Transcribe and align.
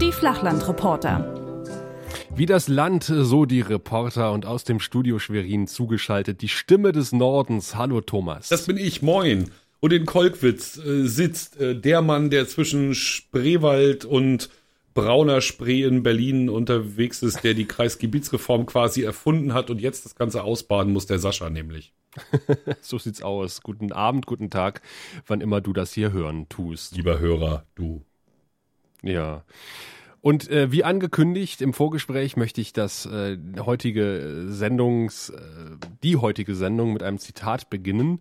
Die 0.00 0.12
Flachlandreporter. 0.12 1.34
Wie 2.36 2.46
das 2.46 2.68
Land, 2.68 3.04
so 3.04 3.46
die 3.46 3.60
Reporter 3.60 4.32
und 4.32 4.46
aus 4.46 4.64
dem 4.64 4.78
Studio 4.78 5.18
Schwerin 5.18 5.66
zugeschaltet 5.66 6.40
die 6.40 6.48
Stimme 6.48 6.92
des 6.92 7.10
Nordens. 7.12 7.74
Hallo 7.74 8.00
Thomas. 8.00 8.48
Das 8.48 8.66
bin 8.66 8.76
ich, 8.76 9.02
moin. 9.02 9.50
Und 9.80 9.92
in 9.92 10.06
Kolkwitz 10.06 10.78
äh, 10.78 11.06
sitzt 11.06 11.60
äh, 11.60 11.74
der 11.74 12.00
Mann, 12.02 12.30
der 12.30 12.46
zwischen 12.46 12.94
Spreewald 12.94 14.04
und 14.04 14.50
brauner 14.94 15.40
Spree 15.40 15.84
in 15.84 16.02
Berlin 16.02 16.48
unterwegs 16.48 17.22
ist, 17.22 17.44
der 17.44 17.54
die 17.54 17.66
Kreisgebietsreform 17.66 18.66
quasi 18.66 19.02
erfunden 19.02 19.54
hat 19.54 19.70
und 19.70 19.80
jetzt 19.80 20.04
das 20.04 20.14
Ganze 20.14 20.42
ausbaden 20.42 20.92
muss, 20.92 21.06
der 21.06 21.18
Sascha 21.18 21.50
nämlich. 21.50 21.92
so 22.80 22.98
sieht's 22.98 23.22
aus. 23.22 23.62
Guten 23.62 23.92
Abend, 23.92 24.26
guten 24.26 24.50
Tag, 24.50 24.82
wann 25.26 25.40
immer 25.40 25.60
du 25.60 25.72
das 25.72 25.92
hier 25.92 26.12
hören 26.12 26.48
tust. 26.48 26.96
Lieber 26.96 27.20
Hörer, 27.20 27.64
du. 27.74 28.04
Ja. 29.02 29.44
Und 30.20 30.50
äh, 30.50 30.70
wie 30.70 30.84
angekündigt 30.84 31.62
im 31.62 31.72
Vorgespräch 31.72 32.36
möchte 32.36 32.60
ich 32.60 32.72
das 32.72 33.06
äh, 33.06 33.38
heutige 33.58 34.44
Sendungs, 34.48 35.30
äh, 35.30 35.40
die 36.02 36.16
heutige 36.16 36.54
Sendung 36.54 36.92
mit 36.92 37.02
einem 37.02 37.18
Zitat 37.18 37.70
beginnen. 37.70 38.20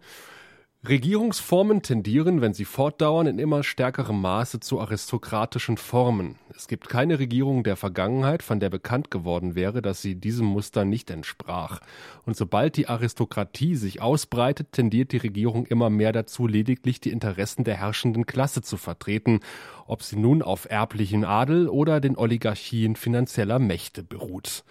Regierungsformen 0.88 1.82
tendieren, 1.82 2.40
wenn 2.40 2.54
sie 2.54 2.64
fortdauern, 2.64 3.28
in 3.28 3.38
immer 3.38 3.64
stärkerem 3.64 4.22
Maße 4.22 4.62
zu 4.62 4.80
aristokratischen 4.80 5.76
Formen. 5.76 6.36
Es 6.56 6.70
gibt 6.70 6.88
keine 6.88 7.20
Regierung 7.20 7.66
der 7.66 7.76
Vergangenheit, 7.76 8.44
von 8.44 8.62
der 8.62 8.70
bekannt 8.70 9.12
geworden 9.12 9.56
wäre, 9.56 9.82
dass 9.82 10.02
sie 10.02 10.16
diesem 10.16 10.46
Muster 10.46 10.86
nicht 10.86 11.12
entsprach. 11.12 11.82
Und 12.26 12.38
sobald 12.38 12.78
die 12.78 12.88
Aristokratie 12.88 13.76
sich 13.76 14.02
ausbreitet, 14.02 14.72
tendiert 14.72 15.12
die 15.12 15.18
Regierung 15.18 15.66
immer 15.66 15.90
mehr 15.90 16.14
dazu, 16.14 16.48
lediglich 16.48 17.02
die 17.02 17.12
Interessen 17.12 17.66
der 17.66 17.76
herrschenden 17.76 18.26
Klasse 18.26 18.62
zu 18.62 18.78
vertreten, 18.78 19.42
ob 19.86 20.02
sie 20.02 20.16
nun 20.16 20.42
auf 20.42 20.66
erblichen 20.70 21.26
Adel 21.26 21.68
oder 21.68 22.00
den 22.00 22.16
Oligarchien 22.16 22.96
finanzieller 22.96 23.60
Mächte 23.60 24.02
beruht 24.02 24.64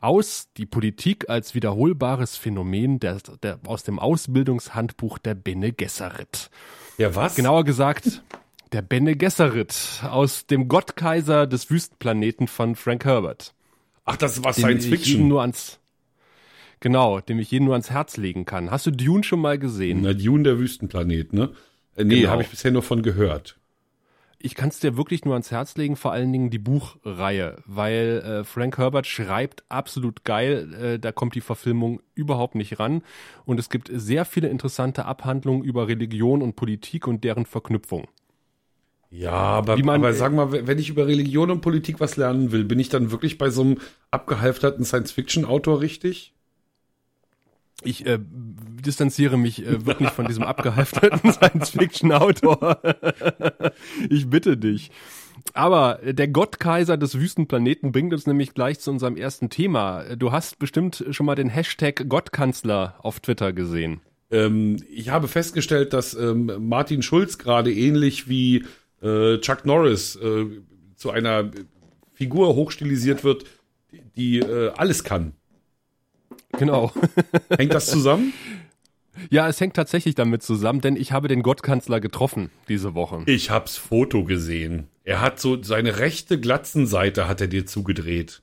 aus 0.00 0.48
die 0.56 0.66
Politik 0.66 1.28
als 1.28 1.54
wiederholbares 1.54 2.36
Phänomen 2.36 3.00
der, 3.00 3.18
der, 3.42 3.60
aus 3.66 3.84
dem 3.84 3.98
Ausbildungshandbuch 3.98 5.18
der 5.18 5.34
Bene 5.34 5.72
Gesserit. 5.72 6.50
Ja, 6.98 7.14
was? 7.14 7.34
Genauer 7.34 7.64
gesagt, 7.64 8.22
der 8.72 8.82
Bene 8.82 9.16
Gesserit 9.16 10.02
aus 10.08 10.46
dem 10.46 10.68
Gottkaiser 10.68 11.46
des 11.46 11.70
Wüstenplaneten 11.70 12.48
von 12.48 12.76
Frank 12.76 13.04
Herbert. 13.04 13.54
Ach, 14.04 14.16
das 14.16 14.42
war 14.42 14.52
Science 14.52 14.86
Fiction. 14.86 15.28
Nur 15.28 15.42
ans, 15.42 15.80
genau, 16.80 17.20
dem 17.20 17.38
ich 17.38 17.50
jeden 17.50 17.66
nur 17.66 17.74
ans 17.74 17.90
Herz 17.90 18.16
legen 18.16 18.46
kann. 18.46 18.70
Hast 18.70 18.86
du 18.86 18.90
Dune 18.90 19.22
schon 19.22 19.40
mal 19.40 19.58
gesehen? 19.58 20.00
Na, 20.02 20.14
Dune, 20.14 20.42
der 20.42 20.58
Wüstenplanet, 20.58 21.32
ne? 21.32 21.50
Äh, 21.96 22.04
nee, 22.04 22.20
genau. 22.20 22.30
habe 22.32 22.42
ich 22.42 22.48
bisher 22.48 22.70
nur 22.70 22.82
von 22.82 23.02
gehört 23.02 23.59
ich 24.42 24.54
kann 24.54 24.70
es 24.70 24.80
dir 24.80 24.96
wirklich 24.96 25.24
nur 25.24 25.34
ans 25.34 25.50
Herz 25.50 25.76
legen, 25.76 25.96
vor 25.96 26.12
allen 26.12 26.32
Dingen 26.32 26.50
die 26.50 26.58
Buchreihe, 26.58 27.56
weil 27.66 28.22
äh, 28.24 28.44
Frank 28.44 28.78
Herbert 28.78 29.06
schreibt 29.06 29.64
absolut 29.68 30.24
geil, 30.24 30.74
äh, 30.74 30.98
da 30.98 31.12
kommt 31.12 31.34
die 31.34 31.40
Verfilmung 31.40 32.00
überhaupt 32.14 32.54
nicht 32.54 32.78
ran 32.78 33.02
und 33.44 33.60
es 33.60 33.68
gibt 33.68 33.90
sehr 33.92 34.24
viele 34.24 34.48
interessante 34.48 35.04
Abhandlungen 35.04 35.62
über 35.62 35.88
Religion 35.88 36.42
und 36.42 36.56
Politik 36.56 37.06
und 37.06 37.22
deren 37.22 37.46
Verknüpfung. 37.46 38.08
Ja, 39.10 39.32
aber, 39.32 39.76
man, 39.78 40.00
aber 40.00 40.14
sag 40.14 40.32
mal, 40.32 40.52
wenn 40.52 40.78
ich 40.78 40.88
über 40.88 41.06
Religion 41.06 41.50
und 41.50 41.60
Politik 41.60 41.98
was 41.98 42.16
lernen 42.16 42.52
will, 42.52 42.64
bin 42.64 42.78
ich 42.78 42.88
dann 42.88 43.10
wirklich 43.10 43.38
bei 43.38 43.50
so 43.50 43.62
einem 43.62 43.78
abgehalfterten 44.12 44.84
Science-Fiction-Autor 44.84 45.80
richtig? 45.80 46.32
Ich 47.82 48.06
äh, 48.06 48.18
distanziere 48.20 49.38
mich 49.38 49.64
äh, 49.64 49.86
wirklich 49.86 50.10
von 50.10 50.26
diesem 50.26 50.44
abgehalfterten 50.44 51.32
Science-Fiction-Autor. 51.32 52.80
ich 54.10 54.28
bitte 54.28 54.56
dich. 54.56 54.90
Aber 55.54 56.00
der 56.02 56.28
Gottkaiser 56.28 56.96
des 56.96 57.18
Wüstenplaneten 57.18 57.92
bringt 57.92 58.12
uns 58.12 58.26
nämlich 58.26 58.54
gleich 58.54 58.78
zu 58.80 58.90
unserem 58.90 59.16
ersten 59.16 59.48
Thema. 59.48 60.16
Du 60.16 60.32
hast 60.32 60.58
bestimmt 60.58 61.04
schon 61.10 61.26
mal 61.26 61.34
den 61.34 61.48
Hashtag 61.48 62.08
Gottkanzler 62.08 62.96
auf 62.98 63.20
Twitter 63.20 63.52
gesehen. 63.52 64.00
Ähm, 64.30 64.76
ich 64.90 65.08
habe 65.08 65.28
festgestellt, 65.28 65.92
dass 65.92 66.14
ähm, 66.14 66.52
Martin 66.58 67.02
Schulz 67.02 67.38
gerade 67.38 67.72
ähnlich 67.72 68.28
wie 68.28 68.64
äh, 69.02 69.38
Chuck 69.38 69.64
Norris 69.64 70.16
äh, 70.16 70.46
zu 70.96 71.10
einer 71.10 71.50
Figur 72.12 72.54
hochstilisiert 72.54 73.24
wird, 73.24 73.44
die, 73.90 74.02
die 74.16 74.38
äh, 74.40 74.70
alles 74.76 75.04
kann. 75.04 75.32
Genau. 76.52 76.92
Hängt 77.56 77.74
das 77.74 77.86
zusammen? 77.86 78.32
Ja, 79.28 79.48
es 79.48 79.60
hängt 79.60 79.74
tatsächlich 79.74 80.14
damit 80.14 80.42
zusammen, 80.42 80.80
denn 80.80 80.96
ich 80.96 81.12
habe 81.12 81.28
den 81.28 81.42
Gottkanzler 81.42 82.00
getroffen 82.00 82.50
diese 82.68 82.94
Woche. 82.94 83.22
Ich 83.26 83.50
hab's 83.50 83.76
Foto 83.76 84.24
gesehen. 84.24 84.86
Er 85.04 85.20
hat 85.20 85.40
so 85.40 85.62
seine 85.62 85.98
rechte 85.98 86.40
Glatzenseite 86.40 87.28
hat 87.28 87.40
er 87.40 87.48
dir 87.48 87.66
zugedreht. 87.66 88.42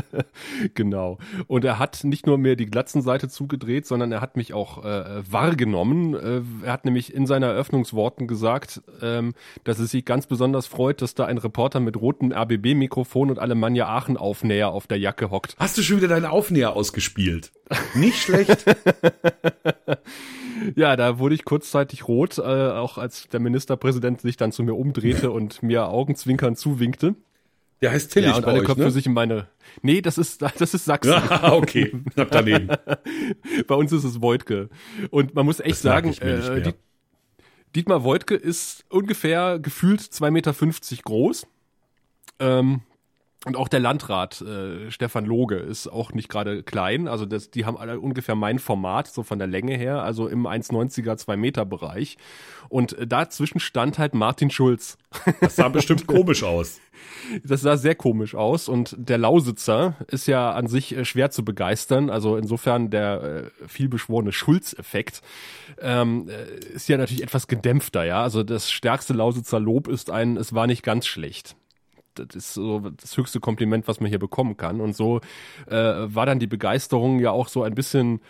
genau. 0.74 1.18
Und 1.46 1.64
er 1.64 1.78
hat 1.78 2.04
nicht 2.04 2.26
nur 2.26 2.38
mir 2.38 2.56
die 2.56 2.66
Glatzenseite 2.66 3.28
zugedreht, 3.28 3.86
sondern 3.86 4.12
er 4.12 4.20
hat 4.20 4.36
mich 4.36 4.52
auch 4.52 4.84
äh, 4.84 5.22
wahrgenommen. 5.30 6.14
Äh, 6.14 6.66
er 6.66 6.72
hat 6.72 6.84
nämlich 6.84 7.14
in 7.14 7.26
seinen 7.26 7.44
Eröffnungsworten 7.44 8.26
gesagt, 8.26 8.82
ähm, 9.00 9.34
dass 9.64 9.78
es 9.78 9.90
sich 9.90 10.04
ganz 10.04 10.26
besonders 10.26 10.66
freut, 10.66 11.02
dass 11.02 11.14
da 11.14 11.26
ein 11.26 11.38
Reporter 11.38 11.80
mit 11.80 12.00
rotem 12.00 12.32
RBB-Mikrofon 12.32 13.30
und 13.30 13.38
Alemannia 13.38 13.88
Aachen-Aufnäher 13.88 14.68
auf 14.68 14.86
der 14.86 14.98
Jacke 14.98 15.30
hockt. 15.30 15.56
Hast 15.58 15.78
du 15.78 15.82
schon 15.82 15.98
wieder 15.98 16.08
deine 16.08 16.30
Aufnäher 16.30 16.74
ausgespielt? 16.74 17.52
Nicht 17.94 18.18
schlecht. 18.22 18.64
Ja, 20.76 20.96
da 20.96 21.18
wurde 21.18 21.34
ich 21.34 21.44
kurzzeitig 21.44 22.08
rot, 22.08 22.38
äh, 22.38 22.42
auch 22.42 22.98
als 22.98 23.28
der 23.28 23.40
Ministerpräsident 23.40 24.20
sich 24.20 24.36
dann 24.36 24.52
zu 24.52 24.62
mir 24.62 24.74
umdrehte 24.74 25.30
und 25.30 25.62
mir 25.62 25.88
augenzwinkern 25.88 26.56
zuwinkte. 26.56 27.14
Der 27.82 27.90
heißt 27.90 28.12
Tillich 28.12 28.30
ja, 28.30 28.36
und 28.36 28.44
bei 28.44 28.52
alle 28.52 28.60
euch, 28.60 28.66
Köpfe 28.66 28.84
ne? 28.84 28.90
sich 28.92 29.06
in 29.06 29.12
meine. 29.12 29.48
Nee, 29.82 30.00
das 30.00 30.16
ist 30.16 30.40
das 30.40 30.72
ist 30.72 30.84
Sachsen. 30.84 31.12
Ah, 31.28 31.52
okay, 31.52 31.92
knapp 32.14 32.30
daneben. 32.30 32.68
bei 33.66 33.74
uns 33.74 33.92
ist 33.92 34.04
es 34.04 34.22
Voigtke. 34.22 34.70
Und 35.10 35.34
man 35.34 35.44
muss 35.44 35.58
echt 35.58 35.72
Das 35.72 35.82
sagen, 35.82 36.14
äh, 36.20 36.60
mehr. 36.60 36.74
Dietmar 37.74 38.04
Voigtke 38.04 38.36
ist 38.36 38.84
ungefähr 38.88 39.58
gefühlt 39.58 40.00
2,50 40.00 40.30
Meter 40.30 40.54
groß. 41.02 41.46
Ähm, 42.38 42.82
und 43.44 43.56
auch 43.56 43.66
der 43.66 43.80
Landrat 43.80 44.40
äh, 44.40 44.90
Stefan 44.90 45.24
Loge 45.24 45.56
ist 45.56 45.88
auch 45.88 46.12
nicht 46.12 46.28
gerade 46.28 46.62
klein. 46.62 47.08
Also 47.08 47.26
das, 47.26 47.50
die 47.50 47.64
haben 47.64 47.76
alle 47.76 47.98
ungefähr 47.98 48.36
mein 48.36 48.60
Format, 48.60 49.08
so 49.08 49.24
von 49.24 49.38
der 49.40 49.48
Länge 49.48 49.76
her, 49.76 50.02
also 50.02 50.28
im 50.28 50.46
1,90er, 50.46 51.16
2 51.16 51.36
Meter 51.36 51.64
Bereich. 51.64 52.18
Und 52.68 52.92
äh, 52.92 53.06
dazwischen 53.06 53.58
stand 53.58 53.98
halt 53.98 54.14
Martin 54.14 54.50
Schulz. 54.50 54.96
Das 55.40 55.56
sah 55.56 55.68
bestimmt 55.68 56.06
komisch 56.06 56.44
aus. 56.44 56.80
Das 57.44 57.62
sah 57.62 57.76
sehr 57.76 57.94
komisch 57.94 58.34
aus 58.34 58.68
und 58.68 58.94
der 58.96 59.18
Lausitzer 59.18 59.96
ist 60.06 60.26
ja 60.26 60.52
an 60.52 60.68
sich 60.68 60.96
äh, 60.96 61.04
schwer 61.04 61.30
zu 61.30 61.44
begeistern. 61.44 62.10
Also 62.10 62.36
insofern 62.36 62.90
der 62.90 63.50
äh, 63.62 63.68
vielbeschworene 63.68 64.32
Schulz-Effekt 64.32 65.20
ähm, 65.80 66.28
äh, 66.28 66.74
ist 66.74 66.88
ja 66.88 66.96
natürlich 66.96 67.22
etwas 67.22 67.48
gedämpfter, 67.48 68.04
ja. 68.04 68.22
Also 68.22 68.44
das 68.44 68.70
stärkste 68.70 69.14
Lausitzer 69.14 69.58
Lob 69.58 69.88
ist 69.88 70.10
ein, 70.10 70.36
es 70.36 70.54
war 70.54 70.68
nicht 70.68 70.82
ganz 70.82 71.06
schlecht. 71.06 71.56
Das 72.14 72.34
ist 72.34 72.54
so 72.54 72.80
das 72.80 73.16
höchste 73.16 73.40
Kompliment, 73.40 73.88
was 73.88 74.00
man 74.00 74.08
hier 74.08 74.18
bekommen 74.18 74.56
kann. 74.56 74.80
Und 74.80 74.94
so 74.94 75.20
äh, 75.66 75.74
war 75.74 76.26
dann 76.26 76.38
die 76.38 76.46
Begeisterung 76.46 77.20
ja 77.20 77.30
auch 77.30 77.48
so 77.48 77.62
ein 77.62 77.74
bisschen 77.74 78.20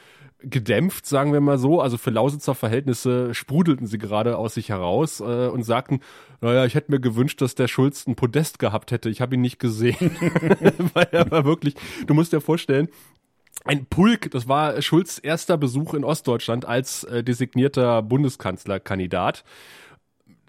gedämpft, 0.44 1.06
sagen 1.06 1.32
wir 1.32 1.40
mal 1.40 1.58
so. 1.58 1.80
Also 1.80 1.98
für 1.98 2.10
Lausitzer 2.10 2.54
Verhältnisse 2.54 3.34
sprudelten 3.34 3.86
sie 3.86 3.98
gerade 3.98 4.36
aus 4.36 4.54
sich 4.54 4.68
heraus 4.68 5.20
äh, 5.20 5.48
und 5.48 5.62
sagten, 5.64 6.00
naja, 6.40 6.64
ich 6.64 6.74
hätte 6.74 6.90
mir 6.90 7.00
gewünscht, 7.00 7.40
dass 7.40 7.54
der 7.54 7.68
Schulz 7.68 8.06
ein 8.06 8.16
Podest 8.16 8.58
gehabt 8.58 8.90
hätte. 8.90 9.08
Ich 9.08 9.20
habe 9.20 9.34
ihn 9.34 9.40
nicht 9.40 9.58
gesehen. 9.58 9.96
Weil 10.94 11.08
er 11.12 11.30
war 11.30 11.44
wirklich, 11.44 11.74
du 12.06 12.14
musst 12.14 12.32
dir 12.32 12.40
vorstellen, 12.40 12.88
ein 13.64 13.86
Pulk, 13.86 14.30
das 14.30 14.48
war 14.48 14.80
Schulz 14.82 15.20
erster 15.22 15.56
Besuch 15.56 15.94
in 15.94 16.04
Ostdeutschland 16.04 16.64
als 16.64 17.04
äh, 17.04 17.22
designierter 17.22 18.02
Bundeskanzlerkandidat. 18.02 19.44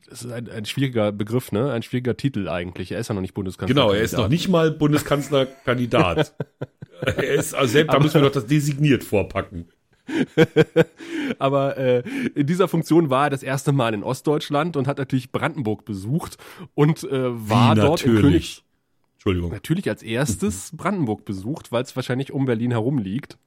Das 0.09 0.23
ist 0.23 0.31
ein, 0.31 0.49
ein 0.49 0.65
schwieriger 0.65 1.11
Begriff, 1.11 1.51
ne? 1.51 1.71
Ein 1.71 1.83
schwieriger 1.83 2.17
Titel 2.17 2.49
eigentlich. 2.49 2.91
Er 2.91 2.99
ist 2.99 3.07
ja 3.07 3.15
noch 3.15 3.21
nicht 3.21 3.33
Bundeskanzler. 3.33 3.73
Genau, 3.73 3.91
er 3.91 4.01
ist 4.01 4.17
noch 4.17 4.27
nicht 4.27 4.49
mal 4.49 4.71
Bundeskanzlerkandidat. 4.71 6.35
er 7.01 7.33
ist, 7.33 7.53
also 7.55 7.71
selbst, 7.71 7.93
da 7.93 7.99
müssen 7.99 8.15
wir 8.15 8.21
doch 8.21 8.31
das 8.31 8.45
designiert 8.45 9.03
vorpacken. 9.03 9.69
Aber 11.39 11.77
äh, 11.77 12.03
in 12.35 12.45
dieser 12.45 12.67
Funktion 12.67 13.09
war 13.09 13.25
er 13.25 13.29
das 13.29 13.43
erste 13.43 13.71
Mal 13.71 13.93
in 13.93 14.03
Ostdeutschland 14.03 14.75
und 14.75 14.87
hat 14.87 14.97
natürlich 14.97 15.31
Brandenburg 15.31 15.85
besucht 15.85 16.37
und 16.75 17.03
äh, 17.05 17.09
war 17.49 17.75
Wie 17.75 17.79
dort 17.79 18.03
in 18.03 18.13
natürlich. 18.13 18.21
König 18.21 18.63
Entschuldigung. 19.15 19.51
natürlich 19.51 19.89
als 19.89 20.03
erstes 20.03 20.71
Brandenburg 20.75 21.23
besucht, 21.23 21.71
weil 21.71 21.83
es 21.83 21.95
wahrscheinlich 21.95 22.33
um 22.33 22.45
Berlin 22.45 22.71
herum 22.71 22.97
liegt. 22.97 23.37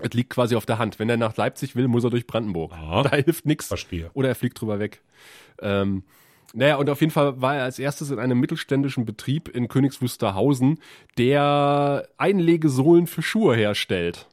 Es 0.00 0.12
liegt 0.12 0.30
quasi 0.30 0.56
auf 0.56 0.66
der 0.66 0.78
Hand. 0.78 0.98
Wenn 0.98 1.08
er 1.08 1.16
nach 1.16 1.36
Leipzig 1.36 1.74
will, 1.76 1.88
muss 1.88 2.04
er 2.04 2.10
durch 2.10 2.26
Brandenburg. 2.26 2.72
Ah, 2.72 3.02
da 3.02 3.16
hilft 3.16 3.46
nichts. 3.46 3.68
verstehe. 3.68 4.10
Oder 4.12 4.28
er 4.28 4.34
fliegt 4.34 4.60
drüber 4.60 4.78
weg. 4.78 5.02
Ähm, 5.60 6.02
naja, 6.54 6.76
und 6.76 6.88
auf 6.88 7.00
jeden 7.00 7.12
Fall 7.12 7.40
war 7.40 7.56
er 7.56 7.64
als 7.64 7.78
erstes 7.78 8.10
in 8.10 8.18
einem 8.18 8.40
mittelständischen 8.40 9.04
Betrieb 9.04 9.48
in 9.48 9.68
Königs 9.68 10.00
Wusterhausen, 10.00 10.78
der 11.18 12.08
Einlegesohlen 12.16 13.06
für 13.06 13.22
Schuhe 13.22 13.54
herstellt. 13.54 14.26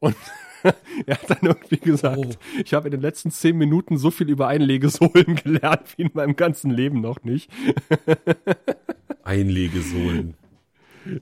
Und 0.00 0.16
er 1.06 1.16
hat 1.16 1.30
dann 1.30 1.38
irgendwie 1.42 1.78
gesagt, 1.78 2.18
oh. 2.18 2.30
ich 2.64 2.74
habe 2.74 2.88
in 2.88 2.92
den 2.92 3.00
letzten 3.00 3.30
zehn 3.30 3.56
Minuten 3.56 3.98
so 3.98 4.10
viel 4.10 4.28
über 4.28 4.48
Einlegesohlen 4.48 5.36
gelernt 5.44 5.96
wie 5.96 6.02
in 6.02 6.10
meinem 6.14 6.36
ganzen 6.36 6.70
Leben 6.70 7.00
noch 7.00 7.22
nicht. 7.22 7.50
Einlegesohlen. 9.22 10.34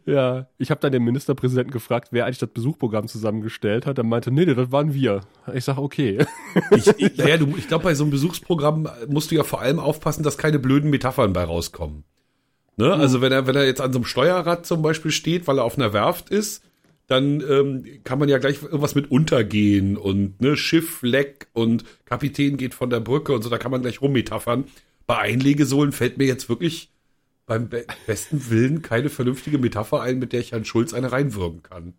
Ja, 0.06 0.48
ich 0.58 0.70
habe 0.70 0.80
dann 0.80 0.92
den 0.92 1.04
Ministerpräsidenten 1.04 1.72
gefragt, 1.72 2.08
wer 2.10 2.24
eigentlich 2.24 2.38
das 2.38 2.50
Besuchprogramm 2.50 3.08
zusammengestellt 3.08 3.86
hat. 3.86 3.98
Er 3.98 4.04
meinte, 4.04 4.30
nee, 4.30 4.44
nee, 4.44 4.54
das 4.54 4.72
waren 4.72 4.94
wir. 4.94 5.22
Ich 5.54 5.64
sag, 5.64 5.78
okay. 5.78 6.24
Ich, 6.70 6.86
ich, 6.98 7.16
naja, 7.16 7.36
du, 7.38 7.54
ich 7.56 7.68
glaube, 7.68 7.84
bei 7.84 7.94
so 7.94 8.04
einem 8.04 8.10
Besuchsprogramm 8.10 8.88
musst 9.08 9.30
du 9.30 9.34
ja 9.34 9.44
vor 9.44 9.60
allem 9.60 9.78
aufpassen, 9.78 10.22
dass 10.22 10.38
keine 10.38 10.58
blöden 10.58 10.90
Metaphern 10.90 11.32
bei 11.32 11.44
rauskommen. 11.44 12.04
Ne? 12.76 12.86
Mhm. 12.86 13.00
Also 13.00 13.20
wenn 13.20 13.32
er, 13.32 13.46
wenn 13.46 13.56
er 13.56 13.66
jetzt 13.66 13.80
an 13.80 13.92
so 13.92 13.98
einem 13.98 14.06
Steuerrad 14.06 14.66
zum 14.66 14.82
Beispiel 14.82 15.10
steht, 15.10 15.46
weil 15.46 15.58
er 15.58 15.64
auf 15.64 15.76
einer 15.76 15.92
Werft 15.92 16.30
ist, 16.30 16.64
dann 17.06 17.42
ähm, 17.48 17.84
kann 18.04 18.18
man 18.18 18.28
ja 18.28 18.38
gleich 18.38 18.62
irgendwas 18.62 18.94
mit 18.94 19.10
untergehen 19.10 19.96
und 19.96 20.40
ne, 20.40 20.56
Schiff 20.56 21.02
leck 21.02 21.48
und 21.52 21.84
Kapitän 22.04 22.56
geht 22.56 22.74
von 22.74 22.90
der 22.90 23.00
Brücke 23.00 23.32
und 23.32 23.42
so, 23.42 23.50
da 23.50 23.58
kann 23.58 23.70
man 23.70 23.82
gleich 23.82 24.00
rummetaphern. 24.00 24.64
Bei 25.06 25.18
Einlegesohlen 25.18 25.92
fällt 25.92 26.16
mir 26.16 26.26
jetzt 26.26 26.48
wirklich 26.48 26.90
beim 27.46 27.68
be 27.68 27.84
besten 28.06 28.50
Willen 28.50 28.82
keine 28.82 29.08
vernünftige 29.08 29.58
Metapher 29.58 30.00
ein, 30.00 30.18
mit 30.18 30.32
der 30.32 30.40
ich 30.40 30.52
Herrn 30.52 30.64
Schulz 30.64 30.94
eine 30.94 31.12
reinwürgen 31.12 31.62
kann. 31.62 31.94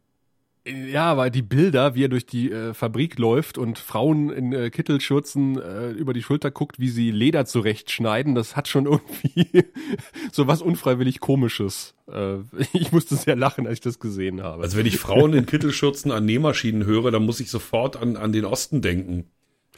Ja, 0.65 1.17
weil 1.17 1.29
die 1.29 1.41
Bilder, 1.41 1.93
wie 1.93 2.05
er 2.05 2.09
durch 2.09 2.25
die 2.25 2.49
äh, 2.49 2.73
Fabrik 2.73 3.19
läuft 3.19 3.57
und 3.57 3.77
Frauen 3.79 4.29
in 4.29 4.53
äh, 4.53 4.69
Kittelschürzen 4.69 5.59
äh, 5.59 5.89
über 5.89 6.13
die 6.13 6.23
Schulter 6.23 6.51
guckt, 6.51 6.79
wie 6.79 6.87
sie 6.87 7.11
Leder 7.11 7.45
zurechtschneiden, 7.45 8.33
das 8.33 8.55
hat 8.55 8.69
schon 8.69 8.85
irgendwie 8.85 9.65
so 10.31 10.47
was 10.47 10.61
unfreiwillig 10.61 11.19
komisches. 11.19 11.95
Äh, 12.09 12.37
ich 12.71 12.93
musste 12.93 13.17
sehr 13.17 13.35
lachen, 13.35 13.67
als 13.67 13.75
ich 13.75 13.81
das 13.81 13.99
gesehen 13.99 14.41
habe. 14.41 14.63
Also 14.63 14.77
wenn 14.77 14.85
ich 14.85 14.99
Frauen 14.99 15.33
in 15.33 15.45
Kittelschürzen 15.45 16.11
an 16.11 16.23
Nähmaschinen 16.23 16.85
höre, 16.85 17.11
dann 17.11 17.25
muss 17.25 17.41
ich 17.41 17.51
sofort 17.51 17.97
an, 17.97 18.15
an 18.15 18.31
den 18.31 18.45
Osten 18.45 18.81
denken. 18.81 19.25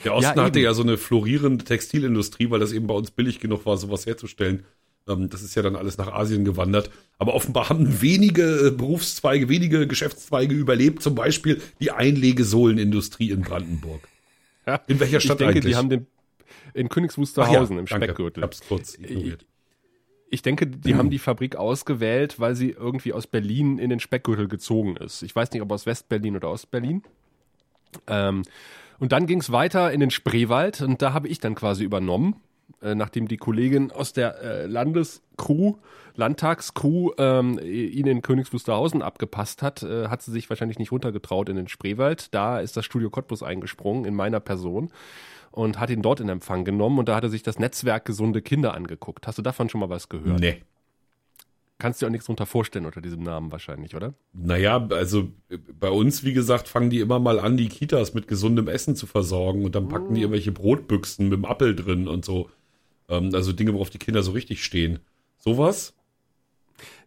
Der 0.03 0.13
Osten 0.13 0.38
ja, 0.38 0.45
hatte 0.45 0.59
ja 0.59 0.75
so 0.75 0.83
eine 0.83 0.97
florierende 0.97 1.65
Textilindustrie, 1.65 2.51
weil 2.51 2.59
das 2.59 2.73
eben 2.73 2.85
bei 2.85 2.94
uns 2.94 3.09
billig 3.09 3.39
genug 3.39 3.65
war, 3.65 3.77
sowas 3.77 4.06
herzustellen. 4.06 4.65
Ähm, 5.07 5.30
das 5.30 5.42
ist 5.42 5.56
ja 5.56 5.62
dann 5.62 5.75
alles 5.75 5.98
nach 5.98 6.12
Asien 6.12 6.46
gewandert. 6.46 6.90
Aber 7.18 7.34
offenbar 7.34 7.69
haben 7.69 8.02
wenige 8.02 8.68
äh, 8.68 8.72
Berufszweige, 8.72 9.50
wenige 9.50 9.88
Geschäftszweige 9.88 10.56
überlebt, 10.56 11.02
zum 11.02 11.16
Beispiel 11.16 11.62
die 11.80 11.92
Einlegesohlenindustrie 11.92 13.31
in 13.31 13.42
Brandenburg. 13.42 14.07
Ja, 14.66 14.81
in 14.88 15.00
welcher 15.00 15.19
Stadt 15.19 15.42
ich 15.42 15.46
denke, 15.46 15.60
eigentlich? 15.60 15.74
Die 15.74 15.75
haben 15.75 15.90
den 15.90 16.07
in 16.74 16.90
Königs 16.90 17.18
Wusterhausen 17.18 17.75
ja, 17.75 17.80
im 17.80 17.88
Speckgürtel. 17.88 18.42
Ich 18.42 18.44
hab's 18.44 18.62
kurz 18.68 18.96
ignoriert. 18.96 19.46
Ich 20.30 20.42
denke, 20.42 20.68
die 20.68 20.94
mhm. 20.94 20.98
haben 20.98 21.10
die 21.12 21.19
Fabrik 21.19 21.56
ausgewählt, 21.56 22.40
weil 22.40 22.56
sie 22.56 22.72
irgendwie 22.72 23.13
aus 23.13 23.28
Berlin 23.28 23.78
in 23.78 23.90
den 23.90 24.00
Speckgürtel 24.00 24.48
gezogen 24.48 24.98
ist. 24.98 25.24
Ich 25.24 25.36
weiß 25.36 25.51
nicht, 25.51 25.62
ob 25.62 25.72
aus 25.72 25.86
Westberlin 25.86 26.36
oder 26.36 26.50
Ostberlin. 26.50 27.04
Ähm, 28.08 28.42
und 29.00 29.12
dann 29.12 29.28
ging 29.28 29.40
es 29.40 29.51
weiter 29.51 29.92
in 29.92 30.00
den 30.00 30.12
Spreewald 30.12 30.81
und 30.81 31.01
da 31.01 31.13
habe 31.13 31.28
ich 31.28 31.40
dann 31.40 31.56
quasi 31.56 31.84
übernommen 31.84 32.36
äh, 32.81 32.95
nachdem 32.95 33.27
die 33.27 33.38
Kollegin 33.38 33.91
aus 33.91 34.13
der 34.13 34.41
äh, 34.41 34.65
Landescrew, 34.65 35.75
Landtagscrew, 36.15 37.12
ähm, 37.17 37.59
ihn 37.59 38.07
in 38.07 38.21
Königs 38.21 38.53
Wusterhausen 38.53 39.01
abgepasst 39.01 39.62
hat, 39.62 39.83
äh, 39.83 40.07
hat 40.07 40.21
sie 40.21 40.31
sich 40.31 40.50
wahrscheinlich 40.50 40.79
nicht 40.79 40.91
runtergetraut 40.91 41.50
in 41.50 41.56
den 41.56 41.67
Spreewald. 41.67 42.33
Da 42.33 42.59
ist 42.59 42.77
das 42.77 42.85
Studio 42.85 43.09
Cottbus 43.09 43.44
eingesprungen 43.44 44.06
in 44.06 44.15
meiner 44.15 44.39
Person 44.39 44.91
und 45.51 45.79
hat 45.79 45.89
ihn 45.89 46.01
dort 46.01 46.19
in 46.19 46.29
Empfang 46.29 46.65
genommen 46.65 47.00
und 47.00 47.09
da 47.09 47.15
hat 47.15 47.23
er 47.23 47.29
sich 47.29 47.44
das 47.44 47.59
Netzwerk 47.59 48.06
Gesunde 48.06 48.41
Kinder 48.41 48.73
angeguckt. 48.73 49.27
Hast 49.27 49.38
du 49.38 49.41
davon 49.41 49.69
schon 49.69 49.79
mal 49.79 49.89
was 49.89 50.09
gehört? 50.09 50.39
Nee. 50.39 50.62
Kannst 51.77 52.01
dir 52.01 52.07
auch 52.07 52.12
nichts 52.12 52.25
drunter 52.27 52.45
vorstellen 52.45 52.86
unter 52.86 53.01
diesem 53.01 53.22
Namen 53.24 53.51
wahrscheinlich, 53.51 53.95
oder? 53.95 54.13
Naja, 54.31 54.88
also 54.92 55.30
bei 55.77 55.89
uns, 55.89 56.24
wie 56.24 56.31
gesagt, 56.31 56.69
fangen 56.69 56.89
die 56.89 57.01
immer 57.01 57.19
mal 57.19 57.38
an, 57.39 57.57
die 57.57 57.68
Kitas 57.68 58.13
mit 58.13 58.27
gesundem 58.30 58.69
Essen 58.69 58.95
zu 58.95 59.07
versorgen 59.07 59.66
und 59.66 59.75
dann 59.75 59.89
packen 59.89 60.13
die 60.13 60.22
oh. 60.22 60.24
irgendwelche 60.24 60.54
Brotbüchsen 60.54 61.27
mit 61.27 61.38
dem 61.38 61.45
Appel 61.45 61.75
drin 61.75 62.07
und 62.07 62.24
so. 62.24 62.50
Ähm, 63.10 63.31
also 63.33 63.51
Dinge, 63.51 63.74
worauf 63.74 63.89
die 63.89 63.98
Kinder 63.98 64.24
so 64.24 64.31
richtig 64.31 64.63
stehen. 64.63 65.00
Sowas? 65.38 65.94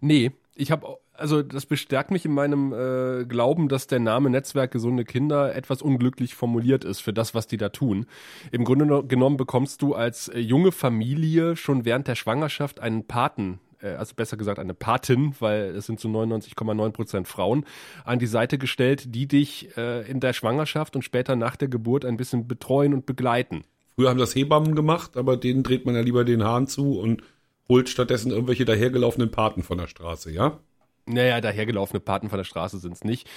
Nee, 0.01 0.33
ich 0.55 0.71
habe 0.71 0.99
also 1.19 1.43
das 1.43 1.67
bestärkt 1.67 2.11
mich 2.11 2.25
in 2.25 2.33
meinem 2.33 2.73
äh, 2.73 3.25
Glauben, 3.25 3.69
dass 3.69 3.87
der 3.87 3.99
Name 3.99 4.31
Netzwerk 4.31 4.71
gesunde 4.71 5.05
Kinder 5.05 5.55
etwas 5.55 5.83
unglücklich 5.83 6.35
formuliert 6.35 6.85
ist 6.85 7.01
für 7.01 7.13
das, 7.13 7.35
was 7.35 7.47
die 7.47 7.57
da 7.57 7.71
tun. 7.71 8.07
Im 8.53 8.65
Grunde 8.65 9.05
genommen 9.05 9.37
bekommst 9.37 9.83
du 9.83 9.95
als 9.95 10.29
äh, 10.29 10.39
junge 10.39 10.73
Familie 10.73 11.57
schon 11.57 11.85
während 11.85 12.07
der 12.07 12.15
Schwangerschaft 12.15 12.81
einen 12.81 13.07
Paten 13.07 13.59
äh, 13.83 13.89
also 13.91 14.15
besser 14.15 14.37
gesagt 14.37 14.59
eine 14.59 14.75
Patin, 14.75 15.35
weil 15.41 15.77
es 15.77 15.87
sind 15.87 16.01
so 16.01 16.09
99,9 16.09 16.91
Prozent 16.91 17.29
Frauen, 17.29 17.65
an 18.05 18.19
die 18.19 18.27
Seite 18.27 18.59
gestellt, 18.59 19.15
die 19.15 19.27
dich 19.27 19.77
äh, 19.77 20.09
in 20.11 20.21
der 20.21 20.33
Schwangerschaft 20.33 20.97
und 20.97 21.03
später 21.03 21.37
nach 21.37 21.57
der 21.57 21.69
Geburt 21.69 22.05
ein 22.05 22.17
bisschen 22.17 22.49
betreuen 22.49 22.95
und 22.95 23.07
begleiten. 23.07 23.65
Früher 23.95 24.11
haben 24.11 24.19
das 24.19 24.35
Hebammen 24.35 24.75
gemacht, 24.75 25.17
aber 25.17 25.37
denen 25.37 25.63
dreht 25.63 25.85
man 25.85 25.95
ja 25.95 26.01
lieber 26.03 26.25
den 26.25 26.45
Hahn 26.45 26.69
zu 26.69 26.99
und 26.99 27.23
holt 27.69 27.89
stattdessen 27.89 28.31
irgendwelche 28.31 28.65
dahergelaufenen 28.65 29.31
Paten 29.31 29.63
von 29.63 29.79
der 29.79 29.89
Straße, 29.89 30.31
ja? 30.31 30.59
Naja, 31.09 31.41
dahergelaufene 31.41 32.01
Paten 32.01 32.29
von 32.29 32.39
der 32.39 32.45
Straße 32.45 32.79
sind's 32.79 33.03
nicht. 33.05 33.29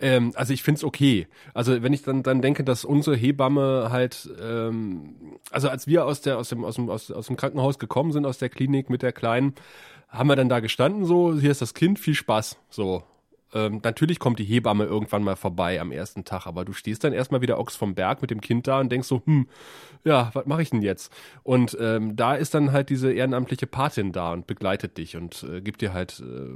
Ähm, 0.00 0.32
also 0.34 0.52
ich 0.52 0.62
find's 0.62 0.84
okay. 0.84 1.28
Also 1.54 1.82
wenn 1.82 1.92
ich 1.92 2.02
dann, 2.02 2.22
dann 2.22 2.42
denke, 2.42 2.64
dass 2.64 2.84
unsere 2.84 3.16
Hebamme 3.16 3.88
halt, 3.90 4.28
ähm, 4.42 5.38
also 5.50 5.68
als 5.68 5.86
wir 5.86 6.04
aus, 6.06 6.20
der, 6.20 6.38
aus, 6.38 6.48
dem, 6.48 6.64
aus, 6.64 6.74
dem, 6.74 6.90
aus, 6.90 7.10
aus 7.10 7.26
dem 7.26 7.36
Krankenhaus 7.36 7.78
gekommen 7.78 8.12
sind, 8.12 8.26
aus 8.26 8.38
der 8.38 8.48
Klinik 8.48 8.90
mit 8.90 9.02
der 9.02 9.12
Kleinen, 9.12 9.54
haben 10.08 10.28
wir 10.28 10.36
dann 10.36 10.48
da 10.48 10.60
gestanden, 10.60 11.04
so, 11.04 11.38
hier 11.38 11.52
ist 11.52 11.62
das 11.62 11.72
Kind, 11.72 11.98
viel 11.98 12.14
Spaß. 12.14 12.58
So, 12.68 13.04
ähm, 13.52 13.80
natürlich 13.82 14.18
kommt 14.18 14.38
die 14.38 14.44
Hebamme 14.44 14.84
irgendwann 14.84 15.22
mal 15.22 15.36
vorbei 15.36 15.80
am 15.80 15.92
ersten 15.92 16.24
Tag, 16.24 16.46
aber 16.46 16.64
du 16.64 16.72
stehst 16.72 17.04
dann 17.04 17.12
erstmal 17.12 17.40
wieder 17.40 17.58
Ochs 17.58 17.76
vom 17.76 17.94
Berg 17.94 18.20
mit 18.22 18.30
dem 18.30 18.40
Kind 18.40 18.66
da 18.66 18.80
und 18.80 18.90
denkst 18.90 19.08
so, 19.08 19.22
hm, 19.24 19.48
ja, 20.04 20.30
was 20.34 20.46
mache 20.46 20.62
ich 20.62 20.70
denn 20.70 20.82
jetzt? 20.82 21.12
Und 21.42 21.76
ähm, 21.80 22.16
da 22.16 22.34
ist 22.34 22.54
dann 22.54 22.72
halt 22.72 22.90
diese 22.90 23.12
ehrenamtliche 23.12 23.66
Patin 23.66 24.12
da 24.12 24.32
und 24.32 24.46
begleitet 24.46 24.98
dich 24.98 25.16
und 25.16 25.42
äh, 25.42 25.60
gibt 25.60 25.80
dir 25.80 25.92
halt 25.92 26.20
äh, 26.20 26.50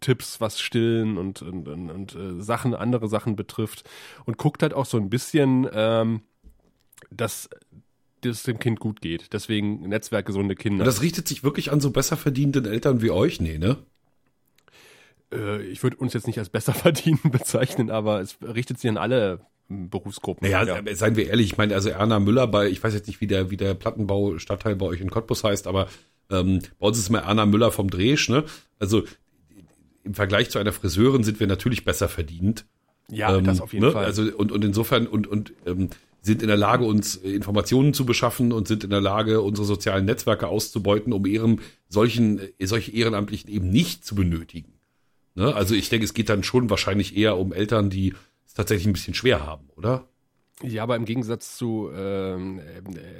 Tipps, 0.00 0.40
was 0.40 0.60
Stillen 0.60 1.16
und, 1.16 1.42
und, 1.42 1.68
und, 1.68 1.90
und 1.90 2.14
äh, 2.14 2.42
Sachen, 2.42 2.74
andere 2.74 3.08
Sachen 3.08 3.36
betrifft 3.36 3.88
und 4.24 4.36
guckt 4.36 4.62
halt 4.62 4.74
auch 4.74 4.86
so 4.86 4.98
ein 4.98 5.10
bisschen, 5.10 5.68
ähm, 5.72 6.22
dass 7.10 7.48
es 8.24 8.42
dem 8.44 8.58
Kind 8.58 8.80
gut 8.80 9.00
geht. 9.00 9.32
Deswegen 9.32 9.88
Netzwerk 9.88 10.26
gesunde 10.26 10.54
Kinder. 10.54 10.82
Und 10.82 10.86
das 10.86 11.02
richtet 11.02 11.26
sich 11.26 11.42
wirklich 11.42 11.72
an 11.72 11.80
so 11.80 11.90
besser 11.90 12.16
verdienenden 12.16 12.66
Eltern 12.66 13.02
wie 13.02 13.10
euch? 13.10 13.40
Nee, 13.40 13.58
ne? 13.58 13.78
Äh, 15.32 15.62
ich 15.62 15.82
würde 15.82 15.96
uns 15.96 16.12
jetzt 16.12 16.26
nicht 16.26 16.38
als 16.38 16.48
besser 16.48 16.74
verdienen 16.74 17.20
bezeichnen, 17.24 17.90
aber 17.90 18.20
es 18.20 18.36
richtet 18.42 18.78
sich 18.78 18.90
an 18.90 18.96
alle 18.96 19.40
hm, 19.68 19.90
Berufsgruppen. 19.90 20.48
Naja, 20.48 20.80
ja. 20.80 20.94
seien 20.94 21.16
wir 21.16 21.28
ehrlich, 21.28 21.46
ich 21.46 21.58
meine, 21.58 21.74
also 21.74 21.90
Erna 21.90 22.20
Müller 22.20 22.46
bei, 22.46 22.68
ich 22.68 22.82
weiß 22.82 22.94
jetzt 22.94 23.06
nicht, 23.06 23.20
wie 23.20 23.26
der, 23.26 23.50
wie 23.50 23.56
der 23.56 23.74
Plattenbau-Stadtteil 23.74 24.76
bei 24.76 24.86
euch 24.86 25.00
in 25.00 25.10
Cottbus 25.10 25.44
heißt, 25.44 25.66
aber 25.66 25.88
ähm, 26.30 26.60
bei 26.78 26.86
uns 26.86 26.98
ist 26.98 27.10
mal 27.10 27.20
Erna 27.20 27.46
Müller 27.46 27.70
vom 27.70 27.90
Dresch, 27.90 28.28
ne? 28.28 28.44
Also 28.78 29.04
im 30.04 30.14
Vergleich 30.14 30.50
zu 30.50 30.58
einer 30.58 30.72
Friseurin 30.72 31.22
sind 31.22 31.38
wir 31.38 31.46
natürlich 31.46 31.84
besser 31.84 32.08
verdient. 32.08 32.64
Ja, 33.08 33.36
ähm, 33.36 33.44
das 33.44 33.60
auf 33.60 33.72
jeden 33.72 33.86
ne? 33.86 33.92
Fall. 33.92 34.04
Also 34.04 34.22
und, 34.22 34.50
und 34.50 34.64
insofern 34.64 35.06
und, 35.06 35.26
und 35.26 35.52
ähm, 35.66 35.90
sind 36.22 36.40
in 36.40 36.48
der 36.48 36.56
Lage, 36.56 36.84
uns 36.84 37.16
Informationen 37.16 37.94
zu 37.94 38.06
beschaffen 38.06 38.52
und 38.52 38.68
sind 38.68 38.84
in 38.84 38.90
der 38.90 39.00
Lage, 39.00 39.40
unsere 39.40 39.66
sozialen 39.66 40.04
Netzwerke 40.04 40.46
auszubeuten, 40.46 41.12
um 41.12 41.26
ihren 41.26 41.60
solchen, 41.88 42.40
solche 42.60 42.92
Ehrenamtlichen 42.92 43.50
eben 43.50 43.70
nicht 43.70 44.04
zu 44.04 44.14
benötigen. 44.14 44.72
Ne? 45.34 45.54
Also 45.54 45.74
ich 45.74 45.88
denke, 45.88 46.04
es 46.04 46.14
geht 46.14 46.28
dann 46.28 46.42
schon 46.42 46.70
wahrscheinlich 46.70 47.16
eher 47.16 47.38
um 47.38 47.52
Eltern, 47.52 47.90
die 47.90 48.14
es 48.46 48.54
tatsächlich 48.54 48.86
ein 48.86 48.92
bisschen 48.92 49.14
schwer 49.14 49.46
haben, 49.46 49.70
oder? 49.76 50.08
Ja, 50.62 50.84
aber 50.84 50.96
im 50.96 51.04
Gegensatz 51.04 51.56
zu 51.56 51.90
ähm, 51.94 52.60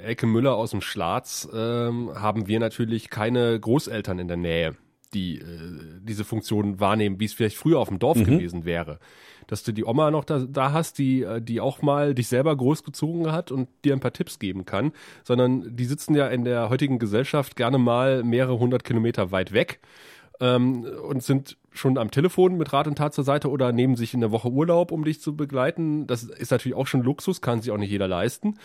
Elke 0.03 0.27
Müller 0.27 0.55
aus 0.55 0.71
dem 0.71 0.81
Schlatz 0.81 1.47
ähm, 1.53 2.11
haben 2.13 2.47
wir 2.47 2.59
natürlich 2.59 3.09
keine 3.09 3.59
Großeltern 3.59 4.19
in 4.19 4.27
der 4.27 4.37
Nähe, 4.37 4.75
die 5.13 5.39
äh, 5.39 5.99
diese 6.01 6.23
Funktion 6.23 6.79
wahrnehmen, 6.79 7.19
wie 7.19 7.25
es 7.25 7.33
vielleicht 7.33 7.57
früher 7.57 7.79
auf 7.79 7.89
dem 7.89 7.99
Dorf 7.99 8.17
mhm. 8.17 8.25
gewesen 8.25 8.65
wäre. 8.65 8.99
Dass 9.47 9.63
du 9.63 9.73
die 9.73 9.83
Oma 9.83 10.09
noch 10.09 10.23
da, 10.23 10.39
da 10.39 10.71
hast, 10.71 10.99
die, 10.99 11.23
äh, 11.23 11.41
die 11.41 11.59
auch 11.59 11.81
mal 11.81 12.15
dich 12.15 12.27
selber 12.27 12.55
großgezogen 12.55 13.31
hat 13.31 13.51
und 13.51 13.67
dir 13.83 13.91
ein 13.91 13.99
paar 13.99 14.13
Tipps 14.13 14.39
geben 14.39 14.65
kann, 14.65 14.93
sondern 15.25 15.75
die 15.75 15.85
sitzen 15.85 16.15
ja 16.15 16.27
in 16.27 16.45
der 16.45 16.69
heutigen 16.69 16.97
Gesellschaft 16.97 17.57
gerne 17.57 17.77
mal 17.77 18.23
mehrere 18.23 18.57
hundert 18.57 18.85
Kilometer 18.85 19.31
weit 19.31 19.51
weg 19.51 19.81
ähm, 20.39 20.85
und 21.09 21.23
sind 21.23 21.57
schon 21.73 21.97
am 21.97 22.11
Telefon 22.11 22.57
mit 22.57 22.73
Rat 22.73 22.87
und 22.87 22.97
Tat 22.97 23.13
zur 23.13 23.23
Seite 23.23 23.49
oder 23.49 23.71
nehmen 23.71 23.95
sich 23.95 24.13
in 24.13 24.19
der 24.19 24.31
Woche 24.31 24.49
Urlaub, 24.49 24.91
um 24.91 25.03
dich 25.03 25.21
zu 25.21 25.35
begleiten. 25.35 26.07
Das 26.07 26.23
ist 26.23 26.51
natürlich 26.51 26.77
auch 26.77 26.87
schon 26.87 27.03
Luxus, 27.03 27.41
kann 27.41 27.61
sich 27.61 27.71
auch 27.71 27.77
nicht 27.77 27.91
jeder 27.91 28.07
leisten. 28.07 28.59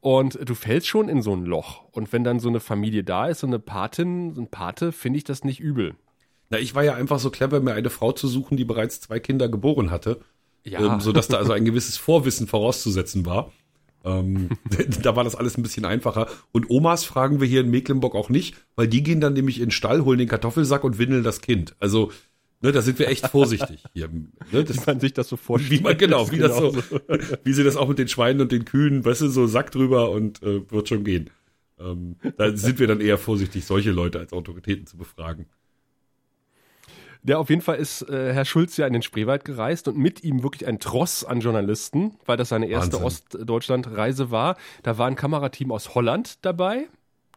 Und 0.00 0.38
du 0.48 0.54
fällst 0.54 0.88
schon 0.88 1.08
in 1.08 1.22
so 1.22 1.32
ein 1.32 1.44
Loch. 1.44 1.84
Und 1.92 2.12
wenn 2.12 2.24
dann 2.24 2.40
so 2.40 2.48
eine 2.48 2.60
Familie 2.60 3.04
da 3.04 3.28
ist, 3.28 3.40
so 3.40 3.46
eine 3.46 3.60
Patin, 3.60 4.34
so 4.34 4.40
ein 4.40 4.48
Pate, 4.48 4.90
finde 4.90 5.18
ich 5.18 5.24
das 5.24 5.44
nicht 5.44 5.60
übel. 5.60 5.94
Na, 6.50 6.58
ich 6.58 6.74
war 6.74 6.82
ja 6.82 6.94
einfach 6.94 7.18
so 7.18 7.30
clever, 7.30 7.60
mir 7.60 7.74
eine 7.74 7.88
Frau 7.88 8.12
zu 8.12 8.26
suchen, 8.26 8.56
die 8.56 8.64
bereits 8.64 9.00
zwei 9.00 9.20
Kinder 9.20 9.48
geboren 9.48 9.90
hatte. 9.90 10.20
Ja. 10.64 10.80
Ähm, 10.80 11.00
sodass 11.00 11.28
da 11.28 11.38
also 11.38 11.52
ein 11.52 11.64
gewisses 11.64 11.96
Vorwissen 11.98 12.46
vorauszusetzen 12.46 13.26
war. 13.26 13.52
Ähm, 14.04 14.50
da 15.02 15.16
war 15.16 15.24
das 15.24 15.34
alles 15.34 15.56
ein 15.56 15.62
bisschen 15.62 15.84
einfacher. 15.84 16.26
Und 16.50 16.68
Omas 16.70 17.04
fragen 17.04 17.40
wir 17.40 17.46
hier 17.46 17.60
in 17.60 17.70
Mecklenburg 17.70 18.14
auch 18.14 18.28
nicht, 18.28 18.56
weil 18.74 18.88
die 18.88 19.02
gehen 19.02 19.20
dann 19.20 19.34
nämlich 19.34 19.58
in 19.58 19.66
den 19.66 19.70
Stall, 19.70 20.04
holen 20.04 20.18
den 20.18 20.28
Kartoffelsack 20.28 20.84
und 20.84 20.98
windeln 20.98 21.22
das 21.22 21.40
Kind. 21.40 21.76
Also 21.78 22.10
Ne, 22.62 22.70
da 22.70 22.80
sind 22.80 22.98
wir 23.00 23.08
echt 23.08 23.26
vorsichtig 23.26 23.82
hier. 23.92 24.08
Ne, 24.08 24.64
das, 24.64 24.76
wie 24.86 24.86
man 24.86 25.00
sich 25.00 25.12
das 25.12 25.28
so 25.28 25.36
vorstellt. 25.36 25.80
Wie 25.80 25.82
man, 25.82 25.98
genau, 25.98 26.30
wie 26.30 26.38
das 26.38 26.56
so, 26.56 26.72
wie 27.44 27.52
sie 27.52 27.64
das 27.64 27.76
auch 27.76 27.88
mit 27.88 27.98
den 27.98 28.08
Schweinen 28.08 28.40
und 28.40 28.52
den 28.52 28.64
Kühen, 28.64 29.04
weißt 29.04 29.22
du, 29.22 29.28
so 29.28 29.46
Sack 29.48 29.72
drüber 29.72 30.10
und 30.10 30.42
äh, 30.42 30.70
wird 30.70 30.88
schon 30.88 31.02
gehen. 31.02 31.30
Ähm, 31.80 32.16
da 32.36 32.56
sind 32.56 32.78
wir 32.78 32.86
dann 32.86 33.00
eher 33.00 33.18
vorsichtig, 33.18 33.64
solche 33.64 33.90
Leute 33.90 34.20
als 34.20 34.32
Autoritäten 34.32 34.86
zu 34.86 34.96
befragen. 34.96 35.46
Ja, 37.24 37.38
auf 37.38 37.50
jeden 37.50 37.62
Fall 37.62 37.76
ist 37.76 38.02
äh, 38.08 38.32
Herr 38.32 38.44
Schulz 38.44 38.76
ja 38.76 38.86
in 38.86 38.92
den 38.92 39.02
Spreewald 39.02 39.44
gereist 39.44 39.86
und 39.86 39.96
mit 39.96 40.24
ihm 40.24 40.42
wirklich 40.42 40.66
ein 40.66 40.78
Tross 40.78 41.24
an 41.24 41.40
Journalisten, 41.40 42.16
weil 42.26 42.36
das 42.36 42.48
seine 42.48 42.66
erste 42.66 43.00
Ostdeutschland-Reise 43.00 44.30
war. 44.30 44.56
Da 44.82 44.98
war 44.98 45.06
ein 45.06 45.14
Kamerateam 45.14 45.70
aus 45.70 45.94
Holland 45.94 46.44
dabei. 46.44 46.88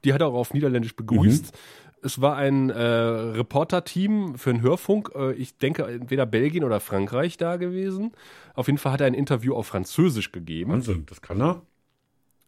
Die 0.04 0.14
hat 0.14 0.22
er 0.22 0.28
auch 0.28 0.34
auf 0.36 0.54
Niederländisch 0.54 0.96
begrüßt. 0.96 1.46
Mhm. 1.46 1.58
Es 2.06 2.22
war 2.22 2.36
ein 2.38 2.70
äh, 2.70 2.82
Reporter-Team 2.82 4.38
für 4.38 4.52
einen 4.52 4.62
Hörfunk. 4.62 5.12
Äh, 5.16 5.34
ich 5.34 5.58
denke, 5.58 5.86
entweder 5.86 6.28
Belgien 6.28 6.64
oder 6.64 6.80
Frankreich 6.80 7.38
da 7.38 7.56
gewesen. 7.56 8.12
Auf 8.54 8.68
jeden 8.68 8.78
Fall 8.78 8.92
hat 8.94 9.02
er 9.02 9.08
ein 9.08 9.16
Interview 9.16 9.56
auf 9.56 9.66
Französisch 9.66 10.32
gegeben. 10.32 10.72
Wahnsinn, 10.72 11.08
das 11.08 11.22
kann 11.22 11.42
er? 11.42 11.64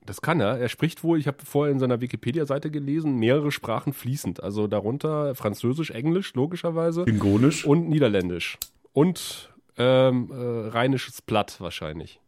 Das 0.06 0.22
kann 0.22 0.40
er. 0.40 0.60
Er 0.60 0.70
spricht 0.70 1.04
wohl, 1.04 1.20
ich 1.20 1.26
habe 1.26 1.38
vorher 1.44 1.74
in 1.74 1.80
seiner 1.80 2.02
Wikipedia-Seite 2.02 2.70
gelesen, 2.70 3.16
mehrere 3.16 3.52
Sprachen 3.52 3.94
fließend. 3.94 4.44
Also 4.44 4.68
darunter 4.68 5.34
Französisch, 5.34 5.90
Englisch, 5.90 6.36
logischerweise. 6.36 7.04
Klingonisch. 7.06 7.66
Und 7.66 7.90
Niederländisch. 7.90 8.60
Und 8.94 9.52
ähm, 9.78 10.32
äh, 10.32 10.70
rheinisches 10.70 11.24
Platt 11.24 11.60
wahrscheinlich. 11.60 12.20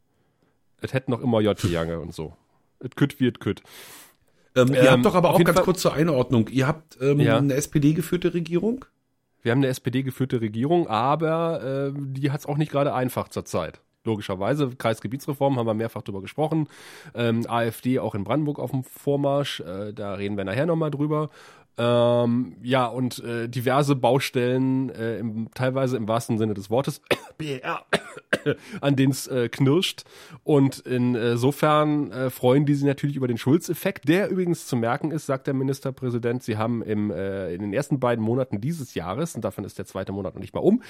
Es 0.82 0.94
hätte 0.94 1.12
noch 1.12 1.22
immer 1.22 1.42
J. 1.42 1.62
Jange 1.66 2.00
und 2.00 2.14
so. 2.14 2.36
Es 2.80 2.90
kütt 2.96 3.20
wird 3.20 3.40
kütt. 3.40 3.62
Ähm, 4.62 4.74
ihr 4.74 4.82
ähm, 4.82 4.90
habt 4.90 5.06
doch 5.06 5.16
aber 5.16 5.32
auch 5.32 5.44
ganz 5.44 5.58
Fall, 5.58 5.66
kurz 5.66 5.82
zur 5.82 5.94
Einordnung. 5.94 6.48
Ihr 6.50 6.68
habt 6.68 6.98
ähm, 7.02 7.20
ja. 7.20 7.38
eine 7.38 7.54
SPD-geführte 7.54 8.34
Regierung? 8.34 8.86
Wir 9.42 9.52
haben 9.52 9.60
eine 9.60 9.68
SPD-geführte 9.68 10.42
Regierung, 10.42 10.88
aber 10.88 11.92
äh, 11.94 11.94
die 11.96 12.32
hat 12.32 12.42
es 12.42 12.46
auch 12.46 12.58
nicht 12.58 12.72
gerade 12.72 12.94
einfach 12.94 13.30
zurzeit 13.30 13.82
logischerweise. 14.06 14.70
Kreisgebietsreform 14.76 15.58
haben 15.58 15.68
wir 15.68 15.74
mehrfach 15.74 16.02
drüber 16.02 16.22
gesprochen. 16.22 16.68
Ähm, 17.14 17.46
AfD 17.48 18.00
auch 18.00 18.16
in 18.16 18.24
Brandenburg 18.24 18.60
auf 18.60 18.72
dem 18.72 18.84
Vormarsch, 18.84 19.60
äh, 19.62 19.94
da 19.94 20.14
reden 20.14 20.38
wir 20.38 20.46
nachher 20.46 20.66
nochmal 20.66 20.92
drüber. 20.92 21.30
Ähm, 21.78 22.58
ja, 22.62 22.88
und 22.88 23.24
äh, 23.24 23.48
diverse 23.48 23.96
Baustellen, 23.96 24.90
äh, 24.90 25.20
im, 25.20 25.50
teilweise 25.54 25.96
im 25.96 26.08
wahrsten 26.08 26.38
Sinne 26.38 26.54
des 26.54 26.70
Wortes, 26.70 27.02
an 28.82 28.96
denen 28.96 29.12
es 29.12 29.28
äh, 29.28 29.48
knirscht. 29.50 30.04
Und 30.44 30.80
insofern 30.80 32.12
äh, 32.12 32.30
freuen 32.30 32.66
die 32.66 32.76
sich 32.76 32.86
natürlich 32.86 33.16
über 33.16 33.28
den 33.28 33.38
Schulz-Effekt, 33.38 34.10
der 34.10 34.30
übrigens 34.30 34.68
zu 34.68 34.76
merken 34.76 35.12
ist, 35.12 35.26
sagt 35.26 35.48
der 35.48 35.54
Ministerpräsident. 35.54 36.44
Sie 36.44 36.58
haben 36.58 36.82
im, 36.84 37.12
äh, 37.12 37.54
in 37.54 37.62
den 37.62 37.74
ersten 37.74 38.00
beiden 38.00 38.24
Monaten 38.24 38.60
dieses 38.60 38.94
Jahres, 38.94 39.36
und 39.36 39.46
davon 39.46 39.64
ist 39.64 39.78
der 39.78 39.86
zweite 39.86 40.12
Monat 40.12 40.36
noch 40.36 40.42
nicht 40.42 40.54
mal 40.54 40.62
um, 40.62 40.82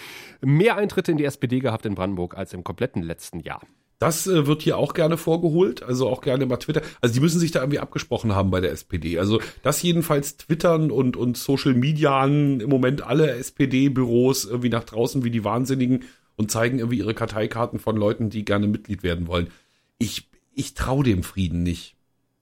mehr 0.41 0.75
Eintritte 0.77 1.11
in 1.11 1.17
die 1.17 1.25
SPD 1.25 1.59
gehabt 1.59 1.85
in 1.85 1.95
Brandenburg 1.95 2.35
als 2.35 2.53
im 2.53 2.63
kompletten 2.63 3.03
letzten 3.03 3.41
Jahr. 3.41 3.61
Das 3.99 4.27
äh, 4.27 4.47
wird 4.47 4.61
hier 4.61 4.77
auch 4.77 4.93
gerne 4.93 5.17
vorgeholt, 5.17 5.83
also 5.83 6.07
auch 6.07 6.21
gerne 6.21 6.47
bei 6.47 6.55
Twitter. 6.55 6.81
Also 7.01 7.13
die 7.13 7.19
müssen 7.19 7.39
sich 7.39 7.51
da 7.51 7.59
irgendwie 7.59 7.79
abgesprochen 7.79 8.33
haben 8.33 8.49
bei 8.49 8.61
der 8.61 8.71
SPD. 8.71 9.19
Also 9.19 9.41
das 9.61 9.81
jedenfalls 9.81 10.37
twittern 10.37 10.89
und, 10.89 11.17
und 11.17 11.37
Social 11.37 11.73
Median 11.73 12.61
im 12.61 12.69
Moment 12.69 13.01
alle 13.01 13.31
SPD-Büros 13.31 14.45
irgendwie 14.45 14.69
nach 14.69 14.85
draußen 14.85 15.25
wie 15.25 15.31
die 15.31 15.43
Wahnsinnigen 15.43 16.05
und 16.37 16.49
zeigen 16.49 16.79
irgendwie 16.79 16.99
ihre 16.99 17.13
Karteikarten 17.13 17.77
von 17.77 17.97
Leuten, 17.97 18.29
die 18.29 18.45
gerne 18.45 18.67
Mitglied 18.67 19.03
werden 19.03 19.27
wollen. 19.27 19.49
Ich, 19.97 20.29
ich 20.53 20.75
traue 20.75 21.03
dem 21.03 21.21
Frieden 21.21 21.63
nicht. 21.63 21.97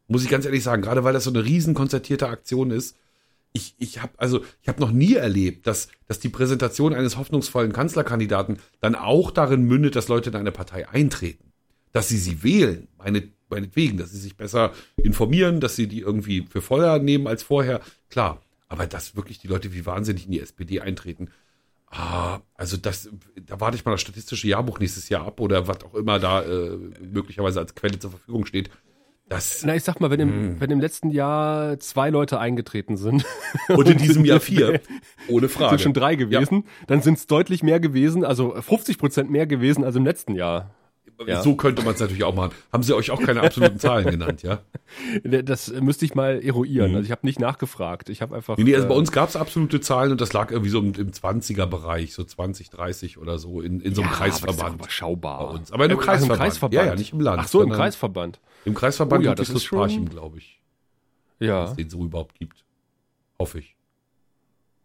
Muss 0.07 0.23
ich 0.23 0.29
ganz 0.29 0.45
ehrlich 0.45 0.63
sagen, 0.63 0.83
gerade 0.83 1.03
weil 1.03 1.13
das 1.13 1.23
so 1.23 1.31
eine 1.31 1.43
riesen 1.43 1.73
konzertierte 1.73 2.29
Aktion 2.29 2.69
ist. 2.69 2.95
Ich, 3.51 3.73
ich 3.79 4.03
habe 4.03 4.13
also 4.17 4.41
ich 4.61 4.67
habe 4.67 4.79
noch 4.79 4.91
nie 4.91 5.15
erlebt, 5.15 5.65
dass, 5.65 5.87
dass 6.07 6.19
die 6.19 6.29
Präsentation 6.29 6.93
eines 6.93 7.17
hoffnungsvollen 7.17 7.73
Kanzlerkandidaten 7.73 8.59
dann 8.79 8.93
auch 8.93 9.31
darin 9.31 9.63
mündet, 9.63 9.95
dass 9.95 10.07
Leute 10.07 10.29
in 10.29 10.35
eine 10.35 10.51
Partei 10.51 10.87
eintreten 10.87 11.46
dass 11.91 12.09
sie 12.09 12.17
sie 12.17 12.43
wählen, 12.43 12.87
meine, 12.97 13.23
meinetwegen, 13.49 13.97
dass 13.97 14.11
sie 14.11 14.19
sich 14.19 14.37
besser 14.37 14.73
informieren, 14.97 15.59
dass 15.59 15.75
sie 15.75 15.87
die 15.87 16.01
irgendwie 16.01 16.45
für 16.49 16.61
voller 16.61 16.99
nehmen 16.99 17.27
als 17.27 17.43
vorher, 17.43 17.81
klar. 18.09 18.41
Aber 18.69 18.85
dass 18.85 19.15
wirklich 19.15 19.39
die 19.39 19.47
Leute 19.47 19.73
wie 19.73 19.85
wahnsinnig 19.85 20.25
in 20.25 20.31
die 20.31 20.41
SPD 20.41 20.81
eintreten, 20.81 21.29
ah, 21.89 22.39
also 22.55 22.77
das, 22.77 23.09
da 23.45 23.59
warte 23.59 23.77
ich 23.77 23.85
mal 23.85 23.91
das 23.91 24.01
statistische 24.01 24.47
Jahrbuch 24.47 24.79
nächstes 24.79 25.09
Jahr 25.09 25.25
ab 25.25 25.39
oder 25.39 25.67
was 25.67 25.83
auch 25.83 25.95
immer 25.95 26.19
da 26.19 26.43
äh, 26.43 26.77
möglicherweise 27.01 27.59
als 27.59 27.75
Quelle 27.75 27.99
zur 27.99 28.11
Verfügung 28.11 28.45
steht. 28.45 28.69
Das, 29.29 29.63
Na, 29.65 29.75
ich 29.75 29.83
sag 29.83 29.99
mal, 29.99 30.09
wenn 30.09 30.21
im, 30.21 30.29
hm. 30.29 30.61
wenn 30.61 30.71
im 30.71 30.79
letzten 30.79 31.09
Jahr 31.09 31.79
zwei 31.79 32.09
Leute 32.09 32.39
eingetreten 32.39 32.95
sind. 32.95 33.25
Und 33.67 33.89
in 33.89 33.97
diesem 33.97 34.23
Jahr 34.23 34.39
vier. 34.39 34.79
Ohne 35.27 35.49
Frage. 35.49 35.71
Sind 35.71 35.81
schon 35.81 35.93
drei 35.93 36.15
gewesen. 36.15 36.63
Ja. 36.65 36.85
Dann 36.87 37.01
sind 37.01 37.17
es 37.17 37.27
deutlich 37.27 37.61
mehr 37.61 37.81
gewesen, 37.81 38.23
also 38.23 38.53
50 38.53 38.97
Prozent 38.97 39.29
mehr 39.29 39.45
gewesen 39.45 39.83
als 39.83 39.97
im 39.97 40.05
letzten 40.05 40.33
Jahr. 40.33 40.73
Ja. 41.25 41.41
So 41.41 41.55
könnte 41.55 41.81
man 41.81 41.95
es 41.95 41.99
natürlich 41.99 42.23
auch 42.23 42.35
machen. 42.35 42.51
Haben 42.71 42.83
sie 42.83 42.95
euch 42.95 43.09
auch 43.09 43.21
keine 43.21 43.41
absoluten 43.41 43.79
Zahlen 43.79 44.05
genannt, 44.11 44.43
ja? 44.43 44.59
Das 45.23 45.71
müsste 45.71 46.05
ich 46.05 46.13
mal 46.13 46.43
eruieren. 46.43 46.91
Mhm. 46.91 46.97
Also 46.97 47.05
ich 47.05 47.11
habe 47.11 47.25
nicht 47.25 47.39
nachgefragt. 47.39 48.09
Ich 48.09 48.21
habe 48.21 48.35
einfach. 48.35 48.57
Nee, 48.57 48.65
nee, 48.65 48.75
also 48.75 48.87
bei 48.87 48.93
äh, 48.93 48.97
uns 48.97 49.11
gab 49.11 49.29
es 49.29 49.35
absolute 49.35 49.81
Zahlen 49.81 50.11
und 50.11 50.21
das 50.21 50.33
lag 50.33 50.51
irgendwie 50.51 50.69
so 50.69 50.79
im, 50.79 50.93
im 50.93 51.11
20er-Bereich, 51.11 52.13
so 52.13 52.23
20, 52.23 52.69
30 52.69 53.17
oder 53.17 53.39
so, 53.39 53.61
in, 53.61 53.79
in 53.79 53.95
so 53.95 54.01
einem 54.01 54.11
ja, 54.11 54.17
Kreisverband. 54.17 54.59
Aber 54.59 54.69
das 54.69 54.73
ist 54.73 54.81
überschaubar. 54.81 55.39
Bei 55.39 55.53
uns. 55.53 55.71
Aber 55.71 55.85
in 55.85 55.91
einem, 55.91 55.99
äh, 55.99 56.03
Kreisverband. 56.03 56.39
Im 56.39 56.43
Kreisverband. 56.43 56.73
Ja, 56.73 56.85
ja, 56.85 56.95
nicht 56.95 57.13
im 57.13 57.21
Land. 57.21 57.41
Ach 57.41 57.47
so, 57.47 57.63
im 57.63 57.71
Kreisverband. 57.71 58.39
Im 58.65 58.73
Kreisverband 58.73 59.23
oh, 59.23 59.27
ja, 59.27 59.35
das 59.35 59.49
ist. 59.49 59.69
Parchim, 59.69 60.09
glaube 60.09 60.37
ich. 60.37 60.61
Ja. 61.39 61.61
Dass 61.61 61.71
es 61.71 61.77
den 61.77 61.89
so 61.89 62.03
überhaupt 62.03 62.35
gibt. 62.35 62.63
Hoffe 63.39 63.59
ich. 63.59 63.76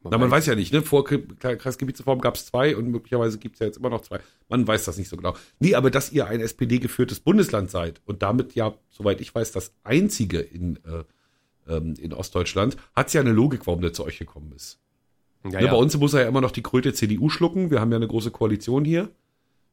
Man 0.03 0.11
Na, 0.11 0.19
man 0.19 0.31
weiß, 0.31 0.47
ja 0.47 0.55
nicht, 0.55 0.73
ne? 0.73 0.83
Vor 0.83 1.05
Kreisgebietsreform 1.05 2.21
gab 2.21 2.35
es 2.35 2.47
zwei 2.47 2.77
und 2.77 2.89
möglicherweise 2.89 3.39
gibt 3.39 3.55
es 3.55 3.61
ja 3.61 3.67
jetzt 3.67 3.79
immer 3.79 3.91
noch 3.91 4.01
zwei. 4.01 4.19
Man 4.49 4.67
weiß 4.67 4.85
das 4.85 4.99
nicht 4.99 5.09
so 5.09 5.17
genau. 5.17 5.37
Nee, 5.61 5.75
aber 5.75 5.91
dass 5.91 6.13
ihr 6.13 6.27
ein 6.27 6.41
SPD-geführtes 6.41 7.21
Bundesland 7.21 7.71
seid 7.71 8.01
und 8.05 8.23
damit 8.23 8.55
ja, 8.55 8.75
soweit 8.91 9.21
ich 9.21 9.35
weiß, 9.35 9.53
das 9.53 9.73
einzige 9.85 10.41
in, 10.41 10.77
äh, 10.85 11.73
ähm, 11.73 11.95
in 12.01 12.13
Ostdeutschland, 12.13 12.77
hat 12.97 13.09
es 13.09 13.13
ja 13.13 13.21
eine 13.21 13.33
Logik, 13.33 13.67
warum 13.67 13.81
der 13.81 13.93
zu 13.93 14.05
euch 14.05 14.19
gekommen 14.19 14.53
ist. 14.57 14.81
Ja, 15.45 15.61
ne, 15.61 15.67
ja. 15.67 15.73
Bei 15.73 15.79
uns 15.79 15.97
muss 15.97 16.15
er 16.15 16.23
ja 16.23 16.29
immer 16.29 16.41
noch 16.41 16.51
die 16.51 16.63
Kröte 16.63 16.93
CDU 16.93 17.29
schlucken. 17.29 17.71
Wir 17.71 17.81
haben 17.81 17.91
ja 17.91 17.97
eine 17.97 18.09
große 18.09 18.31
Koalition 18.31 18.85
hier. 18.85 19.09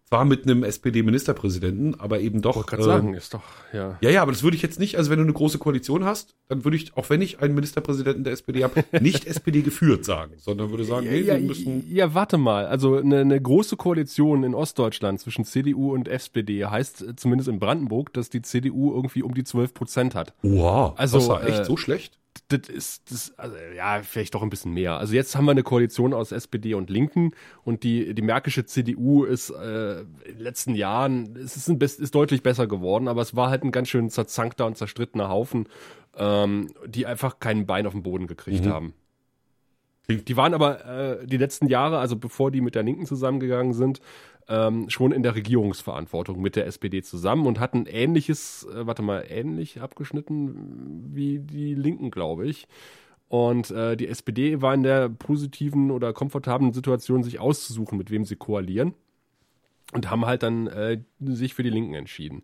Zwar 0.10 0.26
mit 0.26 0.46
einem 0.46 0.64
SPD-Ministerpräsidenten, 0.64 2.00
aber 2.00 2.20
eben 2.20 2.42
doch. 2.42 2.58
Ich 2.58 2.66
gerade 2.66 2.82
äh, 2.82 2.86
sagen, 2.86 3.14
ist 3.14 3.36
doch, 3.36 3.44
ja. 3.72 4.00
Ja, 4.02 4.10
ja, 4.10 4.22
aber 4.24 4.32
das 4.32 4.42
würde 4.42 4.58
ich 4.58 4.64
jetzt 4.64 4.80
nicht, 4.80 4.98
also 4.98 5.12
wenn 5.12 5.20
du 5.20 5.24
eine 5.24 5.34
große 5.34 5.60
Koalition 5.60 6.04
hast, 6.04 6.36
dann 6.48 6.64
würde 6.64 6.78
ich, 6.78 6.98
auch 6.98 7.12
wenn 7.12 7.22
ich 7.22 7.42
einen 7.42 7.54
Ministerpräsidenten 7.54 8.24
der 8.24 8.34
SPD 8.34 8.64
habe, 8.64 8.84
nicht 9.00 9.28
SPD 9.28 9.62
geführt 9.62 10.06
sagen, 10.06 10.34
sondern 10.38 10.72
würde 10.72 10.84
sagen, 10.84 11.06
nee, 11.08 11.20
ja, 11.20 11.36
wir 11.36 11.42
müssen. 11.42 11.86
Ja, 11.88 12.16
warte 12.16 12.40
mal. 12.40 12.66
Also 12.66 12.96
eine, 12.96 13.20
eine 13.20 13.40
große 13.40 13.78
Koalition 13.78 14.44
in 14.44 14.56
Ostdeutschland 14.56 15.20
zwischen 15.20 15.46
CDU 15.46 15.94
und 15.94 16.08
SPD 16.08 16.66
heißt 16.66 17.06
zumindest 17.18 17.48
in 17.48 17.60
Brandenburg, 17.60 18.12
dass 18.14 18.32
die 18.32 18.42
CDU 18.42 18.92
irgendwie 18.96 19.22
um 19.22 19.36
die 19.36 19.44
12 19.44 19.76
Prozent 19.76 20.16
hat. 20.16 20.34
Wow. 20.42 20.94
Also, 20.98 21.20
das 21.20 21.30
war 21.30 21.48
echt 21.48 21.60
äh, 21.60 21.66
so 21.66 21.78
schlecht? 21.78 22.18
Das 22.50 22.68
ist, 22.68 23.12
das, 23.12 23.38
also, 23.38 23.56
ja, 23.76 24.02
vielleicht 24.02 24.34
doch 24.34 24.42
ein 24.42 24.50
bisschen 24.50 24.74
mehr. 24.74 24.98
Also 24.98 25.14
jetzt 25.14 25.36
haben 25.36 25.46
wir 25.46 25.52
eine 25.52 25.64
Koalition 25.64 26.14
aus 26.14 26.32
SPD 26.32 26.74
und 26.74 26.90
Linken 26.90 27.32
und 27.64 27.84
die, 27.84 28.14
die 28.16 28.22
märkische 28.22 28.66
CDU 28.66 29.24
ist 29.24 29.52
äh, 29.52 30.02
in 30.02 30.08
den 30.36 30.40
letzten 30.40 30.74
Jahren, 30.76 31.36
es 31.38 31.56
ist, 31.56 31.70
ein, 31.70 31.80
ist 31.80 32.16
deutlich 32.16 32.42
besser 32.42 32.68
geworden, 32.68 33.08
aber 33.08 33.22
es 33.22 33.36
war 33.36 33.50
halt 33.50 33.64
ein 33.64 33.72
ganz 33.72 33.90
schön 33.90 34.10
zerzankter 34.10 34.66
und 34.66 34.78
zerstrittener 34.78 35.30
Haufen, 35.30 35.70
ähm, 36.18 36.72
die 36.88 37.06
einfach 37.06 37.40
kein 37.40 37.68
Bein 37.68 37.86
auf 37.86 37.94
den 37.94 38.04
Boden 38.04 38.26
gekriegt 38.26 38.66
mhm. 38.66 38.70
haben. 38.70 38.94
Die 40.10 40.38
waren 40.38 40.54
aber 40.54 40.86
äh, 40.86 41.28
die 41.28 41.38
letzten 41.38 41.68
Jahre, 41.68 42.00
also 42.00 42.16
bevor 42.16 42.50
die 42.50 42.62
mit 42.62 42.74
der 42.74 42.84
Linken 42.84 43.06
zusammengegangen 43.06 43.74
sind, 43.74 44.02
ähm, 44.48 44.90
schon 44.90 45.12
in 45.12 45.22
der 45.22 45.36
Regierungsverantwortung 45.36 46.42
mit 46.42 46.56
der 46.56 46.66
SPD 46.66 47.04
zusammen 47.04 47.46
und 47.46 47.60
hatten 47.60 47.86
ähnliches, 47.86 48.68
äh, 48.74 48.88
warte 48.88 49.04
mal, 49.04 49.24
ähnlich 49.30 49.82
abgeschnitten 49.82 51.06
wie 51.14 51.40
die 51.40 51.76
Linken, 51.76 52.10
glaube 52.10 52.48
ich. 52.48 52.68
Und 53.28 53.70
äh, 53.70 53.96
die 53.96 54.08
SPD 54.08 54.60
war 54.64 54.74
in 54.74 54.82
der 54.82 55.08
positiven 55.08 55.92
oder 55.92 56.14
komfortablen 56.14 56.74
Situation, 56.74 57.24
sich 57.24 57.40
auszusuchen, 57.40 57.96
mit 57.96 58.10
wem 58.10 58.26
sie 58.26 58.36
koalieren. 58.36 58.96
Und 59.94 60.10
haben 60.10 60.26
halt 60.26 60.42
dann 60.42 60.68
äh, 60.68 61.02
sich 61.20 61.54
für 61.54 61.64
die 61.64 61.70
Linken 61.70 61.94
entschieden. 61.94 62.44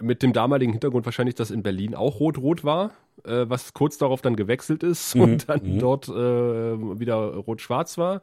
Mit 0.00 0.22
dem 0.22 0.32
damaligen 0.32 0.72
Hintergrund 0.72 1.04
wahrscheinlich, 1.04 1.34
dass 1.34 1.50
in 1.50 1.64
Berlin 1.64 1.96
auch 1.96 2.20
rot-rot 2.20 2.62
war, 2.64 2.92
äh, 3.24 3.48
was 3.48 3.72
kurz 3.74 3.98
darauf 3.98 4.22
dann 4.22 4.36
gewechselt 4.36 4.82
ist 4.82 5.14
mhm. 5.14 5.22
und 5.22 5.48
dann 5.48 5.74
mhm. 5.74 5.78
dort 5.78 6.08
äh, 6.08 6.12
wieder 6.12 7.16
rot-schwarz 7.16 7.98
war. 7.98 8.22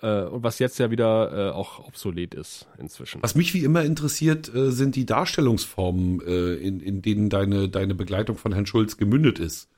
Äh, 0.00 0.22
und 0.22 0.42
was 0.42 0.58
jetzt 0.58 0.78
ja 0.78 0.90
wieder 0.90 1.50
äh, 1.50 1.52
auch 1.52 1.86
obsolet 1.86 2.34
ist 2.34 2.68
inzwischen. 2.78 3.22
Was 3.22 3.34
mich 3.34 3.52
wie 3.54 3.64
immer 3.64 3.84
interessiert, 3.84 4.52
äh, 4.54 4.70
sind 4.70 4.94
die 4.96 5.06
Darstellungsformen, 5.06 6.20
in, 6.20 6.80
in 6.80 7.02
denen 7.02 7.30
deine, 7.30 7.68
deine 7.68 7.94
Begleitung 7.94 8.36
von 8.36 8.52
Herrn 8.52 8.66
Schulz 8.66 8.96
gemündet 8.96 9.38
ist. 9.38 9.68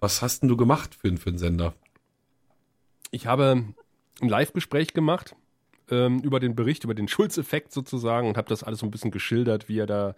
Was 0.00 0.22
hast 0.22 0.42
denn 0.42 0.48
du 0.48 0.56
gemacht 0.56 0.94
für, 0.94 1.16
für 1.16 1.30
einen 1.30 1.38
Sender? 1.38 1.74
Ich 3.10 3.26
habe 3.26 3.64
ein 4.20 4.28
Live-Gespräch 4.28 4.92
gemacht 4.92 5.34
ähm, 5.90 6.20
über 6.20 6.40
den 6.40 6.54
Bericht, 6.54 6.84
über 6.84 6.94
den 6.94 7.08
Schulz-Effekt 7.08 7.72
sozusagen 7.72 8.28
und 8.28 8.36
habe 8.36 8.48
das 8.48 8.62
alles 8.62 8.80
so 8.80 8.86
ein 8.86 8.90
bisschen 8.90 9.10
geschildert, 9.10 9.68
wie 9.68 9.78
er 9.78 9.86
da 9.86 10.14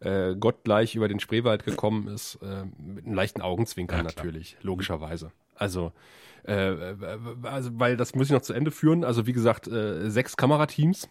äh, 0.00 0.34
gottgleich 0.34 0.94
über 0.94 1.08
den 1.08 1.20
Spreewald 1.20 1.64
gekommen 1.64 2.08
ist, 2.08 2.38
äh, 2.42 2.64
mit 2.78 3.06
einem 3.06 3.14
leichten 3.14 3.42
Augenzwinkern 3.42 3.98
ja, 3.98 4.04
natürlich, 4.04 4.56
logischerweise. 4.62 5.32
Also, 5.56 5.92
äh, 6.46 6.72
äh, 6.72 6.96
also, 7.42 7.70
weil 7.74 7.96
das 7.96 8.14
muss 8.14 8.26
ich 8.26 8.32
noch 8.32 8.42
zu 8.42 8.52
Ende 8.52 8.70
führen. 8.70 9.04
Also 9.04 9.26
wie 9.26 9.32
gesagt, 9.32 9.68
äh, 9.68 10.10
sechs 10.10 10.36
Kamerateams 10.36 11.08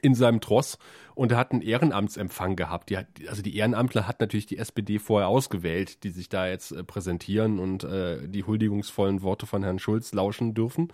in 0.00 0.14
seinem 0.14 0.40
Tross 0.40 0.78
und 1.14 1.32
er 1.32 1.38
hat 1.38 1.52
einen 1.52 1.62
Ehrenamtsempfang 1.62 2.56
gehabt. 2.56 2.90
Die 2.90 2.98
hat, 2.98 3.06
also 3.28 3.42
die 3.42 3.56
Ehrenamtler 3.56 4.08
hat 4.08 4.20
natürlich 4.20 4.46
die 4.46 4.58
SPD 4.58 4.98
vorher 4.98 5.28
ausgewählt, 5.28 6.02
die 6.02 6.10
sich 6.10 6.28
da 6.28 6.48
jetzt 6.48 6.72
äh, 6.72 6.82
präsentieren 6.82 7.58
und 7.58 7.84
äh, 7.84 8.26
die 8.26 8.44
huldigungsvollen 8.44 9.22
Worte 9.22 9.46
von 9.46 9.62
Herrn 9.62 9.78
Schulz 9.78 10.12
lauschen 10.12 10.54
dürfen. 10.54 10.92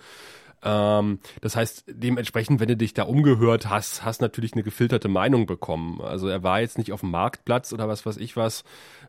Ähm, 0.63 1.21
das 1.41 1.57
heißt, 1.57 1.85
dementsprechend, 1.89 2.61
wenn 2.61 2.69
du 2.69 2.77
dich 2.77 2.95
da 2.95 3.05
umgehört 3.05 3.69
hast, 3.69 4.05
hast 4.05 4.21
natürlich 4.21 4.55
eine 4.55 4.63
gefilterte 4.63 5.09
Meinung 5.09 5.47
bekommen. 5.47 6.01
Also 6.01 6.29
er 6.29 6.43
war 6.43 6.61
jetzt 6.61 6.79
nicht 6.79 6.93
auf 6.93 7.01
dem 7.01 7.11
Marktplatz 7.11 7.73
oder 7.73 7.89
was 7.89 8.05
weiß 8.05 8.17
ich 8.17 8.37
was. 8.37 8.65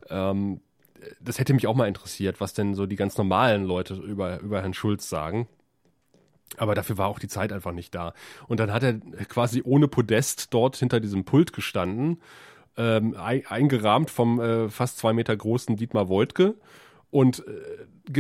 Ähm, 0.10 0.62
das 1.20 1.40
hätte 1.40 1.54
mich 1.54 1.68
auch 1.68 1.76
mal 1.76 1.88
interessiert, 1.88 2.42
was 2.42 2.54
denn 2.54 2.76
so 2.76 2.86
die 2.86 2.96
ganz 2.96 3.18
normalen 3.18 3.64
Leute 3.64 3.96
über, 3.96 4.40
über 4.42 4.62
Herrn 4.62 4.74
Schulz 4.74 5.10
sagen. 5.10 5.48
Aber 6.58 6.76
dafür 6.76 6.98
war 6.98 7.08
auch 7.08 7.20
die 7.20 7.28
Zeit 7.28 7.54
einfach 7.54 7.72
nicht 7.72 7.94
da. 7.96 8.14
Und 8.48 8.60
dann 8.60 8.74
hat 8.74 8.84
er 8.84 8.96
quasi 9.28 9.62
ohne 9.64 9.88
Podest 9.88 10.54
dort 10.54 10.76
hinter 10.76 11.00
diesem 11.00 11.24
Pult 11.24 11.54
gestanden, 11.54 12.22
ähm, 12.76 13.16
eingerahmt 13.16 14.10
vom 14.10 14.40
äh, 14.40 14.70
fast 14.70 14.98
zwei 14.98 15.14
Meter 15.14 15.36
großen 15.36 15.76
Dietmar 15.76 16.10
Woidke 16.10 16.56
und 17.12 17.46
äh, 17.48 17.52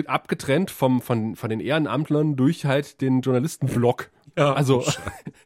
abgetrennt 0.08 0.72
vom, 0.72 1.02
von, 1.02 1.36
von 1.36 1.50
den 1.50 1.60
Ehrenamtlern 1.60 2.36
durch 2.36 2.66
halt 2.66 3.02
den 3.02 3.22
Journalistenblock. 3.22 4.12
Ja, 4.38 4.54
also 4.54 4.84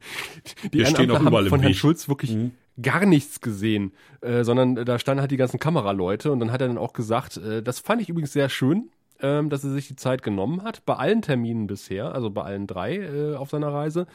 die 0.63 0.79
Wir 0.79 0.85
Ehrenamtler 0.85 1.25
haben 1.25 1.49
von 1.49 1.61
Herrn 1.61 1.73
Schulz 1.73 2.07
wirklich 2.07 2.31
mhm. 2.31 2.51
gar 2.81 3.05
nichts 3.05 3.41
gesehen, 3.41 3.93
äh, 4.21 4.43
sondern 4.43 4.75
da 4.75 4.99
standen 4.99 5.21
halt 5.21 5.31
die 5.31 5.37
ganzen 5.37 5.59
Kameraleute 5.59 6.31
und 6.31 6.39
dann 6.39 6.51
hat 6.51 6.61
er 6.61 6.67
dann 6.67 6.77
auch 6.77 6.93
gesagt, 6.93 7.37
äh, 7.37 7.63
das 7.63 7.79
fand 7.79 8.01
ich 8.01 8.09
übrigens 8.09 8.33
sehr 8.33 8.49
schön, 8.49 8.89
ähm, 9.21 9.49
dass 9.49 9.63
er 9.63 9.71
sich 9.71 9.87
die 9.87 9.95
Zeit 9.95 10.21
genommen 10.21 10.63
hat, 10.63 10.85
bei 10.85 10.95
allen 10.95 11.21
Terminen 11.21 11.67
bisher, 11.67 12.13
also 12.13 12.29
bei 12.29 12.43
allen 12.43 12.67
drei 12.67 12.97
äh, 12.97 13.35
auf 13.35 13.49
seiner 13.49 13.73
Reise. 13.73 14.07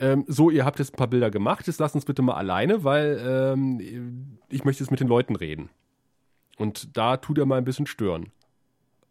Ähm, 0.00 0.24
so, 0.26 0.50
ihr 0.50 0.64
habt 0.64 0.78
jetzt 0.78 0.94
ein 0.94 0.96
paar 0.96 1.08
Bilder 1.08 1.30
gemacht, 1.30 1.66
jetzt 1.66 1.80
lasst 1.80 1.94
uns 1.94 2.04
bitte 2.04 2.22
mal 2.22 2.34
alleine, 2.34 2.84
weil 2.84 3.20
ähm, 3.24 4.38
ich 4.48 4.64
möchte 4.64 4.82
jetzt 4.82 4.90
mit 4.90 5.00
den 5.00 5.08
Leuten 5.08 5.36
reden. 5.36 5.70
Und 6.56 6.96
da 6.96 7.16
tut 7.16 7.38
er 7.38 7.46
mal 7.46 7.58
ein 7.58 7.64
bisschen 7.64 7.86
stören. 7.86 8.30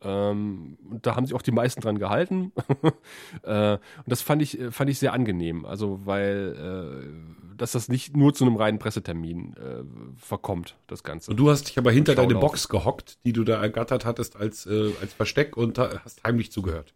Ähm, 0.04 0.78
und 0.90 1.06
da 1.06 1.16
haben 1.16 1.26
sich 1.26 1.36
auch 1.36 1.42
die 1.42 1.52
meisten 1.52 1.82
dran 1.82 2.00
gehalten. 2.00 2.52
äh, 3.44 3.74
und 3.74 3.82
das 4.08 4.22
fand 4.22 4.42
ich, 4.42 4.60
fand 4.72 4.90
ich 4.90 5.00
sehr 5.00 5.14
angenehm. 5.14 5.66
Also, 5.66 6.02
weil, 6.06 7.04
äh, 7.04 7.56
dass 7.58 7.74
das 7.74 7.90
nicht 7.90 8.16
nur 8.16 8.34
zu 8.34 8.46
einem 8.46 8.56
reinen 8.56 8.80
Pressetermin 8.80 9.56
äh, 9.56 9.84
verkommt, 10.18 10.76
das 10.88 11.04
Ganze. 11.04 11.32
Und 11.32 11.38
du 11.38 11.50
hast 11.50 11.70
dich 11.70 11.78
aber 11.78 11.92
hinter 11.92 12.16
deine 12.16 12.36
Box 12.36 12.70
gehockt, 12.70 13.18
die 13.26 13.34
du 13.34 13.44
da 13.44 13.62
ergattert 13.62 14.06
hattest 14.06 14.36
als, 14.36 14.66
äh, 14.66 14.92
als 15.02 15.14
Versteck 15.14 15.58
und 15.58 15.78
hast 15.78 16.24
heimlich 16.24 16.52
zugehört. 16.52 16.94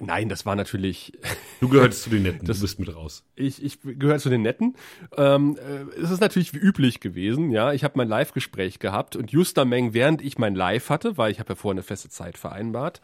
Nein, 0.00 0.28
das 0.28 0.46
war 0.46 0.56
natürlich. 0.56 1.12
Du 1.60 1.68
gehörst 1.68 2.02
zu 2.02 2.10
den 2.10 2.24
Netten, 2.24 2.44
das, 2.44 2.56
du 2.56 2.62
bist 2.62 2.80
mit 2.80 2.92
raus. 2.92 3.22
Ich, 3.36 3.62
ich 3.62 3.78
gehöre 3.82 4.18
zu 4.18 4.30
den 4.30 4.42
Netten. 4.42 4.74
Ähm, 5.16 5.56
äh, 5.56 6.00
es 6.00 6.10
ist 6.10 6.20
natürlich 6.20 6.52
wie 6.52 6.58
üblich 6.58 6.98
gewesen, 6.98 7.52
ja. 7.52 7.72
Ich 7.72 7.84
habe 7.84 7.94
mein 7.96 8.08
Live-Gespräch 8.08 8.80
gehabt 8.80 9.14
und 9.14 9.30
Juster 9.30 9.64
Meng, 9.64 9.94
während 9.94 10.22
ich 10.22 10.38
mein 10.38 10.56
Live 10.56 10.90
hatte, 10.90 11.18
weil 11.18 11.30
ich 11.30 11.38
habe 11.38 11.50
ja 11.50 11.54
vorher 11.54 11.74
eine 11.74 11.84
feste 11.84 12.08
Zeit 12.08 12.36
vereinbart, 12.36 13.00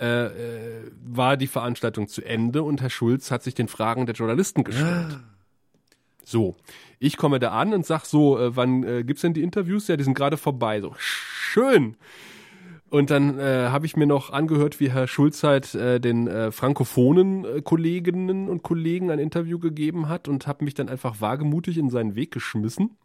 äh, 0.00 0.24
äh, 0.24 0.90
war 1.04 1.36
die 1.36 1.46
Veranstaltung 1.46 2.08
zu 2.08 2.24
Ende 2.24 2.64
und 2.64 2.80
Herr 2.80 2.90
Schulz 2.90 3.30
hat 3.30 3.44
sich 3.44 3.54
den 3.54 3.68
Fragen 3.68 4.06
der 4.06 4.16
Journalisten 4.16 4.64
gestellt. 4.64 5.20
So, 6.24 6.56
ich 6.98 7.16
komme 7.16 7.38
da 7.38 7.50
an 7.50 7.72
und 7.74 7.86
sag 7.86 8.06
so, 8.06 8.38
äh, 8.38 8.56
wann 8.56 8.82
äh, 8.82 9.04
gibt's 9.04 9.22
denn 9.22 9.34
die 9.34 9.42
Interviews? 9.42 9.88
Ja, 9.88 9.96
die 9.96 10.04
sind 10.04 10.14
gerade 10.14 10.36
vorbei. 10.36 10.80
So, 10.80 10.94
schön. 10.98 11.96
Und 12.90 13.10
dann 13.10 13.38
äh, 13.38 13.68
habe 13.68 13.86
ich 13.86 13.96
mir 13.96 14.06
noch 14.06 14.30
angehört, 14.30 14.80
wie 14.80 14.90
Herr 14.90 15.06
Schulz 15.06 15.42
halt 15.44 15.74
äh, 15.76 16.00
den 16.00 16.26
äh, 16.26 16.50
frankophonen 16.50 17.44
äh, 17.44 17.62
Kolleginnen 17.62 18.48
und 18.48 18.62
Kollegen 18.64 19.10
ein 19.10 19.20
Interview 19.20 19.60
gegeben 19.60 20.08
hat 20.08 20.26
und 20.26 20.48
habe 20.48 20.64
mich 20.64 20.74
dann 20.74 20.88
einfach 20.88 21.20
wagemutig 21.20 21.78
in 21.78 21.88
seinen 21.88 22.16
Weg 22.16 22.32
geschmissen 22.32 22.96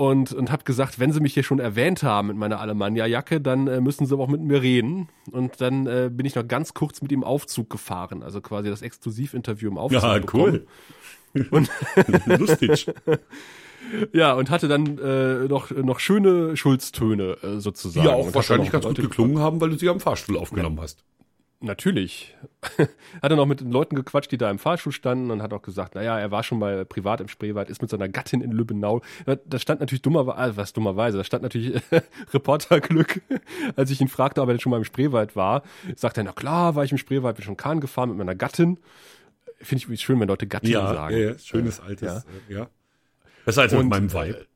und, 0.00 0.32
und 0.32 0.50
habe 0.50 0.64
gesagt, 0.64 0.98
wenn 0.98 1.12
sie 1.12 1.20
mich 1.20 1.34
hier 1.34 1.42
schon 1.42 1.58
erwähnt 1.58 2.02
haben 2.02 2.28
mit 2.28 2.36
meiner 2.38 2.58
Alemannia-Jacke, 2.58 3.38
dann 3.38 3.66
äh, 3.66 3.82
müssen 3.82 4.06
sie 4.06 4.14
aber 4.14 4.22
auch 4.22 4.28
mit 4.28 4.40
mir 4.40 4.62
reden. 4.62 5.10
Und 5.30 5.60
dann 5.60 5.86
äh, 5.86 6.08
bin 6.10 6.24
ich 6.24 6.34
noch 6.34 6.48
ganz 6.48 6.72
kurz 6.72 7.02
mit 7.02 7.12
ihm 7.12 7.22
Aufzug 7.22 7.68
gefahren, 7.68 8.22
also 8.22 8.40
quasi 8.40 8.70
das 8.70 8.80
Exklusivinterview 8.80 9.68
im 9.68 9.76
Aufzug. 9.76 10.02
Ja, 10.02 10.18
bekommen. 10.18 10.66
cool. 11.34 11.46
Und 11.50 11.70
Lustig. 12.38 12.90
Ja, 14.12 14.34
und 14.34 14.50
hatte 14.50 14.68
dann 14.68 14.98
äh, 14.98 15.48
noch, 15.48 15.70
noch 15.70 16.00
schöne 16.00 16.56
Schulztöne 16.56 17.36
äh, 17.42 17.60
sozusagen. 17.60 18.04
Die 18.04 18.08
ja 18.08 18.14
auch 18.14 18.34
wahrscheinlich 18.34 18.70
ganz 18.70 18.84
gut 18.84 18.96
geklungen 18.96 19.38
haben, 19.38 19.60
weil 19.60 19.70
du 19.70 19.76
sie 19.76 19.88
am 19.88 20.00
Fahrstuhl 20.00 20.36
aufgenommen 20.36 20.76
ja. 20.76 20.82
hast. 20.82 21.04
Natürlich. 21.62 22.34
hat 22.78 23.30
er 23.30 23.36
noch 23.36 23.44
mit 23.44 23.60
den 23.60 23.70
Leuten 23.70 23.94
gequatscht, 23.94 24.32
die 24.32 24.38
da 24.38 24.50
im 24.50 24.58
Fahrstuhl 24.58 24.92
standen 24.92 25.30
und 25.30 25.42
hat 25.42 25.52
auch 25.52 25.60
gesagt, 25.60 25.94
naja, 25.94 26.18
er 26.18 26.30
war 26.30 26.42
schon 26.42 26.58
mal 26.58 26.86
privat 26.86 27.20
im 27.20 27.28
Spreewald, 27.28 27.68
ist 27.68 27.82
mit 27.82 27.90
seiner 27.90 28.08
Gattin 28.08 28.40
in 28.40 28.50
Lübbenau. 28.50 29.02
Da 29.26 29.58
stand 29.58 29.80
natürlich 29.80 30.00
dummerweise, 30.00 30.52
äh, 30.52 30.56
was 30.56 30.72
dummerweise, 30.72 31.18
da 31.18 31.24
stand 31.24 31.42
natürlich 31.42 31.82
Reporterglück. 32.32 33.20
Als 33.76 33.90
ich 33.90 34.00
ihn 34.00 34.08
fragte, 34.08 34.40
ob 34.40 34.48
er 34.48 34.54
denn 34.54 34.60
schon 34.60 34.70
mal 34.70 34.78
im 34.78 34.84
Spreewald 34.84 35.36
war, 35.36 35.62
sagt 35.96 36.16
er, 36.16 36.24
na 36.24 36.32
klar, 36.32 36.76
war 36.76 36.84
ich 36.84 36.92
im 36.92 36.98
Spreewald, 36.98 37.36
bin 37.36 37.44
schon 37.44 37.58
Kahn 37.58 37.80
gefahren 37.80 38.08
mit 38.08 38.16
meiner 38.16 38.34
Gattin. 38.34 38.78
Finde 39.60 39.92
ich 39.92 40.00
schön, 40.00 40.18
wenn 40.18 40.28
Leute 40.28 40.46
Gattin 40.46 40.70
ja, 40.70 40.94
sagen. 40.94 41.14
Ja, 41.14 41.38
schönes 41.38 41.80
altes, 41.80 42.24
ja. 42.48 42.54
Äh, 42.54 42.60
ja. 42.60 42.68
Besser 43.50 43.62
als 43.62 43.72
und, 43.72 43.80
mit 43.80 43.90
meinem 43.90 44.12
Vibe. 44.12 44.46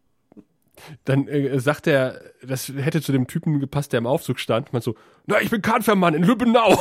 Dann 1.04 1.28
äh, 1.28 1.58
sagt 1.60 1.86
er, 1.86 2.20
das 2.42 2.68
hätte 2.68 3.00
zu 3.00 3.12
dem 3.12 3.26
Typen 3.26 3.60
gepasst, 3.60 3.92
der 3.92 3.98
im 3.98 4.06
Aufzug 4.06 4.38
stand. 4.38 4.72
Man 4.72 4.82
so, 4.82 4.96
na, 5.26 5.40
ich 5.40 5.50
bin 5.50 5.62
Kahnfährmann 5.62 6.14
in 6.14 6.22
Lübbenau. 6.22 6.78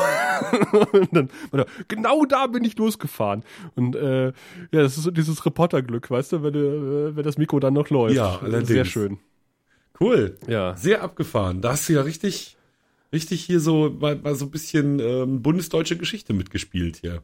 und 0.91 1.09
dann, 1.15 1.29
er, 1.51 1.65
genau 1.87 2.25
da 2.25 2.47
bin 2.47 2.63
ich 2.63 2.77
losgefahren. 2.77 3.43
Und 3.75 3.95
äh, 3.95 4.27
ja, 4.27 4.33
das 4.71 4.97
ist 4.97 5.03
so 5.03 5.11
dieses 5.11 5.45
Reporterglück, 5.45 6.09
weißt 6.09 6.33
du, 6.33 6.43
wenn, 6.43 6.55
äh, 6.55 7.15
wenn 7.15 7.23
das 7.23 7.37
Mikro 7.37 7.59
dann 7.59 7.73
noch 7.73 7.89
läuft. 7.89 8.15
Ja, 8.15 8.39
allerdings. 8.41 8.67
Sehr 8.67 8.85
schön. 8.85 9.19
Cool. 9.99 10.37
Ja. 10.47 10.75
Sehr 10.75 11.03
abgefahren. 11.03 11.61
Da 11.61 11.73
hast 11.73 11.87
du 11.87 11.93
ja 11.93 12.01
richtig, 12.01 12.57
richtig 13.11 13.43
hier 13.43 13.59
so 13.59 13.89
mal, 13.89 14.15
mal 14.17 14.35
so 14.35 14.45
ein 14.45 14.51
bisschen 14.51 14.99
ähm, 14.99 15.41
bundesdeutsche 15.41 15.97
Geschichte 15.97 16.33
mitgespielt 16.33 16.97
hier. 16.97 17.21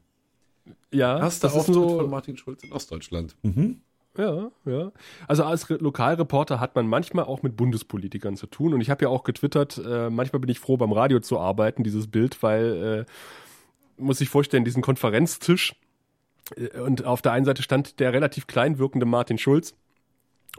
Ja. 0.91 1.19
Hast 1.19 1.43
du 1.43 1.47
auch 1.47 1.65
so 1.65 1.99
von 1.99 2.09
Martin 2.09 2.37
Schulz 2.37 2.63
in 2.63 2.71
Ostdeutschland. 2.71 3.35
Mhm. 3.41 3.81
Ja, 4.17 4.51
ja. 4.65 4.91
Also 5.27 5.43
als 5.43 5.69
Re 5.69 5.75
Lokalreporter 5.75 6.59
hat 6.59 6.75
man 6.75 6.87
manchmal 6.87 7.25
auch 7.25 7.41
mit 7.41 7.55
Bundespolitikern 7.55 8.35
zu 8.35 8.47
tun. 8.47 8.73
Und 8.73 8.81
ich 8.81 8.89
habe 8.89 9.05
ja 9.05 9.09
auch 9.09 9.23
getwittert, 9.23 9.79
äh, 9.85 10.09
manchmal 10.09 10.39
bin 10.39 10.49
ich 10.49 10.59
froh, 10.59 10.77
beim 10.77 10.91
Radio 10.91 11.19
zu 11.19 11.39
arbeiten, 11.39 11.83
dieses 11.83 12.07
Bild, 12.07 12.41
weil, 12.41 13.05
äh, 13.05 14.01
muss 14.01 14.21
ich 14.21 14.29
vorstellen, 14.29 14.65
diesen 14.65 14.81
Konferenztisch. 14.81 15.75
Äh, 16.55 16.79
und 16.79 17.05
auf 17.05 17.21
der 17.21 17.31
einen 17.33 17.45
Seite 17.45 17.63
stand 17.63 17.99
der 17.99 18.13
relativ 18.13 18.47
klein 18.47 18.79
wirkende 18.79 19.05
Martin 19.05 19.37
Schulz. 19.37 19.73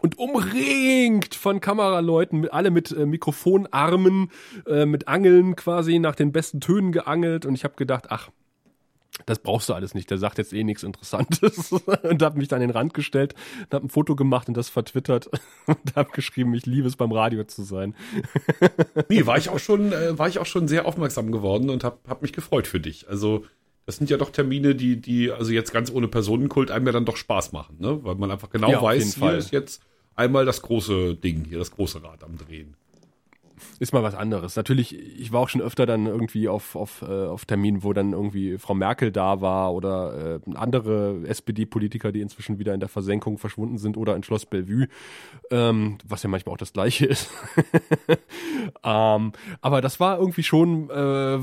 Und 0.01 0.19
umringt 0.19 1.35
von 1.35 1.61
Kameraleuten, 1.61 2.49
alle 2.49 2.71
mit 2.71 2.93
äh, 2.93 3.05
Mikrofonarmen, 3.05 4.31
äh, 4.67 4.87
mit 4.87 5.09
Angeln 5.09 5.57
quasi 5.57 5.99
nach 5.99 6.15
den 6.15 6.33
besten 6.33 6.61
Tönen 6.61 6.93
geangelt. 6.93 7.45
Und 7.45 7.55
ich 7.55 7.65
habe 7.65 7.75
gedacht, 7.75 8.07
ach, 8.09 8.31
das 9.27 9.39
brauchst 9.41 9.69
du 9.69 9.75
alles 9.75 9.95
nicht. 9.95 10.11
Der 10.11 10.19
sagt 10.19 10.39
jetzt 10.39 10.53
eh 10.53 10.65
nichts 10.65 10.83
Interessantes. 10.83 11.73
und 12.03 12.23
hab 12.23 12.37
mich 12.37 12.49
dann 12.49 12.61
an 12.61 12.69
den 12.69 12.71
Rand 12.71 12.95
gestellt 12.95 13.35
und 13.65 13.75
hab 13.75 13.83
ein 13.83 13.89
Foto 13.89 14.17
gemacht 14.17 14.49
und 14.49 14.57
das 14.57 14.69
vertwittert 14.69 15.29
und 15.67 15.97
hab 15.97 16.13
geschrieben, 16.13 16.55
ich 16.55 16.67
liebe 16.67 16.89
es 16.89 16.97
beim 16.97 17.13
Radio 17.13 17.45
zu 17.45 17.63
sein. 17.63 17.95
nee, 19.09 19.27
war 19.27 19.39
ich 19.39 19.49
auch 19.49 19.59
schon, 19.59 19.93
äh, 19.93 20.19
war 20.19 20.29
ich 20.29 20.39
auch 20.39 20.47
schon 20.47 20.69
sehr 20.69 20.87
aufmerksam 20.87 21.33
geworden 21.33 21.71
und 21.71 21.85
hab, 21.85 22.09
hab 22.09 22.23
mich 22.23 22.33
gefreut 22.33 22.67
für 22.67 22.81
dich. 22.81 23.09
Also, 23.09 23.45
das 23.87 23.97
sind 23.97 24.11
ja 24.11 24.17
doch 24.17 24.31
Termine, 24.31 24.75
die, 24.75 25.01
die, 25.01 25.33
also 25.33 25.51
jetzt 25.51 25.73
ganz 25.73 25.91
ohne 25.91 26.07
Personenkult 26.07 26.71
einem 26.71 26.87
ja 26.87 26.93
dann 26.93 27.05
doch 27.05 27.17
Spaß 27.17 27.53
machen, 27.53 27.77
ne? 27.81 28.05
Weil 28.05 28.15
man 28.15 28.31
einfach 28.31 28.51
genau 28.51 28.71
ja, 28.71 28.83
weiß, 28.83 29.17
hier 29.17 29.37
ist 29.37 29.51
jetzt 29.51 29.83
einmal 30.15 30.45
das 30.45 30.63
große 30.63 31.17
Ding, 31.17 31.45
hier 31.45 31.59
das 31.59 31.73
große 31.73 32.03
Rad 32.03 32.23
am 32.23 32.37
Drehen 32.39 32.77
ist 33.79 33.93
mal 33.93 34.03
was 34.03 34.15
anderes. 34.15 34.57
Natürlich, 34.57 34.99
ich 34.99 35.33
war 35.33 35.41
auch 35.41 35.49
schon 35.49 35.61
öfter 35.61 35.87
dann 35.87 36.07
irgendwie 36.07 36.49
auf, 36.49 36.77
auf, 36.77 37.03
äh, 37.03 37.27
auf 37.27 37.45
Terminen, 37.45 37.83
wo 37.83 37.93
dann 37.93 38.13
irgendwie 38.13 38.59
Frau 38.59 38.75
Merkel 38.75 39.13
da 39.13 39.41
war 39.41 39.73
oder 39.73 40.41
äh, 40.47 40.55
andere 40.55 41.23
SPD-Politiker, 41.27 42.13
die 42.13 42.21
inzwischen 42.21 42.59
wieder 42.59 42.75
in 42.75 42.81
der 42.81 42.89
Versenkung 42.89 43.39
verschwunden 43.39 43.79
sind 43.79 43.97
oder 43.97 44.17
in 44.17 44.23
Schloss 44.23 44.47
Bellevue, 44.47 44.89
ähm, 45.51 45.99
was 46.07 46.23
ja 46.23 46.29
manchmal 46.29 46.55
auch 46.55 46.59
das 46.59 46.73
gleiche 46.73 47.07
ist. 47.07 47.31
ähm, 48.85 49.33
aber 49.61 49.81
das 49.81 50.01
war 50.01 50.19
irgendwie 50.19 50.43
schon 50.43 50.91
äh, 50.91 50.95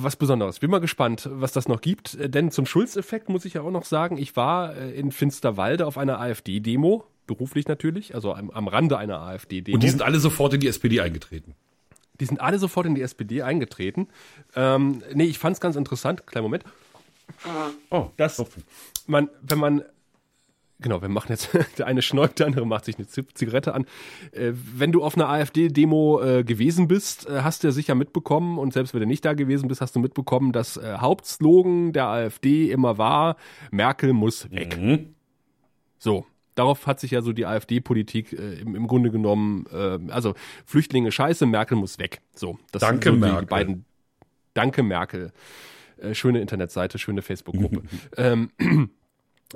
was 0.04 0.16
Besonderes. 0.16 0.60
Bin 0.60 0.72
mal 0.72 0.80
gespannt, 0.80 1.30
was 1.32 1.52
das 1.52 1.68
noch 1.68 1.82
gibt. 1.82 2.18
Denn 2.34 2.52
zum 2.52 2.66
Schulz-Effekt 2.66 3.30
muss 3.30 3.46
ich 3.46 3.56
ja 3.56 3.62
auch 3.62 3.72
noch 3.72 3.86
sagen, 3.86 4.18
ich 4.18 4.36
war 4.36 4.76
äh, 4.76 4.92
in 4.92 5.12
Finsterwalde 5.12 5.86
auf 5.86 5.98
einer 5.98 6.20
AfD-Demo 6.20 7.06
beruflich 7.28 7.68
natürlich, 7.68 8.16
also 8.16 8.34
am, 8.34 8.50
am 8.50 8.68
Rande 8.68 8.98
einer 8.98 9.20
AfD-Demo. 9.20 9.76
Und 9.76 9.84
die 9.84 9.90
sind 9.90 10.02
alle 10.02 10.20
sofort 10.20 10.54
in 10.54 10.62
die 10.62 10.68
SPD 10.68 11.02
eingetreten. 11.02 11.54
Die 12.20 12.26
sind 12.26 12.42
alle 12.42 12.60
sofort 12.60 12.86
in 12.86 12.96
die 12.96 13.02
SPD 13.02 13.42
eingetreten. 13.42 14.08
Ähm, 14.56 15.04
nee, 15.14 15.26
ich 15.26 15.40
fand 15.40 15.56
es 15.56 15.62
ganz 15.62 15.76
interessant. 15.76 16.26
Kleinen 16.28 16.44
Moment. 16.44 16.64
Oh, 17.90 18.10
das, 18.18 18.44
man, 19.06 19.30
wenn 19.42 19.60
man 19.60 19.84
Genau, 20.80 21.02
wir 21.02 21.10
machen 21.10 21.30
jetzt, 21.30 21.50
der 21.78 21.88
eine 21.88 22.02
schnäubt, 22.02 22.40
der 22.40 22.48
andere 22.48 22.68
macht 22.68 22.86
sich 22.86 22.98
eine 22.98 23.08
Zigarette 23.08 23.74
an. 23.74 23.86
Äh, 24.32 24.52
wenn 24.54 24.92
du 24.92 25.04
auf 25.04 25.16
einer 25.16 25.28
AfD-Demo 25.28 26.22
äh, 26.22 26.44
gewesen 26.44 26.88
bist, 26.88 27.28
äh, 27.28 27.42
hast 27.42 27.64
du 27.64 27.68
ja 27.68 27.72
sicher 27.72 27.96
mitbekommen, 27.96 28.60
und 28.60 28.74
selbst 28.74 28.94
wenn 28.94 29.02
du 29.02 29.08
nicht 29.08 29.26
da 29.26 29.34
gewesen 29.34 29.68
bist, 29.68 29.82
hast 29.82 29.96
du 29.96 30.00
mitbekommen, 30.00 30.52
dass 30.52 30.80
Hauptslogan 30.80 31.94
der 31.94 32.08
AfD 32.08 32.72
immer 32.72 32.98
war, 32.98 33.38
Merkel 33.72 34.14
muss 34.14 34.52
weg. 34.52 34.78
Mhm. 34.80 35.16
So, 35.98 36.26
darauf 36.58 36.88
hat 36.88 37.00
sich 37.00 37.12
ja 37.12 37.22
so 37.22 37.34
die 37.34 37.46
AfD-Politik 37.46 38.34
äh, 38.34 38.60
im, 38.60 38.76
im, 38.76 38.88
Grunde 38.88 39.12
genommen, 39.12 39.66
äh, 39.72 40.00
also 40.12 40.34
Flüchtlinge 40.66 41.12
scheiße, 41.12 41.46
Merkel 41.46 41.78
muss 41.78 42.00
weg. 42.00 42.22
So, 42.34 42.58
das 42.72 42.82
Danke, 42.82 43.12
sind 43.12 43.22
so 43.22 43.28
die, 43.28 43.40
die 43.40 43.46
beiden. 43.46 43.86
Danke, 44.54 44.84
Merkel. 44.84 45.32
Äh, 45.98 46.14
schöne 46.14 46.42
Internetseite, 46.42 46.98
schöne 46.98 47.22
Facebook-Gruppe. 47.22 47.84
ähm, 48.18 48.52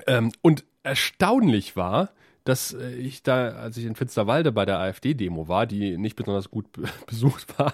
ähm, 0.07 0.31
und 0.41 0.63
erstaunlich 0.83 1.75
war, 1.75 2.11
dass 2.43 2.73
äh, 2.73 2.93
ich 2.93 3.23
da, 3.23 3.49
als 3.49 3.77
ich 3.77 3.85
in 3.85 3.95
Finsterwalde 3.95 4.51
bei 4.51 4.65
der 4.65 4.79
AfD-Demo 4.79 5.47
war, 5.47 5.65
die 5.65 5.97
nicht 5.97 6.15
besonders 6.15 6.49
gut 6.49 6.65
besucht 7.07 7.57
war, 7.57 7.73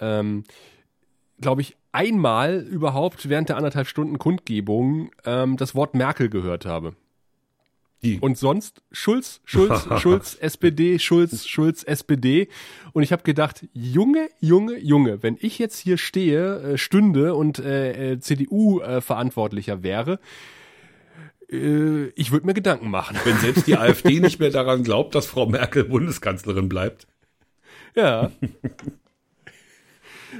ähm, 0.00 0.44
glaube 1.40 1.62
ich, 1.62 1.76
einmal 1.92 2.58
überhaupt 2.60 3.28
während 3.28 3.48
der 3.48 3.56
anderthalb 3.56 3.86
Stunden 3.86 4.18
Kundgebung 4.18 5.10
ähm, 5.24 5.56
das 5.56 5.74
Wort 5.74 5.94
Merkel 5.94 6.28
gehört 6.28 6.66
habe. 6.66 6.94
Die. 8.02 8.20
Und 8.20 8.38
sonst 8.38 8.82
Schulz, 8.92 9.40
Schulz, 9.44 9.88
Schulz, 10.00 10.36
SPD, 10.40 10.98
Schulz, 10.98 11.46
Schulz, 11.46 11.82
SPD. 11.82 12.48
Und 12.92 13.02
ich 13.02 13.12
habe 13.12 13.22
gedacht, 13.22 13.66
Junge, 13.72 14.28
Junge, 14.40 14.78
Junge, 14.78 15.22
wenn 15.22 15.36
ich 15.40 15.58
jetzt 15.58 15.78
hier 15.78 15.98
stehe, 15.98 16.60
äh, 16.60 16.78
stünde 16.78 17.34
und 17.34 17.58
äh, 17.58 18.12
äh 18.12 18.20
CDU-Verantwortlicher 18.20 19.74
äh, 19.74 19.82
wäre, 19.82 20.20
äh, 21.50 22.06
ich 22.10 22.30
würde 22.30 22.46
mir 22.46 22.54
Gedanken 22.54 22.90
machen. 22.90 23.16
Wenn 23.24 23.36
selbst 23.38 23.66
die 23.66 23.76
AfD 23.76 24.20
nicht 24.20 24.38
mehr 24.38 24.50
daran 24.50 24.84
glaubt, 24.84 25.14
dass 25.14 25.26
Frau 25.26 25.46
Merkel 25.46 25.84
Bundeskanzlerin 25.84 26.68
bleibt. 26.68 27.06
Ja. 27.94 28.30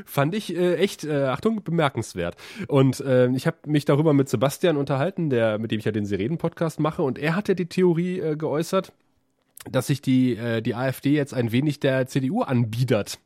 Fand 0.05 0.35
ich 0.35 0.55
äh, 0.55 0.77
echt, 0.77 1.05
äh, 1.05 1.24
Achtung, 1.24 1.62
bemerkenswert. 1.62 2.37
Und 2.68 3.01
äh, 3.01 3.29
ich 3.31 3.46
habe 3.46 3.57
mich 3.66 3.85
darüber 3.85 4.12
mit 4.12 4.29
Sebastian 4.29 4.77
unterhalten, 4.77 5.31
der, 5.31 5.59
mit 5.59 5.70
dem 5.70 5.79
ich 5.79 5.85
ja 5.85 5.92
den 5.92 6.07
Sirenen-Podcast 6.07 6.81
mache, 6.81 7.03
und 7.03 7.18
er 7.18 7.37
hat 7.37 7.48
ja 7.48 7.55
die 7.55 7.66
Theorie 7.66 8.20
äh, 8.20 8.37
geäußert, 8.37 8.92
dass 9.70 9.88
sich 9.88 10.03
die, 10.03 10.37
äh, 10.37 10.62
die 10.62 10.74
AfD 10.74 11.12
jetzt 11.12 11.35
ein 11.35 11.53
wenig 11.53 11.81
der 11.81 12.07
CDU 12.07 12.42
anbiedert 12.42 13.18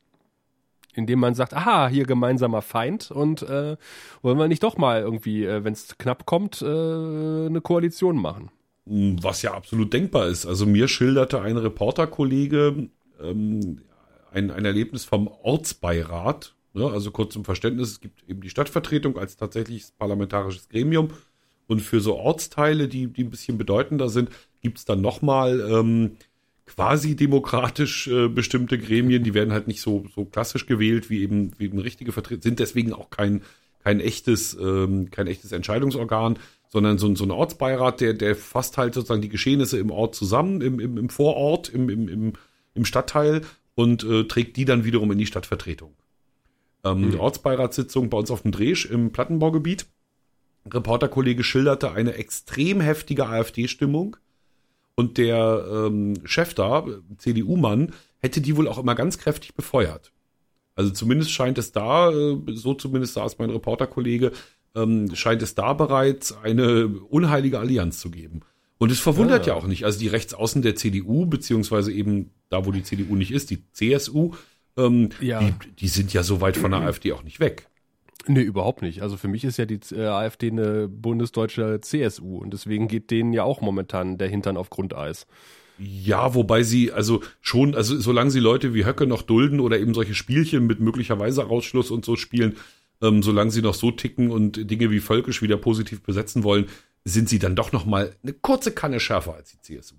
indem 0.94 1.20
man 1.20 1.34
sagt, 1.34 1.54
aha, 1.54 1.88
hier 1.88 2.04
gemeinsamer 2.04 2.62
Feind 2.62 3.10
und 3.10 3.42
äh, 3.42 3.76
wollen 4.20 4.38
wir 4.38 4.48
nicht 4.48 4.62
doch 4.62 4.76
mal 4.76 5.00
irgendwie, 5.00 5.44
äh, 5.44 5.64
wenn 5.64 5.72
es 5.72 5.96
knapp 5.98 6.26
kommt, 6.26 6.60
äh, 6.60 6.66
eine 6.66 7.60
Koalition 7.62 8.16
machen. 8.16 8.50
Was 8.84 9.42
ja 9.42 9.54
absolut 9.54 9.92
denkbar 9.92 10.26
ist. 10.26 10.44
Also 10.44 10.66
mir 10.66 10.88
schilderte 10.88 11.40
ein 11.40 11.56
Reporterkollege 11.56 12.88
ähm, 13.22 13.80
ein, 14.32 14.50
ein 14.50 14.64
Erlebnis 14.64 15.04
vom 15.04 15.28
Ortsbeirat. 15.28 16.54
Ne? 16.74 16.86
Also 16.90 17.10
kurz 17.10 17.34
zum 17.34 17.44
Verständnis, 17.44 17.92
es 17.92 18.00
gibt 18.00 18.28
eben 18.28 18.40
die 18.40 18.50
Stadtvertretung 18.50 19.18
als 19.18 19.36
tatsächliches 19.36 19.92
parlamentarisches 19.92 20.68
Gremium. 20.68 21.10
Und 21.66 21.80
für 21.80 22.00
so 22.00 22.16
Ortsteile, 22.16 22.88
die, 22.88 23.06
die 23.06 23.24
ein 23.24 23.30
bisschen 23.30 23.58
bedeutender 23.58 24.08
sind, 24.08 24.30
gibt 24.60 24.78
es 24.78 24.84
dann 24.84 25.00
nochmal 25.00 25.60
ähm, 25.60 26.16
quasi 26.66 27.16
demokratisch 27.16 28.08
äh, 28.08 28.28
bestimmte 28.28 28.78
Gremien, 28.78 29.24
die 29.24 29.34
werden 29.34 29.52
halt 29.52 29.68
nicht 29.68 29.80
so, 29.80 30.06
so 30.14 30.24
klassisch 30.24 30.66
gewählt 30.66 31.10
wie 31.10 31.22
eben, 31.22 31.52
wie 31.58 31.64
eben 31.64 31.78
richtige 31.78 32.12
Vertreter, 32.12 32.42
sind 32.42 32.58
deswegen 32.58 32.92
auch 32.92 33.10
kein, 33.10 33.42
kein 33.82 34.00
echtes, 34.00 34.56
ähm, 34.60 35.10
kein 35.10 35.26
echtes 35.26 35.52
Entscheidungsorgan, 35.52 36.38
sondern 36.68 36.98
so, 36.98 37.14
so 37.14 37.24
ein 37.24 37.30
Ortsbeirat, 37.30 38.00
der, 38.00 38.14
der 38.14 38.34
fasst 38.34 38.78
halt 38.78 38.94
sozusagen 38.94 39.22
die 39.22 39.28
Geschehnisse 39.28 39.78
im 39.78 39.90
Ort 39.90 40.14
zusammen, 40.14 40.60
im, 40.62 40.80
im, 40.80 40.96
im 40.96 41.08
Vorort, 41.10 41.68
im, 41.68 41.88
im, 41.90 42.08
im, 42.08 42.32
im 42.74 42.84
Stadtteil 42.84 43.42
und 43.74 44.04
äh, 44.04 44.24
trägt 44.24 44.56
die 44.56 44.64
dann 44.64 44.84
wiederum 44.84 45.10
in 45.12 45.18
die 45.18 45.26
Stadtvertretung. 45.26 45.94
Ähm, 46.84 47.02
mhm. 47.02 47.10
Die 47.12 47.18
Ortsbeiratssitzung 47.18 48.10
bei 48.10 48.18
uns 48.18 48.30
auf 48.30 48.42
dem 48.42 48.52
Dresch 48.52 48.86
im 48.86 49.12
Plattenbaugebiet. 49.12 49.86
Reporterkollege 50.70 51.42
schilderte 51.42 51.92
eine 51.92 52.14
extrem 52.14 52.80
heftige 52.80 53.26
AfD-Stimmung 53.26 54.16
und 54.94 55.18
der 55.18 55.66
ähm, 55.70 56.14
Chef 56.24 56.54
da, 56.54 56.86
CDU-Mann, 57.18 57.92
hätte 58.20 58.40
die 58.40 58.56
wohl 58.56 58.68
auch 58.68 58.78
immer 58.78 58.94
ganz 58.94 59.18
kräftig 59.18 59.54
befeuert. 59.54 60.12
Also 60.74 60.90
zumindest 60.90 61.32
scheint 61.32 61.58
es 61.58 61.72
da, 61.72 62.10
äh, 62.10 62.38
so 62.48 62.74
zumindest 62.74 63.14
saß 63.14 63.38
mein 63.38 63.50
Reporterkollege, 63.50 64.32
ähm, 64.74 65.14
scheint 65.14 65.42
es 65.42 65.54
da 65.54 65.72
bereits 65.72 66.32
eine 66.36 66.88
unheilige 66.88 67.58
Allianz 67.58 68.00
zu 68.00 68.10
geben. 68.10 68.40
Und 68.82 68.90
es 68.90 68.98
verwundert 68.98 69.46
ja. 69.46 69.52
ja 69.52 69.58
auch 69.60 69.68
nicht. 69.68 69.84
Also 69.84 70.00
die 70.00 70.08
Rechtsaußen 70.08 70.60
der 70.60 70.74
CDU, 70.74 71.24
beziehungsweise 71.24 71.92
eben 71.92 72.32
da, 72.48 72.66
wo 72.66 72.72
die 72.72 72.82
CDU 72.82 73.14
nicht 73.14 73.30
ist, 73.30 73.50
die 73.50 73.62
CSU, 73.70 74.32
ähm, 74.76 75.10
ja. 75.20 75.38
die, 75.38 75.52
die 75.78 75.86
sind 75.86 76.12
ja 76.12 76.24
so 76.24 76.40
weit 76.40 76.56
von 76.56 76.72
der 76.72 76.80
AfD 76.80 77.12
auch 77.12 77.22
nicht 77.22 77.38
weg. 77.38 77.68
Nee, 78.26 78.40
überhaupt 78.40 78.82
nicht. 78.82 79.00
Also 79.00 79.16
für 79.16 79.28
mich 79.28 79.44
ist 79.44 79.56
ja 79.56 79.66
die 79.66 79.78
äh, 79.94 80.06
AfD 80.06 80.50
eine 80.50 80.88
bundesdeutsche 80.88 81.78
CSU 81.80 82.38
und 82.38 82.54
deswegen 82.54 82.88
geht 82.88 83.12
denen 83.12 83.32
ja 83.32 83.44
auch 83.44 83.60
momentan 83.60 84.18
der 84.18 84.26
Hintern 84.26 84.56
auf 84.56 84.68
Grundeis. 84.68 85.28
Ja, 85.78 86.34
wobei 86.34 86.64
sie, 86.64 86.90
also 86.90 87.22
schon, 87.40 87.76
also 87.76 87.96
solange 88.00 88.32
sie 88.32 88.40
Leute 88.40 88.74
wie 88.74 88.84
Höcke 88.84 89.06
noch 89.06 89.22
dulden 89.22 89.60
oder 89.60 89.78
eben 89.78 89.94
solche 89.94 90.16
Spielchen 90.16 90.66
mit 90.66 90.80
möglicherweise 90.80 91.46
Ausschluss 91.46 91.92
und 91.92 92.04
so 92.04 92.16
spielen, 92.16 92.56
ähm, 93.00 93.22
solange 93.22 93.52
sie 93.52 93.62
noch 93.62 93.74
so 93.74 93.92
ticken 93.92 94.32
und 94.32 94.68
Dinge 94.68 94.90
wie 94.90 94.98
Völkisch 94.98 95.40
wieder 95.40 95.56
positiv 95.56 96.02
besetzen 96.02 96.42
wollen, 96.42 96.66
sind 97.04 97.28
sie 97.28 97.38
dann 97.38 97.56
doch 97.56 97.72
noch 97.72 97.84
mal 97.84 98.14
eine 98.22 98.32
kurze 98.32 98.72
Kanne 98.72 99.00
schärfer 99.00 99.34
als 99.34 99.52
die 99.52 99.60
CSU. 99.60 99.96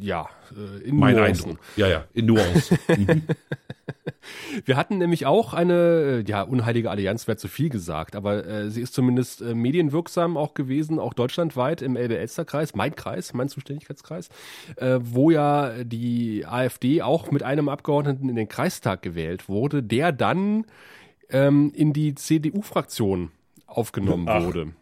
Ja, 0.00 0.28
äh, 0.56 0.82
in 0.88 0.96
mein 0.96 1.16
Nuancen. 1.16 1.50
Eindruck. 1.50 1.64
Ja, 1.76 1.88
ja, 1.88 2.04
in 2.12 2.26
Nuancen. 2.26 2.78
Mhm. 2.88 3.22
Wir 4.64 4.76
hatten 4.76 4.98
nämlich 4.98 5.26
auch 5.26 5.52
eine, 5.54 6.22
äh, 6.24 6.24
ja, 6.30 6.42
unheilige 6.42 6.90
Allianz 6.90 7.26
wäre 7.26 7.36
zu 7.36 7.48
viel 7.48 7.68
gesagt, 7.68 8.14
aber 8.14 8.46
äh, 8.46 8.70
sie 8.70 8.80
ist 8.80 8.94
zumindest 8.94 9.42
äh, 9.42 9.54
medienwirksam 9.54 10.36
auch 10.36 10.54
gewesen, 10.54 10.98
auch 10.98 11.14
deutschlandweit 11.14 11.82
im 11.82 11.96
Elbe-Elster-Kreis, 11.96 12.74
mein 12.74 12.94
Kreis, 12.94 13.34
mein 13.34 13.48
Zuständigkeitskreis, 13.48 14.28
äh, 14.76 14.98
wo 15.02 15.30
ja 15.30 15.84
die 15.84 16.46
AfD 16.46 17.02
auch 17.02 17.30
mit 17.30 17.42
einem 17.42 17.68
Abgeordneten 17.68 18.28
in 18.28 18.36
den 18.36 18.48
Kreistag 18.48 19.02
gewählt 19.02 19.48
wurde, 19.48 19.82
der 19.82 20.12
dann 20.12 20.66
ähm, 21.30 21.72
in 21.74 21.92
die 21.92 22.14
CDU-Fraktion 22.14 23.30
aufgenommen 23.66 24.28
Ach. 24.28 24.44
wurde. 24.44 24.72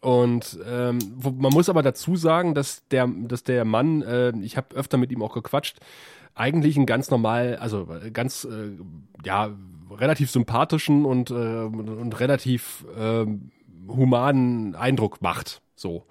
Und 0.00 0.58
ähm, 0.64 0.98
wo, 1.16 1.30
man 1.30 1.52
muss 1.52 1.68
aber 1.68 1.82
dazu 1.82 2.16
sagen, 2.16 2.54
dass 2.54 2.86
der, 2.88 3.08
dass 3.08 3.42
der 3.42 3.64
Mann, 3.64 4.02
äh, 4.02 4.32
ich 4.42 4.56
habe 4.56 4.76
öfter 4.76 4.96
mit 4.96 5.10
ihm 5.10 5.22
auch 5.22 5.34
gequatscht, 5.34 5.78
eigentlich 6.34 6.76
einen 6.76 6.86
ganz 6.86 7.10
normal, 7.10 7.56
also 7.56 7.88
ganz, 8.12 8.44
äh, 8.44 8.70
ja, 9.24 9.50
relativ 9.90 10.30
sympathischen 10.30 11.04
und, 11.04 11.30
äh, 11.30 11.34
und 11.34 12.20
relativ 12.20 12.86
äh, 12.96 13.26
humanen 13.88 14.76
Eindruck 14.76 15.20
macht. 15.20 15.62
So. 15.74 16.06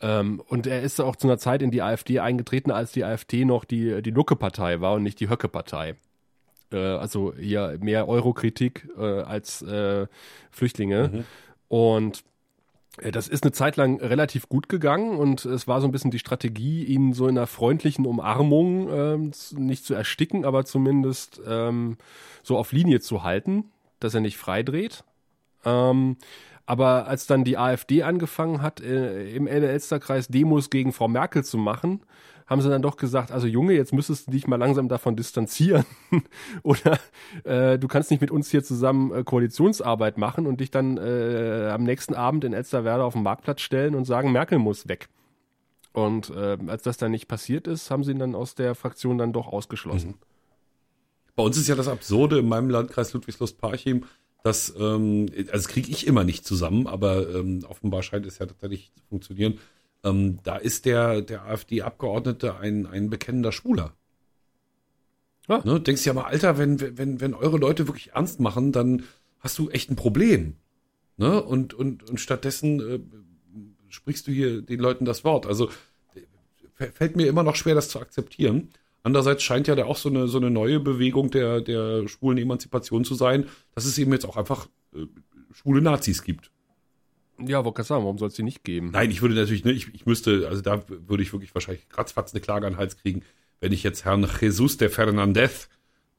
Ähm, 0.00 0.42
und 0.48 0.66
er 0.66 0.82
ist 0.82 1.00
auch 1.00 1.16
zu 1.16 1.26
einer 1.26 1.38
Zeit 1.38 1.62
in 1.62 1.70
die 1.70 1.80
AfD 1.80 2.18
eingetreten, 2.18 2.70
als 2.70 2.92
die 2.92 3.04
AfD 3.04 3.44
noch 3.44 3.64
die, 3.64 4.02
die 4.02 4.10
Lucke-Partei 4.10 4.80
war 4.80 4.94
und 4.94 5.04
nicht 5.04 5.20
die 5.20 5.30
Höcke-Partei. 5.30 5.94
Äh, 6.72 6.76
also 6.76 7.32
hier 7.34 7.78
mehr 7.80 8.08
Eurokritik 8.08 8.88
äh, 8.98 9.22
als 9.22 9.62
äh, 9.62 10.06
Flüchtlinge. 10.50 11.10
Mhm. 11.12 11.24
Und 11.68 12.18
äh, 12.18 12.31
das 12.98 13.26
ist 13.26 13.44
eine 13.44 13.52
Zeit 13.52 13.76
lang 13.76 14.00
relativ 14.00 14.48
gut 14.48 14.68
gegangen 14.68 15.16
und 15.16 15.46
es 15.46 15.66
war 15.66 15.80
so 15.80 15.88
ein 15.88 15.92
bisschen 15.92 16.10
die 16.10 16.18
Strategie, 16.18 16.84
ihn 16.84 17.14
so 17.14 17.26
in 17.26 17.38
einer 17.38 17.46
freundlichen 17.46 18.04
Umarmung 18.04 18.88
ähm, 18.92 19.32
nicht 19.56 19.86
zu 19.86 19.94
ersticken, 19.94 20.44
aber 20.44 20.66
zumindest 20.66 21.40
ähm, 21.46 21.96
so 22.42 22.58
auf 22.58 22.72
Linie 22.72 23.00
zu 23.00 23.22
halten, 23.22 23.70
dass 23.98 24.14
er 24.14 24.20
nicht 24.20 24.36
freidreht. 24.36 25.04
Ähm, 25.64 26.16
aber 26.66 27.06
als 27.06 27.26
dann 27.26 27.44
die 27.44 27.56
AfD 27.56 28.02
angefangen 28.02 28.62
hat, 28.62 28.80
äh, 28.80 29.34
im 29.34 29.46
Elsterkreis 29.46 30.28
Demos 30.28 30.68
gegen 30.68 30.92
Frau 30.92 31.08
Merkel 31.08 31.44
zu 31.44 31.58
machen, 31.58 32.02
haben 32.52 32.62
sie 32.62 32.68
dann 32.68 32.82
doch 32.82 32.96
gesagt, 32.96 33.32
also 33.32 33.46
Junge, 33.46 33.72
jetzt 33.72 33.92
müsstest 33.92 34.28
du 34.28 34.30
dich 34.30 34.46
mal 34.46 34.56
langsam 34.56 34.88
davon 34.88 35.16
distanzieren. 35.16 35.84
Oder 36.62 36.98
äh, 37.44 37.78
du 37.78 37.88
kannst 37.88 38.10
nicht 38.10 38.20
mit 38.20 38.30
uns 38.30 38.50
hier 38.50 38.62
zusammen 38.62 39.12
äh, 39.12 39.24
Koalitionsarbeit 39.24 40.18
machen 40.18 40.46
und 40.46 40.60
dich 40.60 40.70
dann 40.70 40.98
äh, 40.98 41.70
am 41.72 41.82
nächsten 41.82 42.14
Abend 42.14 42.44
in 42.44 42.52
Elsterwerda 42.52 43.02
auf 43.04 43.14
den 43.14 43.22
Marktplatz 43.22 43.62
stellen 43.62 43.94
und 43.94 44.04
sagen, 44.04 44.30
Merkel 44.30 44.58
muss 44.58 44.88
weg. 44.88 45.08
Und 45.92 46.30
äh, 46.30 46.58
als 46.68 46.82
das 46.82 46.96
dann 46.96 47.10
nicht 47.10 47.26
passiert 47.26 47.66
ist, 47.66 47.90
haben 47.90 48.04
sie 48.04 48.12
ihn 48.12 48.18
dann 48.18 48.34
aus 48.34 48.54
der 48.54 48.74
Fraktion 48.74 49.18
dann 49.18 49.32
doch 49.32 49.48
ausgeschlossen. 49.48 50.10
Mhm. 50.10 50.18
Bei 51.34 51.42
uns 51.42 51.56
ist 51.56 51.68
ja 51.68 51.74
das 51.74 51.88
Absurde 51.88 52.38
in 52.38 52.48
meinem 52.48 52.70
Landkreis 52.70 53.12
Ludwigslust-Parchim, 53.12 54.04
dass, 54.42 54.74
ähm, 54.78 55.26
also 55.36 55.52
das 55.52 55.68
kriege 55.68 55.90
ich 55.90 56.06
immer 56.06 56.24
nicht 56.24 56.44
zusammen, 56.46 56.86
aber 56.86 57.34
ähm, 57.34 57.64
offenbar 57.68 58.02
scheint 58.02 58.26
es 58.26 58.38
ja 58.38 58.46
tatsächlich 58.46 58.92
zu 58.96 59.02
funktionieren, 59.08 59.58
ähm, 60.04 60.38
da 60.42 60.56
ist 60.56 60.84
der, 60.84 61.22
der 61.22 61.44
AfD-Abgeordnete 61.44 62.56
ein, 62.56 62.86
ein 62.86 63.10
bekennender 63.10 63.52
Schwuler. 63.52 63.94
Ja. 65.48 65.62
Ne, 65.64 65.80
denkst 65.80 66.04
ja 66.04 66.12
mal, 66.12 66.24
Alter, 66.24 66.58
wenn, 66.58 66.98
wenn, 66.98 67.20
wenn 67.20 67.34
eure 67.34 67.58
Leute 67.58 67.88
wirklich 67.88 68.12
ernst 68.12 68.40
machen, 68.40 68.72
dann 68.72 69.04
hast 69.40 69.58
du 69.58 69.70
echt 69.70 69.90
ein 69.90 69.96
Problem. 69.96 70.56
Ne? 71.16 71.42
Und, 71.42 71.74
und, 71.74 72.08
und 72.08 72.20
stattdessen 72.20 72.80
äh, 72.80 73.00
sprichst 73.88 74.26
du 74.26 74.32
hier 74.32 74.62
den 74.62 74.80
Leuten 74.80 75.04
das 75.04 75.24
Wort. 75.24 75.46
Also 75.46 75.70
fällt 76.74 77.16
mir 77.16 77.26
immer 77.26 77.42
noch 77.42 77.56
schwer, 77.56 77.74
das 77.74 77.88
zu 77.88 78.00
akzeptieren. 78.00 78.70
Andererseits 79.02 79.42
scheint 79.42 79.66
ja 79.66 79.74
da 79.74 79.84
auch 79.84 79.96
so 79.96 80.08
eine, 80.08 80.28
so 80.28 80.38
eine 80.38 80.50
neue 80.50 80.78
Bewegung 80.78 81.30
der, 81.30 81.60
der 81.60 82.06
schwulen 82.08 82.38
Emanzipation 82.38 83.04
zu 83.04 83.14
sein, 83.14 83.46
dass 83.74 83.84
es 83.84 83.98
eben 83.98 84.12
jetzt 84.12 84.24
auch 84.24 84.36
einfach 84.36 84.68
äh, 84.94 85.06
schwule 85.52 85.82
Nazis 85.82 86.22
gibt. 86.22 86.50
Ja, 87.46 87.64
wollte 87.64 87.76
gerade 87.76 87.86
sagen, 87.88 88.04
warum 88.04 88.18
soll 88.18 88.28
es 88.28 88.34
die 88.34 88.42
nicht 88.42 88.64
geben? 88.64 88.90
Nein, 88.92 89.10
ich 89.10 89.22
würde 89.22 89.34
natürlich, 89.34 89.64
ne, 89.64 89.72
ich, 89.72 89.92
ich 89.94 90.06
müsste, 90.06 90.48
also 90.48 90.62
da 90.62 90.82
würde 90.88 91.22
ich 91.22 91.32
wirklich 91.32 91.54
wahrscheinlich 91.54 91.88
kratzfatz 91.88 92.32
eine 92.32 92.40
Klage 92.40 92.66
an 92.66 92.74
den 92.74 92.78
Hals 92.78 92.96
kriegen, 92.96 93.22
wenn 93.60 93.72
ich 93.72 93.82
jetzt 93.82 94.04
Herrn 94.04 94.28
Jesus 94.40 94.76
de 94.76 94.88
Fernandez, 94.88 95.68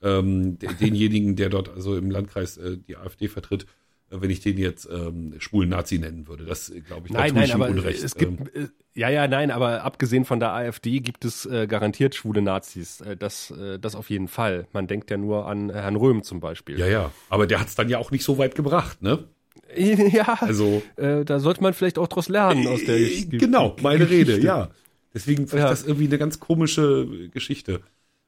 ähm, 0.02 0.58
denjenigen, 0.60 1.36
der 1.36 1.50
dort 1.50 1.70
also 1.70 1.96
im 1.96 2.12
Landkreis 2.12 2.58
äh, 2.58 2.78
die 2.78 2.98
AfD 2.98 3.28
vertritt, 3.28 3.66
äh, 4.10 4.22
wenn 4.22 4.30
ich 4.30 4.42
den 4.42 4.58
jetzt 4.58 4.88
ähm, 4.92 5.36
schwulen 5.40 5.70
Nazi 5.70 5.98
nennen 5.98 6.28
würde. 6.28 6.46
Das 6.46 6.70
äh, 6.70 6.82
glaube 6.82 7.08
ich, 7.08 7.14
nein, 7.14 7.34
nein, 7.34 7.52
aber 7.52 7.70
Unrecht. 7.70 8.04
Es 8.04 8.16
gibt, 8.16 8.56
ähm, 8.56 8.64
äh, 8.64 8.68
ja, 9.00 9.10
ja, 9.10 9.28
nein, 9.28 9.50
aber 9.50 9.84
abgesehen 9.84 10.26
von 10.26 10.40
der 10.40 10.54
AfD 10.54 11.00
gibt 11.00 11.26
es 11.26 11.46
äh, 11.46 11.68
garantiert 11.68 12.16
schwule 12.16 12.42
Nazis. 12.42 13.02
Äh, 13.02 13.18
das, 13.18 13.54
das 13.80 13.96
auf 13.96 14.10
jeden 14.10 14.28
Fall. 14.28 14.68
Man 14.74 14.88
denkt 14.88 15.10
ja 15.10 15.18
nur 15.18 15.48
an 15.48 15.70
Herrn 15.70 15.96
Röhm 15.96 16.24
zum 16.24 16.40
Beispiel. 16.40 16.80
Ja, 16.80 16.88
ja. 16.88 17.12
Aber 17.30 17.48
der 17.48 17.60
hat 17.60 17.68
es 17.68 17.76
dann 17.76 17.90
ja 17.90 17.98
auch 17.98 18.12
nicht 18.12 18.24
so 18.24 18.38
weit 18.38 18.56
gebracht, 18.56 19.02
ne? 19.02 19.28
Ja, 20.14 20.38
also 20.40 20.82
äh, 20.96 21.26
da 21.26 21.40
sollte 21.40 21.62
man 21.62 21.74
vielleicht 21.74 21.98
auch 21.98 22.08
draus 22.08 22.30
lernen 22.30 22.68
aus 22.68 22.84
der 22.86 22.98
äh, 22.98 23.26
Genau, 23.26 23.76
meine 23.82 24.10
Rede, 24.10 24.40
ja. 24.40 24.70
Deswegen 25.14 25.48
finde 25.48 25.66
ich 25.66 25.70
das 25.70 25.84
irgendwie 25.84 26.08
eine 26.08 26.18
ganz 26.18 26.40
komische 26.40 27.30
Geschichte. 27.30 27.82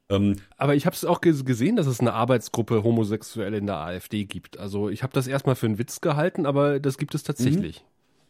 Ähm, 0.09 0.35
Aber 0.57 0.75
ich 0.75 0.85
habe 0.85 0.95
es 0.95 1.03
auch 1.03 1.19
gesehen, 1.21 1.75
dass 1.75 1.87
es 1.87 1.99
eine 1.99 2.13
Arbeitsgruppe 2.13 2.83
Homosexuelle 2.83 3.57
in 3.57 3.65
der 3.65 3.77
AfD 3.77 4.25
gibt. 4.25 4.59
Also 4.59 4.89
ich 4.89 5.01
habe 5.01 5.13
das 5.13 5.25
erstmal 5.25 5.55
für 5.55 5.65
einen 5.65 5.79
Witz 5.79 5.99
gehalten, 6.01 6.45
aber 6.45 6.79
das 6.79 6.97
gibt 6.97 7.15
es 7.15 7.23
tatsächlich. 7.23 7.81
Mhm. 7.81 7.85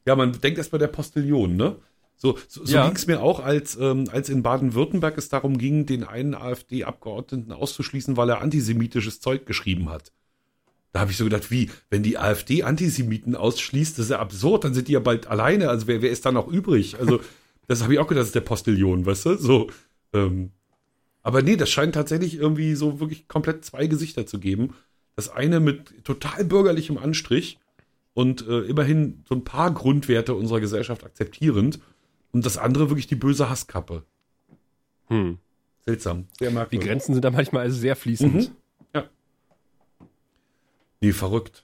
Ja, 0.08 0.16
man 0.16 0.40
denkt 0.40 0.58
erst 0.58 0.72
bei 0.72 0.78
der 0.78 0.88
Postillion, 0.88 1.58
ne? 1.58 1.76
So, 2.18 2.38
so, 2.48 2.66
so 2.66 2.74
ja. 2.74 2.86
ging 2.86 2.96
es 2.96 3.08
mir 3.08 3.22
auch, 3.22 3.42
als, 3.42 3.76
ähm, 3.76 4.08
als 4.10 4.30
in 4.30 4.42
Baden-Württemberg 4.42 5.18
es 5.18 5.28
darum 5.28 5.58
ging, 5.58 5.86
den 5.86 6.06
einen 6.06 6.34
AfD-Abgeordneten 6.34 7.52
auszuschließen, 7.52 8.16
weil 8.16 8.30
er 8.30 8.42
antisemitisches 8.42 9.20
Zeug 9.20 9.46
geschrieben 9.46 9.90
hat. 9.90 10.14
Da 10.96 11.02
habe 11.02 11.12
ich 11.12 11.18
so 11.18 11.26
gedacht, 11.26 11.52
wie, 11.52 11.70
wenn 11.90 12.04
die 12.04 12.18
AfD 12.18 12.64
Antisemiten 12.64 13.36
ausschließt, 13.36 14.00
das 14.00 14.06
ist 14.06 14.12
ja 14.12 14.20
absurd, 14.20 14.64
dann 14.64 14.74
sind 14.74 14.88
die 14.88 14.94
ja 14.94 15.02
bald 15.02 15.28
alleine. 15.28 15.68
Also 15.68 15.88
wer, 15.88 16.02
wer 16.02 16.10
ist 16.10 16.26
da 16.26 16.32
noch 16.32 16.48
übrig? 16.48 16.98
Also, 16.98 17.20
das 17.68 17.84
habe 17.84 17.92
ich 17.92 18.00
auch 18.00 18.08
gedacht, 18.08 18.22
das 18.22 18.28
ist 18.28 18.36
der 18.36 18.40
Postillion, 18.40 19.06
weißt 19.06 19.26
du? 19.26 19.36
So, 19.36 19.68
ähm, 20.14 20.52
aber 21.22 21.42
nee, 21.42 21.58
das 21.58 21.70
scheint 21.70 21.96
tatsächlich 21.96 22.36
irgendwie 22.36 22.76
so 22.76 23.02
wirklich 23.02 23.28
komplett 23.28 23.66
zwei 23.66 23.88
Gesichter 23.88 24.26
zu 24.26 24.40
geben. 24.40 24.74
Das 25.18 25.28
eine 25.28 25.60
mit 25.60 26.06
total 26.06 26.46
bürgerlichem 26.46 26.98
Anstrich 26.98 27.60
und 28.14 28.48
äh, 28.48 28.62
immerhin 28.62 29.22
so 29.28 29.36
ein 29.36 29.44
paar 29.44 29.74
Grundwerte 29.74 30.34
unserer 30.34 30.62
Gesellschaft 30.62 31.04
akzeptierend 31.04 31.82
und 32.32 32.46
das 32.46 32.58
andere 32.58 32.90
wirklich 32.90 33.08
die 33.08 33.16
böse 33.16 33.50
Hasskappe. 33.50 34.04
Hm. 35.08 35.40
Seltsam, 35.82 36.28
sehr 36.40 36.52
merkwürdig. 36.52 36.80
Die 36.80 36.88
Grenzen 36.88 37.14
sind 37.16 37.26
da 37.26 37.32
manchmal 37.32 37.64
also 37.64 37.78
sehr 37.78 37.98
fließend. 37.98 38.34
Mhm. 38.34 38.48
Nee, 41.02 41.12
verrückt. 41.12 41.64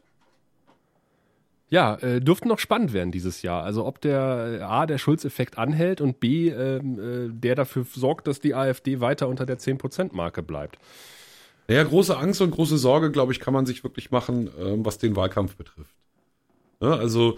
Ja, 1.69 1.95
äh, 1.95 2.19
dürften 2.19 2.49
noch 2.49 2.59
spannend 2.59 2.91
werden 2.91 3.11
dieses 3.11 3.41
Jahr. 3.43 3.63
Also 3.63 3.85
ob 3.85 4.01
der 4.01 4.67
A, 4.69 4.85
der 4.85 4.97
Schulz-Effekt 4.97 5.57
anhält 5.57 6.01
und 6.01 6.19
B, 6.19 6.49
ähm, 6.49 6.99
äh, 6.99 7.29
der 7.31 7.55
dafür 7.55 7.85
sorgt, 7.85 8.27
dass 8.27 8.41
die 8.41 8.53
AfD 8.53 8.99
weiter 8.99 9.29
unter 9.29 9.45
der 9.45 9.57
10%-Marke 9.57 10.43
bleibt. 10.43 10.77
Naja, 11.69 11.83
große 11.83 12.17
Angst 12.17 12.41
und 12.41 12.51
große 12.51 12.77
Sorge, 12.77 13.09
glaube 13.09 13.31
ich, 13.31 13.39
kann 13.39 13.53
man 13.53 13.65
sich 13.65 13.85
wirklich 13.85 14.11
machen, 14.11 14.47
äh, 14.47 14.83
was 14.83 14.97
den 14.97 15.15
Wahlkampf 15.15 15.55
betrifft. 15.55 15.95
Ja, 16.81 16.95
also 16.95 17.37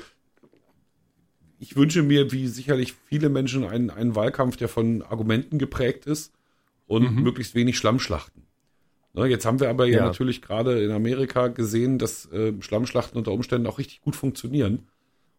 ich 1.60 1.76
wünsche 1.76 2.02
mir, 2.02 2.32
wie 2.32 2.48
sicherlich 2.48 2.94
viele 3.06 3.30
Menschen, 3.30 3.64
einen, 3.64 3.92
einen 3.92 4.16
Wahlkampf, 4.16 4.58
der 4.58 4.68
von 4.68 5.04
Argumenten 5.04 5.60
geprägt 5.60 6.08
ist 6.08 6.34
und 6.88 7.16
mhm. 7.16 7.22
möglichst 7.22 7.54
wenig 7.54 7.78
Schlammschlachten. 7.78 8.48
Ne, 9.14 9.28
jetzt 9.28 9.46
haben 9.46 9.60
wir 9.60 9.70
aber 9.70 9.86
ja, 9.86 10.00
ja 10.00 10.06
natürlich 10.06 10.42
gerade 10.42 10.84
in 10.84 10.92
Amerika 10.92 11.48
gesehen, 11.48 12.00
dass 12.00 12.32
äh, 12.32 12.54
Schlammschlachten 12.60 13.18
unter 13.18 13.32
Umständen 13.32 13.68
auch 13.68 13.78
richtig 13.78 14.02
gut 14.02 14.16
funktionieren. 14.16 14.88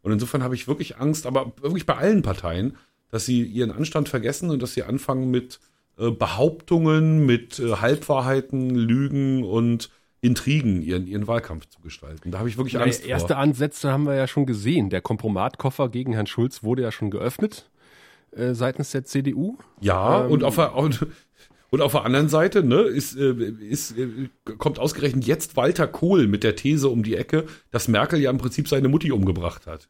Und 0.03 0.13
insofern 0.13 0.43
habe 0.43 0.55
ich 0.55 0.69
wirklich 0.69 0.99
Angst, 0.99 1.27
aber 1.27 1.53
wirklich 1.61 1.87
bei 1.87 1.97
allen 1.97 2.23
Parteien, 2.23 2.77
dass 3.11 3.27
sie 3.27 3.43
ihren 3.43 3.73
Anstand 3.73 4.09
vergessen 4.09 4.51
und 4.51 4.63
dass 4.63 4.75
sie 4.75 4.85
anfangen 4.85 5.31
mit 5.31 5.59
äh, 5.99 6.11
Behauptungen, 6.11 7.27
mit 7.27 7.59
äh, 7.59 7.77
Halbwahrheiten, 7.77 8.71
Lügen 8.71 9.45
und 9.45 9.91
Intrigen 10.21 10.81
ihren, 10.81 11.07
ihren 11.07 11.27
Wahlkampf 11.27 11.67
zu 11.67 11.81
gestalten. 11.81 12.31
Da 12.31 12.39
habe 12.39 12.49
ich 12.49 12.57
wirklich 12.57 12.79
Angst 12.79 13.03
ja, 13.03 13.11
erste 13.11 13.35
vor. 13.35 13.39
Ansätze 13.39 13.93
haben 13.93 14.05
wir 14.05 14.15
ja 14.15 14.27
schon 14.27 14.47
gesehen. 14.47 14.89
Der 14.89 15.01
Kompromatkoffer 15.01 15.89
gegen 15.89 16.13
Herrn 16.13 16.27
Schulz 16.27 16.63
wurde 16.63 16.83
ja 16.83 16.93
schon 16.93 17.11
geöffnet 17.11 17.71
äh, 18.37 18.55
seitens 18.55 18.91
der 18.91 19.05
CDU. 19.05 19.59
Ja, 19.81 20.25
ähm, 20.25 20.31
und 20.31 20.45
auf 20.45 20.57
der, 20.57 20.75
und 21.75 21.81
auf 21.81 21.91
der 21.91 22.05
anderen 22.05 22.29
Seite 22.29 22.63
ne, 22.63 22.83
ist, 22.83 23.17
äh, 23.17 23.33
ist, 23.33 23.99
äh, 23.99 24.29
kommt 24.59 24.79
ausgerechnet 24.79 25.27
jetzt 25.27 25.57
Walter 25.57 25.89
Kohl 25.89 26.29
mit 26.29 26.45
der 26.45 26.55
These 26.55 26.89
um 26.89 27.03
die 27.03 27.17
Ecke, 27.17 27.47
dass 27.73 27.89
Merkel 27.89 28.21
ja 28.21 28.31
im 28.31 28.39
Prinzip 28.39 28.69
seine 28.69 28.89
Mutti 28.89 29.11
umgebracht 29.11 29.67
hat. 29.67 29.89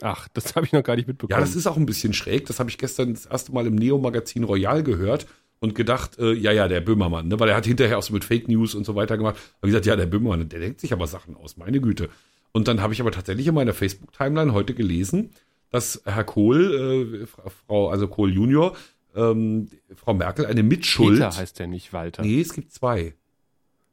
Ach, 0.00 0.28
das 0.28 0.54
habe 0.54 0.64
ich 0.64 0.72
noch 0.72 0.84
gar 0.84 0.94
nicht 0.94 1.08
mitbekommen. 1.08 1.36
Ja, 1.36 1.44
das 1.44 1.56
ist 1.56 1.66
auch 1.66 1.76
ein 1.76 1.86
bisschen 1.86 2.12
schräg. 2.12 2.46
Das 2.46 2.60
habe 2.60 2.70
ich 2.70 2.78
gestern 2.78 3.14
das 3.14 3.26
erste 3.26 3.52
Mal 3.52 3.66
im 3.66 3.74
Neo-Magazin 3.74 4.44
Royal 4.44 4.84
gehört 4.84 5.26
und 5.58 5.74
gedacht, 5.74 6.20
äh, 6.20 6.32
ja, 6.34 6.52
ja, 6.52 6.68
der 6.68 6.80
Böhmermann, 6.80 7.26
ne? 7.26 7.40
weil 7.40 7.48
er 7.48 7.56
hat 7.56 7.66
hinterher 7.66 7.98
auch 7.98 8.04
so 8.04 8.12
mit 8.12 8.22
Fake 8.22 8.46
News 8.46 8.76
und 8.76 8.86
so 8.86 8.94
weiter 8.94 9.16
gemacht. 9.16 9.34
Habe 9.56 9.66
gesagt, 9.66 9.86
ja, 9.86 9.96
der 9.96 10.06
Böhmermann, 10.06 10.48
der 10.48 10.60
denkt 10.60 10.80
sich 10.80 10.92
aber 10.92 11.08
Sachen 11.08 11.36
aus, 11.36 11.56
meine 11.56 11.80
Güte. 11.80 12.10
Und 12.52 12.68
dann 12.68 12.80
habe 12.80 12.92
ich 12.92 13.00
aber 13.00 13.10
tatsächlich 13.10 13.48
in 13.48 13.54
meiner 13.56 13.74
Facebook-Timeline 13.74 14.52
heute 14.52 14.74
gelesen, 14.74 15.30
dass 15.70 16.00
Herr 16.04 16.22
Kohl, 16.22 17.24
äh, 17.24 17.26
Frau, 17.66 17.88
also 17.88 18.06
Kohl 18.06 18.32
Junior, 18.32 18.76
ähm, 19.14 19.68
Frau 19.94 20.14
Merkel 20.14 20.46
eine 20.46 20.62
Mitschuld. 20.62 21.18
Peter 21.18 21.36
heißt 21.36 21.58
der 21.58 21.66
nicht 21.66 21.92
Walter. 21.92 22.22
Nee, 22.22 22.40
es 22.40 22.52
gibt 22.52 22.72
zwei. 22.72 23.14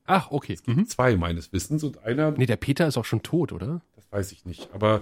Ach, 0.06 0.32
okay. 0.32 0.54
Es 0.54 0.64
gibt 0.64 0.78
mhm. 0.78 0.88
zwei 0.88 1.16
meines 1.16 1.54
Wissens 1.54 1.84
und 1.84 2.04
einer. 2.04 2.32
Nee, 2.32 2.46
der 2.46 2.58
Peter 2.58 2.88
ist 2.88 2.98
auch 2.98 3.06
schon 3.06 3.24
tot, 3.24 3.52
oder? 3.52 3.82
Das 3.96 4.12
weiß 4.12 4.32
ich 4.32 4.46
nicht. 4.46 4.70
Aber 4.74 5.02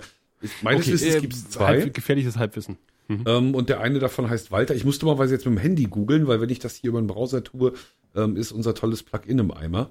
meines 0.61 0.83
okay, 0.83 0.93
Wissens 0.93 1.15
äh, 1.15 1.21
gibt 1.21 1.33
es 1.33 1.49
zwei. 1.49 1.67
Halb, 1.67 1.93
gefährliches 1.93 2.37
Halbwissen. 2.37 2.77
Mhm. 3.07 3.23
Ähm, 3.25 3.55
und 3.55 3.69
der 3.69 3.81
eine 3.81 3.99
davon 3.99 4.29
heißt 4.29 4.51
Walter. 4.51 4.75
Ich 4.75 4.85
musste 4.85 5.05
mal 5.05 5.17
jetzt 5.29 5.45
mit 5.45 5.55
dem 5.55 5.57
Handy 5.57 5.85
googeln, 5.85 6.27
weil 6.27 6.41
wenn 6.41 6.49
ich 6.49 6.59
das 6.59 6.75
hier 6.75 6.89
über 6.89 7.01
den 7.01 7.07
Browser 7.07 7.43
tue, 7.43 7.73
ähm, 8.15 8.37
ist 8.37 8.51
unser 8.51 8.75
tolles 8.75 9.03
Plugin 9.03 9.39
im 9.39 9.51
Eimer. 9.51 9.89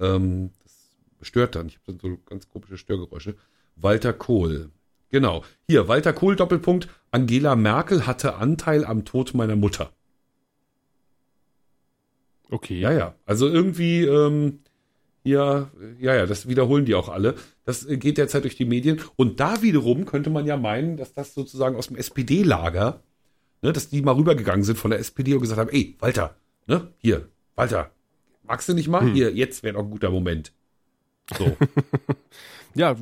Ähm, 0.00 0.50
das 0.62 1.28
stört 1.28 1.56
dann. 1.56 1.66
Ich 1.66 1.76
habe 1.76 1.98
dann 1.98 1.98
so 2.00 2.18
ganz 2.24 2.48
komische 2.48 2.78
Störgeräusche. 2.78 3.36
Walter 3.76 4.12
Kohl. 4.12 4.70
Genau. 5.14 5.44
Hier, 5.68 5.86
Walter 5.86 6.12
Kohl, 6.12 6.34
Doppelpunkt. 6.34 6.88
Angela 7.12 7.54
Merkel 7.54 8.04
hatte 8.04 8.34
Anteil 8.34 8.84
am 8.84 9.04
Tod 9.04 9.32
meiner 9.32 9.54
Mutter. 9.54 9.92
Okay. 12.50 12.80
Ja, 12.80 12.90
ja. 12.90 13.14
Also 13.24 13.46
irgendwie, 13.46 14.02
ähm, 14.02 14.58
ja, 15.22 15.70
ja, 16.00 16.16
ja, 16.16 16.26
das 16.26 16.48
wiederholen 16.48 16.84
die 16.84 16.96
auch 16.96 17.08
alle. 17.08 17.36
Das 17.64 17.86
äh, 17.86 17.96
geht 17.96 18.18
derzeit 18.18 18.42
durch 18.42 18.56
die 18.56 18.64
Medien. 18.64 19.02
Und 19.14 19.38
da 19.38 19.62
wiederum 19.62 20.04
könnte 20.04 20.30
man 20.30 20.46
ja 20.46 20.56
meinen, 20.56 20.96
dass 20.96 21.14
das 21.14 21.32
sozusagen 21.32 21.76
aus 21.76 21.86
dem 21.86 21.96
SPD-Lager, 21.96 23.00
ne, 23.62 23.72
dass 23.72 23.90
die 23.90 24.02
mal 24.02 24.16
rübergegangen 24.16 24.64
sind 24.64 24.80
von 24.80 24.90
der 24.90 24.98
SPD 24.98 25.34
und 25.34 25.42
gesagt 25.42 25.60
haben, 25.60 25.70
ey, 25.70 25.94
Walter, 26.00 26.34
ne, 26.66 26.88
hier, 26.98 27.28
Walter, 27.54 27.92
magst 28.42 28.68
du 28.68 28.74
nicht 28.74 28.88
mal? 28.88 29.02
Hm. 29.02 29.14
Hier, 29.14 29.32
jetzt 29.32 29.62
wäre 29.62 29.74
doch 29.74 29.84
ein 29.84 29.90
guter 29.90 30.10
Moment. 30.10 30.50
So. 31.38 31.56
ja, 32.74 32.96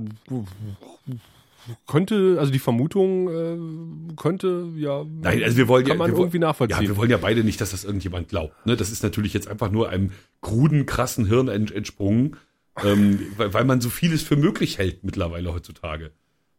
könnte, 1.86 2.36
also 2.38 2.52
die 2.52 2.58
Vermutung 2.58 3.28
äh, 3.28 4.14
könnte, 4.16 4.72
ja, 4.76 5.04
Nein, 5.04 5.42
also 5.42 5.56
wir 5.56 5.68
wollen 5.68 5.84
kann 5.84 5.98
ja, 5.98 5.98
man 5.98 6.12
irgendwie 6.12 6.38
nachvollziehen. 6.38 6.82
Ja, 6.82 6.88
wir 6.88 6.96
wollen 6.96 7.10
ja 7.10 7.18
beide 7.18 7.44
nicht, 7.44 7.60
dass 7.60 7.70
das 7.70 7.84
irgendjemand 7.84 8.28
glaubt. 8.28 8.54
Ne? 8.66 8.76
Das 8.76 8.90
ist 8.90 9.02
natürlich 9.02 9.32
jetzt 9.32 9.48
einfach 9.48 9.70
nur 9.70 9.88
einem 9.88 10.10
kruden, 10.40 10.86
krassen 10.86 11.26
Hirn 11.26 11.48
entsprungen, 11.48 12.36
ähm, 12.82 13.20
weil, 13.36 13.54
weil 13.54 13.64
man 13.64 13.80
so 13.80 13.90
vieles 13.90 14.22
für 14.22 14.36
möglich 14.36 14.78
hält 14.78 15.04
mittlerweile 15.04 15.52
heutzutage. 15.52 16.12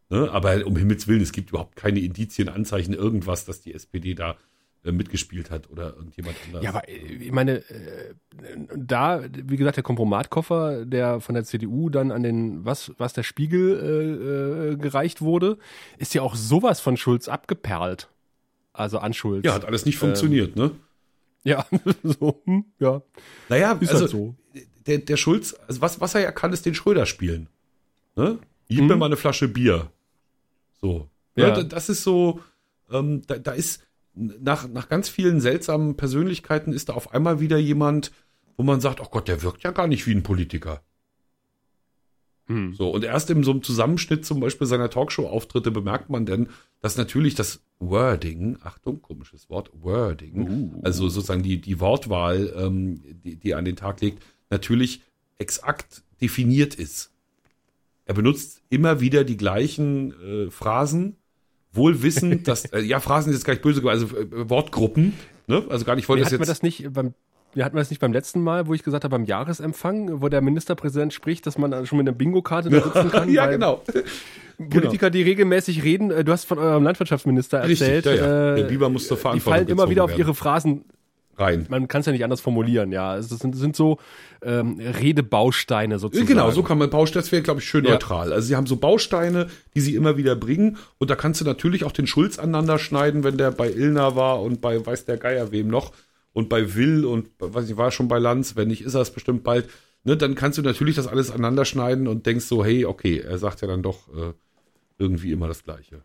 Ne? 0.10 0.30
Aber 0.32 0.66
um 0.66 0.76
Himmels 0.76 1.08
Willen, 1.08 1.22
es 1.22 1.32
gibt 1.32 1.50
überhaupt 1.50 1.76
keine 1.76 2.00
Indizien, 2.00 2.50
Anzeichen, 2.50 2.94
irgendwas, 2.94 3.46
dass 3.46 3.62
die 3.62 3.74
SPD 3.74 4.14
da 4.14 4.38
mitgespielt 4.92 5.50
hat 5.50 5.70
oder 5.70 5.96
irgendjemand 5.96 6.36
anders. 6.46 6.64
Ja, 6.64 6.72
aber 6.72 6.90
äh, 6.90 6.96
ich 6.96 7.32
meine, 7.32 7.58
äh, 7.70 8.14
da, 8.76 9.24
wie 9.32 9.56
gesagt, 9.58 9.78
der 9.78 9.84
Kompromatkoffer, 9.84 10.86
der 10.86 11.22
von 11.22 11.36
der 11.36 11.46
CDU 11.46 11.90
dann 11.90 12.12
an 12.12 12.24
den, 12.24 12.66
was, 12.66 12.92
was 12.98 13.14
der 13.14 13.24
Spiegel 13.24 14.74
äh, 14.74 14.76
gereicht 14.76 15.22
wurde, 15.22 15.58
ist 15.98 16.14
ja 16.14 16.22
auch 16.22 16.36
sowas 16.36 16.82
von 16.82 16.98
Schulz 16.98 17.28
abgeperlt. 17.28 18.10
Also 18.74 18.98
an 18.98 19.14
Schulz. 19.14 19.46
Ja, 19.46 19.54
hat 19.54 19.66
alles 19.66 19.86
nicht 19.86 19.98
funktioniert, 19.98 20.58
ähm, 20.58 20.64
ne? 20.64 20.72
Ja, 21.44 21.66
so, 22.04 22.42
hm, 22.46 22.66
ja. 22.80 23.02
Naja, 23.50 23.74
ist 23.74 23.90
also, 23.92 24.02
halt 24.02 24.12
so. 24.12 24.36
Der, 24.88 24.98
der 24.98 25.18
Schulz, 25.18 25.56
also 25.68 25.82
was, 25.82 26.02
was 26.02 26.16
er 26.16 26.22
ja 26.22 26.32
kann, 26.32 26.52
ist 26.52 26.66
den 26.66 26.76
Schröder 26.76 27.06
spielen. 27.06 27.48
Ne? 28.16 28.40
Gib 28.68 28.80
hm. 28.80 28.88
mir 28.88 28.96
mal 28.96 29.06
eine 29.06 29.18
Flasche 29.18 29.48
Bier. 29.48 29.92
So. 30.82 31.10
Ja. 31.36 31.50
ja 31.50 31.64
das 31.64 31.90
ist 31.90 32.04
so, 32.04 32.42
ähm, 32.92 33.22
da, 33.28 33.38
da 33.38 33.52
ist, 33.52 33.86
nach, 34.16 34.68
nach 34.68 34.90
ganz 34.90 35.10
vielen 35.10 35.42
seltsamen 35.42 35.96
Persönlichkeiten 35.96 36.74
ist 36.74 36.90
da 36.90 36.94
auf 36.94 37.14
einmal 37.14 37.40
wieder 37.40 37.58
jemand, 37.58 38.12
wo 38.58 38.64
man 38.64 38.82
sagt, 38.82 39.02
oh 39.02 39.08
Gott, 39.10 39.28
der 39.28 39.42
wirkt 39.42 39.64
ja 39.64 39.72
gar 39.72 39.88
nicht 39.88 40.06
wie 40.06 40.14
ein 40.14 40.24
Politiker. 40.24 40.82
Hm. 42.48 42.74
So, 42.74 42.90
und 42.90 43.04
erst 43.04 43.30
in 43.30 43.44
so 43.44 43.52
einem 43.52 43.64
Zusammenschnitt 43.64 44.26
zum 44.26 44.40
Beispiel 44.40 44.68
seiner 44.68 44.90
Talkshow-Auftritte 44.90 45.72
bemerkt 45.72 46.10
man 46.10 46.26
denn, 46.26 46.50
dass 46.82 46.98
natürlich 46.98 47.36
das 47.36 47.62
Wording, 47.80 48.58
Achtung, 48.64 49.02
komisches 49.02 49.50
Wort, 49.50 49.72
Wording, 49.74 50.74
uh. 50.76 50.82
also 50.84 51.08
sozusagen 51.08 51.44
die, 51.44 51.62
die 51.62 51.80
Wortwahl, 51.80 52.54
ähm, 52.58 53.02
die, 53.24 53.38
die 53.38 53.52
er 53.52 53.58
an 53.58 53.66
den 53.66 53.78
Tag 53.78 54.02
legt, 54.02 54.24
natürlich 54.50 55.02
exakt 55.38 56.04
definiert 56.22 56.76
ist. 56.76 57.12
Er 58.06 58.14
benutzt 58.14 58.62
immer 58.70 59.00
wieder 59.00 59.24
die 59.24 59.38
gleichen 59.38 60.14
äh, 60.22 60.52
Phrasen, 60.52 61.16
wohl 61.74 62.02
wissend, 62.04 62.48
dass, 62.48 62.66
äh, 62.66 62.82
ja, 62.82 63.00
Phrasen 63.00 63.32
ist 63.32 63.40
jetzt 63.40 63.46
gar 63.46 63.54
nicht 63.54 63.64
böse, 63.64 63.88
also 63.88 64.06
äh, 64.06 64.50
Wortgruppen, 64.50 65.14
ne? 65.48 65.64
Also 65.70 65.86
gar 65.86 65.96
nicht, 65.96 66.06
ich 66.06 66.10
wollte 66.10 66.24
das 66.24 66.32
jetzt. 66.32 66.48
das 66.48 66.64
nicht 66.64 66.94
beim 66.94 67.14
wir 67.56 67.66
hatten 67.66 67.78
das 67.78 67.90
nicht 67.90 68.00
beim 68.00 68.14
letzten 68.14 68.42
Mal, 68.42 68.68
wo 68.68 68.74
ich 68.74 68.84
gesagt 68.84 69.04
habe, 69.04 69.12
beim 69.12 69.26
Jahresempfang, 69.26 70.22
wo 70.22 70.30
der 70.30 70.42
Ministerpräsident 70.42 71.14
spricht, 71.14 71.46
dass 71.46 71.58
man 71.58 71.86
schon 71.86 72.00
mit 72.00 72.08
einer 72.08 72.18
Bingo-Karte 72.18 72.70
da 72.70 72.82
sitzen 72.82 73.12
kann. 73.12 73.30
ja, 73.34 73.46
genau. 73.46 73.84
Politiker, 74.70 75.10
die 75.10 75.22
regelmäßig 75.22 75.84
reden, 75.84 76.12
äh, 76.12 76.24
du 76.24 76.32
hast 76.32 76.46
von 76.46 76.58
eurem 76.58 76.84
Landwirtschaftsminister 76.84 77.60
erzählt. 77.60 78.06
Richtig, 78.06 78.22
ja, 78.22 78.50
ja. 78.50 78.56
Der 78.56 78.64
Biber 78.64 78.90
muss 78.90 79.08
zur 79.08 79.18
Verantwortung 79.18 79.54
Die 79.54 79.66
fallen 79.66 79.68
immer 79.68 79.90
wieder 79.90 80.04
auf 80.04 80.18
ihre 80.18 80.34
Phrasen 80.34 80.86
rein. 81.38 81.66
Man 81.70 81.88
kann 81.88 82.02
es 82.02 82.06
ja 82.06 82.12
nicht 82.12 82.24
anders 82.24 82.42
formulieren, 82.42 82.92
ja. 82.92 83.18
Es 83.18 83.30
sind, 83.30 83.56
sind 83.56 83.76
so 83.76 84.00
ähm, 84.42 84.80
Redebausteine 84.80 86.00
sozusagen. 86.00 86.28
Genau, 86.28 86.52
so 86.52 86.64
kann 86.64 86.78
man 86.78 86.90
Bausteine, 86.90 87.22
das 87.24 87.32
wäre, 87.32 87.42
glaube 87.42 87.60
ich, 87.60 87.68
schön 87.68 87.86
ja. 87.86 87.92
neutral. 87.92 88.34
Also 88.34 88.48
sie 88.48 88.56
haben 88.56 88.68
so 88.68 88.76
Bausteine, 88.76 89.48
die 89.76 89.82
sie 89.82 89.96
immer 89.96 90.18
wieder 90.18 90.36
bringen. 90.36 90.78
Und 90.98 91.10
da 91.10 91.16
kannst 91.16 91.42
du 91.42 91.46
natürlich 91.46 91.84
auch 91.84 91.92
den 91.92 92.08
Schulz 92.08 92.40
aneinander 92.40 92.80
schneiden, 92.80 93.24
wenn 93.24 93.38
der 93.38 93.52
bei 93.52 93.70
Ilna 93.70 94.16
war 94.16 94.42
und 94.42 94.62
bei 94.62 94.86
weiß 94.86 95.06
der 95.06 95.18
Geier 95.18 95.52
wem 95.52 95.68
noch 95.68 95.94
und 96.34 96.50
bei 96.50 96.76
Will 96.76 97.06
und 97.06 97.30
was 97.40 97.70
ich 97.70 97.78
war 97.78 97.92
schon 97.92 98.08
bei 98.08 98.20
Lanz, 98.20 98.56
wenn 98.56 98.68
nicht, 98.68 98.82
ist 98.82 98.96
er 98.96 99.02
es 99.02 99.12
bestimmt 99.12 99.44
bald. 99.44 99.70
Ne, 100.04 100.18
dann 100.18 100.36
kannst 100.36 100.58
du 100.58 100.62
natürlich 100.62 100.98
das 100.98 101.08
alles 101.08 101.32
aneinander 101.32 101.64
schneiden 101.64 102.08
und 102.10 102.26
denkst 102.26 102.46
so, 102.46 102.66
hey, 102.66 102.86
okay, 102.86 103.20
er 103.20 103.38
sagt 103.38 103.62
ja 103.62 103.68
dann 103.68 103.82
doch 103.82 104.10
äh, 104.10 104.34
irgendwie 104.98 105.32
immer 105.32 105.48
das 105.48 105.64
Gleiche. 105.64 106.02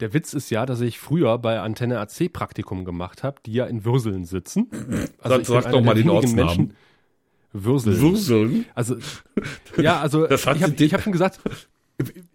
Der 0.00 0.12
Witz 0.12 0.32
ist 0.34 0.50
ja, 0.50 0.66
dass 0.66 0.80
ich 0.80 0.98
früher 0.98 1.38
bei 1.38 1.60
Antenne 1.60 2.00
AC 2.00 2.32
Praktikum 2.32 2.84
gemacht 2.84 3.22
habe, 3.22 3.36
die 3.46 3.52
ja 3.52 3.66
in 3.66 3.84
Würseln 3.84 4.24
sitzen. 4.24 4.68
Also 5.20 5.36
Dann 5.36 5.44
sag 5.44 5.70
doch 5.70 5.82
mal 5.82 5.94
den 5.94 6.10
Ortsnamen. 6.10 6.46
Menschen, 6.46 6.76
Würseln. 7.52 8.00
Würseln? 8.00 8.66
Also, 8.74 8.96
ja, 9.76 10.00
also, 10.00 10.26
das 10.26 10.46
hat 10.46 10.56
ich 10.56 10.62
habe 10.62 10.92
hab 10.92 11.02
schon 11.02 11.12
gesagt, 11.12 11.40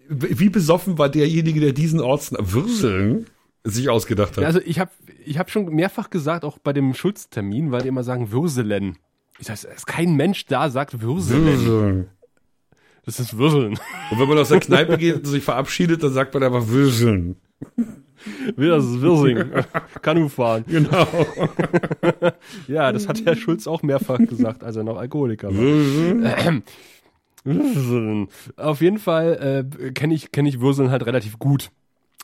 wie 0.08 0.50
besoffen 0.50 0.98
war 0.98 1.10
derjenige, 1.10 1.60
der 1.60 1.74
diesen 1.74 2.00
Ortsnamen, 2.00 2.54
Würseln, 2.54 3.26
sich 3.66 3.90
ausgedacht 3.90 4.38
hat? 4.38 4.46
Also, 4.46 4.62
ich 4.64 4.80
habe 4.80 4.92
ich 5.26 5.38
hab 5.38 5.52
schon 5.52 5.66
mehrfach 5.66 6.10
gesagt, 6.10 6.46
auch 6.46 6.58
bei 6.58 6.72
dem 6.72 6.94
Schulztermin, 6.94 7.72
weil 7.72 7.82
die 7.82 7.90
immer 7.90 8.04
sagen 8.04 8.32
Würselen. 8.32 8.98
Ich 9.38 9.48
sag, 9.48 9.56
es 9.56 9.64
ist 9.66 9.88
kein 9.88 10.16
Mensch 10.16 10.46
da 10.46 10.70
sagt 10.70 11.02
Würselen. 11.02 11.46
Würseln. 11.46 12.08
Das 13.06 13.20
ist 13.20 13.38
Würseln. 13.38 13.78
Und 14.12 14.20
wenn 14.20 14.28
man 14.28 14.38
aus 14.38 14.50
der 14.50 14.60
Kneipe 14.60 14.98
geht 14.98 15.16
und 15.16 15.26
sich 15.26 15.44
verabschiedet, 15.44 16.02
dann 16.04 16.14
sagt 16.14 16.34
man 16.34 16.44
einfach 16.44 16.68
Würseln. 16.68 17.36
Das 18.58 18.86
ist 18.86 19.02
Wirsing. 19.02 19.64
Kanu 20.02 20.28
fahren. 20.28 20.66
Genau. 20.68 21.08
ja, 22.68 22.92
das 22.92 23.08
hat 23.08 23.26
Herr 23.26 23.36
Schulz 23.36 23.68
auch 23.68 23.82
mehrfach 23.82 24.18
gesagt, 24.18 24.64
als 24.64 24.76
er 24.76 24.84
noch 24.84 24.98
Alkoholiker 24.98 25.50
war. 25.50 26.62
Auf 28.58 28.82
jeden 28.82 29.00
Fall 29.00 29.64
äh, 29.80 29.92
kenne 29.92 30.14
ich, 30.14 30.32
kenn 30.32 30.46
ich 30.46 30.60
Würseln 30.60 30.92
halt 30.92 31.06
relativ 31.06 31.40
gut. 31.40 31.72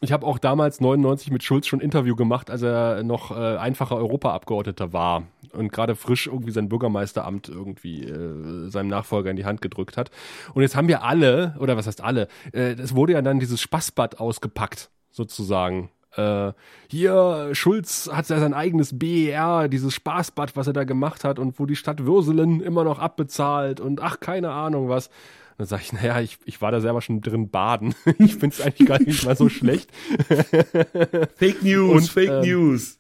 Ich 0.02 0.12
habe 0.12 0.26
auch 0.26 0.39
damals 0.39 0.82
99 0.82 1.32
mit 1.32 1.43
Schulz 1.43 1.67
schon 1.67 1.80
ein 1.80 1.84
Interview 1.84 2.15
gemacht, 2.17 2.52
als 2.52 2.62
er 2.62 3.02
noch 3.04 3.32
äh, 3.32 3.58
einfacher 3.58 3.95
Europaabgeordneter 3.95 4.91
war 4.91 5.24
und 5.54 5.71
gerade 5.71 5.95
frisch 5.95 6.28
irgendwie 6.28 6.52
sein 6.52 6.67
Bürgermeisteramt 6.67 7.48
irgendwie 7.48 8.04
äh, 8.04 8.69
seinem 8.69 8.89
Nachfolger 8.89 9.32
in 9.32 9.38
die 9.38 9.45
Hand 9.45 9.62
gedrückt 9.62 9.95
hat. 9.95 10.12
Und 10.54 10.63
jetzt 10.63 10.76
haben 10.76 10.89
wir 10.89 11.04
alle, 11.04 11.56
oder 11.60 11.78
was 11.78 11.88
heißt 11.88 12.04
alle, 12.04 12.28
äh, 12.52 12.74
es 12.74 12.93
wurde 12.93 13.13
ja 13.13 13.21
dann 13.21 13.39
dieses 13.39 13.62
Spaßbad 13.62 14.19
ausgepackt 14.19 14.89
sozusagen. 15.15 15.89
Äh, 16.15 16.54
hier, 16.89 17.49
Schulz 17.54 18.10
hat 18.12 18.30
ja 18.30 18.39
sein 18.39 18.54
eigenes 18.54 18.97
BER, 18.97 19.67
dieses 19.67 19.93
Spaßbad, 19.93 20.56
was 20.56 20.67
er 20.67 20.73
da 20.73 20.84
gemacht 20.84 21.23
hat 21.23 21.39
und 21.39 21.60
wo 21.60 21.65
die 21.65 21.75
Stadt 21.75 22.06
Würselen 22.06 22.62
immer 22.62 22.84
noch 22.84 22.99
abbezahlt 22.99 23.80
und 23.80 24.01
ach, 24.01 24.19
keine 24.19 24.51
Ahnung 24.51 24.89
was. 24.89 25.10
Dann 25.58 25.67
sage 25.67 25.84
ich, 25.86 25.93
naja, 25.93 26.19
ich, 26.19 26.38
ich 26.45 26.62
war 26.62 26.71
da 26.71 26.82
selber 26.82 27.01
schon 27.01 27.21
drin 27.21 27.49
baden. 27.49 27.95
ich 28.19 28.36
finde 28.36 28.56
es 28.56 28.62
eigentlich 28.62 28.88
gar 28.88 28.99
nicht 28.99 29.25
mal 29.25 29.38
so 29.38 29.47
schlecht. 29.49 29.89
Fake 31.36 31.63
News, 31.63 31.91
und, 31.91 32.10
Fake 32.10 32.30
ähm, 32.30 32.41
News. 32.41 32.99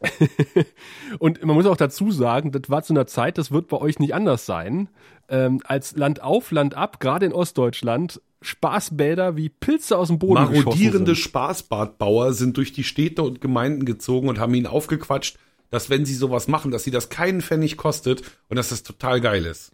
und 1.18 1.44
man 1.44 1.56
muss 1.56 1.66
auch 1.66 1.76
dazu 1.76 2.12
sagen, 2.12 2.52
das 2.52 2.70
war 2.70 2.82
zu 2.82 2.92
einer 2.92 3.06
Zeit, 3.06 3.36
das 3.36 3.50
wird 3.50 3.66
bei 3.66 3.78
euch 3.78 3.98
nicht 3.98 4.14
anders 4.14 4.46
sein. 4.46 4.88
Ähm, 5.28 5.60
als 5.64 5.96
Land 5.96 6.22
auf, 6.22 6.52
Land 6.52 6.74
ab, 6.74 7.00
gerade 7.00 7.26
in 7.26 7.32
Ostdeutschland, 7.32 8.20
Spaßbäder 8.40 9.36
wie 9.36 9.48
Pilze 9.48 9.98
aus 9.98 10.08
dem 10.08 10.18
Boden 10.18 10.34
Marodierende 10.34 11.16
Spaßbadbauer 11.16 12.32
sind 12.32 12.56
durch 12.56 12.72
die 12.72 12.84
Städte 12.84 13.22
und 13.22 13.40
Gemeinden 13.40 13.84
gezogen 13.84 14.28
und 14.28 14.38
haben 14.38 14.54
ihn 14.54 14.66
aufgequatscht, 14.66 15.38
dass 15.70 15.90
wenn 15.90 16.04
sie 16.04 16.14
sowas 16.14 16.48
machen, 16.48 16.70
dass 16.70 16.84
sie 16.84 16.90
das 16.90 17.08
keinen 17.08 17.42
Pfennig 17.42 17.76
kostet 17.76 18.22
und 18.48 18.56
dass 18.56 18.68
das 18.68 18.82
total 18.82 19.20
geil 19.20 19.44
ist. 19.44 19.72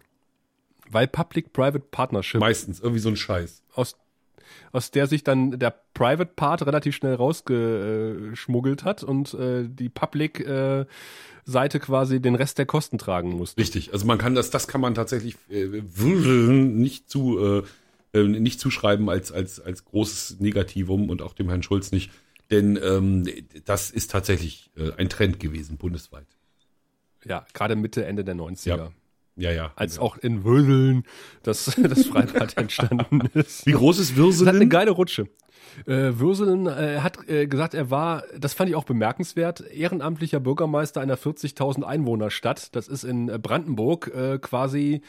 Weil 0.89 1.07
Public-Private 1.07 1.85
Partnership. 1.91 2.39
Meistens, 2.39 2.79
irgendwie 2.79 2.99
so 2.99 3.09
ein 3.09 3.15
Scheiß. 3.15 3.63
Aus, 3.73 3.97
aus 4.71 4.91
der 4.91 5.07
sich 5.07 5.23
dann 5.23 5.57
der 5.59 5.73
Private 5.93 6.31
Part 6.35 6.65
relativ 6.65 6.95
schnell 6.95 7.15
rausgeschmuggelt 7.15 8.83
hat 8.83 9.03
und 9.03 9.33
äh, 9.35 9.67
die 9.67 9.89
Public 9.89 10.39
äh, 10.41 10.85
Seite 11.45 11.79
quasi 11.79 12.19
den 12.19 12.35
Rest 12.35 12.57
der 12.57 12.65
Kosten 12.65 12.97
tragen 12.97 13.29
muss. 13.29 13.55
Richtig, 13.57 13.93
also 13.93 14.05
man 14.05 14.17
kann 14.17 14.35
das, 14.35 14.49
das 14.49 14.67
kann 14.67 14.81
man 14.81 14.95
tatsächlich 14.95 15.37
äh, 15.49 15.65
nicht 15.65 17.09
zu 17.09 17.39
äh, 17.39 17.63
äh, 18.15 18.23
nicht 18.23 18.59
zuschreiben 18.59 19.09
als, 19.09 19.31
als, 19.31 19.59
als 19.59 19.85
großes 19.85 20.39
Negativum 20.39 21.09
und 21.09 21.21
auch 21.21 21.33
dem 21.33 21.49
Herrn 21.49 21.63
Schulz 21.63 21.91
nicht. 21.91 22.11
Denn 22.51 22.79
ähm, 22.81 23.27
das 23.65 23.91
ist 23.91 24.11
tatsächlich 24.11 24.71
äh, 24.77 24.91
ein 24.97 25.09
Trend 25.09 25.39
gewesen, 25.39 25.77
bundesweit. 25.77 26.27
Ja, 27.25 27.45
gerade 27.53 27.75
Mitte, 27.75 28.05
Ende 28.05 28.23
der 28.23 28.35
90er. 28.35 28.67
Ja. 28.67 28.91
Ja, 29.37 29.51
ja. 29.51 29.73
Als 29.75 29.97
ja. 29.97 30.01
auch 30.01 30.17
in 30.17 30.45
Würseln 30.45 31.03
das, 31.43 31.65
das 31.83 32.05
Freibad 32.05 32.57
entstanden 32.57 33.21
ist. 33.33 33.65
Wie 33.65 33.73
groß 33.73 33.99
ist 33.99 34.15
Würseln? 34.15 34.45
Das 34.45 34.55
hat 34.55 34.61
eine 34.61 34.69
geile 34.69 34.91
Rutsche. 34.91 35.27
Äh, 35.85 36.19
Würselen 36.19 36.67
äh, 36.67 36.99
hat 37.01 37.29
äh, 37.29 37.47
gesagt, 37.47 37.73
er 37.73 37.89
war, 37.89 38.23
das 38.37 38.53
fand 38.53 38.69
ich 38.69 38.75
auch 38.75 38.83
bemerkenswert, 38.83 39.61
ehrenamtlicher 39.61 40.39
Bürgermeister 40.39 41.01
einer 41.01 41.17
40.000 41.17 41.83
Einwohnerstadt. 41.83 42.75
Das 42.75 42.87
ist 42.87 43.03
in 43.03 43.29
äh, 43.29 43.37
Brandenburg 43.37 44.11
äh, 44.15 44.39
quasi 44.39 45.01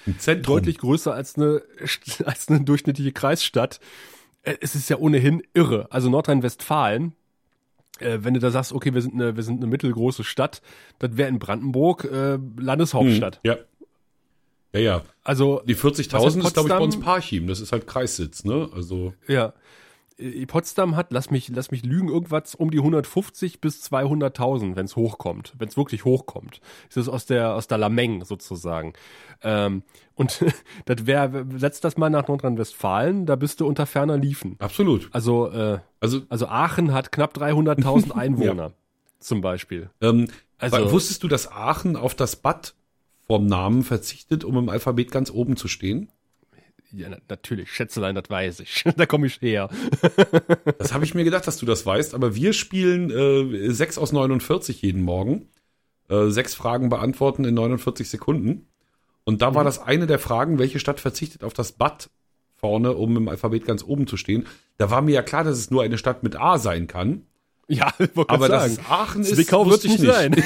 deutlich 0.42 0.78
größer 0.78 1.12
als 1.12 1.36
eine, 1.36 1.62
als 2.24 2.48
eine 2.48 2.60
durchschnittliche 2.62 3.12
Kreisstadt. 3.12 3.80
Äh, 4.42 4.56
es 4.60 4.74
ist 4.74 4.88
ja 4.88 4.98
ohnehin 4.98 5.42
irre. 5.54 5.88
Also 5.90 6.10
Nordrhein-Westfalen, 6.10 7.14
äh, 7.98 8.18
wenn 8.22 8.34
du 8.34 8.40
da 8.40 8.50
sagst, 8.50 8.72
okay, 8.72 8.94
wir 8.94 9.02
sind 9.02 9.14
eine, 9.14 9.36
wir 9.36 9.42
sind 9.42 9.58
eine 9.58 9.66
mittelgroße 9.66 10.24
Stadt, 10.24 10.62
das 10.98 11.16
wäre 11.16 11.28
in 11.28 11.38
Brandenburg 11.38 12.04
äh, 12.04 12.38
Landeshauptstadt. 12.58 13.36
Hm, 13.36 13.50
ja. 13.50 13.56
Ja, 14.72 14.80
ja. 14.80 15.02
Also 15.24 15.62
die 15.64 15.76
40.000 15.76 16.44
ist, 16.44 16.54
glaube 16.54 16.68
ich, 16.68 16.74
bei 16.74 16.78
uns 16.78 17.00
Parchim. 17.00 17.46
Das 17.46 17.60
ist 17.60 17.72
halt 17.72 17.86
Kreissitz, 17.86 18.44
ne? 18.44 18.68
Also 18.74 19.14
ja. 19.26 19.54
Äh, 20.18 20.46
Potsdam 20.46 20.96
hat, 20.96 21.12
lass 21.12 21.30
mich, 21.30 21.48
lass 21.48 21.70
mich 21.70 21.84
lügen, 21.84 22.08
irgendwas 22.08 22.54
um 22.54 22.70
die 22.70 22.78
150 22.78 23.60
bis 23.60 23.82
200.000, 23.90 24.76
wenn 24.76 24.86
es 24.86 24.96
hochkommt, 24.96 25.54
wenn 25.58 25.68
es 25.68 25.76
wirklich 25.76 26.04
hochkommt. 26.04 26.60
Das 26.88 26.96
ist 26.96 27.08
aus 27.08 27.26
der 27.26 27.54
aus 27.54 27.66
der 27.66 27.78
Lameng 27.78 28.24
sozusagen. 28.24 28.94
Ähm, 29.42 29.82
und 30.14 30.44
das 30.86 31.06
wäre, 31.06 31.46
setzt 31.56 31.84
das 31.84 31.96
mal 31.96 32.10
nach 32.10 32.28
Nordrhein-Westfalen, 32.28 33.26
da 33.26 33.36
bist 33.36 33.60
du 33.60 33.66
unter 33.66 33.86
ferner 33.86 34.16
Liefen. 34.16 34.56
Absolut. 34.58 35.08
Also, 35.12 35.50
äh, 35.50 35.78
also, 36.00 36.22
also 36.28 36.46
Aachen 36.46 36.92
hat 36.92 37.12
knapp 37.12 37.36
300.000 37.36 38.12
Einwohner 38.16 38.68
ja. 38.68 38.72
zum 39.18 39.40
Beispiel. 39.40 39.90
Ähm, 40.00 40.28
also 40.58 40.90
wusstest 40.90 41.22
du, 41.22 41.28
dass 41.28 41.50
Aachen 41.50 41.96
auf 41.96 42.14
das 42.14 42.36
Bad 42.36 42.74
vom 43.26 43.46
Namen 43.46 43.82
verzichtet, 43.82 44.44
um 44.44 44.56
im 44.56 44.68
Alphabet 44.68 45.10
ganz 45.10 45.30
oben 45.30 45.56
zu 45.56 45.68
stehen? 45.68 46.10
Ja, 46.96 47.10
natürlich, 47.28 47.70
Schätzelein, 47.70 48.14
das 48.14 48.30
weiß 48.30 48.60
ich. 48.60 48.84
da 48.96 49.06
komme 49.06 49.26
ich 49.26 49.40
her. 49.42 49.68
das 50.78 50.94
habe 50.94 51.04
ich 51.04 51.14
mir 51.14 51.24
gedacht, 51.24 51.46
dass 51.46 51.58
du 51.58 51.66
das 51.66 51.84
weißt, 51.84 52.14
aber 52.14 52.34
wir 52.34 52.52
spielen 52.52 53.10
äh, 53.10 53.70
6 53.70 53.98
aus 53.98 54.12
49 54.12 54.80
jeden 54.82 55.02
Morgen. 55.02 55.48
Äh, 56.08 56.28
sechs 56.28 56.54
Fragen 56.54 56.88
beantworten 56.88 57.44
in 57.44 57.54
49 57.54 58.08
Sekunden. 58.08 58.68
Und 59.24 59.42
da 59.42 59.54
war 59.54 59.62
mhm. 59.62 59.66
das 59.66 59.80
eine 59.80 60.06
der 60.06 60.20
Fragen, 60.20 60.58
welche 60.58 60.78
Stadt 60.78 61.00
verzichtet 61.00 61.42
auf 61.42 61.52
das 61.52 61.72
Bad 61.72 62.10
vorne, 62.54 62.92
um 62.92 63.16
im 63.16 63.28
Alphabet 63.28 63.66
ganz 63.66 63.82
oben 63.82 64.06
zu 64.06 64.16
stehen. 64.16 64.46
Da 64.78 64.90
war 64.90 65.02
mir 65.02 65.12
ja 65.12 65.22
klar, 65.22 65.42
dass 65.42 65.58
es 65.58 65.70
nur 65.70 65.82
eine 65.82 65.98
Stadt 65.98 66.22
mit 66.22 66.36
A 66.36 66.58
sein 66.58 66.86
kann. 66.86 67.26
Ja, 67.68 67.92
aber 68.28 68.46
sagen. 68.46 68.76
dass 68.76 68.86
Aachen 68.88 69.22
ist, 69.22 69.34
Zwickau 69.34 69.68
wird 69.68 69.82
nicht, 69.82 69.98
nicht 69.98 70.12
sein. 70.12 70.36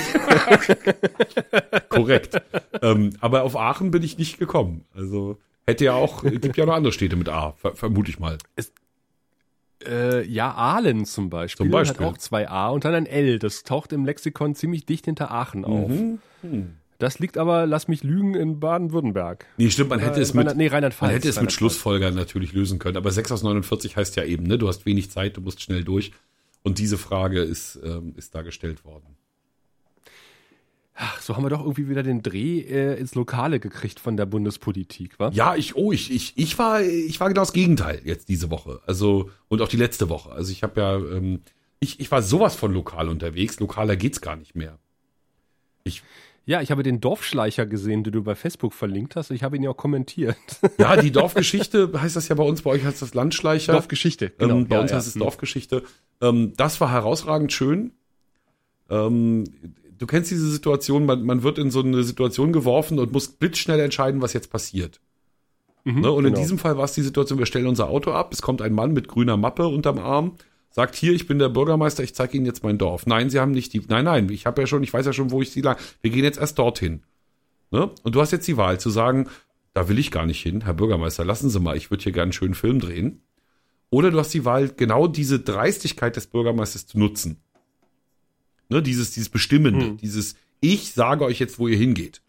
Korrekt. 1.90 2.40
ähm, 2.80 3.10
aber 3.20 3.42
auf 3.42 3.54
Aachen 3.56 3.90
bin 3.90 4.02
ich 4.02 4.16
nicht 4.16 4.38
gekommen. 4.38 4.86
Also 4.94 5.38
Hätte 5.70 5.84
ja 5.84 5.94
auch, 5.94 6.22
gibt 6.22 6.56
ja 6.56 6.66
noch 6.66 6.74
andere 6.74 6.92
Städte 6.92 7.16
mit 7.16 7.28
A, 7.28 7.52
ver 7.52 7.74
vermute 7.74 8.10
ich 8.10 8.18
mal. 8.18 8.38
Es, 8.56 8.72
äh, 9.86 10.26
ja, 10.26 10.52
Aalen 10.52 11.04
zum 11.04 11.30
Beispiel, 11.30 11.66
zum 11.66 11.70
Beispiel. 11.70 12.06
hat 12.06 12.14
auch 12.14 12.18
zwei 12.18 12.48
A 12.48 12.70
und 12.70 12.84
dann 12.84 12.94
ein 12.94 13.06
L. 13.06 13.38
Das 13.38 13.62
taucht 13.62 13.92
im 13.92 14.04
Lexikon 14.04 14.54
ziemlich 14.54 14.84
dicht 14.84 15.04
hinter 15.04 15.30
Aachen 15.30 15.64
auf. 15.64 15.88
Mhm. 15.88 16.18
Hm. 16.42 16.76
Das 16.98 17.18
liegt 17.18 17.38
aber, 17.38 17.66
lass 17.66 17.88
mich 17.88 18.02
lügen, 18.02 18.34
in 18.34 18.60
Baden-Württemberg. 18.60 19.46
Nee, 19.56 19.70
stimmt, 19.70 19.88
man 19.88 20.00
hätte 20.00 20.20
es 20.20 20.34
mit, 20.34 20.54
nee, 20.54 20.68
man 20.68 21.10
hätte 21.10 21.28
es 21.28 21.40
mit. 21.40 21.50
Schlussfolgern 21.50 22.14
natürlich 22.14 22.52
lösen 22.52 22.78
können. 22.78 22.98
Aber 22.98 23.10
6 23.10 23.32
aus 23.32 23.42
49 23.42 23.96
heißt 23.96 24.16
ja 24.16 24.24
eben, 24.24 24.42
ne, 24.42 24.58
du 24.58 24.68
hast 24.68 24.84
wenig 24.84 25.10
Zeit, 25.10 25.38
du 25.38 25.40
musst 25.40 25.62
schnell 25.62 25.82
durch. 25.82 26.12
Und 26.62 26.78
diese 26.78 26.98
Frage 26.98 27.40
ist, 27.40 27.78
ähm, 27.82 28.12
ist 28.16 28.34
da 28.34 28.42
gestellt 28.42 28.84
worden. 28.84 29.16
Ach, 30.94 31.20
so 31.22 31.34
haben 31.36 31.44
wir 31.44 31.50
doch 31.50 31.60
irgendwie 31.60 31.88
wieder 31.88 32.02
den 32.02 32.22
Dreh 32.22 32.60
äh, 32.60 32.98
ins 33.00 33.14
Lokale 33.14 33.58
gekriegt 33.58 34.00
von 34.00 34.16
der 34.16 34.26
Bundespolitik, 34.26 35.18
wa? 35.18 35.30
Ja, 35.32 35.56
ich, 35.56 35.74
oh, 35.76 35.92
ich, 35.92 36.10
ich, 36.12 36.34
ich 36.36 36.58
war, 36.58 36.82
ich 36.82 37.18
war 37.20 37.28
genau 37.28 37.40
das 37.42 37.52
Gegenteil 37.54 38.02
jetzt 38.04 38.28
diese 38.28 38.50
Woche. 38.50 38.80
Also, 38.86 39.30
und 39.48 39.62
auch 39.62 39.68
die 39.68 39.78
letzte 39.78 40.08
Woche. 40.10 40.30
Also 40.32 40.52
ich 40.52 40.62
habe 40.62 40.80
ja, 40.80 40.96
ähm, 40.96 41.40
ich, 41.78 42.00
ich 42.00 42.10
war 42.10 42.20
sowas 42.22 42.54
von 42.54 42.72
lokal 42.74 43.08
unterwegs. 43.08 43.58
Lokaler 43.60 43.96
geht's 43.96 44.20
gar 44.20 44.36
nicht 44.36 44.54
mehr. 44.54 44.78
Ich, 45.84 46.02
Ja, 46.44 46.60
ich 46.60 46.70
habe 46.70 46.82
den 46.82 47.00
Dorfschleicher 47.00 47.64
gesehen, 47.64 48.04
den 48.04 48.12
du 48.12 48.22
bei 48.22 48.34
Facebook 48.34 48.74
verlinkt 48.74 49.16
hast. 49.16 49.30
Ich 49.30 49.42
habe 49.42 49.56
ihn 49.56 49.62
ja 49.62 49.70
auch 49.70 49.76
kommentiert. 49.78 50.36
ja, 50.78 50.96
die 50.96 51.12
Dorfgeschichte 51.12 51.90
heißt 51.98 52.16
das 52.16 52.28
ja 52.28 52.34
bei 52.34 52.44
uns, 52.44 52.60
bei 52.60 52.70
euch 52.70 52.84
heißt 52.84 53.00
das 53.00 53.14
Landschleicher. 53.14 53.72
Dorfgeschichte, 53.72 54.32
Ähm, 54.38 54.66
bei 54.66 54.74
Ja, 54.76 54.82
uns 54.82 54.90
ja. 54.90 54.98
heißt 54.98 55.06
es 55.08 55.14
Hm. 55.14 55.20
Dorfgeschichte. 55.20 55.82
Ähm, 56.20 56.52
das 56.58 56.78
war 56.82 56.90
herausragend 56.90 57.52
schön. 57.54 57.92
Ähm, 58.90 59.44
du 60.00 60.06
kennst 60.06 60.30
diese 60.30 60.50
Situation, 60.50 61.06
man, 61.06 61.22
man 61.24 61.44
wird 61.44 61.58
in 61.58 61.70
so 61.70 61.80
eine 61.80 62.02
Situation 62.02 62.52
geworfen 62.52 62.98
und 62.98 63.12
muss 63.12 63.28
blitzschnell 63.28 63.78
entscheiden, 63.78 64.20
was 64.20 64.32
jetzt 64.32 64.50
passiert. 64.50 65.00
Mhm, 65.84 66.00
ne? 66.00 66.10
Und 66.10 66.24
in 66.24 66.32
genau. 66.32 66.42
diesem 66.42 66.58
Fall 66.58 66.76
war 66.76 66.84
es 66.84 66.94
die 66.94 67.02
Situation, 67.02 67.38
wir 67.38 67.46
stellen 67.46 67.66
unser 67.66 67.88
Auto 67.88 68.10
ab, 68.10 68.32
es 68.32 68.42
kommt 68.42 68.62
ein 68.62 68.72
Mann 68.72 68.92
mit 68.92 69.08
grüner 69.08 69.36
Mappe 69.36 69.68
unterm 69.68 69.98
Arm, 69.98 70.36
sagt 70.70 70.96
hier, 70.96 71.12
ich 71.12 71.26
bin 71.26 71.38
der 71.38 71.50
Bürgermeister, 71.50 72.02
ich 72.02 72.14
zeige 72.14 72.36
Ihnen 72.36 72.46
jetzt 72.46 72.64
mein 72.64 72.78
Dorf. 72.78 73.06
Nein, 73.06 73.28
Sie 73.28 73.38
haben 73.38 73.52
nicht 73.52 73.72
die, 73.72 73.82
nein, 73.88 74.06
nein, 74.06 74.28
ich 74.30 74.46
habe 74.46 74.62
ja 74.62 74.66
schon, 74.66 74.82
ich 74.82 74.92
weiß 74.92 75.04
ja 75.06 75.12
schon, 75.12 75.30
wo 75.30 75.42
ich 75.42 75.50
Sie 75.50 75.60
lang, 75.60 75.76
wir 76.00 76.10
gehen 76.10 76.24
jetzt 76.24 76.38
erst 76.38 76.58
dorthin. 76.58 77.02
Ne? 77.70 77.90
Und 78.02 78.14
du 78.14 78.20
hast 78.20 78.30
jetzt 78.30 78.48
die 78.48 78.56
Wahl 78.56 78.80
zu 78.80 78.90
sagen, 78.90 79.28
da 79.74 79.88
will 79.88 79.98
ich 79.98 80.10
gar 80.10 80.26
nicht 80.26 80.42
hin, 80.42 80.64
Herr 80.64 80.74
Bürgermeister, 80.74 81.24
lassen 81.24 81.50
Sie 81.50 81.60
mal, 81.60 81.76
ich 81.76 81.90
würde 81.90 82.02
hier 82.02 82.12
gerne 82.12 82.24
einen 82.24 82.32
schönen 82.32 82.54
Film 82.54 82.80
drehen. 82.80 83.22
Oder 83.90 84.10
du 84.10 84.18
hast 84.18 84.32
die 84.32 84.44
Wahl, 84.44 84.68
genau 84.68 85.08
diese 85.08 85.40
Dreistigkeit 85.40 86.16
des 86.16 86.28
Bürgermeisters 86.28 86.86
zu 86.86 86.98
nutzen. 86.98 87.42
Ne, 88.70 88.82
dieses, 88.82 89.10
dieses 89.12 89.28
Bestimmende, 89.28 89.84
Hm. 89.86 89.96
dieses, 89.98 90.36
ich 90.60 90.92
sage 90.92 91.24
euch 91.24 91.38
jetzt, 91.38 91.58
wo 91.58 91.68
ihr 91.68 91.76
hingeht. 91.76 92.22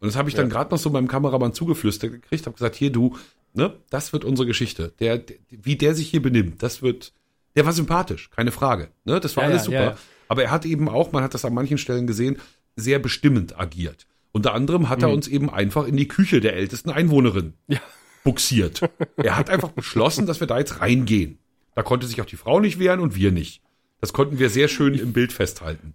Und 0.00 0.08
das 0.08 0.16
habe 0.16 0.28
ich 0.28 0.34
dann 0.34 0.50
gerade 0.50 0.70
noch 0.70 0.78
so 0.78 0.90
meinem 0.90 1.08
Kameramann 1.08 1.54
zugeflüstert 1.54 2.12
gekriegt, 2.12 2.46
habe 2.46 2.54
gesagt, 2.54 2.76
hier 2.76 2.90
du, 2.92 3.16
ne, 3.54 3.74
das 3.90 4.12
wird 4.12 4.24
unsere 4.24 4.46
Geschichte. 4.46 4.92
Der, 5.00 5.18
der, 5.18 5.36
wie 5.50 5.76
der 5.76 5.94
sich 5.94 6.08
hier 6.10 6.20
benimmt, 6.22 6.62
das 6.62 6.82
wird, 6.82 7.12
der 7.56 7.64
war 7.64 7.72
sympathisch, 7.72 8.30
keine 8.30 8.52
Frage. 8.52 8.90
Ne, 9.04 9.18
das 9.18 9.36
war 9.36 9.44
Ja, 9.44 9.48
alles 9.50 9.62
ja, 9.62 9.64
super. 9.64 9.76
ja, 9.78 9.84
ja. 9.92 9.96
Aber 10.28 10.42
er 10.44 10.50
hat 10.50 10.66
eben 10.66 10.88
auch, 10.88 11.12
man 11.12 11.22
hat 11.22 11.32
das 11.34 11.44
an 11.44 11.54
manchen 11.54 11.78
Stellen 11.78 12.06
gesehen, 12.06 12.38
sehr 12.76 12.98
bestimmend 12.98 13.58
agiert. 13.58 14.06
Unter 14.32 14.52
anderem 14.52 14.90
hat 14.90 15.02
er 15.02 15.08
uns 15.10 15.28
eben 15.28 15.48
einfach 15.48 15.86
in 15.86 15.96
die 15.96 16.08
Küche 16.08 16.40
der 16.40 16.56
ältesten 16.56 16.90
Einwohnerin 16.90 17.54
Ja. 17.68 17.80
buxiert. 18.24 18.82
er 19.16 19.36
hat 19.36 19.48
einfach 19.48 19.70
beschlossen, 19.70 20.26
dass 20.26 20.40
wir 20.40 20.46
da 20.46 20.58
jetzt 20.58 20.80
reingehen. 20.82 21.38
Da 21.74 21.82
konnte 21.82 22.06
sich 22.06 22.20
auch 22.20 22.26
die 22.26 22.36
Frau 22.36 22.60
nicht 22.60 22.78
wehren 22.78 23.00
und 23.00 23.16
wir 23.16 23.32
nicht. 23.32 23.62
Das 24.00 24.12
konnten 24.12 24.38
wir 24.38 24.50
sehr 24.50 24.68
schön 24.68 24.94
im 24.94 25.12
Bild 25.12 25.32
festhalten. 25.32 25.94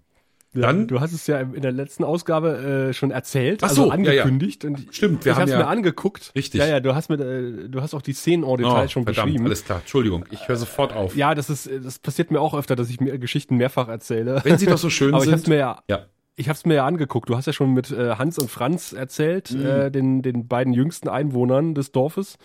Dann- 0.54 0.88
du 0.90 1.00
hast 1.00 1.14
es 1.14 1.28
ja 1.28 1.40
in 1.40 1.62
der 1.62 1.72
letzten 1.72 2.04
Ausgabe 2.04 2.90
äh, 2.90 2.94
schon 2.94 3.10
erzählt, 3.12 3.64
also 3.64 3.76
so, 3.76 3.82
ja, 3.84 3.88
ja. 3.88 3.94
angekündigt. 4.24 4.66
Und 4.66 4.80
ich- 4.80 4.96
Stimmt, 4.98 5.24
wir 5.24 5.32
ich 5.32 5.36
haben 5.38 5.44
habe 5.44 5.52
ja- 5.52 5.58
mir 5.60 5.68
angeguckt. 5.68 6.34
Richtig. 6.36 6.60
Ja, 6.60 6.68
ja, 6.68 6.80
du 6.82 6.94
hast 6.94 7.08
mir, 7.10 7.16
äh, 7.22 7.70
du 7.70 7.82
hast 7.82 7.94
auch 7.94 8.02
die 8.02 8.12
Szenen 8.12 8.44
en 8.44 8.58
Detail 8.58 8.90
schon 8.90 9.04
Oh, 9.04 9.06
verdammt, 9.06 9.28
beschrieben. 9.28 9.46
alles 9.46 9.64
klar. 9.64 9.80
Entschuldigung, 9.80 10.26
ich 10.30 10.50
höre 10.50 10.58
sofort 10.58 10.92
auf. 10.92 11.16
Ja, 11.16 11.36
das 11.36 11.50
ist, 11.50 11.70
das 11.82 12.00
passiert 12.00 12.32
mir 12.32 12.42
auch 12.42 12.54
öfter, 12.54 12.76
dass 12.76 12.90
ich 12.90 13.00
mir 13.00 13.18
Geschichten 13.18 13.56
mehrfach 13.56 13.88
erzähle. 13.88 14.42
Wenn 14.44 14.58
sie 14.58 14.66
doch 14.66 14.78
so 14.78 14.90
schön 14.90 15.14
Aber 15.14 15.24
ich 15.24 15.32
hab's 15.32 15.44
sind. 15.44 15.52
mir 15.54 15.58
ja, 15.60 15.80
ja. 15.90 16.06
ich 16.36 16.50
hab's 16.50 16.66
mir 16.66 16.74
ja 16.74 16.86
angeguckt. 16.86 17.30
Du 17.30 17.38
hast 17.38 17.46
ja 17.46 17.54
schon 17.54 17.74
mit 17.74 17.90
äh, 17.92 18.16
Hans 18.18 18.38
und 18.38 18.52
Franz 18.52 18.92
erzählt, 18.92 19.52
Mhm. 19.52 19.66
äh, 19.66 19.90
den, 19.90 20.22
den 20.22 20.50
beiden 20.50 20.74
jüngsten 20.74 21.08
Einwohnern 21.08 21.76
des 21.76 21.94
Dorfes, 21.94 22.38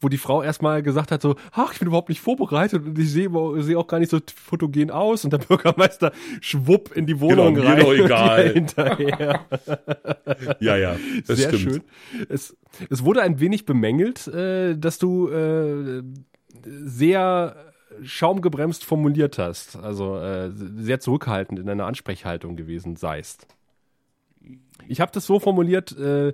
wo 0.00 0.08
die 0.08 0.18
Frau 0.18 0.42
erstmal 0.42 0.82
gesagt 0.82 1.10
hat 1.10 1.22
so, 1.22 1.36
ach, 1.52 1.72
ich 1.72 1.78
bin 1.78 1.88
überhaupt 1.88 2.08
nicht 2.08 2.20
vorbereitet 2.20 2.84
und 2.84 2.98
ich 2.98 3.10
sehe 3.10 3.30
sehe 3.62 3.78
auch 3.78 3.86
gar 3.86 3.98
nicht 3.98 4.10
so 4.10 4.18
fotogen 4.34 4.90
aus 4.90 5.24
und 5.24 5.32
der 5.32 5.38
Bürgermeister 5.48 6.12
schwupp 6.40 6.92
in 6.96 7.06
die 7.06 7.20
Wohnung 7.20 7.54
Genau, 7.54 7.68
mir 7.68 7.76
rein. 7.76 7.80
doch 7.80 7.92
egal. 7.92 8.52
hinterher. 8.52 9.46
ja, 10.60 10.76
ja, 10.76 10.96
das 11.26 11.38
Sehr 11.38 11.48
stimmt. 11.48 11.62
schön. 11.62 11.82
Es, 12.28 12.56
es 12.90 13.04
wurde 13.04 13.22
ein 13.22 13.40
wenig 13.40 13.64
bemängelt, 13.64 14.26
äh, 14.28 14.76
dass 14.76 14.98
du 14.98 15.28
äh, 15.28 16.02
sehr 16.64 17.56
schaumgebremst 18.02 18.84
formuliert 18.84 19.38
hast, 19.38 19.76
also 19.76 20.18
äh, 20.18 20.50
sehr 20.50 21.00
zurückhaltend 21.00 21.58
in 21.58 21.66
deiner 21.66 21.86
Ansprechhaltung 21.86 22.56
gewesen 22.56 22.96
seist. 22.96 23.46
Ich 24.88 25.00
habe 25.00 25.12
das 25.12 25.26
so 25.26 25.40
formuliert, 25.40 25.96
äh, 25.98 26.32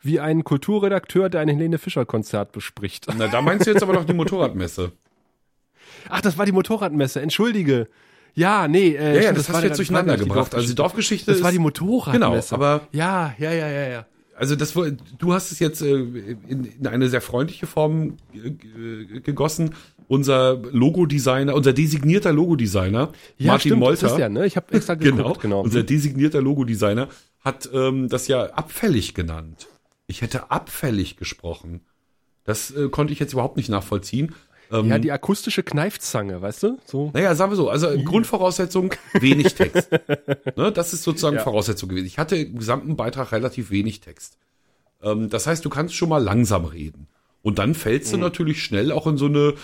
wie 0.00 0.20
ein 0.20 0.44
Kulturredakteur, 0.44 1.28
der 1.28 1.40
ein 1.40 1.48
Helene 1.48 1.78
Fischer 1.78 2.04
Konzert 2.04 2.52
bespricht. 2.52 3.06
Na, 3.16 3.28
da 3.28 3.40
meinst 3.42 3.66
du 3.66 3.70
jetzt 3.70 3.82
aber 3.82 3.92
noch 3.94 4.04
die 4.04 4.12
Motorradmesse. 4.14 4.92
Ach, 6.08 6.20
das 6.20 6.36
war 6.38 6.46
die 6.46 6.52
Motorradmesse. 6.52 7.20
Entschuldige. 7.20 7.88
Ja, 8.34 8.68
nee. 8.68 8.88
Äh, 8.90 8.94
Ja, 8.94 9.14
ja, 9.14 9.22
stimmt, 9.22 9.38
das, 9.38 9.48
hast 9.48 9.56
du 9.58 9.62
jetzt 9.62 9.70
das 9.70 9.76
durcheinander 9.78 10.16
gebracht. 10.16 10.54
Also 10.54 10.66
die 10.68 10.74
Dorfgeschichte 10.74 11.30
Das 11.32 11.42
war 11.42 11.50
die 11.50 11.56
ist, 11.56 11.62
Motorradmesse. 11.62 12.54
Genau, 12.54 12.64
aber- 12.64 12.88
ja, 12.92 13.34
ja, 13.38 13.52
ja, 13.52 13.68
ja, 13.68 13.88
ja. 13.88 14.06
also 14.36 14.56
das 14.56 14.72
du 14.72 15.32
hast 15.32 15.52
es 15.52 15.60
jetzt 15.60 15.80
äh, 15.82 15.94
in, 15.94 16.64
in 16.78 16.86
eine 16.86 17.08
sehr 17.08 17.20
freundliche 17.20 17.66
Form 17.66 18.16
äh, 18.34 19.20
gegossen. 19.20 19.74
Unser 20.06 20.56
Logodesigner, 20.70 21.54
unser 21.54 21.72
designierter 21.72 22.30
Logodesigner, 22.30 23.10
Ja, 23.38 23.46
Martin 23.52 23.60
stimmt, 23.70 23.80
Molter, 23.80 24.06
Christian, 24.08 24.32
ne? 24.34 24.44
Ich 24.46 24.56
habe 24.56 24.70
extra 24.74 24.94
geguckt, 24.96 25.16
genau, 25.16 25.32
genau. 25.40 25.60
unser 25.62 25.82
designierter 25.82 26.42
Logodesigner 26.42 27.08
hat 27.44 27.68
ähm, 27.72 28.08
das 28.08 28.26
ja 28.28 28.46
abfällig 28.46 29.14
genannt. 29.14 29.68
Ich 30.06 30.22
hätte 30.22 30.50
abfällig 30.50 31.16
gesprochen. 31.16 31.80
Das 32.44 32.70
äh, 32.70 32.88
konnte 32.88 33.12
ich 33.12 33.18
jetzt 33.18 33.32
überhaupt 33.32 33.56
nicht 33.56 33.68
nachvollziehen. 33.68 34.34
Ähm, 34.70 34.86
Ja, 34.88 34.98
die 34.98 35.12
akustische 35.12 35.62
Kneifzange, 35.62 36.40
weißt 36.42 36.62
du? 36.62 36.78
So. 36.86 37.10
Naja, 37.14 37.34
sagen 37.34 37.52
wir 37.52 37.56
so, 37.56 37.68
also 37.70 37.88
Grundvoraussetzung, 38.02 38.94
wenig 39.14 39.54
Text. 39.54 39.90
ne, 40.56 40.72
das 40.72 40.92
ist 40.94 41.02
sozusagen 41.02 41.36
Ja. 41.36 41.42
Voraussetzung 41.42 41.88
gewesen. 41.90 42.06
Ich 42.06 42.18
hatte 42.18 42.36
im 42.36 42.58
gesamten 42.58 42.96
Beitrag 42.96 43.32
relativ 43.32 43.70
wenig 43.70 44.00
Text. 44.00 44.38
Ähm, 45.02 45.28
das 45.30 45.46
heißt, 45.46 45.64
du 45.64 45.70
kannst 45.70 45.94
schon 45.94 46.08
mal 46.08 46.22
langsam 46.22 46.64
reden. 46.64 47.08
Und 47.42 47.58
dann 47.58 47.74
fällst 47.74 48.08
Mhm. 48.12 48.16
du 48.18 48.22
natürlich 48.22 48.62
schnell 48.62 48.90
auch 48.90 49.06
in 49.06 49.18
so 49.18 49.26
eine, 49.26 49.54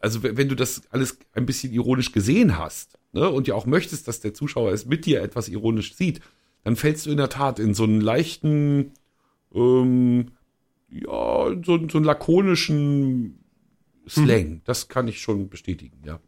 also 0.00 0.22
wenn 0.24 0.36
wenn 0.36 0.48
du 0.48 0.56
das 0.56 0.82
alles 0.90 1.18
ein 1.34 1.46
bisschen 1.46 1.72
ironisch 1.72 2.10
gesehen 2.12 2.58
hast, 2.58 2.98
ne, 3.12 3.28
und 3.30 3.46
ja 3.46 3.54
auch 3.54 3.66
möchtest, 3.66 4.08
dass 4.08 4.20
der 4.20 4.34
Zuschauer 4.34 4.72
es 4.72 4.86
mit 4.86 5.06
dir 5.06 5.22
etwas 5.22 5.48
ironisch 5.48 5.94
sieht, 5.94 6.20
dann 6.66 6.74
fällst 6.74 7.06
du 7.06 7.12
in 7.12 7.16
der 7.16 7.28
Tat 7.28 7.60
in 7.60 7.74
so 7.74 7.84
einen 7.84 8.00
leichten, 8.00 8.90
ähm, 9.54 10.32
ja, 10.90 11.46
so, 11.64 11.88
so 11.88 11.98
einen 11.98 12.04
lakonischen 12.04 13.38
Slang. 14.08 14.62
Das 14.64 14.88
kann 14.88 15.06
ich 15.06 15.20
schon 15.20 15.48
bestätigen, 15.48 16.02
ja. 16.04 16.18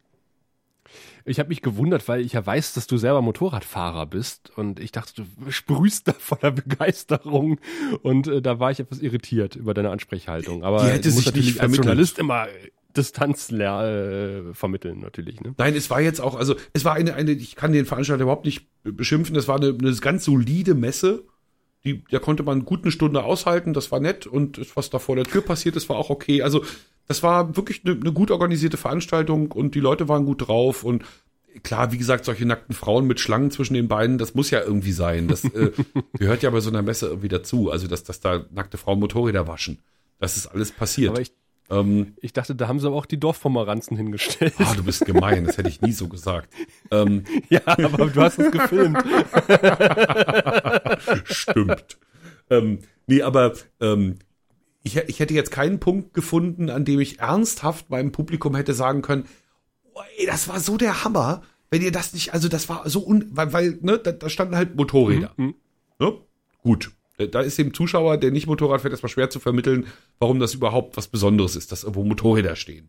Ich 1.24 1.41
habe 1.41 1.49
mich 1.49 1.61
gewundert, 1.61 2.07
weil 2.07 2.20
ich 2.20 2.34
ja 2.34 2.47
weiß, 2.47 2.74
dass 2.74 2.86
du 2.86 2.99
selber 2.99 3.20
Motorradfahrer 3.20 4.07
bist 4.07 4.57
und 4.57 4.78
ich 4.78 4.93
dachte, 4.93 5.24
du 5.24 5.51
sprühst 5.51 6.07
da 6.07 6.12
voller 6.12 6.53
Begeisterung 6.53 7.59
und 8.03 8.28
äh, 8.28 8.41
da 8.41 8.61
war 8.61 8.70
ich 8.70 8.78
etwas 8.78 9.01
irritiert 9.01 9.57
über 9.57 9.74
deine 9.74 9.91
Ansprechhaltung. 9.91 10.62
Aber 10.62 10.84
Die 10.84 10.91
hätte 10.93 11.11
sich 11.11 11.34
nicht 11.34 11.49
als 11.49 11.57
vermittelt. 11.57 11.84
Journalist 11.84 12.16
immer 12.20 12.47
Distanz 12.97 13.51
äh, 13.53 14.55
vermitteln 14.55 15.01
natürlich. 15.01 15.41
Ne? 15.41 15.55
Nein, 15.59 15.74
es 15.76 15.91
war 15.91 16.01
jetzt 16.01 16.20
auch, 16.20 16.34
also 16.34 16.57
es 16.72 16.84
war 16.84 16.95
eine, 16.95 17.14
eine, 17.14 17.32
ich 17.32 17.55
kann 17.55 17.72
den 17.72 17.86
Veranstalter 17.86 18.22
überhaupt 18.22 18.45
nicht 18.47 18.66
be- 18.82 18.93
beschimpfen, 18.93 19.36
es 19.36 19.47
war 19.49 19.57
eine, 19.57 19.76
eine 19.78 19.95
ganz 19.97 20.24
solide 20.24 20.74
Messe. 20.74 21.24
Die, 21.84 22.03
da 22.11 22.18
konnte 22.18 22.43
man 22.43 22.64
gut 22.64 22.82
eine 22.82 22.91
Stunde 22.91 23.22
aushalten, 23.22 23.72
das 23.72 23.93
war 23.93 24.01
nett 24.01 24.26
und 24.26 24.74
was 24.76 24.91
da 24.91 24.99
vor 24.99 25.14
der 25.14 25.24
Tür 25.24 25.43
passiert 25.43 25.76
ist, 25.76 25.89
war 25.89 25.97
auch 25.97 26.11
okay. 26.11 26.43
Also 26.43 26.64
das 27.07 27.22
war 27.22 27.57
wirklich 27.57 27.82
eine, 27.84 27.95
eine 27.95 28.12
gut 28.12 28.32
organisierte 28.32 28.76
Veranstaltung 28.76 29.53
und 29.53 29.76
die 29.76 29.80
Leute 29.80 30.09
waren 30.09 30.24
gut 30.24 30.49
drauf 30.49 30.82
und 30.82 31.05
klar, 31.62 31.93
wie 31.93 31.99
gesagt, 31.99 32.24
solche 32.24 32.47
nackten 32.47 32.74
Frauen 32.74 33.07
mit 33.07 33.20
Schlangen 33.20 33.51
zwischen 33.53 33.74
den 33.74 33.86
Beinen, 33.86 34.18
das 34.18 34.34
muss 34.34 34.51
ja 34.51 34.61
irgendwie 34.61 34.93
sein. 34.93 35.28
Das 35.28 35.45
äh, 35.45 35.70
gehört 36.18 36.43
ja 36.43 36.51
bei 36.51 36.61
so 36.61 36.70
einer 36.70 36.82
Messe 36.82 37.07
irgendwie 37.07 37.28
dazu. 37.28 37.70
Also 37.70 37.86
dass, 37.86 38.03
dass 38.03 38.18
da 38.20 38.45
nackte 38.51 38.76
Frauen 38.76 38.99
Motorräder 38.99 39.47
waschen. 39.47 39.78
Das 40.18 40.36
ist 40.36 40.47
alles 40.49 40.72
passiert. 40.72 41.11
Aber 41.11 41.20
ich, 41.20 41.32
ähm, 41.71 42.14
ich 42.21 42.33
dachte, 42.33 42.55
da 42.55 42.69
haben 42.69 42.81
sie 42.81 42.87
aber 42.87 42.97
auch 42.97 43.07
die 43.07 43.21
Dorfpomeranzen 43.21 43.97
hingestellt. 43.97 44.55
ah, 44.59 44.75
du 44.75 44.85
bist 44.85 45.05
gemein, 45.05 45.45
das 45.45 45.59
hätte 45.59 45.69
ich 45.69 45.81
nie 45.81 45.93
so 45.93 46.09
gesagt. 46.09 46.53
Ähm, 46.91 47.25
ja, 47.49 47.61
aber 47.66 48.07
du 48.07 48.23
hast 48.23 48.39
es 48.39 48.51
gefilmt. 48.51 48.99
Stimmt. 51.25 51.99
ähm, 52.51 52.79
nee, 53.07 53.23
aber 53.23 53.53
ähm, 53.81 54.19
ich, 54.83 54.97
ich 54.97 55.21
hätte 55.21 55.35
jetzt 55.35 55.51
keinen 55.51 55.79
Punkt 55.79 56.14
gefunden, 56.14 56.71
an 56.71 56.85
dem 56.85 57.01
ich 57.01 57.21
ernsthaft 57.21 57.91
meinem 57.91 58.12
Publikum 58.12 58.57
hätte 58.57 58.73
sagen 58.73 59.03
können, 59.03 59.27
oh, 59.93 60.01
ey, 60.19 60.27
das 60.27 60.49
war 60.49 60.61
so 60.61 60.79
der 60.79 61.05
Hammer, 61.05 61.43
wenn 61.71 61.83
ihr 61.83 61.93
das 61.93 62.14
nicht, 62.14 62.33
also 62.33 62.49
das 62.49 62.69
war 62.71 62.89
so 62.89 63.07
un, 63.07 63.27
weil, 63.31 63.53
weil 63.53 63.79
ne, 63.83 63.99
da, 63.99 64.12
da 64.12 64.31
standen 64.31 64.57
halt 64.57 64.75
Motorräder. 64.75 65.33
Mhm. 65.37 65.55
Ne? 65.99 66.19
Gut. 66.62 66.93
Äh, 67.19 67.29
Da 67.29 67.41
ist 67.41 67.59
dem 67.59 67.75
Zuschauer, 67.75 68.16
der 68.16 68.31
nicht 68.31 68.47
Motorrad 68.47 68.81
fährt, 68.81 68.93
erstmal 68.93 69.11
schwer 69.11 69.31
zu 69.31 69.41
vermitteln, 69.41 69.87
warum 70.19 70.41
das 70.41 70.55
überhaupt 70.55 70.97
was 70.97 71.09
Besonderes 71.09 71.57
ist, 71.57 71.73
dass 71.73 71.83
irgendwo 71.83 72.05
Motorräder 72.05 72.57
stehen. 72.57 72.89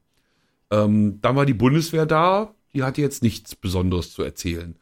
Ähm, 0.71 1.19
dann 1.21 1.35
war 1.35 1.45
die 1.45 1.53
Bundeswehr 1.53 2.05
da, 2.05 2.53
die 2.73 2.83
hatte 2.83 3.01
jetzt 3.01 3.23
nichts 3.23 3.55
Besonderes 3.55 4.13
zu 4.13 4.23
erzählen. 4.23 4.75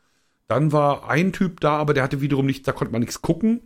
Dann 0.48 0.72
war 0.72 1.10
ein 1.10 1.34
Typ 1.34 1.60
da, 1.60 1.78
aber 1.78 1.94
der 1.94 2.04
hatte 2.04 2.22
wiederum 2.22 2.46
nichts, 2.46 2.66
da 2.66 2.72
konnte 2.72 2.92
man 2.92 3.02
nichts 3.02 3.22
gucken. 3.22 3.62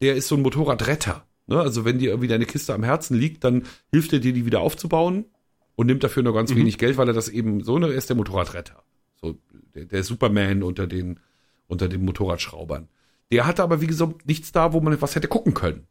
Der 0.00 0.16
ist 0.16 0.28
so 0.28 0.36
ein 0.36 0.42
Motorradretter. 0.42 1.26
Ne? 1.46 1.60
Also 1.60 1.84
wenn 1.84 1.98
dir 1.98 2.10
irgendwie 2.10 2.28
deine 2.28 2.46
Kiste 2.46 2.74
am 2.74 2.82
Herzen 2.82 3.18
liegt, 3.18 3.44
dann 3.44 3.64
hilft 3.92 4.12
er 4.12 4.18
dir, 4.20 4.32
die 4.32 4.46
wieder 4.46 4.60
aufzubauen 4.60 5.26
und 5.76 5.86
nimmt 5.86 6.04
dafür 6.04 6.22
nur 6.22 6.34
ganz 6.34 6.50
mhm. 6.52 6.56
wenig 6.56 6.78
Geld, 6.78 6.96
weil 6.96 7.08
er 7.08 7.14
das 7.14 7.28
eben 7.28 7.62
so, 7.62 7.78
ne, 7.78 7.88
ist 7.88 8.08
der 8.08 8.16
Motorradretter. 8.16 8.82
So, 9.20 9.38
der, 9.74 9.86
der 9.86 10.04
Superman 10.04 10.62
unter 10.62 10.86
den, 10.86 11.20
unter 11.66 11.88
den 11.88 12.04
Motorradschraubern. 12.04 12.88
Der 13.34 13.46
hatte 13.46 13.64
aber, 13.64 13.80
wie 13.80 13.88
gesagt, 13.88 14.26
nichts 14.26 14.52
da, 14.52 14.72
wo 14.72 14.80
man 14.80 15.00
was 15.02 15.16
hätte 15.16 15.26
gucken 15.26 15.54
können. 15.54 15.88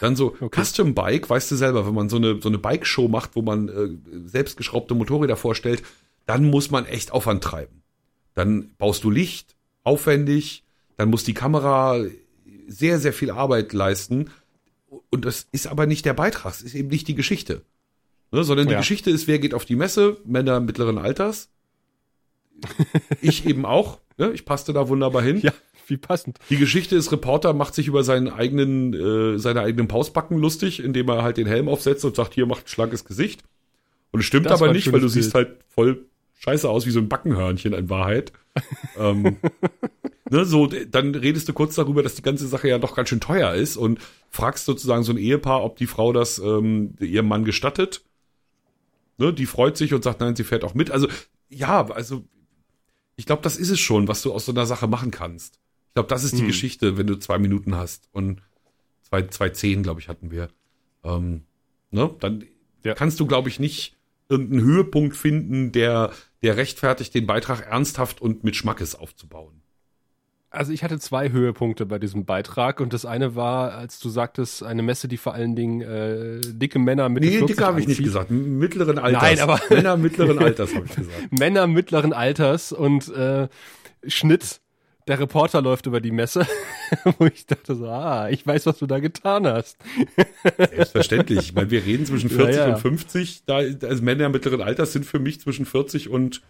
Dann 0.00 0.16
so 0.16 0.34
okay. 0.40 0.62
Custom 0.62 0.94
Bike, 0.94 1.28
weißt 1.28 1.50
du 1.50 1.56
selber, 1.56 1.86
wenn 1.86 1.94
man 1.94 2.08
so 2.08 2.16
eine, 2.16 2.40
so 2.40 2.48
eine 2.48 2.56
Bike-Show 2.56 3.08
macht, 3.08 3.36
wo 3.36 3.42
man 3.42 3.68
äh, 3.68 4.26
selbstgeschraubte 4.26 4.94
Motorräder 4.94 5.36
vorstellt, 5.36 5.82
dann 6.24 6.44
muss 6.44 6.70
man 6.70 6.86
echt 6.86 7.12
Aufwand 7.12 7.44
treiben. 7.44 7.82
Dann 8.34 8.70
baust 8.78 9.04
du 9.04 9.10
Licht, 9.10 9.54
aufwendig, 9.84 10.64
dann 10.96 11.10
muss 11.10 11.24
die 11.24 11.34
Kamera 11.34 12.02
sehr, 12.66 12.98
sehr 12.98 13.12
viel 13.12 13.30
Arbeit 13.30 13.74
leisten. 13.74 14.30
Und 15.10 15.26
das 15.26 15.46
ist 15.52 15.66
aber 15.66 15.86
nicht 15.86 16.06
der 16.06 16.14
Beitrag, 16.14 16.54
es 16.54 16.62
ist 16.62 16.74
eben 16.74 16.88
nicht 16.88 17.06
die 17.06 17.14
Geschichte. 17.14 17.62
Ne, 18.32 18.44
sondern 18.44 18.66
ja. 18.66 18.72
die 18.72 18.78
Geschichte 18.78 19.10
ist, 19.10 19.28
wer 19.28 19.38
geht 19.38 19.52
auf 19.52 19.66
die 19.66 19.76
Messe, 19.76 20.16
Männer 20.24 20.58
mittleren 20.60 20.96
Alters. 20.96 21.50
ich 23.20 23.46
eben 23.46 23.66
auch. 23.66 24.00
Ne? 24.16 24.32
Ich 24.32 24.44
passte 24.44 24.72
da 24.72 24.88
wunderbar 24.88 25.22
hin. 25.22 25.40
Ja, 25.42 25.52
wie 25.88 25.96
passend. 25.96 26.38
Die 26.50 26.56
Geschichte 26.56 26.96
ist, 26.96 27.12
Reporter 27.12 27.52
macht 27.52 27.74
sich 27.74 27.88
über 27.88 28.04
seinen 28.04 28.28
eigenen, 28.28 28.94
äh, 28.94 29.38
seine 29.38 29.60
eigenen 29.60 29.88
Pausbacken 29.88 30.38
lustig, 30.38 30.82
indem 30.82 31.08
er 31.08 31.22
halt 31.22 31.36
den 31.36 31.46
Helm 31.46 31.68
aufsetzt 31.68 32.04
und 32.04 32.16
sagt, 32.16 32.34
hier 32.34 32.46
macht 32.46 32.66
ein 32.66 32.68
schlankes 32.68 33.04
Gesicht. 33.04 33.42
Und 34.12 34.20
es 34.20 34.26
stimmt 34.26 34.46
das 34.46 34.62
aber 34.62 34.72
nicht, 34.72 34.86
weil 34.86 35.00
du 35.00 35.06
Bild. 35.06 35.12
siehst 35.12 35.34
halt 35.34 35.56
voll 35.68 36.06
scheiße 36.38 36.68
aus 36.68 36.86
wie 36.86 36.90
so 36.90 37.00
ein 37.00 37.08
Backenhörnchen 37.08 37.72
in 37.72 37.90
Wahrheit. 37.90 38.32
ähm, 38.98 39.36
ne, 40.30 40.44
so, 40.44 40.66
dann 40.66 41.14
redest 41.14 41.48
du 41.48 41.52
kurz 41.52 41.74
darüber, 41.74 42.02
dass 42.02 42.14
die 42.14 42.22
ganze 42.22 42.46
Sache 42.46 42.68
ja 42.68 42.78
doch 42.78 42.94
ganz 42.94 43.08
schön 43.08 43.20
teuer 43.20 43.54
ist 43.54 43.76
und 43.76 44.00
fragst 44.30 44.64
sozusagen 44.64 45.02
so 45.02 45.12
ein 45.12 45.18
Ehepaar, 45.18 45.64
ob 45.64 45.76
die 45.76 45.86
Frau 45.86 46.12
das 46.12 46.38
ähm, 46.38 46.94
ihrem 47.00 47.28
Mann 47.28 47.44
gestattet. 47.44 48.02
Ne, 49.18 49.32
die 49.32 49.46
freut 49.46 49.76
sich 49.76 49.94
und 49.94 50.04
sagt, 50.04 50.20
nein, 50.20 50.36
sie 50.36 50.44
fährt 50.44 50.64
auch 50.64 50.74
mit. 50.74 50.90
Also, 50.90 51.08
ja, 51.48 51.86
also, 51.90 52.24
ich 53.16 53.24
glaube, 53.24 53.42
das 53.42 53.56
ist 53.56 53.70
es 53.70 53.80
schon, 53.80 54.08
was 54.08 54.22
du 54.22 54.32
aus 54.32 54.44
so 54.44 54.52
einer 54.52 54.66
Sache 54.66 54.88
machen 54.88 55.10
kannst. 55.10 55.58
Ich 55.96 55.98
glaube, 55.98 56.10
das 56.10 56.24
ist 56.24 56.34
die 56.34 56.40
hm. 56.40 56.48
Geschichte, 56.48 56.98
wenn 56.98 57.06
du 57.06 57.16
zwei 57.16 57.38
Minuten 57.38 57.74
hast 57.74 58.10
und 58.12 58.42
zwei, 59.00 59.22
zwei 59.28 59.48
zehn, 59.48 59.82
glaube 59.82 59.98
ich, 59.98 60.10
hatten 60.10 60.30
wir. 60.30 60.48
Ähm, 61.02 61.44
ne, 61.90 62.14
dann 62.20 62.44
ja. 62.84 62.92
kannst 62.92 63.18
du, 63.18 63.24
glaube 63.24 63.48
ich, 63.48 63.58
nicht 63.58 63.96
irgendeinen 64.28 64.62
Höhepunkt 64.62 65.16
finden, 65.16 65.72
der, 65.72 66.12
der 66.42 66.58
rechtfertigt, 66.58 67.14
den 67.14 67.26
Beitrag 67.26 67.66
ernsthaft 67.66 68.20
und 68.20 68.44
mit 68.44 68.56
Schmackes 68.56 68.94
aufzubauen. 68.94 69.62
Also 70.50 70.70
ich 70.70 70.84
hatte 70.84 70.98
zwei 70.98 71.30
Höhepunkte 71.32 71.86
bei 71.86 71.98
diesem 71.98 72.26
Beitrag 72.26 72.80
und 72.80 72.92
das 72.92 73.06
eine 73.06 73.34
war, 73.34 73.72
als 73.72 73.98
du 73.98 74.10
sagtest, 74.10 74.62
eine 74.62 74.82
Messe, 74.82 75.08
die 75.08 75.16
vor 75.16 75.32
allen 75.32 75.56
Dingen 75.56 75.80
äh, 75.80 76.40
dicke 76.42 76.78
Männer 76.78 77.08
mit 77.08 77.22
Nee, 77.22 77.40
dicke 77.40 77.64
habe 77.64 77.80
ich 77.80 77.88
nicht 77.88 78.04
gesagt, 78.04 78.30
mittleren 78.30 78.98
Alters. 78.98 79.22
Nein, 79.22 79.40
aber 79.40 79.60
Männer 79.70 79.96
mittleren 79.96 80.38
Alters 80.42 80.74
habe 80.74 80.84
ich 80.84 80.94
gesagt. 80.94 81.38
Männer 81.38 81.66
mittleren 81.66 82.12
Alters 82.12 82.72
und 82.72 83.08
äh, 83.08 83.48
Schnitt 84.06 84.60
der 85.06 85.20
Reporter 85.20 85.62
läuft 85.62 85.86
über 85.86 86.00
die 86.00 86.10
Messe, 86.10 86.46
wo 87.18 87.26
ich 87.26 87.46
dachte 87.46 87.74
so, 87.74 87.86
ah, 87.86 88.28
ich 88.28 88.46
weiß, 88.46 88.66
was 88.66 88.78
du 88.78 88.86
da 88.86 88.98
getan 88.98 89.46
hast. 89.46 89.76
Selbstverständlich. 90.56 91.38
Ich 91.38 91.54
meine, 91.54 91.70
wir 91.70 91.84
reden 91.84 92.06
zwischen 92.06 92.30
40 92.30 92.56
ja, 92.56 92.68
ja. 92.68 92.74
und 92.74 92.80
50. 92.80 93.44
Da, 93.46 93.56
also 93.56 94.02
Männer 94.02 94.28
mittleren 94.28 94.60
Alters 94.60 94.92
sind 94.92 95.06
für 95.06 95.18
mich 95.18 95.40
zwischen 95.40 95.66
40 95.66 96.08
und 96.08 96.42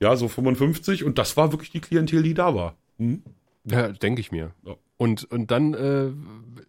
ja, 0.00 0.14
so 0.16 0.28
55. 0.28 1.04
Und 1.04 1.18
das 1.18 1.36
war 1.36 1.52
wirklich 1.52 1.70
die 1.70 1.80
Klientel, 1.80 2.22
die 2.22 2.34
da 2.34 2.54
war. 2.54 2.76
Hm? 2.98 3.22
Ja, 3.64 3.88
denke 3.88 4.20
ich 4.20 4.30
mir. 4.30 4.52
Ja. 4.64 4.76
Und, 4.98 5.24
und 5.30 5.50
dann 5.50 5.74
äh, 5.74 6.10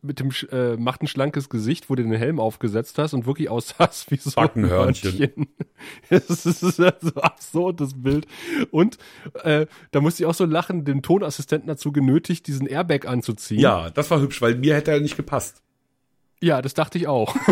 mit 0.02 0.20
dem 0.20 0.32
äh, 0.52 0.76
macht 0.76 1.02
ein 1.02 1.08
schlankes 1.08 1.50
Gesicht, 1.50 1.90
wo 1.90 1.96
du 1.96 2.04
den 2.04 2.12
Helm 2.12 2.40
aufgesetzt 2.42 2.98
hast 2.98 3.14
und 3.14 3.26
wirklich 3.26 3.50
aussahst 3.50 4.12
wie 4.12 4.18
so 4.18 4.40
ein 4.40 4.68
Hörnchen. 4.68 5.48
das 6.10 6.46
ist 6.46 6.60
so 6.60 6.86
absurd, 7.22 7.80
das 7.80 7.94
Bild. 8.02 8.28
Und 8.72 8.98
äh, 9.44 9.66
da 9.92 10.02
musste 10.02 10.24
ich 10.24 10.28
auch 10.28 10.34
so 10.34 10.46
lachen, 10.46 10.84
den 10.84 11.02
Tonassistenten 11.02 11.68
dazu 11.68 11.94
genötigt, 11.94 12.48
diesen 12.48 12.68
Airbag 12.68 13.08
anzuziehen. 13.08 13.62
Ja, 13.62 13.90
das 13.92 14.12
war 14.12 14.20
hübsch, 14.20 14.42
weil 14.42 14.56
mir 14.56 14.76
hätte 14.76 14.92
er 14.92 15.00
nicht 15.00 15.16
gepasst. 15.16 15.62
Ja, 16.42 16.62
das 16.62 16.74
dachte 16.74 16.98
ich 16.98 17.08
auch. 17.08 17.36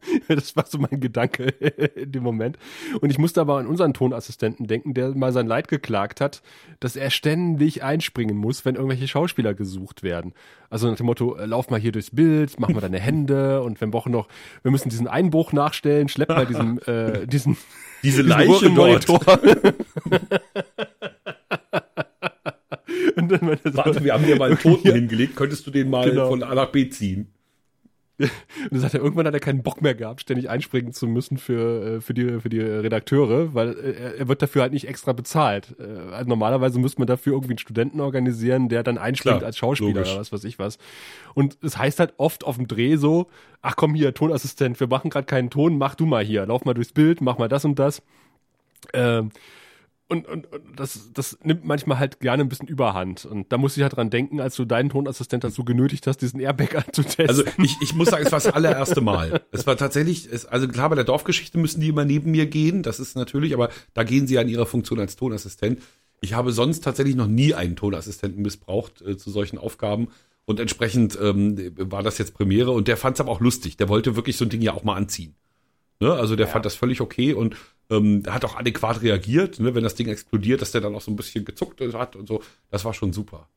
das 0.28 0.56
war 0.56 0.66
so 0.66 0.78
mein 0.78 1.00
Gedanke 1.00 1.44
in 1.96 2.12
dem 2.12 2.22
Moment. 2.22 2.58
Und 3.00 3.10
ich 3.10 3.18
musste 3.18 3.40
aber 3.40 3.58
an 3.58 3.66
unseren 3.66 3.94
Tonassistenten 3.94 4.66
denken, 4.66 4.94
der 4.94 5.14
mal 5.14 5.32
sein 5.32 5.46
Leid 5.46 5.68
geklagt 5.68 6.20
hat, 6.20 6.42
dass 6.80 6.96
er 6.96 7.10
ständig 7.10 7.82
einspringen 7.82 8.36
muss, 8.36 8.64
wenn 8.64 8.74
irgendwelche 8.74 9.08
Schauspieler 9.08 9.54
gesucht 9.54 10.02
werden. 10.02 10.32
Also 10.70 10.88
nach 10.88 10.96
dem 10.96 11.06
Motto, 11.06 11.36
äh, 11.36 11.46
lauf 11.46 11.70
mal 11.70 11.80
hier 11.80 11.92
durchs 11.92 12.10
Bild, 12.10 12.58
mach 12.58 12.68
mal 12.68 12.80
deine 12.80 13.00
Hände 13.00 13.62
und 13.68 13.80
wir 13.80 13.88
brauchen 13.88 14.12
noch, 14.12 14.28
wir 14.62 14.70
müssen 14.70 14.88
diesen 14.88 15.08
Einbruch 15.08 15.52
nachstellen, 15.52 16.08
schlepp 16.08 16.28
mal 16.28 16.46
diesen, 16.46 16.80
äh, 16.82 17.26
diesen, 17.26 17.56
diese 18.02 18.22
Leiche 18.22 18.70
dort. 18.70 19.08
Warte, 23.18 24.04
wir 24.04 24.12
haben 24.12 24.24
dir 24.24 24.36
mal 24.36 24.50
einen 24.50 24.58
Toten 24.58 24.92
hingelegt, 24.92 25.36
könntest 25.36 25.66
du 25.66 25.70
den 25.70 25.90
mal 25.90 26.08
genau. 26.08 26.28
von 26.28 26.42
A 26.42 26.54
nach 26.54 26.70
B 26.70 26.88
ziehen? 26.88 27.32
Und 28.18 28.30
dann 28.72 28.80
sagt 28.80 28.94
er, 28.94 29.00
irgendwann 29.00 29.26
hat 29.26 29.34
er 29.34 29.40
keinen 29.40 29.62
Bock 29.62 29.80
mehr 29.80 29.94
gehabt, 29.94 30.22
ständig 30.22 30.50
einspringen 30.50 30.92
zu 30.92 31.06
müssen 31.06 31.38
für, 31.38 31.96
äh, 31.96 32.00
für, 32.00 32.14
die, 32.14 32.40
für 32.40 32.48
die 32.48 32.60
Redakteure, 32.60 33.54
weil 33.54 33.78
er, 33.78 34.16
er 34.16 34.28
wird 34.28 34.42
dafür 34.42 34.62
halt 34.62 34.72
nicht 34.72 34.88
extra 34.88 35.12
bezahlt. 35.12 35.76
Äh, 35.78 36.12
also 36.12 36.28
normalerweise 36.28 36.80
müsste 36.80 37.00
man 37.00 37.06
dafür 37.06 37.34
irgendwie 37.34 37.52
einen 37.52 37.58
Studenten 37.58 38.00
organisieren, 38.00 38.68
der 38.68 38.82
dann 38.82 38.98
einspringt 38.98 39.38
Klar, 39.38 39.46
als 39.46 39.56
Schauspieler 39.56 39.90
logisch. 39.90 40.10
oder 40.10 40.20
was 40.20 40.32
weiß 40.32 40.44
ich 40.44 40.58
was. 40.58 40.78
Und 41.34 41.58
es 41.62 41.78
heißt 41.78 42.00
halt 42.00 42.14
oft 42.16 42.44
auf 42.44 42.56
dem 42.56 42.66
Dreh 42.66 42.96
so, 42.96 43.28
ach 43.62 43.76
komm 43.76 43.94
hier, 43.94 44.12
Tonassistent, 44.14 44.80
wir 44.80 44.88
machen 44.88 45.10
gerade 45.10 45.26
keinen 45.26 45.50
Ton, 45.50 45.78
mach 45.78 45.94
du 45.94 46.06
mal 46.06 46.24
hier, 46.24 46.44
lauf 46.46 46.64
mal 46.64 46.74
durchs 46.74 46.92
Bild, 46.92 47.20
mach 47.20 47.38
mal 47.38 47.48
das 47.48 47.64
und 47.64 47.78
das. 47.78 48.02
Ähm, 48.92 49.30
und, 50.08 50.26
und, 50.26 50.50
und 50.50 50.62
das, 50.80 51.10
das 51.12 51.38
nimmt 51.42 51.66
manchmal 51.66 51.98
halt 51.98 52.20
gerne 52.20 52.42
ein 52.42 52.48
bisschen 52.48 52.66
Überhand. 52.66 53.26
Und 53.26 53.52
da 53.52 53.58
muss 53.58 53.76
ich 53.76 53.82
halt 53.82 53.96
dran 53.96 54.08
denken, 54.08 54.40
als 54.40 54.56
du 54.56 54.64
deinen 54.64 54.88
Tonassistent 54.88 55.44
dazu 55.44 55.64
genötigt 55.64 56.06
hast, 56.06 56.22
diesen 56.22 56.40
Airbag 56.40 56.74
anzutesten. 56.86 57.28
Also 57.28 57.44
ich, 57.62 57.76
ich 57.82 57.94
muss 57.94 58.08
sagen, 58.08 58.24
es 58.24 58.32
war 58.32 58.40
das 58.40 58.52
allererste 58.52 59.02
Mal. 59.02 59.42
Es 59.52 59.66
war 59.66 59.76
tatsächlich, 59.76 60.26
es, 60.32 60.46
also 60.46 60.66
klar, 60.66 60.88
bei 60.88 60.94
der 60.94 61.04
Dorfgeschichte 61.04 61.58
müssen 61.58 61.82
die 61.82 61.88
immer 61.88 62.06
neben 62.06 62.30
mir 62.30 62.46
gehen, 62.46 62.82
das 62.82 63.00
ist 63.00 63.16
natürlich, 63.16 63.52
aber 63.52 63.68
da 63.92 64.02
gehen 64.02 64.26
sie 64.26 64.38
an 64.38 64.48
ihrer 64.48 64.66
Funktion 64.66 64.98
als 64.98 65.16
Tonassistent. 65.16 65.82
Ich 66.20 66.32
habe 66.32 66.52
sonst 66.52 66.82
tatsächlich 66.82 67.14
noch 67.14 67.28
nie 67.28 67.52
einen 67.54 67.76
Tonassistenten 67.76 68.42
missbraucht 68.42 69.02
äh, 69.02 69.18
zu 69.18 69.30
solchen 69.30 69.58
Aufgaben. 69.58 70.08
Und 70.46 70.58
entsprechend 70.58 71.18
ähm, 71.20 71.74
war 71.76 72.02
das 72.02 72.16
jetzt 72.16 72.32
Premiere 72.32 72.70
und 72.70 72.88
der 72.88 72.96
fand 72.96 73.16
es 73.16 73.20
aber 73.20 73.30
auch 73.30 73.40
lustig. 73.40 73.76
Der 73.76 73.90
wollte 73.90 74.16
wirklich 74.16 74.38
so 74.38 74.46
ein 74.46 74.48
Ding 74.48 74.62
ja 74.62 74.72
auch 74.72 74.82
mal 74.82 74.94
anziehen. 74.94 75.34
Ne? 76.00 76.10
Also 76.14 76.36
der 76.36 76.46
ja. 76.46 76.52
fand 76.52 76.64
das 76.64 76.74
völlig 76.74 77.02
okay 77.02 77.34
und 77.34 77.56
ähm, 77.90 78.22
hat 78.26 78.44
auch 78.44 78.56
adäquat 78.56 79.02
reagiert, 79.02 79.60
ne? 79.60 79.74
wenn 79.74 79.82
das 79.82 79.94
Ding 79.94 80.08
explodiert, 80.08 80.60
dass 80.60 80.72
der 80.72 80.80
dann 80.80 80.94
auch 80.94 81.00
so 81.00 81.10
ein 81.10 81.16
bisschen 81.16 81.44
gezuckt 81.44 81.80
hat 81.80 82.16
und 82.16 82.28
so. 82.28 82.42
Das 82.70 82.84
war 82.84 82.94
schon 82.94 83.12
super. 83.12 83.48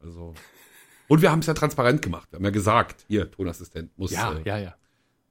Also. 0.00 0.34
Und 1.08 1.22
wir 1.22 1.30
haben 1.30 1.40
es 1.40 1.46
ja 1.46 1.54
transparent 1.54 2.02
gemacht. 2.02 2.28
Wir 2.30 2.36
haben 2.36 2.44
ja 2.44 2.50
gesagt, 2.50 3.04
hier, 3.08 3.30
Tonassistent 3.30 3.90
muss. 3.98 4.12
Ja, 4.12 4.32
äh, 4.32 4.42
ja, 4.48 4.58
ja. 4.58 4.74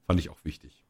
Fand 0.07 0.19
ich 0.19 0.29
auch 0.29 0.43
wichtig. 0.43 0.83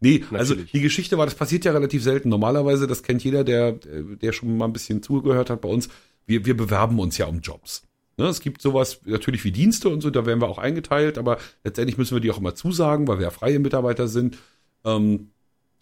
Nee, 0.00 0.22
also 0.22 0.54
Natürlich. 0.54 0.60
also 0.60 0.72
die 0.72 0.80
Geschichte 0.80 1.18
war, 1.18 1.26
das 1.26 1.34
passiert 1.34 1.64
ja 1.64 1.72
relativ 1.72 2.02
selten. 2.02 2.30
Normalerweise, 2.30 2.86
das 2.86 3.02
kennt 3.02 3.22
jeder, 3.22 3.44
der, 3.44 3.72
der 3.72 4.32
schon 4.32 4.56
mal 4.56 4.64
ein 4.64 4.72
bisschen 4.72 5.02
zugehört 5.02 5.50
hat 5.50 5.60
bei 5.60 5.68
uns. 5.68 5.90
Wir, 6.26 6.46
wir 6.46 6.56
bewerben 6.56 6.98
uns 6.98 7.18
ja 7.18 7.26
um 7.26 7.40
Jobs. 7.40 7.82
Ne, 8.16 8.26
es 8.26 8.40
gibt 8.40 8.62
sowas 8.62 9.00
natürlich 9.04 9.44
wie 9.44 9.52
Dienste 9.52 9.88
und 9.88 10.00
so, 10.00 10.10
da 10.10 10.26
werden 10.26 10.40
wir 10.40 10.48
auch 10.48 10.58
eingeteilt, 10.58 11.16
aber 11.16 11.38
letztendlich 11.64 11.96
müssen 11.96 12.14
wir 12.14 12.20
die 12.20 12.30
auch 12.30 12.38
immer 12.38 12.54
zusagen, 12.54 13.08
weil 13.08 13.18
wir 13.18 13.24
ja 13.24 13.30
freie 13.30 13.58
Mitarbeiter 13.58 14.08
sind. 14.08 14.38
Ähm, 14.84 15.30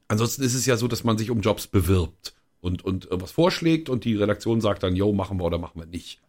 ansonsten 0.09 0.43
ist 0.43 0.55
es 0.55 0.67
ja 0.67 0.77
so, 0.77 0.89
dass 0.89 1.05
man 1.05 1.19
sich 1.19 1.31
um 1.31 1.41
Jobs 1.41 1.67
bewirbt 1.67 2.35
und, 2.61 2.85
und 2.85 3.09
was 3.11 3.31
vorschlägt 3.31 3.89
und 3.89 4.05
die 4.05 4.17
Redaktion 4.17 4.61
sagt 4.61 4.83
dann, 4.83 4.97
yo, 4.97 5.13
machen 5.13 5.39
wir 5.39 5.45
oder 5.45 5.59
machen 5.59 5.81
wir 5.81 5.87
nicht. 5.87 6.21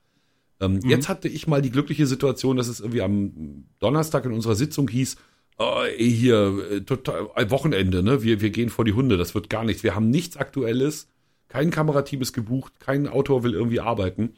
Ähm, 0.60 0.76
mhm. 0.76 0.90
Jetzt 0.90 1.10
hatte 1.10 1.28
ich 1.28 1.48
mal 1.48 1.62
die 1.62 1.72
glückliche 1.72 2.06
Situation, 2.06 2.58
dass 2.58 2.68
es 2.68 2.80
irgendwie 2.80 3.02
am 3.02 3.66
Donnerstag 3.80 4.26
in 4.26 4.34
unserer 4.34 4.56
Sitzung 4.56 4.90
hieß, 4.90 5.16
oh, 5.58 5.84
hier, 5.98 6.68
äh, 6.72 6.82
total, 6.82 7.30
ein 7.36 7.50
Wochenende, 7.50 8.04
ne? 8.04 8.22
Wir, 8.22 8.42
wir 8.42 8.50
gehen 8.50 8.70
vor 8.70 8.86
die 8.86 8.94
Hunde, 8.94 9.18
das 9.18 9.34
wird 9.34 9.50
gar 9.50 9.64
nichts. 9.64 9.84
Wir 9.84 9.96
haben 9.96 10.10
nichts 10.10 10.38
Aktuelles, 10.38 11.08
kein 11.48 11.72
Kamerateam 11.72 12.22
ist 12.22 12.34
gebucht, 12.34 12.74
kein 12.80 13.08
Autor 13.08 13.44
will 13.44 13.54
irgendwie 13.54 13.80
arbeiten. 13.80 14.36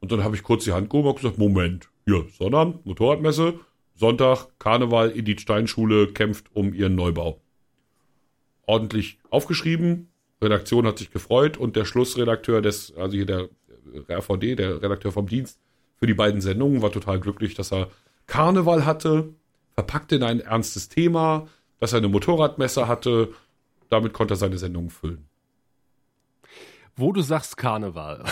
Und 0.00 0.12
dann 0.12 0.22
habe 0.22 0.36
ich 0.36 0.42
kurz 0.42 0.64
die 0.64 0.72
Hand 0.72 0.90
gehoben 0.90 1.08
und 1.08 1.16
gesagt, 1.16 1.38
Moment, 1.38 1.88
hier, 2.06 2.26
Sonnabend, 2.38 2.86
Motorradmesse, 2.86 3.54
Sonntag, 3.94 4.48
Karneval, 4.58 5.16
Edith 5.16 5.40
Steinschule 5.40 6.08
kämpft 6.08 6.46
um 6.54 6.72
ihren 6.74 6.94
Neubau 6.94 7.43
ordentlich 8.66 9.18
aufgeschrieben. 9.30 10.08
Redaktion 10.42 10.86
hat 10.86 10.98
sich 10.98 11.10
gefreut 11.10 11.56
und 11.56 11.76
der 11.76 11.84
Schlussredakteur 11.84 12.60
des, 12.62 12.94
also 12.96 13.16
hier 13.16 13.26
der 13.26 13.48
RVD, 14.10 14.56
der 14.56 14.82
Redakteur 14.82 15.12
vom 15.12 15.26
Dienst 15.26 15.58
für 15.96 16.06
die 16.06 16.14
beiden 16.14 16.40
Sendungen, 16.40 16.82
war 16.82 16.92
total 16.92 17.20
glücklich, 17.20 17.54
dass 17.54 17.72
er 17.72 17.88
Karneval 18.26 18.84
hatte, 18.84 19.30
verpackt 19.74 20.12
in 20.12 20.22
ein 20.22 20.40
ernstes 20.40 20.88
Thema, 20.88 21.46
dass 21.80 21.92
er 21.92 21.98
eine 21.98 22.08
Motorradmesse 22.08 22.88
hatte. 22.88 23.32
Damit 23.90 24.12
konnte 24.12 24.34
er 24.34 24.38
seine 24.38 24.58
Sendungen 24.58 24.90
füllen. 24.90 25.28
wo 26.96 27.12
du 27.12 27.22
sagst 27.22 27.56
Karneval. 27.56 28.24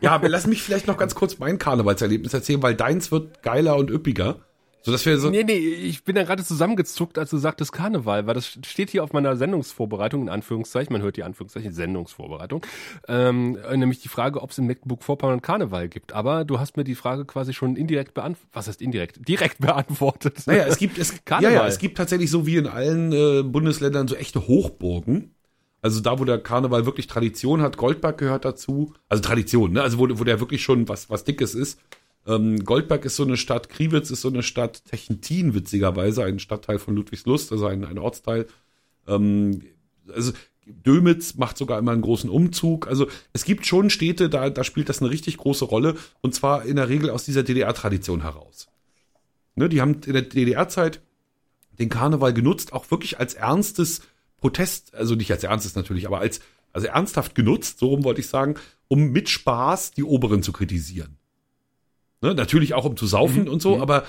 Ja, 0.00 0.12
aber 0.12 0.28
lass 0.28 0.46
mich 0.46 0.62
vielleicht 0.62 0.86
noch 0.86 0.96
ganz 0.96 1.14
kurz 1.14 1.38
mein 1.38 1.58
Karnevalserlebnis 1.58 2.34
erzählen, 2.34 2.62
weil 2.62 2.74
deins 2.74 3.10
wird 3.12 3.42
geiler 3.42 3.76
und 3.76 3.90
üppiger. 3.90 4.40
So, 4.84 4.92
dass 4.92 5.06
wir 5.06 5.18
so 5.18 5.30
nee, 5.30 5.44
nee, 5.44 5.56
ich 5.56 6.04
bin 6.04 6.14
da 6.14 6.24
gerade 6.24 6.44
zusammengezuckt, 6.44 7.16
als 7.18 7.30
du 7.30 7.38
sagtest 7.38 7.72
Karneval, 7.72 8.26
weil 8.26 8.34
das 8.34 8.46
steht 8.46 8.90
hier 8.90 9.02
auf 9.02 9.14
meiner 9.14 9.34
Sendungsvorbereitung, 9.34 10.20
in 10.20 10.28
Anführungszeichen, 10.28 10.92
man 10.92 11.00
hört 11.00 11.16
die 11.16 11.22
Anführungszeichen, 11.22 11.72
Sendungsvorbereitung, 11.72 12.66
ähm, 13.08 13.56
nämlich 13.74 14.00
die 14.00 14.08
Frage, 14.08 14.42
ob 14.42 14.50
es 14.50 14.58
in 14.58 14.66
Mecklenburg-Vorpommern 14.66 15.40
Karneval 15.40 15.88
gibt. 15.88 16.12
Aber 16.12 16.44
du 16.44 16.60
hast 16.60 16.76
mir 16.76 16.84
die 16.84 16.94
Frage 16.94 17.24
quasi 17.24 17.54
schon 17.54 17.76
indirekt 17.76 18.12
beantwortet, 18.12 18.50
was 18.52 18.68
heißt 18.68 18.82
indirekt? 18.82 19.26
Direkt 19.26 19.58
beantwortet. 19.60 20.42
Naja, 20.44 20.66
es 20.66 20.76
gibt, 20.76 20.98
es, 20.98 21.14
ja, 21.30 21.40
ja, 21.40 21.66
es 21.66 21.78
gibt 21.78 21.96
tatsächlich 21.96 22.30
so 22.30 22.44
wie 22.44 22.56
in 22.56 22.66
allen 22.66 23.10
äh, 23.12 23.42
Bundesländern 23.42 24.06
so 24.06 24.16
echte 24.16 24.46
Hochburgen. 24.46 25.34
Also 25.80 26.00
da, 26.00 26.18
wo 26.18 26.26
der 26.26 26.38
Karneval 26.38 26.84
wirklich 26.84 27.06
Tradition 27.06 27.62
hat, 27.62 27.78
Goldberg 27.78 28.18
gehört 28.18 28.44
dazu. 28.44 28.92
Also 29.08 29.22
Tradition, 29.22 29.72
ne? 29.72 29.82
Also 29.82 29.98
wo, 29.98 30.06
wo 30.18 30.24
der 30.24 30.40
wirklich 30.40 30.62
schon 30.62 30.88
was, 30.88 31.08
was 31.08 31.24
Dickes 31.24 31.54
ist. 31.54 31.80
Ähm, 32.26 32.64
Goldberg 32.64 33.04
ist 33.04 33.16
so 33.16 33.24
eine 33.24 33.36
Stadt, 33.36 33.68
Kriwitz 33.68 34.10
ist 34.10 34.22
so 34.22 34.28
eine 34.28 34.42
Stadt, 34.42 34.84
Techentin 34.84 35.54
witzigerweise, 35.54 36.24
ein 36.24 36.38
Stadtteil 36.38 36.78
von 36.78 36.96
Ludwigslust, 36.96 37.52
also 37.52 37.66
ein, 37.66 37.84
ein 37.84 37.98
Ortsteil. 37.98 38.46
Ähm, 39.06 39.62
also 40.12 40.32
Dömitz 40.66 41.34
macht 41.34 41.58
sogar 41.58 41.78
immer 41.78 41.92
einen 41.92 42.02
großen 42.02 42.30
Umzug. 42.30 42.88
Also 42.88 43.08
es 43.32 43.44
gibt 43.44 43.66
schon 43.66 43.90
Städte, 43.90 44.30
da, 44.30 44.48
da 44.48 44.64
spielt 44.64 44.88
das 44.88 45.00
eine 45.00 45.10
richtig 45.10 45.36
große 45.36 45.64
Rolle 45.64 45.96
und 46.22 46.34
zwar 46.34 46.64
in 46.64 46.76
der 46.76 46.88
Regel 46.88 47.10
aus 47.10 47.24
dieser 47.24 47.42
DDR-Tradition 47.42 48.22
heraus. 48.22 48.68
Ne, 49.56 49.68
die 49.68 49.80
haben 49.80 50.00
in 50.06 50.14
der 50.14 50.22
DDR-Zeit 50.22 51.00
den 51.78 51.88
Karneval 51.88 52.32
genutzt, 52.32 52.72
auch 52.72 52.90
wirklich 52.90 53.18
als 53.18 53.34
ernstes 53.34 54.02
Protest, 54.38 54.94
also 54.94 55.14
nicht 55.14 55.30
als 55.30 55.44
ernstes 55.44 55.74
natürlich, 55.74 56.06
aber 56.06 56.20
als 56.20 56.40
also 56.72 56.88
ernsthaft 56.88 57.34
genutzt, 57.34 57.78
so 57.78 57.88
rum 57.88 58.04
wollte 58.04 58.20
ich 58.20 58.28
sagen, 58.28 58.56
um 58.88 59.12
mit 59.12 59.28
Spaß 59.28 59.92
die 59.92 60.02
Oberen 60.02 60.42
zu 60.42 60.52
kritisieren. 60.52 61.18
Ne? 62.24 62.34
Natürlich 62.34 62.72
auch 62.72 62.86
um 62.86 62.96
zu 62.96 63.06
saufen 63.06 63.42
mhm. 63.42 63.50
und 63.50 63.60
so, 63.60 63.76
mhm. 63.76 63.82
aber 63.82 64.04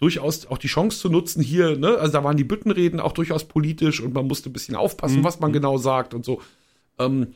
durchaus 0.00 0.46
auch 0.46 0.58
die 0.58 0.66
Chance 0.66 0.98
zu 0.98 1.08
nutzen 1.08 1.40
hier, 1.40 1.78
ne? 1.78 1.96
also 1.96 2.12
da 2.12 2.24
waren 2.24 2.36
die 2.36 2.42
Büttenreden 2.42 2.98
auch 2.98 3.12
durchaus 3.12 3.44
politisch 3.44 4.00
und 4.00 4.12
man 4.12 4.26
musste 4.26 4.50
ein 4.50 4.52
bisschen 4.52 4.74
aufpassen, 4.74 5.20
mhm. 5.20 5.24
was 5.24 5.38
man 5.38 5.52
genau 5.52 5.78
sagt 5.78 6.12
und 6.12 6.24
so. 6.24 6.42
Ähm, 6.98 7.28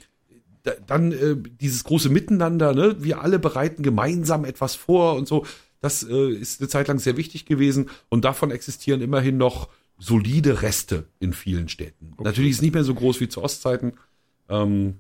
da, 0.65 0.73
dann 0.85 1.13
äh, 1.13 1.37
dieses 1.61 1.85
große 1.85 2.09
Miteinander, 2.09 2.75
ne? 2.75 2.97
wir 2.99 3.23
alle 3.23 3.39
bereiten 3.39 3.85
gemeinsam 3.85 4.45
etwas 4.45 4.75
vor 4.75 5.15
und 5.15 5.29
so. 5.29 5.47
Das 5.81 6.03
äh, 6.03 6.31
ist 6.31 6.61
eine 6.61 6.69
Zeit 6.69 6.89
lang 6.89 6.99
sehr 6.99 7.17
wichtig 7.17 7.47
gewesen 7.47 7.89
und 8.09 8.25
davon 8.25 8.51
existieren 8.51 9.01
immerhin 9.03 9.37
noch 9.37 9.69
solide 9.97 10.61
Reste 10.63 11.05
in 11.21 11.35
vielen 11.35 11.69
Städten. 11.69 12.15
Okay. 12.15 12.25
Natürlich 12.25 12.51
ist 12.51 12.57
es 12.57 12.63
nicht 12.63 12.75
mehr 12.75 12.83
so 12.83 12.97
groß 12.97 13.21
wie 13.21 13.29
zu 13.29 13.45
Ostzeiten. 13.45 13.93
Ähm, 14.49 14.97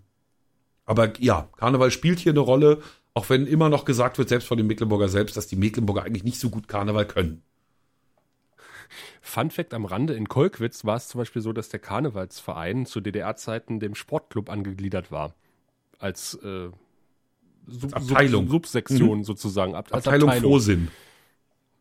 aber 0.85 1.21
ja, 1.21 1.49
Karneval 1.57 1.91
spielt 1.91 2.21
hier 2.21 2.31
eine 2.31 2.41
Rolle 2.41 2.81
auch 3.17 3.31
wenn 3.31 3.47
immer 3.47 3.71
noch 3.71 3.87
gesagt 3.87 4.19
wird, 4.19 4.29
selbst 4.29 4.47
von 4.47 4.59
den 4.59 4.67
Mecklenburger 4.67 5.09
selbst, 5.09 5.39
dass 5.39 5.47
die 5.47 5.57
Mecklenburger 5.57 6.03
eigentlich 6.03 6.23
nicht 6.23 6.39
so 6.39 6.51
gut 6.51 6.69
Karneval 6.69 7.07
können. 7.07 7.41
Fun 9.23 9.51
Fact 9.51 9.73
am 9.73 9.87
Rande, 9.87 10.13
in 10.13 10.29
Kolkwitz 10.29 10.85
war 10.85 10.97
es 10.97 11.09
zum 11.09 11.21
Beispiel 11.21 11.41
so, 11.41 11.55
dass 11.55 11.71
der 11.71 11.81
Karnevalsverein 11.81 12.85
zu 12.85 13.01
DDR-Zeiten 13.01 13.81
dem 13.81 13.95
Sportclub 13.95 14.51
angegliedert 14.51 15.11
war. 15.11 15.35
Als 15.99 16.35
äh, 16.45 16.69
Sub 17.67 17.97
Abteilung. 17.97 18.49
Sub 18.49 18.67
Subsektion 18.67 19.21
mhm. 19.21 19.25
sozusagen. 19.25 19.75
Ab 19.75 19.89
Abteilung, 19.93 20.29
Abteilung 20.29 20.51
Frohsinn. 20.51 20.89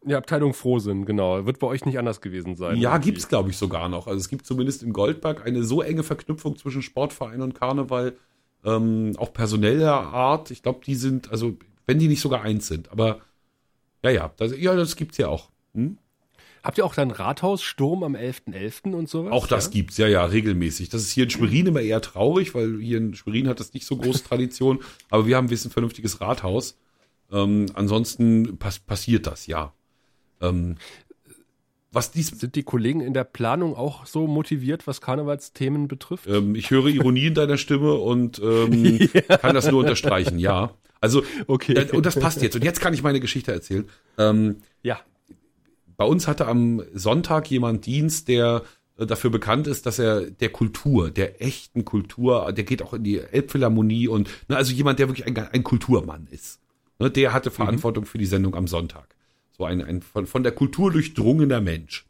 Ja, 0.05 0.19
Abteilung 0.19 0.53
Frohsinn, 0.53 1.05
genau. 1.05 1.45
Wird 1.45 1.59
bei 1.59 1.67
euch 1.67 1.83
nicht 1.83 1.99
anders 1.99 2.21
gewesen 2.21 2.55
sein. 2.55 2.77
Ja, 2.77 2.91
irgendwie. 2.91 3.09
gibt's 3.09 3.27
glaube 3.27 3.49
ich 3.49 3.57
sogar 3.57 3.89
noch. 3.89 4.07
Also 4.07 4.19
es 4.21 4.29
gibt 4.29 4.45
zumindest 4.45 4.83
in 4.83 4.93
Goldberg 4.93 5.45
eine 5.45 5.63
so 5.63 5.81
enge 5.81 6.03
Verknüpfung 6.03 6.55
zwischen 6.55 6.81
Sportverein 6.81 7.41
und 7.41 7.55
Karneval, 7.55 8.15
ähm, 8.66 9.13
auch 9.18 9.32
personeller 9.32 9.93
Art. 9.93 10.51
Ich 10.51 10.63
glaube, 10.63 10.82
die 10.86 10.95
sind, 10.95 11.32
also 11.32 11.57
wenn 11.86 11.99
die 11.99 12.07
nicht 12.07 12.22
sogar 12.22 12.41
eins 12.41 12.68
sind, 12.68 12.91
aber 12.91 13.20
ja, 14.03 14.11
ja, 14.11 14.34
das, 14.38 14.57
ja, 14.57 14.76
das 14.76 14.95
gibt's 14.95 15.18
ja 15.18 15.28
auch. 15.28 15.49
Hm? 15.74 15.97
Habt 16.63 16.80
ihr 16.80 16.86
auch 16.86 16.95
dann 16.95 17.11
Rathaussturm 17.11 18.03
am 18.03 18.16
11.11. 18.16 18.53
.11. 18.53 18.93
und 18.95 19.07
sowas? 19.07 19.32
Auch 19.32 19.45
das 19.45 19.66
ja? 19.66 19.72
gibt's, 19.72 19.97
ja, 19.97 20.07
ja, 20.07 20.26
regelmäßig. 20.26 20.89
Das 20.89 21.03
ist 21.03 21.11
hier 21.11 21.26
in 21.26 21.30
Schwerin 21.30 21.68
immer 21.68 21.82
eher 21.82 22.01
traurig, 22.01 22.55
weil 22.55 22.80
hier 22.82 22.97
in 22.97 23.13
Schwerin 23.13 23.47
hat 23.47 23.59
das 23.59 23.74
nicht 23.74 23.86
so 23.86 23.97
große 23.97 24.24
Tradition, 24.28 24.80
aber 25.11 25.28
wir 25.28 25.38
haben 25.38 25.45
ein 25.45 25.49
bisschen 25.49 25.70
vernünftiges 25.70 26.22
Rathaus. 26.22 26.78
Ähm, 27.32 27.68
ansonsten 27.76 28.57
pass 28.57 28.80
passiert 28.80 29.28
das, 29.28 29.45
ja. 29.45 29.74
Ähm, 30.41 30.78
was 31.95 32.11
dies 32.11 32.27
Sind 32.27 32.55
die 32.55 32.63
Kollegen 32.63 32.99
in 32.99 33.13
der 33.13 33.23
Planung 33.23 33.75
auch 33.75 34.05
so 34.05 34.27
motiviert, 34.27 34.85
was 34.85 34.99
Karnevalsthemen 34.99 35.87
betrifft? 35.87 36.27
Ähm, 36.27 36.53
ich 36.53 36.69
höre 36.69 36.87
Ironie 36.87 37.27
in 37.27 37.33
deiner 37.33 37.57
Stimme 37.57 37.93
und 37.93 38.39
ähm, 38.39 38.99
ja. 39.13 39.37
kann 39.37 39.55
das 39.55 39.71
nur 39.71 39.79
unterstreichen, 39.79 40.37
ja. 40.37 40.71
Also, 40.99 41.23
okay. 41.47 41.73
Äh, 41.73 41.95
und 41.95 42.05
das 42.05 42.19
passt 42.19 42.41
jetzt. 42.41 42.55
Und 42.55 42.63
jetzt 42.63 42.81
kann 42.81 42.93
ich 42.93 43.01
meine 43.01 43.19
Geschichte 43.19 43.51
erzählen. 43.51 43.85
Ähm, 44.17 44.57
ja. 44.83 44.99
Bei 45.97 46.05
uns 46.05 46.27
hatte 46.27 46.47
am 46.47 46.83
Sonntag 46.93 47.49
jemand 47.49 47.85
Dienst, 47.85 48.27
der 48.27 48.63
äh, 48.97 49.05
dafür 49.05 49.29
bekannt 49.29 49.67
ist, 49.67 49.85
dass 49.85 49.97
er 49.97 50.29
der 50.29 50.49
Kultur, 50.49 51.11
der 51.11 51.41
echten 51.41 51.85
Kultur, 51.85 52.51
der 52.51 52.63
geht 52.65 52.81
auch 52.81 52.93
in 52.93 53.03
die 53.03 53.19
Elbphilharmonie 53.19 54.07
und 54.09 54.29
ne, 54.49 54.57
also 54.57 54.73
jemand, 54.73 54.99
der 54.99 55.07
wirklich 55.07 55.25
ein, 55.25 55.37
ein 55.37 55.63
Kulturmann 55.63 56.27
ist. 56.29 56.59
Ne, 56.99 57.09
der 57.09 57.33
hatte 57.33 57.49
mhm. 57.49 57.55
Verantwortung 57.55 58.03
mhm. 58.03 58.07
für 58.07 58.17
die 58.17 58.25
Sendung 58.25 58.55
am 58.55 58.67
Sonntag. 58.67 59.14
So 59.57 59.65
ein, 59.65 59.81
ein 59.81 60.01
von, 60.01 60.27
von 60.27 60.43
der 60.43 60.51
Kultur 60.51 60.91
durchdrungener 60.91 61.61
Mensch. 61.61 62.05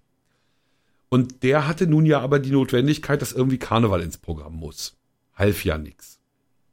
Und 1.10 1.44
der 1.44 1.68
hatte 1.68 1.86
nun 1.86 2.06
ja 2.06 2.20
aber 2.20 2.40
die 2.40 2.52
Notwendigkeit, 2.52 3.22
dass 3.22 3.34
irgendwie 3.34 3.60
Karneval 3.60 4.02
ins 4.02 4.18
Programm 4.18 4.56
muss. 4.56 4.98
Half 5.36 5.64
ja 5.64 5.78
nix. 5.78 6.20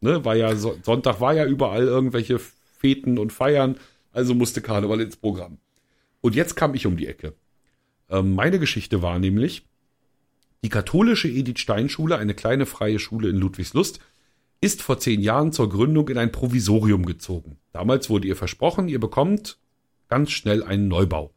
Ne, 0.00 0.24
war 0.24 0.34
ja, 0.34 0.56
so, 0.56 0.76
Sonntag 0.82 1.20
war 1.20 1.34
ja 1.34 1.44
überall 1.44 1.84
irgendwelche 1.84 2.38
Feten 2.38 3.18
und 3.18 3.32
Feiern, 3.32 3.76
also 4.12 4.34
musste 4.34 4.60
Karneval 4.60 5.00
ins 5.00 5.16
Programm. 5.16 5.58
Und 6.20 6.34
jetzt 6.34 6.56
kam 6.56 6.74
ich 6.74 6.86
um 6.86 6.96
die 6.96 7.06
Ecke. 7.06 7.34
Ähm, 8.08 8.34
meine 8.34 8.58
Geschichte 8.58 9.02
war 9.02 9.18
nämlich, 9.18 9.66
die 10.64 10.70
katholische 10.70 11.28
Edith 11.28 11.60
Stein 11.60 11.88
Schule, 11.88 12.18
eine 12.18 12.34
kleine 12.34 12.66
freie 12.66 12.98
Schule 12.98 13.28
in 13.28 13.36
Ludwigslust, 13.36 14.00
ist 14.60 14.80
vor 14.80 14.98
zehn 14.98 15.20
Jahren 15.20 15.52
zur 15.52 15.68
Gründung 15.68 16.08
in 16.08 16.18
ein 16.18 16.32
Provisorium 16.32 17.04
gezogen. 17.04 17.58
Damals 17.72 18.08
wurde 18.10 18.28
ihr 18.28 18.36
versprochen, 18.36 18.88
ihr 18.88 19.00
bekommt 19.00 19.58
ganz 20.12 20.30
schnell 20.30 20.62
einen 20.62 20.88
Neubau. 20.88 21.32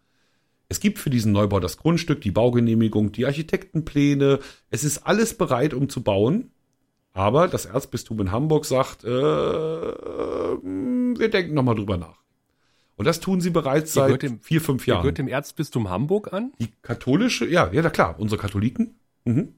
Es 0.67 0.82
gibt 0.82 0.99
für 0.99 1.09
diesen 1.09 1.32
Neubau 1.32 1.61
das 1.61 1.78
Grundstück, 1.78 2.19
die 2.19 2.32
Baugenehmigung, 2.32 3.13
die 3.13 3.26
Architektenpläne. 3.26 4.39
Es 4.69 4.84
ist 4.84 5.07
alles 5.07 5.38
bereit, 5.38 5.73
um 5.73 5.88
zu 5.88 6.03
bauen. 6.03 6.51
Aber 7.13 7.47
das 7.47 7.65
Erzbistum 7.65 8.19
in 8.19 8.34
Hamburg 8.34 8.65
sagt, 8.65 9.05
äh, 9.05 9.07
wir 9.07 11.30
denken 11.30 11.53
nochmal 11.53 11.76
drüber 11.76 11.95
nach. 11.95 12.19
Und 12.97 13.05
das 13.05 13.21
tun 13.21 13.39
sie 13.39 13.49
bereits 13.49 13.93
seit 13.93 14.21
dem, 14.21 14.41
vier, 14.41 14.59
fünf 14.59 14.86
Jahren. 14.88 15.03
Gehört 15.03 15.19
dem 15.19 15.30
Erzbistum 15.30 15.89
Hamburg 15.89 16.34
an? 16.34 16.51
Die 16.59 16.67
katholische, 16.82 17.47
ja, 17.47 17.71
ja, 17.71 17.89
klar, 17.89 18.19
unsere 18.19 18.41
Katholiken. 18.41 18.99
Mhm. 19.23 19.53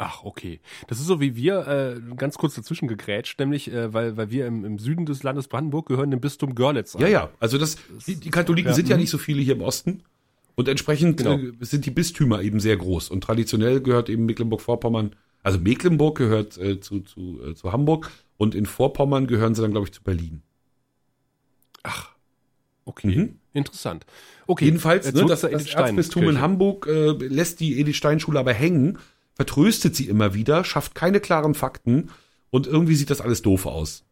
Ach, 0.00 0.22
okay. 0.22 0.60
Das 0.86 1.00
ist 1.00 1.06
so 1.06 1.20
wie 1.20 1.34
wir, 1.34 1.66
äh, 1.66 2.14
ganz 2.14 2.38
kurz 2.38 2.54
dazwischen 2.54 2.86
gegrätscht, 2.86 3.38
nämlich, 3.40 3.72
äh, 3.72 3.92
weil, 3.92 4.16
weil 4.16 4.30
wir 4.30 4.46
im, 4.46 4.64
im 4.64 4.78
Süden 4.78 5.06
des 5.06 5.24
Landes 5.24 5.48
Brandenburg 5.48 5.86
gehören 5.86 6.12
dem 6.12 6.20
Bistum 6.20 6.54
Görlitz 6.54 6.94
an. 6.94 7.02
Ja, 7.02 7.08
ja, 7.08 7.30
also 7.40 7.58
das, 7.58 7.76
die, 8.06 8.14
die 8.14 8.30
Katholiken 8.30 8.70
ja. 8.70 8.74
sind 8.74 8.88
ja 8.88 8.94
mhm. 8.94 9.00
nicht 9.00 9.10
so 9.10 9.18
viele 9.18 9.42
hier 9.42 9.56
im 9.56 9.60
Osten. 9.60 10.04
Und 10.54 10.68
entsprechend 10.68 11.18
genau. 11.18 11.36
äh, 11.36 11.52
sind 11.60 11.84
die 11.84 11.90
Bistümer 11.90 12.42
eben 12.42 12.60
sehr 12.60 12.76
groß. 12.76 13.10
Und 13.10 13.22
traditionell 13.22 13.80
gehört 13.80 14.08
eben 14.08 14.24
Mecklenburg-Vorpommern, 14.26 15.16
also 15.42 15.58
Mecklenburg 15.58 16.16
gehört 16.16 16.56
äh, 16.58 16.80
zu, 16.80 17.00
zu, 17.00 17.40
äh, 17.44 17.54
zu 17.54 17.72
Hamburg 17.72 18.10
und 18.36 18.54
in 18.54 18.66
Vorpommern 18.66 19.26
gehören 19.26 19.56
sie 19.56 19.62
dann, 19.62 19.72
glaube 19.72 19.86
ich, 19.88 19.92
zu 19.92 20.02
Berlin. 20.02 20.42
Ach, 21.82 22.10
okay. 22.84 23.16
Mhm. 23.16 23.38
Interessant. 23.52 24.06
Okay. 24.46 24.66
Jedenfalls, 24.66 25.12
ne, 25.12 25.26
das, 25.26 25.40
das 25.40 25.66
Erzbistum 25.66 26.28
in 26.28 26.40
Hamburg 26.40 26.86
äh, 26.86 27.10
lässt 27.12 27.58
die 27.58 27.80
Edith 27.80 27.96
Stein 27.96 28.20
Schule 28.20 28.38
aber 28.38 28.52
hängen 28.52 28.98
vertröstet 29.38 29.94
sie 29.94 30.08
immer 30.08 30.34
wieder, 30.34 30.64
schafft 30.64 30.96
keine 30.96 31.20
klaren 31.20 31.54
Fakten 31.54 32.10
und 32.50 32.66
irgendwie 32.66 32.96
sieht 32.96 33.08
das 33.08 33.20
alles 33.20 33.40
doof 33.40 33.66
aus. 33.66 34.04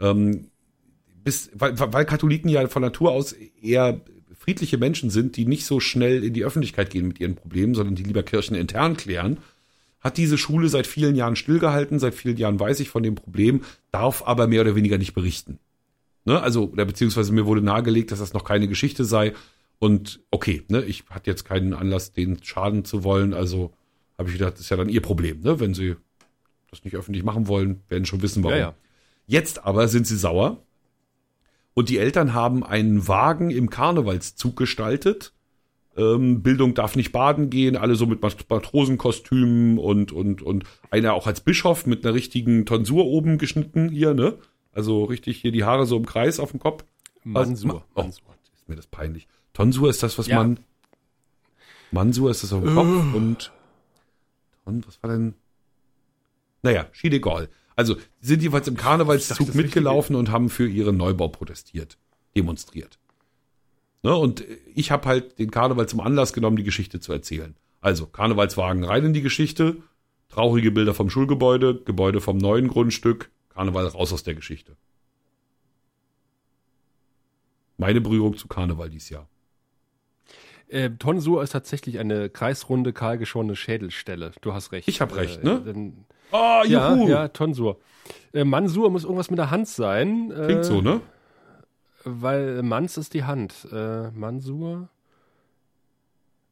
Ähm, 0.00 0.46
bis, 1.22 1.50
weil, 1.54 1.78
weil 1.78 2.06
Katholiken 2.06 2.48
ja 2.48 2.66
von 2.68 2.80
Natur 2.82 3.12
aus 3.12 3.32
eher 3.32 4.00
friedliche 4.38 4.78
Menschen 4.78 5.10
sind, 5.10 5.36
die 5.36 5.44
nicht 5.44 5.66
so 5.66 5.80
schnell 5.80 6.24
in 6.24 6.32
die 6.32 6.44
Öffentlichkeit 6.44 6.90
gehen 6.90 7.06
mit 7.06 7.20
ihren 7.20 7.34
Problemen, 7.34 7.74
sondern 7.74 7.94
die 7.94 8.02
lieber 8.02 8.22
Kirchen 8.22 8.56
intern 8.56 8.96
klären, 8.96 9.38
hat 10.00 10.16
diese 10.16 10.38
Schule 10.38 10.68
seit 10.68 10.86
vielen 10.86 11.14
Jahren 11.14 11.36
stillgehalten, 11.36 11.98
seit 11.98 12.14
vielen 12.14 12.38
Jahren 12.38 12.58
weiß 12.58 12.80
ich 12.80 12.88
von 12.88 13.02
dem 13.02 13.14
Problem, 13.14 13.62
darf 13.90 14.22
aber 14.26 14.46
mehr 14.46 14.62
oder 14.62 14.74
weniger 14.74 14.96
nicht 14.96 15.14
berichten. 15.14 15.58
Ne? 16.24 16.40
Also, 16.40 16.70
oder 16.70 16.86
beziehungsweise 16.86 17.32
mir 17.32 17.44
wurde 17.44 17.60
nahegelegt, 17.60 18.12
dass 18.12 18.18
das 18.18 18.32
noch 18.32 18.44
keine 18.44 18.68
Geschichte 18.68 19.04
sei. 19.04 19.34
Und 19.78 20.20
okay, 20.30 20.62
ne, 20.68 20.82
ich 20.82 21.04
hatte 21.10 21.30
jetzt 21.30 21.44
keinen 21.44 21.74
Anlass, 21.74 22.12
den 22.12 22.42
schaden 22.42 22.84
zu 22.86 23.04
wollen, 23.04 23.34
also 23.34 23.72
habe 24.18 24.28
ich 24.30 24.36
gedacht, 24.38 24.54
das 24.54 24.60
ist 24.62 24.70
ja 24.70 24.76
dann 24.76 24.88
ihr 24.88 25.02
Problem, 25.02 25.40
ne? 25.40 25.60
Wenn 25.60 25.74
sie 25.74 25.96
das 26.70 26.84
nicht 26.84 26.96
öffentlich 26.96 27.24
machen 27.24 27.46
wollen, 27.48 27.82
werden 27.88 28.04
schon 28.06 28.22
wissen, 28.22 28.42
warum. 28.42 28.56
Ja, 28.56 28.60
ja. 28.60 28.74
Jetzt 29.26 29.64
aber 29.64 29.88
sind 29.88 30.06
sie 30.06 30.16
sauer. 30.16 30.62
Und 31.74 31.88
die 31.88 31.98
Eltern 31.98 32.34
haben 32.34 32.62
einen 32.64 33.08
Wagen 33.08 33.50
im 33.50 33.68
Karnevalszug 33.70 34.56
gestaltet, 34.56 35.32
ähm, 35.96 36.42
Bildung 36.42 36.74
darf 36.74 36.94
nicht 36.96 37.10
baden 37.12 37.50
gehen, 37.50 37.76
alle 37.76 37.94
so 37.96 38.06
mit 38.06 38.20
Matrosenkostümen 38.22 39.78
und, 39.78 40.12
und, 40.12 40.42
und 40.42 40.64
einer 40.90 41.14
auch 41.14 41.26
als 41.26 41.40
Bischof 41.40 41.86
mit 41.86 42.04
einer 42.04 42.14
richtigen 42.14 42.66
Tonsur 42.66 43.06
oben 43.06 43.38
geschnitten 43.38 43.88
hier, 43.88 44.14
ne? 44.14 44.38
Also 44.72 45.04
richtig 45.04 45.40
hier 45.40 45.52
die 45.52 45.64
Haare 45.64 45.86
so 45.86 45.96
im 45.96 46.06
Kreis 46.06 46.40
auf 46.40 46.50
dem 46.50 46.60
Kopf. 46.60 46.84
Mansur. 47.22 47.84
Oh, 47.94 48.02
Mansur. 48.02 48.34
ist 48.54 48.68
mir 48.68 48.76
das 48.76 48.86
peinlich. 48.86 49.26
Tonsur 49.52 49.88
ist 49.88 50.02
das, 50.02 50.18
was 50.18 50.26
Ja. 50.26 50.38
man. 50.38 50.58
Mansur 51.92 52.30
ist 52.30 52.42
das 52.42 52.52
auf 52.52 52.62
dem 52.62 52.74
Kopf 52.74 53.14
und. 53.14 53.52
Und 54.64 54.86
was 54.86 55.02
war 55.02 55.10
denn? 55.10 55.34
Naja, 56.62 56.86
schied 56.92 57.12
egal. 57.12 57.48
Also, 57.76 57.96
sie 58.20 58.28
sind 58.28 58.42
jeweils 58.42 58.68
im 58.68 58.76
Karnevalszug 58.76 59.46
dachte, 59.46 59.56
mitgelaufen 59.56 60.16
und 60.16 60.30
haben 60.30 60.48
für 60.48 60.66
ihren 60.66 60.96
Neubau 60.96 61.28
protestiert, 61.28 61.98
demonstriert. 62.36 62.98
Ne, 64.02 64.14
und 64.14 64.44
ich 64.74 64.90
habe 64.90 65.08
halt 65.08 65.38
den 65.38 65.50
Karneval 65.50 65.88
zum 65.88 66.00
Anlass 66.00 66.32
genommen, 66.32 66.56
die 66.56 66.62
Geschichte 66.62 67.00
zu 67.00 67.12
erzählen. 67.12 67.56
Also, 67.80 68.06
Karnevalswagen 68.06 68.84
rein 68.84 69.06
in 69.06 69.12
die 69.12 69.22
Geschichte, 69.22 69.76
traurige 70.28 70.70
Bilder 70.70 70.94
vom 70.94 71.10
Schulgebäude, 71.10 71.82
Gebäude 71.84 72.20
vom 72.20 72.38
neuen 72.38 72.68
Grundstück, 72.68 73.30
Karneval 73.50 73.86
raus 73.88 74.12
aus 74.12 74.22
der 74.22 74.34
Geschichte. 74.34 74.76
Meine 77.76 78.00
Berührung 78.00 78.36
zu 78.36 78.46
Karneval 78.46 78.88
dieses 78.88 79.10
Jahr. 79.10 79.28
Äh, 80.74 80.90
Tonsur 80.98 81.42
ist 81.42 81.50
tatsächlich 81.50 81.98
eine 82.00 82.28
kreisrunde, 82.28 82.92
kahlgeschorene 82.92 83.54
Schädelstelle. 83.54 84.32
Du 84.40 84.52
hast 84.52 84.72
recht. 84.72 84.88
Ich 84.88 85.00
hab 85.00 85.14
recht, 85.14 85.44
ne? 85.44 85.62
Dann, 85.64 86.04
Ah, 86.32 86.64
ja, 86.66 86.96
ja, 86.96 87.28
Tonsur. 87.28 87.78
Äh, 88.32 88.42
Mansur 88.42 88.90
muss 88.90 89.04
irgendwas 89.04 89.30
mit 89.30 89.38
der 89.38 89.50
Hand 89.52 89.68
sein. 89.68 90.32
Äh, 90.32 90.46
Klingt 90.46 90.64
so, 90.64 90.80
ne? 90.80 91.00
Weil 92.02 92.62
Mans 92.64 92.96
ist 92.96 93.14
die 93.14 93.22
Hand. 93.22 93.68
Äh, 93.70 94.10
Mansur 94.10 94.88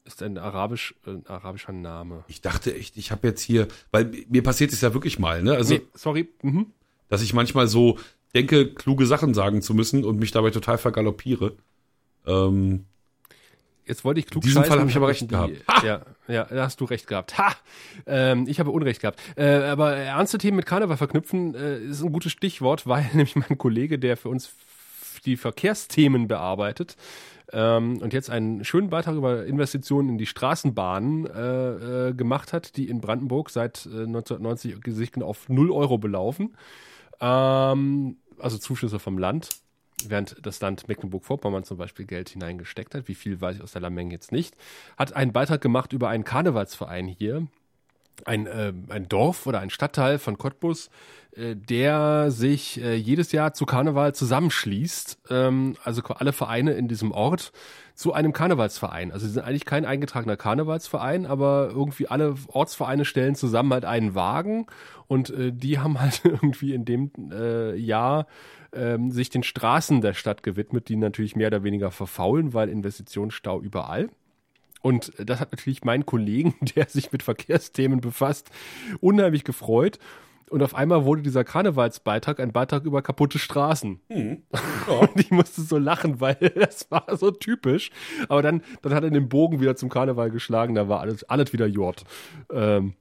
ist 0.04 0.22
ein, 0.22 0.38
arabisch, 0.38 0.94
ein 1.04 1.26
arabischer 1.26 1.72
Name. 1.72 2.24
Ich 2.28 2.40
dachte 2.40 2.74
echt, 2.74 2.96
ich 2.96 3.10
habe 3.10 3.26
jetzt 3.26 3.40
hier, 3.42 3.66
weil 3.90 4.12
mir 4.28 4.42
passiert 4.44 4.72
es 4.72 4.80
ja 4.82 4.94
wirklich 4.94 5.18
mal, 5.18 5.42
ne? 5.42 5.54
Also, 5.54 5.74
nee, 5.74 5.82
sorry. 5.94 6.28
Mhm. 6.42 6.66
dass 7.08 7.22
ich 7.22 7.34
manchmal 7.34 7.66
so 7.66 7.98
denke, 8.34 8.72
kluge 8.72 9.06
Sachen 9.06 9.34
sagen 9.34 9.62
zu 9.62 9.74
müssen 9.74 10.04
und 10.04 10.18
mich 10.18 10.30
dabei 10.30 10.50
total 10.50 10.78
vergaloppiere. 10.78 11.56
Ähm, 12.26 12.84
Jetzt 13.86 14.04
wollte 14.04 14.20
ich 14.20 14.26
klug 14.26 14.44
In 14.44 14.48
diesem 14.48 14.64
Fall 14.64 14.78
habe 14.78 14.88
ich 14.90 14.96
aber 14.96 15.08
recht 15.08 15.22
die- 15.22 15.26
gehabt. 15.28 15.52
Ja, 15.84 16.02
ja, 16.28 16.44
da 16.44 16.64
hast 16.64 16.80
du 16.80 16.84
recht 16.84 17.06
gehabt. 17.06 17.36
Ha! 17.38 17.52
Ähm, 18.06 18.46
ich 18.48 18.60
habe 18.60 18.70
Unrecht 18.70 19.00
gehabt. 19.00 19.20
Äh, 19.36 19.64
aber 19.64 19.94
ernste 19.96 20.38
Themen 20.38 20.56
mit 20.56 20.66
Karneval 20.66 20.96
verknüpfen 20.96 21.54
äh, 21.54 21.78
ist 21.78 22.02
ein 22.02 22.12
gutes 22.12 22.32
Stichwort, 22.32 22.86
weil 22.86 23.04
nämlich 23.12 23.34
mein 23.36 23.58
Kollege, 23.58 23.98
der 23.98 24.16
für 24.16 24.28
uns 24.28 24.54
die 25.24 25.36
Verkehrsthemen 25.36 26.26
bearbeitet 26.28 26.96
ähm, 27.52 27.98
und 27.98 28.12
jetzt 28.12 28.30
einen 28.30 28.64
schönen 28.64 28.88
Beitrag 28.90 29.14
über 29.14 29.44
Investitionen 29.46 30.08
in 30.10 30.18
die 30.18 30.26
Straßenbahnen 30.26 31.26
äh, 31.26 32.08
äh, 32.08 32.14
gemacht 32.14 32.52
hat, 32.52 32.76
die 32.76 32.88
in 32.88 33.00
Brandenburg 33.00 33.50
seit 33.50 33.86
äh, 33.86 34.04
1990 34.04 34.76
sich 34.86 35.12
genau 35.12 35.26
auf 35.26 35.48
0 35.48 35.70
Euro 35.70 35.98
belaufen. 35.98 36.56
Ähm, 37.20 38.16
also 38.38 38.58
Zuschüsse 38.58 38.98
vom 38.98 39.18
Land 39.18 39.50
während 40.10 40.36
das 40.44 40.60
Land 40.60 40.88
Mecklenburg-Vorpommern 40.88 41.64
zum 41.64 41.78
Beispiel 41.78 42.06
Geld 42.06 42.28
hineingesteckt 42.28 42.94
hat, 42.94 43.08
wie 43.08 43.14
viel 43.14 43.40
weiß 43.40 43.56
ich 43.56 43.62
aus 43.62 43.72
der 43.72 43.82
Lameng 43.82 44.10
jetzt 44.10 44.32
nicht, 44.32 44.56
hat 44.96 45.14
einen 45.14 45.32
Beitrag 45.32 45.60
gemacht 45.60 45.92
über 45.92 46.08
einen 46.08 46.24
Karnevalsverein 46.24 47.06
hier, 47.06 47.46
ein, 48.24 48.46
äh, 48.46 48.72
ein 48.88 49.08
Dorf 49.08 49.46
oder 49.46 49.60
ein 49.60 49.70
Stadtteil 49.70 50.18
von 50.18 50.38
Cottbus, 50.38 50.90
äh, 51.34 51.56
der 51.56 52.30
sich 52.30 52.80
äh, 52.80 52.94
jedes 52.94 53.32
Jahr 53.32 53.54
zu 53.54 53.66
Karneval 53.66 54.14
zusammenschließt, 54.14 55.18
ähm, 55.30 55.76
also 55.82 56.02
alle 56.02 56.32
Vereine 56.32 56.72
in 56.72 56.88
diesem 56.88 57.10
Ort 57.12 57.52
zu 57.94 58.12
einem 58.12 58.32
Karnevalsverein. 58.32 59.12
Also 59.12 59.26
sie 59.26 59.32
sind 59.32 59.42
eigentlich 59.42 59.64
kein 59.64 59.84
eingetragener 59.84 60.36
Karnevalsverein, 60.36 61.26
aber 61.26 61.70
irgendwie 61.72 62.08
alle 62.08 62.34
Ortsvereine 62.48 63.04
stellen 63.04 63.34
zusammen 63.34 63.72
halt 63.72 63.84
einen 63.84 64.14
Wagen 64.14 64.66
und 65.08 65.30
äh, 65.30 65.52
die 65.52 65.78
haben 65.78 66.00
halt 66.00 66.22
irgendwie 66.24 66.74
in 66.74 66.84
dem 66.84 67.10
äh, 67.30 67.76
Jahr 67.76 68.26
ähm, 68.74 69.10
sich 69.10 69.30
den 69.30 69.42
Straßen 69.42 70.00
der 70.00 70.14
Stadt 70.14 70.42
gewidmet, 70.42 70.88
die 70.88 70.96
natürlich 70.96 71.36
mehr 71.36 71.48
oder 71.48 71.64
weniger 71.64 71.90
verfaulen, 71.90 72.54
weil 72.54 72.68
Investitionsstau 72.68 73.60
überall. 73.60 74.08
Und 74.82 75.12
das 75.18 75.40
hat 75.40 75.52
natürlich 75.52 75.84
meinen 75.84 76.06
Kollegen, 76.06 76.54
der 76.76 76.88
sich 76.88 77.12
mit 77.12 77.22
Verkehrsthemen 77.22 78.00
befasst, 78.00 78.50
unheimlich 79.00 79.44
gefreut. 79.44 79.98
Und 80.50 80.62
auf 80.62 80.74
einmal 80.74 81.06
wurde 81.06 81.22
dieser 81.22 81.44
Karnevalsbeitrag 81.44 82.38
ein 82.38 82.52
Beitrag 82.52 82.84
über 82.84 83.00
kaputte 83.00 83.38
Straßen. 83.38 84.00
Und 84.08 85.10
ich 85.16 85.30
musste 85.30 85.62
so 85.62 85.78
lachen, 85.78 86.20
weil 86.20 86.34
das 86.54 86.90
war 86.90 87.16
so 87.16 87.30
typisch. 87.30 87.90
Aber 88.28 88.42
dann, 88.42 88.62
dann 88.82 88.92
hat 88.92 89.02
er 89.02 89.10
den 89.10 89.30
Bogen 89.30 89.60
wieder 89.60 89.76
zum 89.76 89.88
Karneval 89.88 90.30
geschlagen, 90.30 90.74
da 90.74 90.88
war 90.88 91.00
alles, 91.00 91.24
alles 91.24 91.54
wieder 91.54 91.66
Jord. 91.66 92.04
Ähm, 92.52 92.92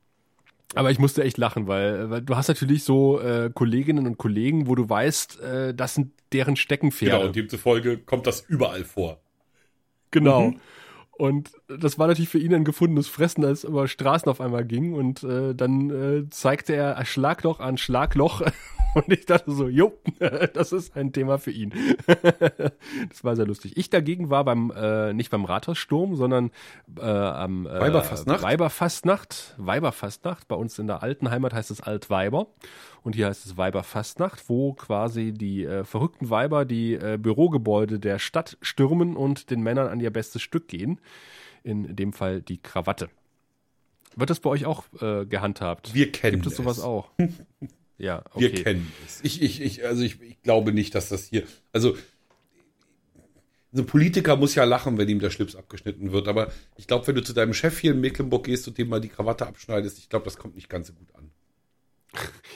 aber 0.76 0.92
ich 0.92 1.00
musste 1.00 1.24
echt 1.24 1.38
lachen, 1.38 1.68
weil, 1.68 2.10
weil 2.10 2.22
du 2.22 2.36
hast 2.36 2.48
natürlich 2.48 2.84
so 2.84 3.20
äh, 3.20 3.50
Kolleginnen 3.54 4.08
und 4.08 4.18
Kollegen, 4.18 4.68
wo 4.68 4.76
du 4.76 4.90
weißt, 4.90 5.40
äh, 5.42 5.74
das 5.74 5.96
sind 5.96 6.12
deren 6.32 6.56
Steckenpferde. 6.56 7.16
genau, 7.16 7.28
und 7.28 7.36
demzufolge 7.36 7.98
kommt 7.98 8.28
das 8.28 8.42
überall 8.42 8.84
vor. 8.84 9.20
Genau. 10.12 10.54
Und 11.22 11.52
das 11.68 12.00
war 12.00 12.08
natürlich 12.08 12.30
für 12.30 12.40
ihn 12.40 12.54
ein 12.54 12.64
gefundenes 12.64 13.08
Fressen, 13.08 13.46
als 13.46 13.60
es 13.60 13.64
über 13.66 13.88
Straßen 13.88 14.30
auf 14.30 14.42
einmal 14.42 14.66
ging. 14.66 14.94
Und 14.94 15.24
äh, 15.24 15.54
dann 15.54 15.90
äh, 15.92 16.30
zeigte 16.30 16.76
er 16.76 17.04
Schlagloch 17.06 17.60
an 17.60 17.78
Schlagloch. 17.78 18.42
Und 18.94 19.10
ich 19.10 19.26
dachte 19.26 19.52
so, 19.52 19.68
jo, 19.68 19.94
das 20.54 20.72
ist 20.72 20.96
ein 20.96 21.14
Thema 21.14 21.38
für 21.38 21.52
ihn. 21.52 21.72
das 23.10 23.24
war 23.24 23.36
sehr 23.36 23.46
lustig. 23.46 23.78
Ich 23.78 23.90
dagegen 23.90 24.30
war 24.30 24.44
beim, 24.44 24.72
äh, 24.76 25.14
nicht 25.14 25.32
beim 25.32 25.46
Rathaussturm, 25.46 26.16
sondern 26.16 26.52
äh, 26.98 27.02
am 27.02 27.66
äh, 27.66 27.80
Weiberfastnacht? 27.80 28.42
Weiberfastnacht. 28.44 29.56
Weiberfastnacht. 29.58 30.48
Bei 30.48 30.56
uns 30.56 30.78
in 30.80 30.88
der 30.88 31.04
alten 31.04 31.30
Heimat 31.30 31.54
heißt 31.54 31.72
es 31.72 31.82
Altweiber. 31.82 32.48
Und 33.04 33.16
hier 33.16 33.28
heißt 33.28 33.46
es 33.46 33.58
Weiberfastnacht, 33.58 34.50
wo 34.50 34.74
quasi 34.74 35.32
die 35.32 35.64
äh, 35.64 35.84
verrückten 35.84 36.30
Weiber 36.30 36.66
die 36.66 36.94
äh, 36.94 37.18
Bürogebäude 37.18 38.00
der 38.00 38.20
Stadt 38.20 38.58
stürmen 38.62 39.16
und 39.16 39.50
den 39.50 39.62
Männern 39.62 39.88
an 39.88 40.00
ihr 40.00 40.12
bestes 40.12 40.42
Stück 40.42 40.68
gehen. 40.68 41.00
In 41.64 41.96
dem 41.96 42.12
Fall 42.12 42.42
die 42.42 42.58
Krawatte. 42.58 43.10
Wird 44.16 44.30
das 44.30 44.40
bei 44.40 44.50
euch 44.50 44.66
auch 44.66 44.84
äh, 45.00 45.26
gehandhabt? 45.26 45.94
Wir 45.94 46.12
kennen 46.12 46.42
Gibt 46.42 46.48
es 46.48 46.58
sowas 46.58 46.80
es. 46.80 46.84
auch? 46.84 47.12
Ja, 48.02 48.24
okay. 48.34 48.42
Wir 48.42 48.64
kennen 48.64 48.92
es. 49.06 49.20
Ich, 49.24 49.42
ich, 49.42 49.62
ich, 49.62 49.86
also 49.86 50.02
ich, 50.02 50.20
ich 50.22 50.42
glaube 50.42 50.74
nicht, 50.74 50.96
dass 50.96 51.10
das 51.10 51.26
hier, 51.26 51.44
also 51.72 51.96
so 53.72 53.84
ein 53.84 53.86
Politiker 53.86 54.36
muss 54.36 54.56
ja 54.56 54.64
lachen, 54.64 54.98
wenn 54.98 55.08
ihm 55.08 55.20
der 55.20 55.30
Schlips 55.30 55.56
abgeschnitten 55.56 56.12
wird, 56.12 56.28
aber 56.28 56.52
ich 56.78 56.88
glaube, 56.88 57.08
wenn 57.08 57.16
du 57.16 57.24
zu 57.24 57.34
deinem 57.34 57.54
Chef 57.54 57.80
hier 57.80 57.92
in 57.92 58.02
Mecklenburg 58.02 58.46
gehst 58.46 58.68
und 58.68 58.78
dem 58.78 58.90
mal 58.90 59.00
die 59.00 59.10
Krawatte 59.10 59.48
abschneidest, 59.48 60.00
ich 60.00 60.10
glaube, 60.10 60.26
das 60.26 60.38
kommt 60.38 60.56
nicht 60.56 60.68
ganz 60.68 60.88
so 60.88 60.94
gut. 60.94 61.08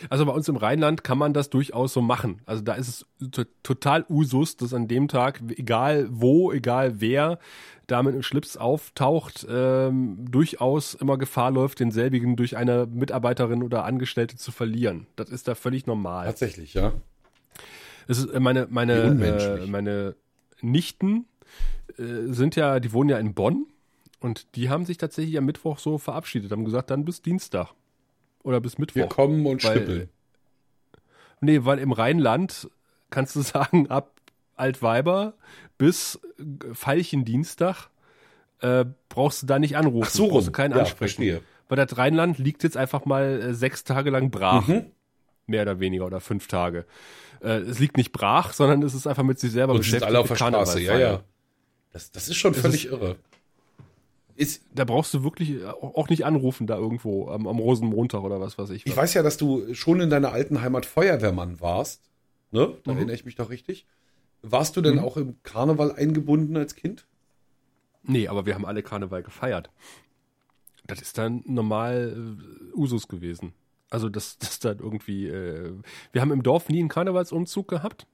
Also 0.09 0.25
bei 0.25 0.33
uns 0.33 0.47
im 0.49 0.57
Rheinland 0.57 1.03
kann 1.03 1.17
man 1.17 1.33
das 1.33 1.49
durchaus 1.49 1.93
so 1.93 2.01
machen. 2.01 2.41
Also 2.45 2.61
da 2.61 2.73
ist 2.73 2.87
es 2.87 3.31
to 3.31 3.43
total 3.63 4.05
Usus, 4.09 4.57
dass 4.57 4.73
an 4.73 4.87
dem 4.87 5.07
Tag, 5.07 5.41
egal 5.55 6.07
wo, 6.11 6.51
egal 6.51 6.99
wer, 6.99 7.39
da 7.87 8.03
mit 8.03 8.13
einem 8.13 8.23
Schlips 8.23 8.57
auftaucht, 8.57 9.47
ähm, 9.49 10.25
durchaus 10.29 10.93
immer 10.93 11.17
Gefahr 11.17 11.51
läuft, 11.51 11.79
denselbigen 11.79 12.35
durch 12.35 12.57
eine 12.57 12.85
Mitarbeiterin 12.85 13.63
oder 13.63 13.85
Angestellte 13.85 14.35
zu 14.35 14.51
verlieren. 14.51 15.07
Das 15.15 15.29
ist 15.29 15.47
da 15.47 15.55
völlig 15.55 15.87
normal. 15.87 16.25
Tatsächlich, 16.25 16.73
ja. 16.73 16.91
Es 18.07 18.17
ist 18.17 18.29
äh, 18.31 18.39
meine 18.39 18.67
meine 18.69 18.93
äh, 18.93 19.67
meine 19.67 20.15
Nichten 20.61 21.25
äh, 21.97 22.03
sind 22.27 22.55
ja, 22.55 22.79
die 22.79 22.91
wohnen 22.91 23.09
ja 23.09 23.17
in 23.17 23.33
Bonn 23.33 23.67
und 24.19 24.55
die 24.55 24.69
haben 24.69 24.85
sich 24.85 24.97
tatsächlich 24.97 25.37
am 25.37 25.45
Mittwoch 25.45 25.79
so 25.79 25.97
verabschiedet, 25.97 26.51
haben 26.51 26.65
gesagt, 26.65 26.89
dann 26.89 27.05
bis 27.05 27.21
Dienstag 27.21 27.73
oder 28.45 28.61
bis 28.61 28.77
Mittwoch. 28.77 28.95
Wir 28.95 29.07
kommen 29.07 29.45
und 29.45 29.63
Weil- 29.63 29.77
schnippeln. 29.77 30.09
Nee, 31.41 31.65
weil 31.65 31.79
im 31.79 31.91
Rheinland 31.91 32.69
kannst 33.09 33.35
du 33.35 33.41
sagen, 33.41 33.87
ab 33.89 34.11
Altweiber 34.55 35.33
bis 35.77 36.19
äh, 36.39 36.43
Veilchendienstag 36.71 37.89
äh, 38.61 38.85
brauchst 39.09 39.43
du 39.43 39.45
da 39.47 39.59
nicht 39.59 39.75
anrufen. 39.77 40.07
Ach 40.07 40.13
so, 40.15 40.27
brauchst 40.29 40.47
du 40.47 40.51
keinen 40.51 40.71
Ja, 40.71 40.79
ansprechen. 40.79 40.97
verstehe. 40.97 41.41
Weil 41.67 41.77
das 41.83 41.97
Rheinland 41.97 42.37
liegt 42.37 42.63
jetzt 42.63 42.77
einfach 42.77 43.05
mal 43.05 43.41
äh, 43.41 43.53
sechs 43.53 43.83
Tage 43.83 44.09
lang 44.11 44.31
brach. 44.31 44.67
Mhm. 44.67 44.85
Mehr 45.47 45.63
oder 45.63 45.79
weniger 45.79 46.05
oder 46.05 46.21
fünf 46.21 46.47
Tage. 46.47 46.85
Äh, 47.41 47.57
es 47.59 47.79
liegt 47.79 47.97
nicht 47.97 48.11
brach, 48.11 48.53
sondern 48.53 48.81
es 48.83 48.93
ist 48.93 49.05
einfach 49.07 49.23
mit 49.23 49.39
sich 49.39 49.51
selber 49.51 49.73
Und 49.73 49.83
sind 49.83 50.03
alle 50.03 50.19
auf 50.19 50.27
der 50.27 50.35
Straße, 50.35 50.81
ja, 50.81 50.97
ja. 50.97 51.23
Das, 51.91 52.11
das 52.11 52.27
ist 52.29 52.37
schon 52.37 52.53
Es 52.53 52.59
völlig 52.61 52.85
ist- 52.85 52.91
irre. 52.91 53.17
Ist, 54.35 54.63
Da 54.73 54.83
brauchst 54.83 55.13
du 55.13 55.23
wirklich 55.23 55.63
auch 55.65 56.09
nicht 56.09 56.25
anrufen 56.25 56.67
da 56.67 56.77
irgendwo 56.77 57.29
am, 57.29 57.47
am 57.47 57.57
Rosenmontag 57.59 58.21
oder 58.21 58.39
was 58.41 58.57
weiß 58.57 58.69
ich. 58.71 58.85
ich 58.85 58.91
was. 58.91 58.97
weiß 58.97 59.13
ja, 59.13 59.23
dass 59.23 59.37
du 59.37 59.73
schon 59.73 60.01
in 60.01 60.09
deiner 60.09 60.31
alten 60.33 60.61
Heimat 60.61 60.85
Feuerwehrmann 60.85 61.61
warst. 61.61 62.09
Ne? 62.51 62.75
Da 62.83 62.91
Mhm. 62.91 62.97
erinnere 62.97 63.15
ich 63.15 63.25
mich 63.25 63.35
doch 63.35 63.49
richtig. 63.49 63.85
Warst 64.41 64.75
du 64.77 64.81
denn 64.81 64.99
auch 64.99 65.17
im 65.17 65.41
Karneval 65.43 65.91
eingebunden 65.93 66.55
als 66.57 66.75
Kind? 66.75 67.07
Nee, 68.03 68.27
aber 68.27 68.45
wir 68.45 68.53
haben 68.55 68.65
alle 68.65 68.83
Karneval 68.83 69.23
gefeiert. 69.23 69.71
Das 70.85 71.01
ist 71.01 71.17
dann 71.17 71.41
normal 71.47 72.15
äh, 72.15 72.75
Usus 72.77 73.07
gewesen. 73.07 73.53
Also 73.89 74.09
das, 74.09 74.37
das 74.37 74.59
dann 74.59 74.79
irgendwie. 74.79 75.27
Äh, 75.27 75.71
wir 76.11 76.21
haben 76.21 76.31
im 76.31 76.43
Dorf 76.43 76.69
nie 76.69 76.79
einen 76.79 76.89
Karnevalsumzug 76.89 77.67
gehabt. 77.67 78.05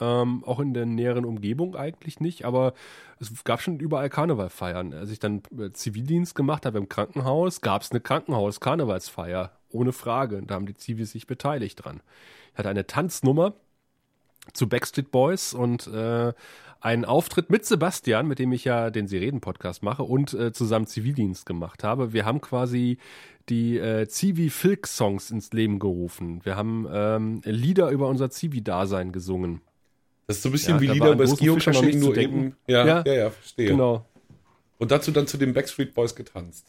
Ähm, 0.00 0.44
auch 0.44 0.60
in 0.60 0.74
der 0.74 0.86
näheren 0.86 1.24
Umgebung 1.24 1.76
eigentlich 1.76 2.20
nicht, 2.20 2.44
aber 2.44 2.74
es 3.20 3.44
gab 3.44 3.60
schon 3.60 3.80
überall 3.80 4.08
Karnevalfeiern. 4.08 4.92
Als 4.92 5.10
ich 5.10 5.18
dann 5.18 5.42
äh, 5.58 5.70
Zivildienst 5.72 6.34
gemacht 6.34 6.66
habe 6.66 6.78
im 6.78 6.88
Krankenhaus, 6.88 7.60
gab 7.60 7.82
es 7.82 7.90
eine 7.90 8.00
Krankenhaus-Karnevalsfeier. 8.00 9.52
Ohne 9.70 9.92
Frage. 9.92 10.42
Da 10.46 10.54
haben 10.54 10.66
die 10.66 10.76
Zivis 10.76 11.12
sich 11.12 11.26
beteiligt 11.26 11.84
dran. 11.84 12.00
Ich 12.52 12.58
hatte 12.58 12.70
eine 12.70 12.86
Tanznummer 12.86 13.54
zu 14.54 14.68
Backstreet 14.68 15.10
Boys 15.10 15.52
und 15.52 15.86
äh, 15.88 16.32
einen 16.80 17.04
Auftritt 17.04 17.50
mit 17.50 17.64
Sebastian, 17.64 18.26
mit 18.26 18.38
dem 18.38 18.52
ich 18.52 18.64
ja 18.64 18.90
den 18.90 19.08
Sie 19.08 19.18
reden 19.18 19.40
Podcast 19.40 19.82
mache 19.82 20.04
und 20.04 20.32
äh, 20.34 20.52
zusammen 20.52 20.86
Zivildienst 20.86 21.44
gemacht 21.44 21.82
habe. 21.84 22.12
Wir 22.12 22.24
haben 22.24 22.40
quasi 22.40 22.98
die 23.48 23.78
äh, 23.78 24.06
Zivi-Filk-Songs 24.06 25.30
ins 25.30 25.52
Leben 25.52 25.78
gerufen. 25.78 26.40
Wir 26.44 26.56
haben 26.56 26.86
ähm, 26.90 27.40
Lieder 27.44 27.90
über 27.90 28.08
unser 28.08 28.30
Zivi-Dasein 28.30 29.12
gesungen. 29.12 29.60
Das 30.28 30.36
ist 30.36 30.42
so 30.42 30.50
ein 30.50 30.52
bisschen 30.52 30.74
ja, 30.74 30.80
wie 30.82 30.86
Lieder 30.88 31.12
über 31.12 31.24
das 31.24 31.38
Geocaching, 31.38 31.98
nur 31.98 32.16
eben. 32.18 32.54
Ja, 32.66 32.86
ja, 32.86 33.02
ja, 33.06 33.14
ja, 33.14 33.30
verstehe. 33.30 33.68
Genau. 33.68 34.04
Und 34.76 34.90
dazu 34.90 35.10
dann 35.10 35.26
zu 35.26 35.38
den 35.38 35.54
Backstreet 35.54 35.94
Boys 35.94 36.14
getanzt. 36.14 36.66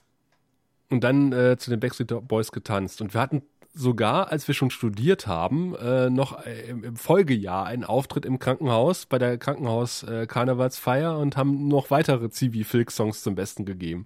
Und 0.90 1.04
dann 1.04 1.34
äh, 1.34 1.58
zu 1.58 1.70
den 1.70 1.80
Backstreet 1.82 2.26
Boys 2.26 2.54
getanzt. 2.54 3.02
Und 3.02 3.14
wir 3.14 3.20
hatten 3.20 3.44
sogar, 3.74 4.32
als 4.32 4.48
wir 4.48 4.56
schon 4.56 4.72
studiert 4.72 5.28
haben, 5.28 5.76
äh, 5.76 6.10
noch 6.10 6.46
äh, 6.46 6.70
im, 6.70 6.86
im, 6.86 6.96
Folgejahr 6.96 7.66
einen 7.66 7.84
Auftritt 7.84 8.26
im 8.26 8.40
Krankenhaus 8.40 9.06
bei 9.06 9.20
der 9.20 9.38
Krankenhaus-Karnevalsfeier 9.38 11.12
äh, 11.12 11.22
und 11.22 11.36
haben 11.36 11.68
noch 11.68 11.92
weitere 11.92 12.30
Zivi-Filk-Songs 12.30 13.22
zum 13.22 13.36
Besten 13.36 13.66
gegeben. 13.66 14.06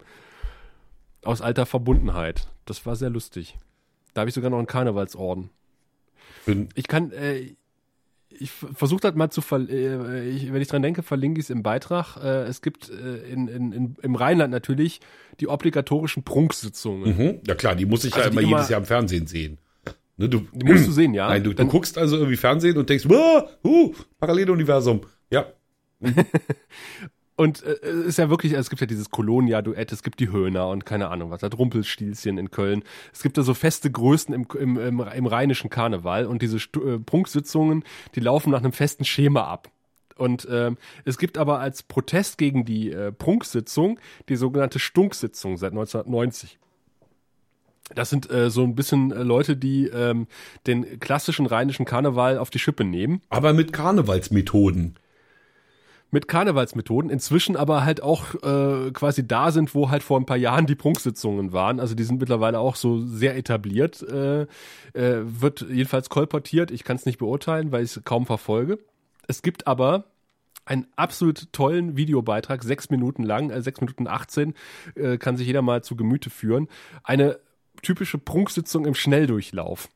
Aus 1.24 1.42
alter 1.42 1.68
Verbundenheit. 1.68 2.48
Das 2.66 2.86
war 2.88 2.96
sehr 2.96 3.12
lustig. 3.12 3.56
Da 4.16 4.22
habe 4.22 4.30
ich 4.30 4.36
sogar 4.36 4.50
noch 4.50 4.58
einen 4.58 4.68
Karnevalsorden. 4.68 5.52
Ich 6.74 6.88
kann, 6.88 7.12
äh, 7.12 7.56
ich 8.40 8.52
versuche 8.52 9.02
das 9.02 9.16
mal 9.16 9.30
zu, 9.30 9.42
ver 9.42 9.68
äh, 9.70 10.30
ich, 10.30 10.52
wenn 10.52 10.62
ich 10.62 10.68
dran 10.68 10.82
denke, 10.82 11.04
verlinke 11.04 11.40
ich 11.40 11.46
es 11.46 11.50
im 11.50 11.64
Beitrag. 11.64 12.18
Äh, 12.18 12.44
es 12.44 12.62
gibt 12.62 12.90
äh, 12.90 13.18
in, 13.32 13.48
in, 13.48 13.72
in, 13.72 13.96
im 14.02 14.16
Rheinland 14.16 14.52
natürlich 14.52 15.02
die 15.40 15.48
obligatorischen 15.48 16.24
Prunksitzungen. 16.24 17.18
Mhm. 17.18 17.40
Ja 17.48 17.56
klar, 17.56 17.76
die 17.76 17.86
muss 17.86 18.06
ich 18.06 18.14
also 18.16 18.30
ja 18.30 18.32
immer 18.32 18.42
jedes 18.42 18.70
Jahr 18.70 18.80
im 18.80 18.86
Fernsehen 18.86 19.28
sehen. 19.28 19.58
Ne, 20.18 20.30
du, 20.30 20.46
die 20.54 20.66
musst 20.66 20.88
du 20.88 20.92
sehen, 20.94 21.14
ja. 21.14 21.28
Nein, 21.28 21.44
du, 21.44 21.54
du 21.54 21.66
guckst 21.66 21.98
also 21.98 22.18
irgendwie 22.18 22.38
Fernsehen 22.38 22.78
und 22.78 22.90
denkst, 22.90 23.06
wow, 23.08 23.50
uh, 23.64 23.94
Paralleluniversum. 24.20 25.02
Ja. 25.32 25.48
Und 27.36 27.64
äh, 27.64 27.72
es 27.82 28.06
ist 28.06 28.18
ja 28.18 28.30
wirklich, 28.30 28.54
es 28.54 28.70
gibt 28.70 28.82
ja 28.82 28.88
dieses 28.88 29.10
Kolonia-Duett, 29.10 29.92
es 29.92 30.04
gibt 30.04 30.20
die 30.20 30.32
Höhner 30.32 30.68
und 30.70 30.86
keine 30.86 31.10
Ahnung 31.10 31.32
was, 31.32 31.42
das 31.42 31.58
Rumpelstilzchen 31.58 32.38
in 32.38 32.52
Köln. 32.52 32.84
Es 33.12 33.24
gibt 33.24 33.38
da 33.38 33.44
so 33.44 33.54
feste 33.54 33.92
Größen 33.92 34.34
im, 34.34 34.46
im, 34.60 34.78
im, 34.78 35.00
im 35.00 35.26
rheinischen 35.26 35.70
Karneval 35.70 36.26
und 36.26 36.42
diese 36.42 36.60
Stu 36.60 36.82
äh, 36.88 37.00
Prunksitzungen, 37.00 37.84
die 38.16 38.20
laufen 38.20 38.52
nach 38.52 38.60
einem 38.60 38.74
festen 38.74 39.06
Schema 39.06 39.46
ab. 39.46 39.70
Und 40.16 40.48
ähm, 40.52 40.78
es 41.06 41.18
gibt 41.18 41.40
aber 41.40 41.60
als 41.60 41.82
Protest 41.82 42.38
gegen 42.38 42.66
die 42.66 42.92
äh, 42.92 43.12
Prunksitzung 43.12 44.00
die 44.30 44.36
sogenannte 44.36 44.78
Stunksitzung 44.78 45.58
seit 45.58 45.72
1990. 45.72 46.60
Das 47.96 48.10
sind 48.10 48.30
äh, 48.32 48.50
so 48.50 48.64
ein 48.64 48.76
bisschen 48.76 49.12
äh, 49.12 49.24
Leute, 49.24 49.58
die 49.58 49.88
ähm, 49.88 50.28
den 50.68 51.00
klassischen 51.00 51.46
rheinischen 51.46 51.86
Karneval 51.86 52.38
auf 52.38 52.50
die 52.50 52.60
Schippe 52.60 52.84
nehmen. 52.84 53.22
Aber 53.30 53.54
mit 53.54 53.74
Karnevalsmethoden 53.74 54.96
mit 56.14 56.28
Karnevalsmethoden, 56.28 57.10
inzwischen 57.10 57.58
aber 57.58 57.84
halt 57.84 58.02
auch 58.02 58.36
äh, 58.36 58.92
quasi 58.92 59.28
da 59.28 59.52
sind, 59.52 59.74
wo 59.74 59.90
halt 59.90 60.04
vor 60.04 60.20
ein 60.20 60.26
paar 60.26 60.38
Jahren 60.38 60.68
die 60.68 60.76
Prunksitzungen 60.76 61.52
waren. 61.54 61.80
Also 61.80 61.96
die 61.96 62.04
sind 62.04 62.20
mittlerweile 62.20 62.60
auch 62.60 62.76
so 62.76 63.00
sehr 63.00 63.36
etabliert, 63.36 64.02
äh, 64.04 64.44
äh, 64.44 64.48
wird 64.94 65.66
jedenfalls 65.70 66.10
kolportiert. 66.10 66.70
Ich 66.70 66.84
kann 66.84 66.98
es 66.98 67.06
nicht 67.06 67.18
beurteilen, 67.18 67.72
weil 67.72 67.84
ich 67.84 67.98
es 67.98 68.04
kaum 68.04 68.28
verfolge. 68.28 68.78
Es 69.28 69.42
gibt 69.42 69.66
aber 69.66 70.06
einen 70.66 70.86
absolut 70.96 71.52
tollen 71.52 71.98
Videobeitrag, 71.98 72.64
sechs 72.64 72.92
Minuten 72.92 73.24
lang, 73.24 73.50
äh, 73.50 73.62
sechs 73.62 73.82
Minuten 73.82 74.08
18, 74.08 74.54
äh, 74.96 75.18
kann 75.18 75.36
sich 75.36 75.48
jeder 75.48 75.64
mal 75.64 75.84
zu 75.84 75.96
Gemüte 75.96 76.30
führen. 76.30 76.68
Eine 77.04 77.40
typische 77.82 78.20
Prunksitzung 78.20 78.86
im 78.86 78.94
Schnelldurchlauf. 78.94 79.90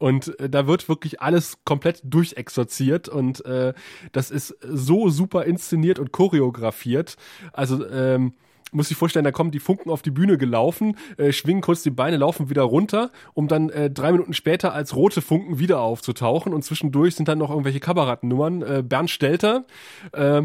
Und 0.00 0.40
äh, 0.40 0.48
da 0.48 0.66
wird 0.66 0.88
wirklich 0.88 1.20
alles 1.20 1.58
komplett 1.64 2.00
durchexorziert 2.02 3.10
und 3.10 3.44
äh, 3.44 3.74
das 4.12 4.30
ist 4.30 4.56
so 4.66 5.10
super 5.10 5.44
inszeniert 5.44 5.98
und 5.98 6.10
choreografiert. 6.10 7.18
Also 7.52 7.86
ähm, 7.86 8.32
muss 8.72 8.90
ich 8.90 8.96
vorstellen, 8.96 9.24
da 9.26 9.30
kommen 9.30 9.50
die 9.50 9.58
Funken 9.58 9.90
auf 9.90 10.00
die 10.00 10.10
Bühne 10.10 10.38
gelaufen, 10.38 10.96
äh, 11.18 11.32
schwingen 11.32 11.60
kurz 11.60 11.82
die 11.82 11.90
Beine, 11.90 12.16
laufen 12.16 12.48
wieder 12.48 12.62
runter, 12.62 13.10
um 13.34 13.46
dann 13.46 13.68
äh, 13.68 13.90
drei 13.90 14.12
Minuten 14.12 14.32
später 14.32 14.72
als 14.72 14.96
rote 14.96 15.20
Funken 15.20 15.58
wieder 15.58 15.80
aufzutauchen 15.80 16.54
und 16.54 16.64
zwischendurch 16.64 17.14
sind 17.14 17.28
dann 17.28 17.38
noch 17.38 17.50
irgendwelche 17.50 17.80
Kabarettnummern. 17.80 18.62
Äh, 18.62 18.82
Bernd 18.82 19.10
Stelter 19.10 19.66
äh, 20.12 20.42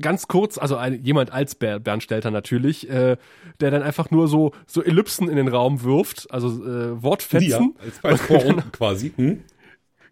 ganz 0.00 0.28
kurz, 0.28 0.58
also 0.58 0.76
ein, 0.76 1.02
jemand 1.02 1.32
als 1.32 1.54
Bernd 1.54 2.02
Stelter 2.02 2.30
natürlich, 2.30 2.88
äh, 2.88 3.16
der 3.60 3.70
dann 3.70 3.82
einfach 3.82 4.10
nur 4.10 4.28
so 4.28 4.52
so 4.66 4.82
Ellipsen 4.82 5.28
in 5.28 5.36
den 5.36 5.48
Raum 5.48 5.82
wirft, 5.82 6.30
also 6.30 6.48
äh, 6.48 7.02
Wortfetzen. 7.02 7.74
Ja, 7.78 7.84
als, 7.84 8.04
als 8.04 8.26
quasi. 8.72 9.12
Hm? 9.16 9.42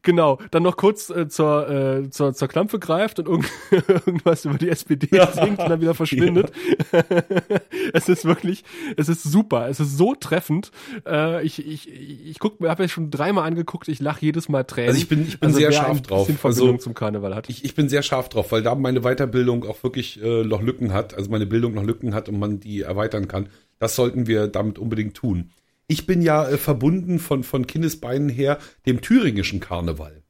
Genau, 0.02 0.38
dann 0.50 0.64
noch 0.64 0.76
kurz 0.76 1.10
äh, 1.10 1.28
zur, 1.28 1.68
äh, 1.68 2.10
zur, 2.10 2.34
zur 2.34 2.48
Klampfe 2.48 2.78
greift 2.80 3.20
und 3.20 3.28
irgend 3.28 3.46
irgendwas 3.88 4.44
über 4.44 4.58
die 4.58 4.68
SPD 4.68 5.08
singt 5.32 5.60
und 5.60 5.70
dann 5.70 5.80
wieder 5.80 5.94
verschwindet. 5.94 6.52
Ja. 6.92 7.02
es 7.92 8.08
ist 8.08 8.24
wirklich, 8.24 8.64
es 8.96 9.08
ist 9.08 9.22
super, 9.22 9.68
es 9.68 9.78
ist 9.78 9.96
so 9.96 10.14
treffend. 10.14 10.72
Äh, 11.06 11.44
ich 11.44 11.64
ich, 11.64 11.88
ich 11.90 12.38
guck 12.40 12.60
mir, 12.60 12.68
habe 12.68 12.82
ja 12.82 12.88
schon 12.88 13.10
dreimal 13.10 13.46
angeguckt, 13.46 13.86
ich 13.88 14.00
lache 14.00 14.24
jedes 14.24 14.48
Mal 14.48 14.64
Tränen. 14.64 14.88
Also 14.90 15.00
ich 15.00 15.08
bin, 15.08 15.22
ich 15.22 15.38
bin 15.38 15.48
also 15.48 15.58
sehr 15.60 15.72
scharf 15.72 16.02
drauf. 16.02 16.28
Also, 16.44 16.76
zum 16.78 16.94
Karneval 16.94 17.34
hat. 17.34 17.48
Ich, 17.48 17.64
ich 17.64 17.74
bin 17.74 17.88
sehr 17.88 18.02
scharf 18.02 18.28
drauf, 18.28 18.50
weil 18.50 18.62
da 18.62 18.74
meine 18.74 19.02
Weiterbildung 19.02 19.64
auch 19.64 19.82
wirklich 19.84 20.20
äh, 20.22 20.42
noch 20.44 20.62
Lücken 20.62 20.92
hat, 20.92 21.14
also 21.14 21.30
meine 21.30 21.46
Bildung 21.46 21.74
noch 21.74 21.84
Lücken 21.84 22.14
hat 22.14 22.28
und 22.28 22.38
man 22.38 22.58
die 22.58 22.82
erweitern 22.82 23.28
kann. 23.28 23.48
Das 23.78 23.94
sollten 23.94 24.26
wir 24.26 24.48
damit 24.48 24.78
unbedingt 24.78 25.14
tun 25.14 25.50
ich 25.86 26.06
bin 26.06 26.22
ja 26.22 26.48
äh, 26.48 26.58
verbunden 26.58 27.18
von, 27.18 27.44
von 27.44 27.66
Kindesbeinen 27.66 28.28
her 28.28 28.58
dem 28.86 29.00
thüringischen 29.00 29.60
Karneval. 29.60 30.22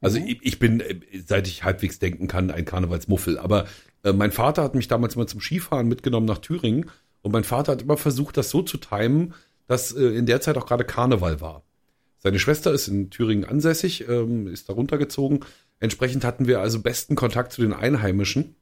Also 0.00 0.20
mhm. 0.20 0.26
ich, 0.26 0.38
ich, 0.42 0.58
bin, 0.58 0.80
äh, 0.80 1.00
seit 1.26 1.48
ich 1.48 1.64
halbwegs 1.64 1.98
denken 1.98 2.28
kann, 2.28 2.50
ein 2.50 2.64
Karnevalsmuffel. 2.64 3.38
Aber 3.38 3.66
äh, 4.02 4.12
mein 4.12 4.32
Vater 4.32 4.62
hat 4.62 4.74
mich 4.74 4.88
damals 4.88 5.16
mal 5.16 5.26
zum 5.26 5.40
Skifahren 5.40 5.88
mitgenommen 5.88 6.26
nach 6.26 6.38
Thüringen. 6.38 6.90
Und 7.22 7.32
mein 7.32 7.44
Vater 7.44 7.72
hat 7.72 7.82
immer 7.82 7.96
versucht, 7.96 8.36
das 8.36 8.50
so 8.50 8.62
zu 8.62 8.76
timen, 8.76 9.34
dass 9.66 9.92
äh, 9.92 10.04
in 10.04 10.26
der 10.26 10.40
Zeit 10.40 10.58
auch 10.58 10.66
gerade 10.66 10.84
Karneval 10.84 11.40
war. 11.40 11.64
Seine 12.18 12.38
Schwester 12.38 12.72
ist 12.72 12.88
in 12.88 13.10
Thüringen 13.10 13.44
ansässig, 13.44 14.08
ähm, 14.08 14.46
ist 14.46 14.68
da 14.68 14.72
runtergezogen. 14.72 15.40
Entsprechend 15.80 16.24
hatten 16.24 16.46
wir 16.46 16.60
also 16.60 16.80
besten 16.80 17.16
Kontakt 17.16 17.52
zu 17.52 17.62
den 17.62 17.72
Einheimischen. 17.72 18.56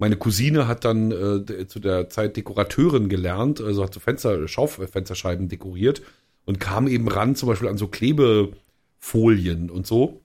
Meine 0.00 0.16
Cousine 0.16 0.66
hat 0.66 0.86
dann 0.86 1.12
äh, 1.12 1.66
zu 1.66 1.78
der 1.78 2.08
Zeit 2.08 2.38
Dekorateurin 2.38 3.10
gelernt, 3.10 3.60
also 3.60 3.84
hat 3.84 3.92
so 3.92 4.00
Fenster, 4.00 4.48
Schaufensterscheiben 4.48 5.50
dekoriert 5.50 6.00
und 6.46 6.58
kam 6.58 6.88
eben 6.88 7.06
ran, 7.06 7.36
zum 7.36 7.50
Beispiel 7.50 7.68
an 7.68 7.76
so 7.76 7.86
Klebefolien 7.86 9.68
und 9.68 9.86
so. 9.86 10.22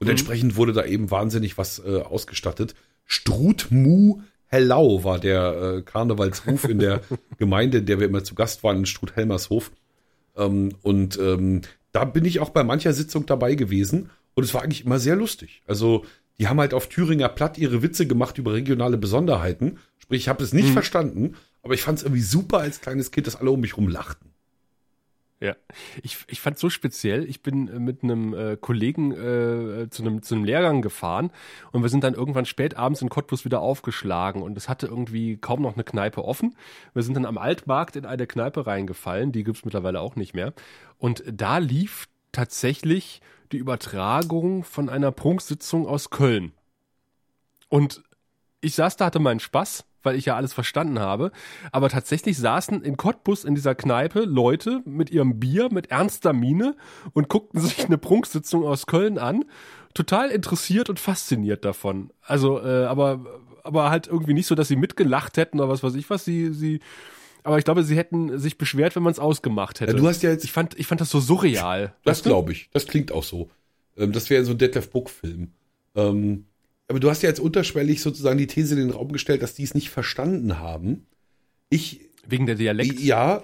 Und 0.00 0.06
mhm. 0.06 0.10
entsprechend 0.10 0.56
wurde 0.56 0.72
da 0.72 0.84
eben 0.84 1.08
wahnsinnig 1.12 1.56
was 1.56 1.78
äh, 1.78 2.00
ausgestattet. 2.00 2.74
Strutmu 3.04 4.22
Hellau 4.46 5.04
war 5.04 5.20
der 5.20 5.76
äh, 5.76 5.82
Karnevalsruf 5.82 6.64
in 6.64 6.80
der 6.80 7.02
Gemeinde, 7.38 7.78
in 7.78 7.86
der 7.86 8.00
wir 8.00 8.08
immer 8.08 8.24
zu 8.24 8.34
Gast 8.34 8.64
waren, 8.64 8.78
in 8.78 8.86
Struth-Helmershof. 8.86 9.70
Ähm, 10.36 10.70
und 10.82 11.16
ähm, 11.20 11.60
da 11.92 12.04
bin 12.04 12.24
ich 12.24 12.40
auch 12.40 12.50
bei 12.50 12.64
mancher 12.64 12.92
Sitzung 12.92 13.24
dabei 13.24 13.54
gewesen. 13.54 14.10
Und 14.34 14.42
es 14.42 14.52
war 14.52 14.62
eigentlich 14.62 14.84
immer 14.84 14.98
sehr 14.98 15.14
lustig. 15.14 15.62
Also 15.68 16.04
die 16.40 16.48
haben 16.48 16.58
halt 16.58 16.72
auf 16.72 16.88
Thüringer 16.88 17.28
Platt 17.28 17.58
ihre 17.58 17.82
Witze 17.82 18.06
gemacht 18.06 18.38
über 18.38 18.54
regionale 18.54 18.96
Besonderheiten. 18.96 19.78
Sprich, 19.98 20.22
ich 20.22 20.28
habe 20.30 20.42
es 20.42 20.54
nicht 20.54 20.68
hm. 20.68 20.72
verstanden, 20.72 21.36
aber 21.62 21.74
ich 21.74 21.82
fand 21.82 21.98
es 21.98 22.04
irgendwie 22.04 22.22
super 22.22 22.58
als 22.58 22.80
kleines 22.80 23.10
Kind, 23.10 23.26
dass 23.26 23.36
alle 23.36 23.50
um 23.50 23.60
mich 23.60 23.76
rum 23.76 23.88
lachten. 23.88 24.30
Ja, 25.38 25.54
ich, 26.02 26.18
ich 26.28 26.40
fand 26.40 26.58
so 26.58 26.70
speziell. 26.70 27.28
Ich 27.28 27.42
bin 27.42 27.68
äh, 27.68 27.78
mit 27.78 28.02
einem 28.02 28.32
äh, 28.32 28.56
Kollegen 28.56 29.12
äh, 29.12 29.90
zu 29.90 30.02
einem 30.02 30.22
zu 30.22 30.34
einem 30.34 30.44
Lehrgang 30.44 30.80
gefahren 30.80 31.30
und 31.72 31.82
wir 31.82 31.90
sind 31.90 32.04
dann 32.04 32.14
irgendwann 32.14 32.46
spät 32.46 32.74
abends 32.74 33.02
in 33.02 33.10
Cottbus 33.10 33.44
wieder 33.44 33.60
aufgeschlagen 33.60 34.42
und 34.42 34.56
es 34.56 34.68
hatte 34.68 34.86
irgendwie 34.86 35.36
kaum 35.36 35.60
noch 35.60 35.74
eine 35.74 35.84
Kneipe 35.84 36.24
offen. 36.24 36.56
Wir 36.94 37.02
sind 37.02 37.14
dann 37.14 37.26
am 37.26 37.36
Altmarkt 37.36 37.96
in 37.96 38.06
eine 38.06 38.26
Kneipe 38.26 38.66
reingefallen, 38.66 39.32
die 39.32 39.44
gibt's 39.44 39.66
mittlerweile 39.66 40.00
auch 40.00 40.16
nicht 40.16 40.34
mehr. 40.34 40.54
Und 40.96 41.22
da 41.26 41.58
lief 41.58 42.08
tatsächlich 42.32 43.20
die 43.52 43.58
Übertragung 43.58 44.64
von 44.64 44.88
einer 44.88 45.12
Prunksitzung 45.12 45.86
aus 45.86 46.10
Köln. 46.10 46.52
Und 47.68 48.02
ich 48.60 48.74
saß 48.74 48.96
da, 48.96 49.06
hatte 49.06 49.18
meinen 49.18 49.40
Spaß, 49.40 49.84
weil 50.02 50.16
ich 50.16 50.26
ja 50.26 50.36
alles 50.36 50.52
verstanden 50.52 50.98
habe. 50.98 51.32
Aber 51.72 51.88
tatsächlich 51.88 52.38
saßen 52.38 52.82
in 52.82 52.96
Cottbus 52.96 53.44
in 53.44 53.54
dieser 53.54 53.74
Kneipe 53.74 54.20
Leute 54.20 54.82
mit 54.84 55.10
ihrem 55.10 55.40
Bier, 55.40 55.68
mit 55.72 55.90
ernster 55.90 56.32
Miene 56.32 56.76
und 57.12 57.28
guckten 57.28 57.60
sich 57.60 57.84
eine 57.84 57.98
Prunksitzung 57.98 58.64
aus 58.64 58.86
Köln 58.86 59.18
an. 59.18 59.44
Total 59.94 60.30
interessiert 60.30 60.88
und 60.88 61.00
fasziniert 61.00 61.64
davon. 61.64 62.12
Also, 62.22 62.60
äh, 62.62 62.84
aber, 62.84 63.24
aber 63.64 63.90
halt 63.90 64.06
irgendwie 64.06 64.34
nicht 64.34 64.46
so, 64.46 64.54
dass 64.54 64.68
sie 64.68 64.76
mitgelacht 64.76 65.36
hätten 65.36 65.58
oder 65.58 65.68
was 65.68 65.82
weiß 65.82 65.94
ich 65.94 66.08
was. 66.10 66.24
Sie, 66.24 66.52
sie, 66.52 66.80
aber 67.42 67.58
ich 67.58 67.64
glaube, 67.64 67.82
sie 67.82 67.96
hätten 67.96 68.38
sich 68.38 68.58
beschwert, 68.58 68.96
wenn 68.96 69.02
man 69.02 69.12
es 69.12 69.18
ausgemacht 69.18 69.80
hätte. 69.80 69.92
Ja, 69.92 69.98
du 69.98 70.06
hast 70.06 70.22
ja 70.22 70.30
jetzt. 70.30 70.44
Ich 70.44 70.52
fand, 70.52 70.78
ich 70.78 70.86
fand 70.86 71.00
das 71.00 71.10
so 71.10 71.20
surreal. 71.20 71.94
Das 72.04 72.22
glaube 72.22 72.52
ich. 72.52 72.68
Das 72.72 72.86
klingt 72.86 73.12
auch 73.12 73.24
so. 73.24 73.50
Ähm, 73.96 74.12
das 74.12 74.30
wäre 74.30 74.44
so 74.44 74.52
ein 74.52 74.58
Detlef 74.58 74.90
Book-Film. 74.90 75.52
Ähm, 75.94 76.46
aber 76.88 77.00
du 77.00 77.08
hast 77.08 77.22
ja 77.22 77.28
jetzt 77.28 77.40
unterschwellig 77.40 78.02
sozusagen 78.02 78.38
die 78.38 78.46
These 78.46 78.74
in 78.74 78.80
den 78.80 78.90
Raum 78.90 79.12
gestellt, 79.12 79.42
dass 79.42 79.54
die 79.54 79.62
es 79.62 79.74
nicht 79.74 79.90
verstanden 79.90 80.58
haben. 80.58 81.06
Ich. 81.68 82.00
Wegen 82.26 82.46
der 82.46 82.54
Dialekt? 82.54 83.00
Ja, 83.00 83.42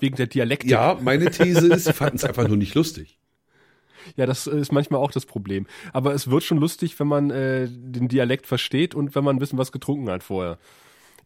wegen 0.00 0.16
der 0.16 0.26
Dialektik. 0.26 0.70
Ja, 0.70 0.98
meine 1.00 1.30
These 1.30 1.68
ist, 1.68 1.84
sie 1.84 1.92
fanden 1.92 2.16
es 2.16 2.24
einfach 2.24 2.48
nur 2.48 2.56
nicht 2.56 2.74
lustig. 2.74 3.18
Ja, 4.16 4.26
das 4.26 4.46
ist 4.46 4.72
manchmal 4.72 5.00
auch 5.00 5.10
das 5.10 5.26
Problem. 5.26 5.66
Aber 5.92 6.12
es 6.14 6.28
wird 6.30 6.42
schon 6.42 6.58
lustig, 6.58 6.98
wenn 6.98 7.06
man 7.06 7.30
äh, 7.30 7.68
den 7.68 8.08
Dialekt 8.08 8.46
versteht 8.46 8.94
und 8.94 9.14
wenn 9.14 9.24
man 9.24 9.40
wissen, 9.40 9.58
was 9.58 9.72
getrunken 9.72 10.10
hat 10.10 10.22
vorher. 10.22 10.58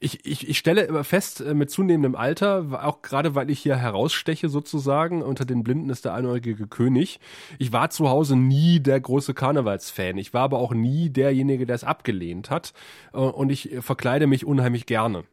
Ich, 0.02 0.24
ich, 0.24 0.48
ich 0.48 0.56
stelle 0.56 0.80
immer 0.84 1.04
fest, 1.04 1.42
äh, 1.42 1.52
mit 1.52 1.70
zunehmendem 1.70 2.16
Alter, 2.16 2.86
auch 2.86 3.02
gerade 3.02 3.34
weil 3.34 3.50
ich 3.50 3.60
hier 3.60 3.76
heraussteche 3.76 4.48
sozusagen, 4.48 5.22
unter 5.22 5.44
den 5.44 5.62
Blinden 5.62 5.90
ist 5.90 6.06
der 6.06 6.14
einäugige 6.14 6.66
König. 6.66 7.20
Ich 7.58 7.70
war 7.70 7.90
zu 7.90 8.08
Hause 8.08 8.34
nie 8.34 8.80
der 8.80 8.98
große 8.98 9.34
Karnevalsfan. 9.34 10.16
Ich 10.16 10.32
war 10.32 10.44
aber 10.44 10.58
auch 10.58 10.72
nie 10.72 11.10
derjenige, 11.10 11.66
der 11.66 11.76
es 11.76 11.84
abgelehnt 11.84 12.48
hat. 12.48 12.72
Äh, 13.12 13.18
und 13.18 13.52
ich 13.52 13.76
verkleide 13.80 14.26
mich 14.26 14.46
unheimlich 14.46 14.86
gerne. 14.86 15.24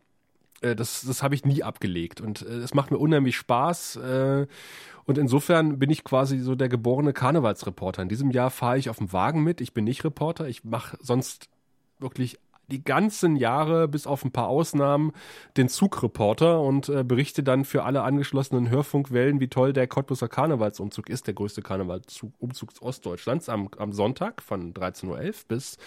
Äh, 0.60 0.76
das, 0.76 1.02
das 1.08 1.24
habe 1.24 1.34
ich 1.34 1.46
nie 1.46 1.64
abgelegt 1.64 2.20
und 2.20 2.42
es 2.42 2.74
macht 2.74 2.92
mir 2.92 2.98
unheimlich 2.98 3.38
Spaß. 3.38 4.00
Und 5.06 5.18
insofern 5.18 5.80
bin 5.80 5.90
ich 5.90 6.04
quasi 6.04 6.40
so 6.40 6.56
der 6.56 6.68
geborene 6.68 7.14
Karnevalsreporter. 7.14 8.02
In 8.02 8.10
diesem 8.10 8.32
Jahr 8.32 8.50
fahre 8.50 8.78
ich 8.78 8.90
auf 8.90 8.98
dem 8.98 9.14
Wagen 9.14 9.44
mit. 9.44 9.62
Ich 9.62 9.74
bin 9.74 9.86
nicht 9.86 10.04
Reporter. 10.04 10.50
Ich 10.50 10.66
mache 10.66 10.98
sonst 11.00 11.48
wirklich 12.00 12.38
die 12.68 12.84
ganzen 12.84 13.36
Jahre, 13.36 13.88
bis 13.88 14.08
auf 14.08 14.26
ein 14.26 14.32
paar 14.32 14.48
Ausnahmen, 14.48 15.14
den 15.56 15.70
Zugreporter 15.70 16.62
und 16.62 16.90
äh, 16.90 17.04
berichte 17.04 17.44
dann 17.44 17.66
für 17.66 17.84
alle 17.84 18.02
angeschlossenen 18.02 18.70
Hörfunkwellen, 18.70 19.40
wie 19.40 19.48
toll 19.48 19.74
der 19.74 19.88
Cottbuser 19.88 20.28
Karnevalsumzug 20.28 21.10
ist, 21.10 21.28
der 21.28 21.34
größte 21.34 21.62
Karnevalsumzug 21.62 22.74
Ostdeutschlands, 22.82 23.50
am, 23.50 23.70
am 23.78 23.94
Sonntag 23.94 24.42
von 24.42 24.74
13.11 24.74 25.08
Uhr 25.08 25.34
bis 25.48 25.78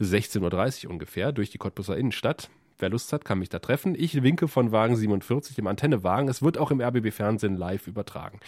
16.30 0.00 0.86
Uhr 0.86 0.90
ungefähr 0.90 1.32
durch 1.32 1.50
die 1.50 1.58
Cottbuser 1.58 1.96
Innenstadt. 1.96 2.50
Wer 2.78 2.90
Lust 2.90 3.12
hat, 3.12 3.24
kann 3.24 3.38
mich 3.38 3.48
da 3.48 3.60
treffen. 3.60 3.94
Ich 3.96 4.22
winke 4.22 4.48
von 4.48 4.72
Wagen 4.72 4.96
47, 4.96 5.54
dem 5.54 5.68
Antennewagen. 5.68 6.28
Es 6.28 6.42
wird 6.42 6.58
auch 6.58 6.72
im 6.72 6.80
RBB 6.80 7.12
Fernsehen 7.12 7.56
live 7.56 7.86
übertragen. 7.86 8.40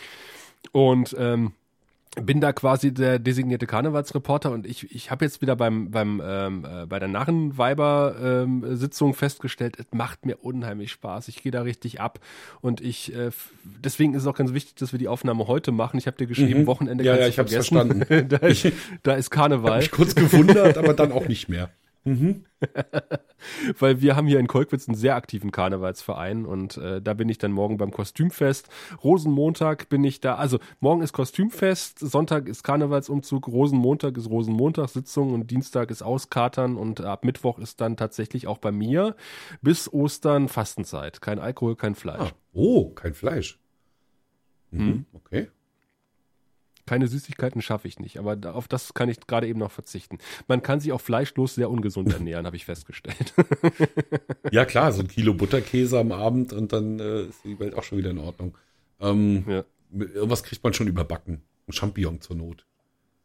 Und 0.72 1.14
ähm, 1.18 1.53
bin 2.21 2.41
da 2.41 2.53
quasi 2.53 2.95
der 2.95 3.19
designierte 3.19 3.67
Karnevalsreporter 3.67 4.51
und 4.51 4.67
ich, 4.67 4.95
ich 4.95 5.11
habe 5.11 5.25
jetzt 5.25 5.43
wieder 5.43 5.55
beim, 5.55 5.91
beim 5.91 6.23
ähm, 6.25 6.64
äh, 6.64 6.87
bei 6.87 6.99
der 6.99 7.09
Narrenweiber-Sitzung 7.09 9.11
ähm, 9.11 9.14
festgestellt, 9.14 9.77
es 9.79 9.87
macht 9.93 10.25
mir 10.25 10.43
unheimlich 10.43 10.93
Spaß. 10.93 11.29
Ich 11.29 11.43
gehe 11.43 11.53
da 11.53 11.62
richtig 11.62 12.01
ab 12.01 12.21
und 12.62 12.81
ich 12.81 13.14
äh, 13.14 13.31
deswegen 13.64 14.14
ist 14.14 14.23
es 14.23 14.29
auch 14.29 14.35
ganz 14.35 14.55
wichtig, 14.55 14.77
dass 14.77 14.93
wir 14.93 14.99
die 14.99 15.09
Aufnahme 15.09 15.47
heute 15.47 15.73
machen. 15.73 15.99
Ich 15.99 16.07
habe 16.07 16.17
dir 16.17 16.27
geschrieben, 16.27 16.62
mhm. 16.62 16.67
Wochenende 16.67 17.05
ja, 17.05 17.17
ja, 17.17 17.29
ich 17.29 17.39
habe 17.39 17.51
verstanden. 17.51 18.05
da, 18.29 18.39
ist, 18.39 18.67
da 19.03 19.14
ist 19.14 19.31
Karneval. 19.31 19.73
Hab 19.73 19.81
mich 19.81 19.91
kurz 19.91 20.14
gewundert, 20.14 20.79
aber 20.79 20.95
dann 20.95 21.12
auch 21.12 21.29
nicht 21.29 21.49
mehr. 21.49 21.71
Mhm. 22.07 22.45
Weil 23.79 24.01
wir 24.01 24.15
haben 24.15 24.29
hier 24.29 24.39
in 24.39 24.47
Kolkwitz 24.47 24.89
einen 24.89 24.97
sehr 24.97 25.17
aktiven 25.17 25.51
Karnevalsverein 25.51 26.47
und 26.47 26.77
äh, 26.77 27.03
da 27.03 27.15
bin 27.15 27.29
ich 27.29 27.39
dann 27.39 27.51
morgen 27.51 27.79
beim 27.79 27.91
Kostümfest. 27.91 28.69
Rosenmontag 29.03 29.89
bin 29.89 30.05
ich 30.05 30.21
da, 30.21 30.37
also 30.37 30.61
morgen 30.79 31.03
ist 31.03 31.13
Kostümfest, 31.13 31.99
Sonntag 31.99 32.49
ist 32.49 32.63
Karnevalsumzug, 32.63 33.49
Rosenmontag 33.49 34.17
ist 34.17 34.31
Rosenmontagssitzung 34.31 35.35
und 35.35 35.51
Dienstag 35.51 35.91
ist 35.91 36.03
Auskatern 36.03 36.77
und 36.77 37.01
ab 37.01 37.25
Mittwoch 37.25 37.59
ist 37.59 37.81
dann 37.81 37.97
tatsächlich 37.97 38.47
auch 38.47 38.59
bei 38.59 38.71
mir 38.71 39.17
bis 39.61 39.93
Ostern 39.93 40.49
Fastenzeit. 40.49 41.21
Kein 41.21 41.41
Alkohol, 41.41 41.75
kein 41.75 41.97
Fleisch. 41.97 42.21
Ah, 42.21 42.37
oh, 42.53 42.91
kein 42.91 43.15
Fleisch. 43.15 43.59
Mhm. 44.71 44.79
Hm. 44.79 45.07
Okay 45.13 45.49
keine 46.87 47.09
Süßigkeiten 47.09 47.61
schaffe 47.62 47.89
ich 47.89 47.99
nicht, 47.99 48.18
aber 48.18 48.55
auf 48.55 48.68
das 48.68 48.95
kann 48.95 49.09
ich 49.09 49.20
gerade 49.26 49.47
eben 49.49 49.59
noch 49.59 49.70
verzichten. 49.70 50.18
Man 50.49 50.62
kann 50.62 50.80
sich 50.80 50.93
auch 50.93 51.01
fleischlos 51.01 51.55
sehr 51.55 51.70
ungesund 51.70 52.12
ernähren, 52.12 52.47
habe 52.47 52.57
ich 52.57 52.64
festgestellt. 52.64 53.34
ja 54.51 54.64
klar, 54.64 54.93
so 54.93 55.03
ein 55.03 55.09
Kilo 55.09 55.34
Butterkäse 55.34 55.99
am 55.99 56.12
Abend 56.12 56.53
und 56.53 56.72
dann 56.72 57.01
äh, 57.01 57.24
ist 57.24 57.45
die 57.45 57.59
Welt 57.59 57.74
auch 57.74 57.82
schon 57.82 57.99
wieder 57.99 58.11
in 58.11 58.18
Ordnung. 58.18 58.57
Ähm, 59.01 59.45
ja. 59.49 59.64
Irgendwas 59.93 60.43
kriegt 60.43 60.62
man 60.64 60.74
schon 60.74 60.89
überbacken. 60.89 61.43
Ein 61.68 61.72
Champignon 61.72 62.20
zur 62.20 62.37
Not. 62.37 62.66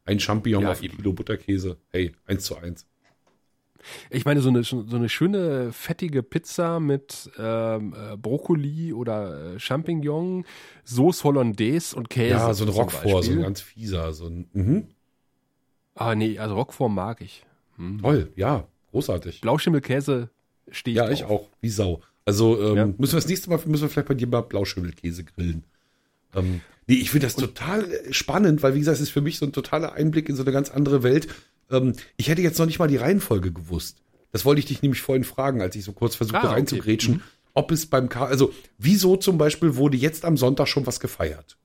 Ein 0.05 0.19
Champignon 0.19 0.63
ja, 0.63 0.71
auf 0.71 0.81
ein 0.81 0.89
Kilo 0.89 1.13
Butterkäse. 1.13 1.77
Hey, 1.91 2.13
eins 2.25 2.43
zu 2.43 2.57
eins. 2.57 2.87
Ich 4.09 4.25
meine, 4.25 4.41
so 4.41 4.49
eine, 4.49 4.63
so 4.63 4.83
eine 4.91 5.09
schöne 5.09 5.71
fettige 5.71 6.23
Pizza 6.23 6.79
mit 6.79 7.29
ähm, 7.37 7.93
äh, 7.93 8.17
Brokkoli 8.17 8.93
oder 8.93 9.55
äh, 9.55 9.59
Champignon, 9.59 10.45
Sauce 10.83 11.23
Hollandaise 11.23 11.95
und 11.95 12.09
Käse. 12.09 12.29
Ja, 12.29 12.53
so 12.53 12.65
ein 12.65 12.69
Roquefort, 12.69 13.23
so 13.23 13.31
ein 13.31 13.41
ganz 13.41 13.61
fieser. 13.61 14.13
So 14.13 14.27
ein, 14.27 14.49
mhm. 14.53 14.87
Ah, 15.95 16.15
nee, 16.15 16.39
also 16.39 16.55
Roquefort 16.55 16.89
mag 16.89 17.21
ich. 17.21 17.45
Hm. 17.77 17.99
Toll, 18.01 18.31
ja, 18.35 18.67
großartig. 18.91 19.41
Blauschimmelkäse 19.41 20.29
stehe 20.69 20.93
ich 20.93 20.97
Ja, 20.97 21.09
ich 21.09 21.23
auch, 21.25 21.49
wie 21.61 21.69
Sau. 21.69 22.01
Also 22.25 22.61
ähm, 22.61 22.77
ja. 22.77 22.85
müssen 22.85 23.13
wir 23.13 23.17
das 23.17 23.27
nächste 23.27 23.49
Mal, 23.49 23.59
müssen 23.65 23.83
wir 23.83 23.89
vielleicht 23.89 24.07
bei 24.07 24.13
dir 24.13 24.27
mal 24.27 24.41
Blauschimmelkäse 24.41 25.23
grillen. 25.23 25.63
Ähm, 26.35 26.61
nee, 26.87 26.95
ich 26.95 27.11
finde 27.11 27.27
das 27.27 27.35
total 27.35 27.91
äh, 27.91 28.13
spannend, 28.13 28.63
weil 28.63 28.75
wie 28.75 28.79
gesagt, 28.79 28.95
es 28.95 29.01
ist 29.01 29.09
für 29.09 29.21
mich 29.21 29.37
so 29.37 29.45
ein 29.45 29.53
totaler 29.53 29.93
Einblick 29.93 30.29
in 30.29 30.35
so 30.35 30.43
eine 30.43 30.51
ganz 30.51 30.69
andere 30.69 31.03
Welt. 31.03 31.27
Ähm, 31.69 31.93
ich 32.17 32.29
hätte 32.29 32.41
jetzt 32.41 32.59
noch 32.59 32.65
nicht 32.65 32.79
mal 32.79 32.87
die 32.87 32.97
Reihenfolge 32.97 33.51
gewusst. 33.51 34.01
Das 34.31 34.45
wollte 34.45 34.59
ich 34.59 34.65
dich 34.65 34.81
nämlich 34.81 35.01
vorhin 35.01 35.23
fragen, 35.23 35.61
als 35.61 35.75
ich 35.75 35.83
so 35.83 35.91
kurz 35.93 36.15
versuchte 36.15 36.47
ah, 36.47 36.51
reinzugrätschen. 36.51 37.15
Okay. 37.15 37.23
Mhm. 37.23 37.29
Ob 37.53 37.71
es 37.71 37.85
beim 37.85 38.07
K 38.07 38.25
also 38.25 38.53
wieso 38.77 39.17
zum 39.17 39.37
Beispiel 39.37 39.75
wurde 39.75 39.97
jetzt 39.97 40.23
am 40.23 40.37
Sonntag 40.37 40.67
schon 40.67 40.87
was 40.87 40.99
gefeiert? 40.99 41.57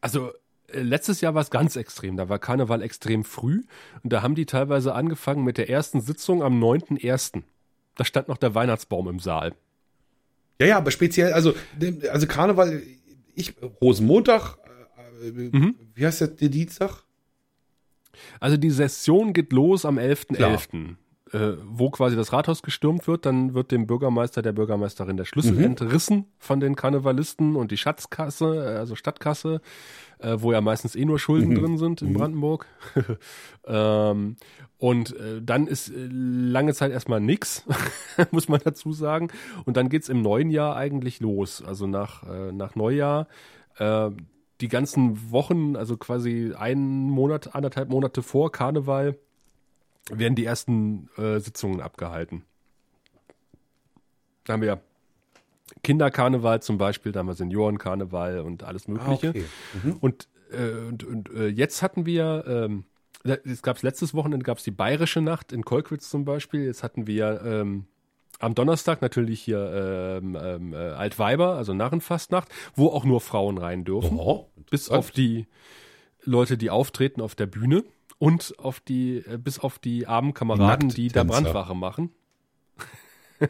Also 0.00 0.32
äh, 0.68 0.80
letztes 0.80 1.22
Jahr 1.22 1.34
war 1.34 1.42
es 1.42 1.50
ganz 1.50 1.76
extrem. 1.76 2.16
Da 2.16 2.28
war 2.28 2.38
Karneval 2.38 2.82
extrem 2.82 3.24
früh 3.24 3.62
und 4.02 4.12
da 4.12 4.22
haben 4.22 4.34
die 4.34 4.46
teilweise 4.46 4.94
angefangen 4.94 5.44
mit 5.44 5.56
der 5.56 5.70
ersten 5.70 6.00
Sitzung 6.00 6.42
am 6.42 6.62
9.1. 6.62 7.42
Da 7.96 8.04
stand 8.04 8.28
noch 8.28 8.36
der 8.36 8.54
Weihnachtsbaum 8.54 9.08
im 9.08 9.18
Saal. 9.18 9.54
Ja, 10.60 10.66
ja, 10.66 10.76
aber 10.76 10.90
speziell, 10.90 11.32
also, 11.32 11.54
also 12.10 12.26
Karneval, 12.26 12.82
ich, 13.34 13.54
Rosenmontag, 13.80 14.58
mhm. 15.22 15.74
wie 15.94 16.06
heißt 16.06 16.20
der, 16.20 16.28
der 16.28 16.48
Dienstag? 16.48 17.04
Also 18.40 18.56
die 18.56 18.70
Session 18.70 19.32
geht 19.32 19.52
los 19.52 19.84
am 19.84 19.98
11.11. 19.98 20.36
.11., 20.36 20.96
äh, 21.32 21.56
wo 21.64 21.90
quasi 21.90 22.16
das 22.16 22.32
Rathaus 22.32 22.62
gestürmt 22.62 23.08
wird, 23.08 23.26
dann 23.26 23.54
wird 23.54 23.72
dem 23.72 23.86
Bürgermeister, 23.86 24.40
der 24.40 24.52
Bürgermeisterin 24.52 25.16
der 25.16 25.24
Schlüssel 25.24 25.54
mhm. 25.54 25.64
entrissen 25.64 26.26
von 26.38 26.60
den 26.60 26.76
Karnevalisten 26.76 27.56
und 27.56 27.70
die 27.70 27.76
Schatzkasse, 27.76 28.44
äh, 28.44 28.78
also 28.78 28.94
Stadtkasse, 28.94 29.60
äh, 30.18 30.36
wo 30.38 30.52
ja 30.52 30.60
meistens 30.60 30.94
eh 30.94 31.04
nur 31.04 31.18
Schulden 31.18 31.50
mhm. 31.50 31.54
drin 31.54 31.78
sind 31.78 32.02
in 32.02 32.10
mhm. 32.10 32.14
Brandenburg. 32.14 32.66
ähm, 33.66 34.36
und 34.78 35.16
äh, 35.16 35.42
dann 35.42 35.66
ist 35.66 35.88
äh, 35.88 36.08
lange 36.08 36.74
Zeit 36.74 36.92
erstmal 36.92 37.20
nix, 37.20 37.64
muss 38.30 38.48
man 38.48 38.60
dazu 38.62 38.92
sagen. 38.92 39.28
Und 39.64 39.76
dann 39.76 39.88
geht's 39.88 40.08
im 40.08 40.22
neuen 40.22 40.50
Jahr 40.50 40.76
eigentlich 40.76 41.20
los. 41.20 41.62
Also 41.64 41.86
nach, 41.86 42.22
äh, 42.28 42.52
nach 42.52 42.76
Neujahr 42.76 43.26
die 44.60 44.68
ganzen 44.68 45.30
Wochen, 45.30 45.76
also 45.76 45.96
quasi 45.96 46.54
einen 46.56 47.10
Monat, 47.10 47.54
anderthalb 47.54 47.88
Monate 47.88 48.22
vor 48.22 48.52
Karneval, 48.52 49.18
werden 50.10 50.34
die 50.34 50.44
ersten 50.44 51.08
äh, 51.16 51.40
Sitzungen 51.40 51.80
abgehalten. 51.80 52.44
Da 54.44 54.52
haben 54.52 54.62
wir 54.62 54.80
Kinderkarneval 55.82 56.62
zum 56.62 56.78
Beispiel, 56.78 57.12
da 57.12 57.20
haben 57.20 57.26
wir 57.26 57.34
Seniorenkarneval 57.34 58.40
und 58.40 58.62
alles 58.62 58.86
Mögliche. 58.86 59.28
Ah, 59.28 59.30
okay. 59.30 59.44
mhm. 59.82 59.96
Und, 60.00 60.28
äh, 60.52 60.86
und, 60.88 61.04
und 61.04 61.30
äh, 61.30 61.48
jetzt 61.48 61.82
hatten 61.82 62.06
wir, 62.06 62.44
ähm, 62.46 62.84
es 63.44 63.62
gab 63.62 63.80
letztes 63.82 64.12
Wochenende 64.12 64.44
gab 64.44 64.58
es 64.58 64.64
die 64.64 64.70
Bayerische 64.70 65.22
Nacht 65.22 65.52
in 65.52 65.64
Kolkwitz 65.64 66.10
zum 66.10 66.26
Beispiel. 66.26 66.64
Jetzt 66.64 66.82
hatten 66.82 67.06
wir 67.06 67.40
ähm, 67.42 67.86
am 68.40 68.54
Donnerstag 68.54 69.02
natürlich 69.02 69.42
hier 69.42 70.20
ähm, 70.22 70.36
ähm, 70.40 70.72
äh, 70.72 70.76
Altweiber, 70.76 71.54
also 71.54 71.74
Narrenfastnacht, 71.74 72.48
wo 72.74 72.88
auch 72.88 73.04
nur 73.04 73.20
Frauen 73.20 73.58
rein 73.58 73.84
dürfen. 73.84 74.18
Oh, 74.18 74.50
bis 74.70 74.88
auf 74.88 75.10
die 75.10 75.46
Leute, 76.22 76.56
die 76.56 76.70
auftreten 76.70 77.20
auf 77.20 77.34
der 77.34 77.46
Bühne 77.46 77.84
und 78.18 78.54
auf 78.58 78.80
die, 78.80 79.18
äh, 79.18 79.38
bis 79.38 79.58
auf 79.58 79.78
die 79.78 80.06
armen 80.06 80.34
Kameraden, 80.34 80.88
die 80.88 81.08
da 81.08 81.24
Brandwache 81.24 81.74
machen. 81.74 82.10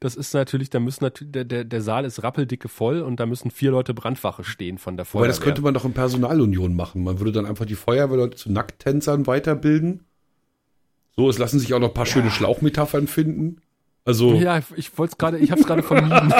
das 0.00 0.16
ist 0.16 0.34
natürlich, 0.34 0.70
da 0.70 0.80
müssen 0.80 1.04
natürlich, 1.04 1.32
der, 1.32 1.44
der, 1.44 1.64
der 1.64 1.80
Saal 1.80 2.04
ist 2.04 2.22
rappeldicke 2.22 2.68
voll 2.68 3.00
und 3.00 3.20
da 3.20 3.26
müssen 3.26 3.50
vier 3.50 3.70
Leute 3.70 3.94
Brandwache 3.94 4.44
stehen 4.44 4.78
von 4.78 4.96
der 4.96 5.06
Feuerwehr. 5.06 5.26
Aber 5.26 5.28
das 5.28 5.40
könnte 5.40 5.62
man 5.62 5.74
doch 5.74 5.84
in 5.84 5.92
Personalunion 5.92 6.74
machen. 6.74 7.04
Man 7.04 7.18
würde 7.18 7.32
dann 7.32 7.46
einfach 7.46 7.66
die 7.66 7.74
Feuerwehrleute 7.74 8.36
zu 8.36 8.50
Nackttänzern 8.50 9.26
weiterbilden. 9.26 10.04
So, 11.16 11.30
es 11.30 11.38
lassen 11.38 11.58
sich 11.58 11.72
auch 11.72 11.78
noch 11.78 11.88
ein 11.88 11.94
paar 11.94 12.06
ja. 12.06 12.12
schöne 12.12 12.30
Schlauchmetaphern 12.30 13.06
finden. 13.06 13.62
Also. 14.06 14.34
Ja, 14.34 14.62
ich 14.76 14.96
wollte 14.96 15.12
es 15.12 15.18
gerade, 15.18 15.38
ich 15.38 15.50
habe 15.50 15.60
es 15.60 15.66
gerade 15.66 15.82
vermieden. 15.82 16.32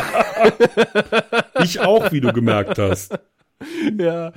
ich 1.63 1.81
auch, 1.81 2.13
wie 2.13 2.21
du 2.21 2.33
gemerkt 2.33 2.79
hast. 2.79 3.19
Ja, 3.99 4.33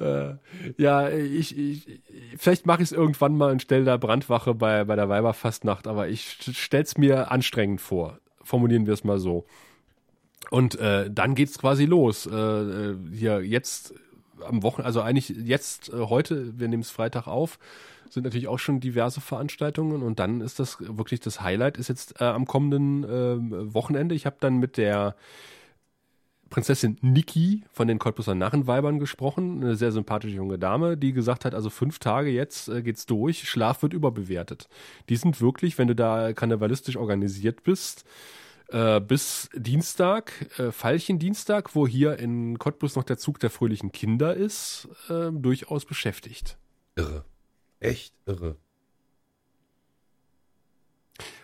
äh, 0.00 0.34
ja, 0.76 1.08
ich, 1.08 1.56
ich 1.56 2.02
vielleicht 2.36 2.66
mache 2.66 2.82
ich 2.82 2.90
es 2.90 2.96
irgendwann 2.96 3.36
mal 3.36 3.50
und 3.50 3.62
stelle 3.62 3.84
da 3.84 3.96
Brandwache 3.96 4.54
bei, 4.54 4.84
bei 4.84 4.96
der 4.96 5.08
Weiberfastnacht, 5.08 5.86
aber 5.86 6.08
ich 6.08 6.36
stell's 6.52 6.98
mir 6.98 7.30
anstrengend 7.30 7.80
vor. 7.80 8.18
Formulieren 8.42 8.86
wir 8.86 8.94
es 8.94 9.04
mal 9.04 9.18
so. 9.18 9.46
Und 10.50 10.78
äh, 10.78 11.10
dann 11.10 11.34
geht's 11.34 11.58
quasi 11.58 11.86
los. 11.86 12.26
Äh, 12.26 12.34
äh 12.34 12.96
hier 13.12 13.40
jetzt 13.40 13.94
am 14.44 14.62
Wochenende, 14.62 14.86
also 14.86 15.00
eigentlich 15.00 15.28
jetzt, 15.28 15.88
äh, 15.88 15.98
heute, 15.98 16.58
wir 16.58 16.68
nehmen 16.68 16.82
es 16.82 16.90
Freitag 16.90 17.26
auf, 17.26 17.58
sind 18.10 18.24
natürlich 18.24 18.48
auch 18.48 18.58
schon 18.58 18.80
diverse 18.80 19.20
Veranstaltungen 19.20 20.02
und 20.02 20.18
dann 20.18 20.40
ist 20.40 20.58
das 20.58 20.78
wirklich 20.80 21.20
das 21.20 21.40
Highlight, 21.40 21.78
ist 21.78 21.88
jetzt 21.88 22.20
äh, 22.20 22.24
am 22.24 22.46
kommenden 22.46 23.04
äh, 23.04 23.74
Wochenende. 23.74 24.14
Ich 24.14 24.26
habe 24.26 24.36
dann 24.40 24.58
mit 24.58 24.76
der 24.76 25.16
Prinzessin 26.48 26.96
Niki 27.00 27.64
von 27.72 27.88
den 27.88 27.98
Cottbuser 27.98 28.34
Narrenweibern 28.34 28.98
gesprochen, 28.98 29.62
eine 29.62 29.76
sehr 29.76 29.90
sympathische 29.90 30.36
junge 30.36 30.58
Dame, 30.58 30.96
die 30.96 31.12
gesagt 31.12 31.44
hat, 31.44 31.54
also 31.54 31.70
fünf 31.70 31.98
Tage 31.98 32.30
jetzt 32.30 32.68
äh, 32.68 32.82
geht's 32.82 33.06
durch, 33.06 33.48
Schlaf 33.48 33.82
wird 33.82 33.92
überbewertet. 33.92 34.68
Die 35.08 35.16
sind 35.16 35.40
wirklich, 35.40 35.76
wenn 35.78 35.88
du 35.88 35.94
da 35.94 36.32
karnevalistisch 36.32 36.96
organisiert 36.96 37.64
bist, 37.64 38.04
äh, 38.68 39.00
bis 39.00 39.48
Dienstag, 39.54 40.32
äh, 40.58 40.70
Veilchendienstag, 40.70 41.74
wo 41.74 41.86
hier 41.86 42.18
in 42.18 42.58
Cottbus 42.58 42.96
noch 42.96 43.04
der 43.04 43.18
Zug 43.18 43.40
der 43.40 43.50
fröhlichen 43.50 43.92
Kinder 43.92 44.34
ist, 44.34 44.88
äh, 45.08 45.30
durchaus 45.32 45.84
beschäftigt. 45.84 46.58
Irre. 46.96 47.24
Echt 47.86 48.14
irre. 48.26 48.56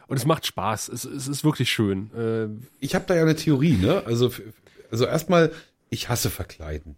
Und 0.08 0.16
es 0.16 0.26
macht 0.26 0.46
Spaß. 0.46 0.88
Es, 0.88 1.04
es 1.04 1.28
ist 1.28 1.44
wirklich 1.44 1.70
schön. 1.70 2.10
Äh, 2.14 2.48
Ich 2.80 2.94
habe 2.94 3.04
da 3.06 3.14
ja 3.14 3.22
eine 3.22 3.36
Theorie, 3.36 3.76
ne? 3.76 4.02
Also, 4.04 4.30
also 4.90 5.06
erstmal, 5.06 5.52
ich 5.88 6.08
hasse 6.08 6.28
Verkleiden. 6.28 6.96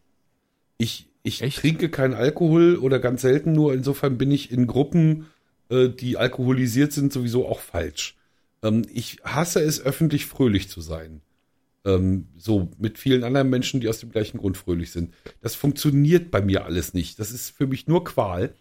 Ich, 0.78 1.08
ich 1.22 1.42
Echt? 1.42 1.58
trinke 1.58 1.90
keinen 1.90 2.14
Alkohol 2.14 2.76
oder 2.76 2.98
ganz 2.98 3.22
selten 3.22 3.52
nur. 3.52 3.72
Insofern 3.72 4.18
bin 4.18 4.30
ich 4.30 4.50
in 4.50 4.66
Gruppen, 4.66 5.26
äh, 5.68 5.88
die 5.88 6.16
alkoholisiert 6.16 6.92
sind, 6.92 7.12
sowieso 7.12 7.46
auch 7.46 7.60
falsch. 7.60 8.16
Ähm, 8.62 8.82
ich 8.92 9.18
hasse 9.22 9.60
es, 9.60 9.80
öffentlich 9.80 10.26
fröhlich 10.26 10.68
zu 10.68 10.80
sein. 10.80 11.20
Ähm, 11.84 12.28
so 12.36 12.70
mit 12.78 12.98
vielen 12.98 13.22
anderen 13.24 13.50
Menschen, 13.50 13.80
die 13.80 13.88
aus 13.88 14.00
dem 14.00 14.10
gleichen 14.10 14.38
Grund 14.38 14.56
fröhlich 14.56 14.90
sind. 14.90 15.14
Das 15.40 15.54
funktioniert 15.54 16.30
bei 16.30 16.40
mir 16.40 16.64
alles 16.64 16.94
nicht. 16.94 17.20
Das 17.20 17.30
ist 17.30 17.50
für 17.50 17.66
mich 17.66 17.86
nur 17.86 18.02
Qual. 18.04 18.54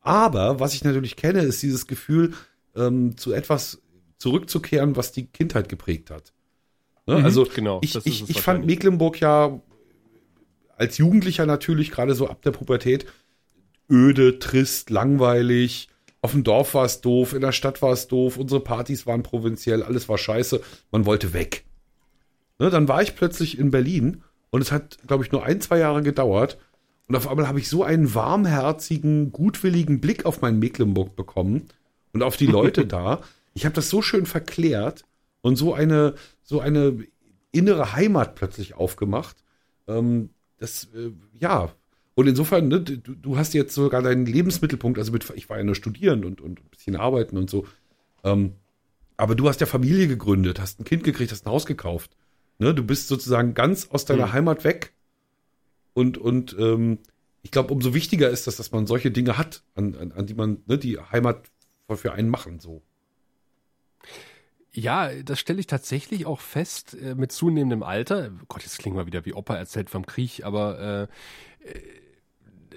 Aber 0.00 0.60
was 0.60 0.74
ich 0.74 0.84
natürlich 0.84 1.16
kenne, 1.16 1.40
ist 1.40 1.62
dieses 1.62 1.86
Gefühl, 1.86 2.34
ähm, 2.76 3.16
zu 3.16 3.32
etwas 3.32 3.82
zurückzukehren, 4.18 4.96
was 4.96 5.12
die 5.12 5.26
Kindheit 5.26 5.68
geprägt 5.68 6.10
hat. 6.10 6.32
Ne? 7.06 7.18
Mhm, 7.18 7.24
also 7.24 7.46
genau, 7.52 7.80
ich, 7.82 7.94
ich, 8.04 8.28
ich 8.28 8.40
fand. 8.40 8.66
Mecklenburg 8.66 9.20
ja 9.20 9.60
als 10.76 10.98
Jugendlicher 10.98 11.46
natürlich, 11.46 11.90
gerade 11.90 12.14
so 12.14 12.28
ab 12.28 12.42
der 12.42 12.52
Pubertät, 12.52 13.06
öde, 13.90 14.38
trist, 14.38 14.90
langweilig. 14.90 15.88
Auf 16.20 16.32
dem 16.32 16.44
Dorf 16.44 16.74
war 16.74 16.84
es 16.84 17.00
doof, 17.00 17.32
in 17.32 17.40
der 17.40 17.52
Stadt 17.52 17.82
war 17.82 17.92
es 17.92 18.08
doof, 18.08 18.36
unsere 18.36 18.60
Partys 18.60 19.06
waren 19.06 19.22
provinziell, 19.22 19.82
alles 19.82 20.08
war 20.08 20.18
scheiße, 20.18 20.60
man 20.90 21.06
wollte 21.06 21.32
weg. 21.32 21.64
Ne, 22.58 22.70
dann 22.70 22.88
war 22.88 23.02
ich 23.02 23.14
plötzlich 23.14 23.58
in 23.58 23.70
Berlin 23.70 24.22
und 24.50 24.62
es 24.62 24.72
hat, 24.72 24.98
glaube 25.06 25.24
ich, 25.24 25.32
nur 25.32 25.44
ein, 25.44 25.60
zwei 25.60 25.78
Jahre 25.78 26.02
gedauert. 26.02 26.58
Und 27.08 27.16
auf 27.16 27.26
einmal 27.26 27.48
habe 27.48 27.58
ich 27.58 27.68
so 27.68 27.82
einen 27.82 28.14
warmherzigen, 28.14 29.32
gutwilligen 29.32 30.00
Blick 30.00 30.26
auf 30.26 30.42
mein 30.42 30.58
Mecklenburg 30.58 31.16
bekommen 31.16 31.68
und 32.12 32.22
auf 32.22 32.36
die 32.36 32.46
Leute 32.46 32.86
da. 32.86 33.22
Ich 33.54 33.64
habe 33.64 33.74
das 33.74 33.88
so 33.88 34.02
schön 34.02 34.26
verklärt 34.26 35.04
und 35.40 35.56
so 35.56 35.72
eine, 35.74 36.14
so 36.42 36.60
eine 36.60 36.98
innere 37.50 37.94
Heimat 37.94 38.34
plötzlich 38.34 38.74
aufgemacht. 38.74 39.36
Ähm, 39.88 40.30
das, 40.58 40.88
äh, 40.94 41.10
ja. 41.38 41.72
Und 42.14 42.26
insofern, 42.26 42.68
ne, 42.68 42.80
du, 42.80 43.14
du 43.14 43.38
hast 43.38 43.54
jetzt 43.54 43.74
sogar 43.74 44.02
deinen 44.02 44.26
Lebensmittelpunkt, 44.26 44.98
also 44.98 45.12
mit, 45.12 45.30
ich 45.34 45.48
war 45.48 45.56
ja 45.56 45.64
nur 45.64 45.76
studieren 45.76 46.24
und, 46.24 46.40
und 46.40 46.60
ein 46.60 46.68
bisschen 46.70 46.96
arbeiten 46.96 47.38
und 47.38 47.48
so. 47.48 47.66
Ähm, 48.24 48.52
aber 49.16 49.34
du 49.34 49.48
hast 49.48 49.60
ja 49.60 49.66
Familie 49.66 50.08
gegründet, 50.08 50.60
hast 50.60 50.80
ein 50.80 50.84
Kind 50.84 51.04
gekriegt, 51.04 51.32
hast 51.32 51.46
ein 51.46 51.50
Haus 51.50 51.64
gekauft. 51.64 52.16
Ne, 52.58 52.74
du 52.74 52.82
bist 52.82 53.08
sozusagen 53.08 53.54
ganz 53.54 53.88
aus 53.90 54.04
deiner 54.04 54.26
Mhm. 54.26 54.32
Heimat 54.32 54.64
weg. 54.64 54.92
Und, 55.94 56.18
und 56.18 56.56
ähm, 56.58 56.98
ich 57.42 57.50
glaube, 57.50 57.72
umso 57.72 57.94
wichtiger 57.94 58.30
ist 58.30 58.46
das, 58.46 58.56
dass 58.56 58.72
man 58.72 58.86
solche 58.86 59.10
Dinge 59.10 59.38
hat, 59.38 59.62
an, 59.74 59.94
an, 59.94 60.12
an 60.12 60.26
die 60.26 60.34
man, 60.34 60.62
ne, 60.66 60.78
die 60.78 60.98
Heimat 60.98 61.50
für- 61.86 61.96
für 61.96 62.12
einen 62.12 62.28
machen. 62.28 62.60
So. 62.60 62.82
Ja, 64.72 65.10
das 65.22 65.40
stelle 65.40 65.60
ich 65.60 65.66
tatsächlich 65.66 66.26
auch 66.26 66.40
fest 66.40 66.94
äh, 66.94 67.14
mit 67.14 67.32
zunehmendem 67.32 67.82
Alter. 67.82 68.30
Gott, 68.48 68.62
jetzt 68.62 68.78
klingt 68.78 68.96
mal 68.96 69.06
wieder 69.06 69.24
wie 69.24 69.32
Opa 69.32 69.56
erzählt 69.56 69.90
vom 69.90 70.06
Krieg, 70.06 70.44
aber 70.44 71.08
äh, 71.64 71.68
äh, 71.68 71.80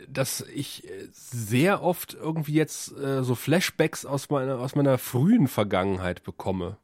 dass 0.08 0.42
ich 0.54 0.90
äh, 0.90 1.08
sehr 1.12 1.84
oft 1.84 2.16
irgendwie 2.16 2.54
jetzt 2.54 2.98
äh, 2.98 3.24
so 3.24 3.36
Flashbacks 3.36 4.06
aus 4.06 4.30
meiner 4.30 4.58
aus 4.60 4.76
meiner 4.76 4.98
frühen 4.98 5.48
Vergangenheit 5.48 6.24
bekomme. 6.24 6.78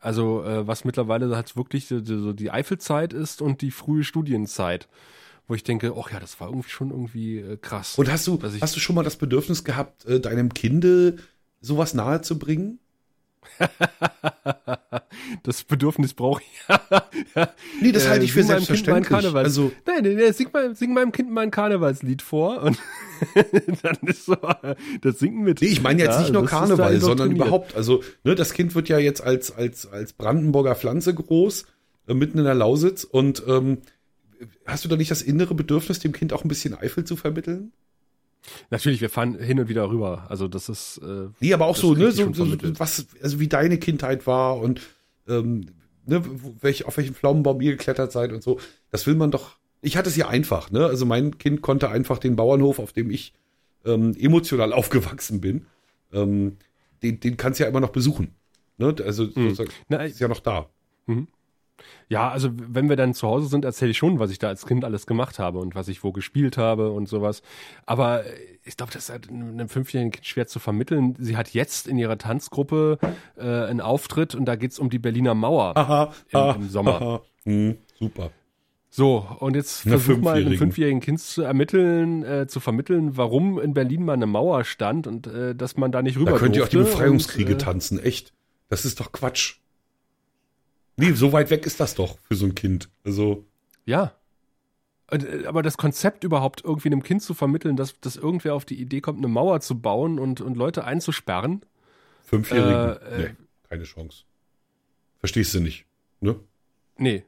Also 0.00 0.42
äh, 0.44 0.66
was 0.66 0.84
mittlerweile 0.84 1.34
halt 1.34 1.56
wirklich 1.56 1.86
so 1.86 2.32
die 2.32 2.50
Eifelzeit 2.50 3.12
ist 3.12 3.40
und 3.40 3.62
die 3.62 3.70
frühe 3.70 4.04
Studienzeit, 4.04 4.88
wo 5.48 5.54
ich 5.54 5.62
denke, 5.64 5.94
ach 5.98 6.10
ja, 6.10 6.20
das 6.20 6.40
war 6.40 6.48
irgendwie 6.48 6.70
schon 6.70 6.90
irgendwie 6.90 7.38
äh, 7.38 7.56
krass. 7.56 7.98
Und 7.98 8.10
hast 8.10 8.26
du, 8.26 8.38
hast 8.60 8.76
du 8.76 8.80
schon 8.80 8.94
mal 8.96 9.02
das 9.04 9.16
Bedürfnis 9.16 9.64
gehabt, 9.64 10.04
äh, 10.06 10.20
deinem 10.20 10.52
Kinde 10.54 11.16
sowas 11.60 11.94
nahe 11.94 12.20
zu 12.22 12.38
bringen? 12.38 12.78
das 15.42 15.64
Bedürfnis 15.64 16.14
brauche 16.14 16.42
ich. 16.42 16.48
Nee, 17.80 17.92
das 17.92 18.06
Äh, 18.06 18.08
halte 18.10 18.24
ich 18.24 18.32
für 18.32 18.38
Kind 18.40 18.48
mein 18.48 18.56
selbstverständlich. 18.64 19.18
Karnevals- 19.18 19.44
Also, 19.44 19.72
Nein, 19.86 20.02
nein, 20.02 20.16
nein, 20.16 20.32
sing, 20.32 20.48
mal, 20.52 20.74
sing 20.74 20.94
meinem 20.94 21.12
Kind 21.12 21.30
mal 21.30 21.42
ein 21.42 21.50
Karnevalslied 21.50 22.22
vor 22.22 22.62
und 22.62 22.78
dann 23.82 23.96
ist 24.02 24.26
so, 24.26 24.34
äh, 24.34 24.74
das 25.02 25.18
Singen 25.18 25.42
mit. 25.42 25.60
nee, 25.60 25.68
ich 25.68 25.82
meine 25.82 26.02
jetzt 26.02 26.14
Ja, 26.14 26.20
nicht 26.20 26.32
nur 26.32 26.46
Karneval, 26.46 27.00
sondern 27.00 27.32
überhaupt. 27.32 27.74
Also, 27.74 28.02
ne, 28.22 28.34
das 28.34 28.52
Kind 28.54 28.74
wird 28.74 28.88
ja 28.88 28.98
jetzt 28.98 29.22
als, 29.22 29.50
als, 29.54 29.86
als 29.86 30.12
Brandenburger 30.14 30.74
Pflanze 30.74 31.12
groß, 31.14 31.66
äh, 32.08 32.14
mitten 32.14 32.38
in 32.38 32.44
der 32.44 32.54
Lausitz. 32.54 33.04
Und 33.04 33.42
ähm, 33.46 33.78
hast 34.66 34.84
du 34.84 34.88
da 34.88 34.96
nicht 34.96 35.10
das 35.10 35.22
innere 35.22 35.54
Bedürfnis, 35.54 35.98
dem 35.98 36.12
Kind 36.12 36.32
auch 36.32 36.44
ein 36.44 36.48
bisschen 36.48 36.74
Eifel 36.74 37.04
zu 37.04 37.16
vermitteln? 37.16 37.72
Natürlich, 38.70 39.00
wir 39.00 39.10
fahren 39.10 39.38
hin 39.38 39.58
und 39.58 39.68
wieder 39.68 39.88
rüber. 39.88 40.26
Also 40.28 40.48
das 40.48 40.68
ist. 40.68 40.98
Äh, 40.98 41.28
Nee, 41.40 41.54
aber 41.54 41.66
auch 41.66 41.76
so, 41.76 41.94
ne, 41.94 42.12
so, 42.12 42.32
so, 42.32 42.46
was, 42.78 43.06
also 43.22 43.40
wie 43.40 43.48
deine 43.48 43.78
Kindheit 43.78 44.26
war 44.26 44.58
und 44.58 44.82
ähm, 45.28 45.66
ne, 46.06 46.22
welch, 46.60 46.84
auf 46.84 46.96
welchen 46.96 47.14
Pflaumenbaum 47.14 47.60
ihr 47.60 47.72
geklettert 47.72 48.12
seid 48.12 48.32
und 48.32 48.42
so. 48.42 48.60
Das 48.90 49.06
will 49.06 49.14
man 49.14 49.30
doch. 49.30 49.56
Ich 49.80 49.96
hatte 49.96 50.08
es 50.08 50.16
ja 50.16 50.28
einfach, 50.28 50.70
ne? 50.70 50.86
Also 50.86 51.06
mein 51.06 51.38
Kind 51.38 51.62
konnte 51.62 51.88
einfach 51.90 52.18
den 52.18 52.36
Bauernhof, 52.36 52.78
auf 52.78 52.92
dem 52.92 53.10
ich 53.10 53.32
ähm, 53.84 54.14
emotional 54.18 54.72
aufgewachsen 54.74 55.40
bin, 55.40 55.66
ähm, 56.12 56.56
den, 57.02 57.20
den 57.20 57.36
kannst 57.36 57.60
du 57.60 57.64
ja 57.64 57.70
immer 57.70 57.80
noch 57.80 57.90
besuchen. 57.90 58.34
Ne? 58.78 58.94
Also 59.04 59.26
sozusagen, 59.26 59.70
Na, 59.88 60.04
ist 60.04 60.20
ja 60.20 60.28
noch 60.28 60.40
da. 60.40 60.68
Ja, 62.08 62.28
also 62.30 62.50
wenn 62.54 62.88
wir 62.88 62.96
dann 62.96 63.14
zu 63.14 63.26
Hause 63.28 63.48
sind, 63.48 63.64
erzähle 63.64 63.90
ich 63.92 63.98
schon, 63.98 64.18
was 64.18 64.30
ich 64.30 64.38
da 64.38 64.48
als 64.48 64.66
Kind 64.66 64.84
alles 64.84 65.06
gemacht 65.06 65.38
habe 65.38 65.58
und 65.58 65.74
was 65.74 65.88
ich 65.88 66.04
wo 66.04 66.12
gespielt 66.12 66.58
habe 66.58 66.90
und 66.90 67.08
sowas. 67.08 67.42
Aber 67.86 68.24
äh, 68.24 68.30
ich 68.64 68.76
glaube, 68.76 68.92
das 68.92 69.04
ist 69.04 69.10
halt 69.10 69.28
einem 69.28 69.68
fünfjährigen 69.68 70.12
Kind 70.12 70.26
schwer 70.26 70.46
zu 70.46 70.58
vermitteln. 70.58 71.14
Sie 71.18 71.36
hat 71.36 71.50
jetzt 71.54 71.86
in 71.88 71.98
ihrer 71.98 72.18
Tanzgruppe 72.18 72.98
äh, 73.36 73.42
einen 73.42 73.80
Auftritt 73.80 74.34
und 74.34 74.44
da 74.46 74.56
geht's 74.56 74.78
um 74.78 74.90
die 74.90 74.98
Berliner 74.98 75.34
Mauer. 75.34 75.76
Aha, 75.76 76.12
Im- 76.30 76.62
im 76.62 76.68
Sommer. 76.68 77.00
aha. 77.00 77.20
Hm, 77.44 77.76
super. 77.98 78.30
So, 78.90 79.26
und 79.40 79.56
jetzt 79.56 79.80
versuch 79.80 80.18
mal 80.18 80.36
einem 80.36 80.56
Fünfjährigen. 80.56 81.00
Kind 81.00 81.18
zu 81.20 81.42
ermitteln, 81.42 82.22
äh, 82.22 82.46
zu 82.46 82.60
vermitteln, 82.60 83.16
warum 83.16 83.58
in 83.58 83.74
Berlin 83.74 84.04
mal 84.04 84.12
eine 84.12 84.26
Mauer 84.26 84.62
stand 84.62 85.08
und 85.08 85.26
äh, 85.26 85.52
dass 85.54 85.76
man 85.76 85.90
da 85.90 86.00
nicht 86.00 86.16
rüber 86.16 86.30
Da 86.30 86.38
könnt 86.38 86.54
ihr 86.54 86.62
auch 86.62 86.68
die 86.68 86.76
durfte 86.76 86.92
Befreiungskriege 86.92 87.54
und, 87.54 87.60
äh, 87.60 87.64
tanzen, 87.64 87.98
echt. 87.98 88.32
Das 88.68 88.84
ist 88.84 89.00
doch 89.00 89.10
Quatsch. 89.10 89.56
Nee, 90.96 91.12
so 91.12 91.32
weit 91.32 91.50
weg 91.50 91.66
ist 91.66 91.80
das 91.80 91.94
doch 91.94 92.18
für 92.28 92.34
so 92.36 92.46
ein 92.46 92.54
Kind. 92.54 92.88
Also, 93.04 93.44
Ja. 93.86 94.12
Äh, 95.10 95.44
Aber 95.46 95.62
das 95.62 95.76
Konzept 95.76 96.24
überhaupt 96.24 96.62
irgendwie 96.64 96.88
einem 96.88 97.02
Kind 97.02 97.22
zu 97.22 97.34
vermitteln, 97.34 97.76
dass, 97.76 97.98
dass 98.00 98.16
irgendwer 98.16 98.54
auf 98.54 98.64
die 98.64 98.80
Idee 98.80 99.00
kommt, 99.00 99.18
eine 99.18 99.28
Mauer 99.28 99.60
zu 99.60 99.78
bauen 99.78 100.18
und, 100.18 100.40
und 100.40 100.56
Leute 100.56 100.84
einzusperren, 100.84 101.62
Fünfjährigen, 102.22 102.96
Äh, 103.02 103.22
äh, 103.24 103.28
nee, 103.28 103.34
keine 103.68 103.82
Chance. 103.84 104.24
Verstehst 105.18 105.52
du 105.54 105.60
nicht, 105.60 105.84
ne? 106.20 106.36
nee. 106.96 107.24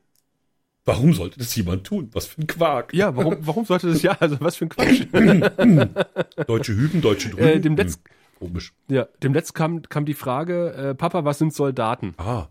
Warum 0.87 1.13
sollte 1.15 1.39
das 1.41 1.55
jemand 1.57 1.83
tun? 1.85 2.11
Was 2.13 2.27
für 2.29 2.41
ein 2.43 2.47
Quark. 2.47 2.95
Ja, 2.95 3.15
warum, 3.17 3.37
warum 3.41 3.65
sollte 3.65 3.89
das, 3.89 4.03
ja, 4.03 4.13
also 4.21 4.37
was 4.41 4.55
für 4.57 4.67
ein 4.67 4.69
Quatsch. 4.69 5.05
Deutsche 6.47 6.75
Hüben, 6.77 7.01
deutsche 7.03 7.31
Drüben. 7.31 7.43
Äh, 7.45 7.61
dem 7.61 7.75
Letz- 7.77 7.97
Hm, 8.39 8.49
Komisch. 8.49 8.73
ja, 8.89 9.05
dem 9.23 9.33
Letzt 9.35 9.55
kam, 9.55 9.83
kam 9.83 10.05
die 10.05 10.15
Frage, 10.15 10.73
äh, 10.75 10.95
Papa, 10.95 11.25
was 11.25 11.39
sind 11.39 11.53
Soldaten? 11.55 12.15
Ah, 12.19 12.47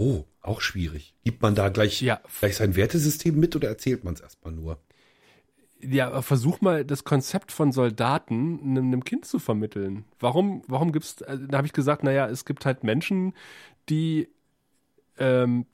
oh, 0.00 0.24
auch 0.40 0.60
schwierig. 0.60 1.14
Gibt 1.24 1.42
man 1.42 1.54
da 1.54 1.68
gleich, 1.68 2.00
Ja. 2.00 2.20
gleich 2.40 2.56
sein 2.56 2.74
Wertesystem 2.74 3.38
mit 3.38 3.54
oder 3.54 3.68
erzählt 3.68 4.02
man 4.04 4.14
es 4.14 4.20
erstmal 4.20 4.52
nur? 4.52 4.78
Ja, 5.82 6.08
aber 6.08 6.22
versuch 6.22 6.60
mal 6.60 6.84
das 6.84 7.04
Konzept 7.04 7.52
von 7.52 7.72
Soldaten 7.72 8.60
einem, 8.62 8.86
einem 8.86 9.04
Kind 9.04 9.24
zu 9.24 9.38
vermitteln. 9.38 10.04
Warum, 10.18 10.62
warum 10.66 10.92
gibt's, 10.92 11.20
äh, 11.22 11.38
da 11.48 11.58
habe 11.58 11.66
ich 11.66 11.72
gesagt, 11.72 12.02
naja, 12.04 12.26
es 12.28 12.44
gibt 12.44 12.66
halt 12.66 12.84
Menschen, 12.84 13.34
die, 13.88 14.28
ähm, 15.18 15.66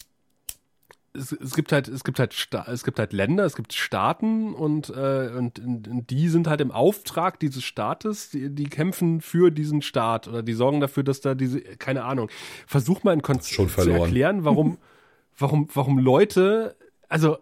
es, 1.17 1.33
es 1.33 1.55
gibt 1.55 1.73
halt, 1.73 1.89
es 1.89 2.05
gibt 2.05 2.19
halt, 2.19 2.35
Sta 2.35 2.67
es 2.69 2.85
gibt 2.85 2.99
halt 2.99 3.13
Länder, 3.13 3.45
es 3.45 3.57
gibt 3.57 3.73
Staaten 3.73 4.55
und, 4.55 4.91
äh, 4.91 5.31
und, 5.37 5.59
und 5.59 6.11
die 6.11 6.29
sind 6.29 6.47
halt 6.47 6.61
im 6.61 6.71
Auftrag 6.71 7.41
dieses 7.41 7.65
Staates, 7.65 8.31
die, 8.31 8.51
die 8.51 8.65
kämpfen 8.65 9.21
für 9.21 9.51
diesen 9.51 9.83
Staat 9.83 10.29
oder 10.29 10.43
die 10.43 10.53
sorgen 10.53 10.81
dafür, 10.81 11.03
dass 11.03 11.21
da 11.21 11.35
diese, 11.35 11.61
keine 11.61 12.05
Ahnung. 12.05 12.29
Versuch 12.67 13.03
mal 13.03 13.13
ein 13.13 13.23
Konzept 13.23 13.71
zu 13.71 13.91
erklären, 13.91 14.45
warum, 14.45 14.79
warum, 15.39 15.69
warum 15.73 15.99
Leute, 15.99 16.77
also 17.09 17.39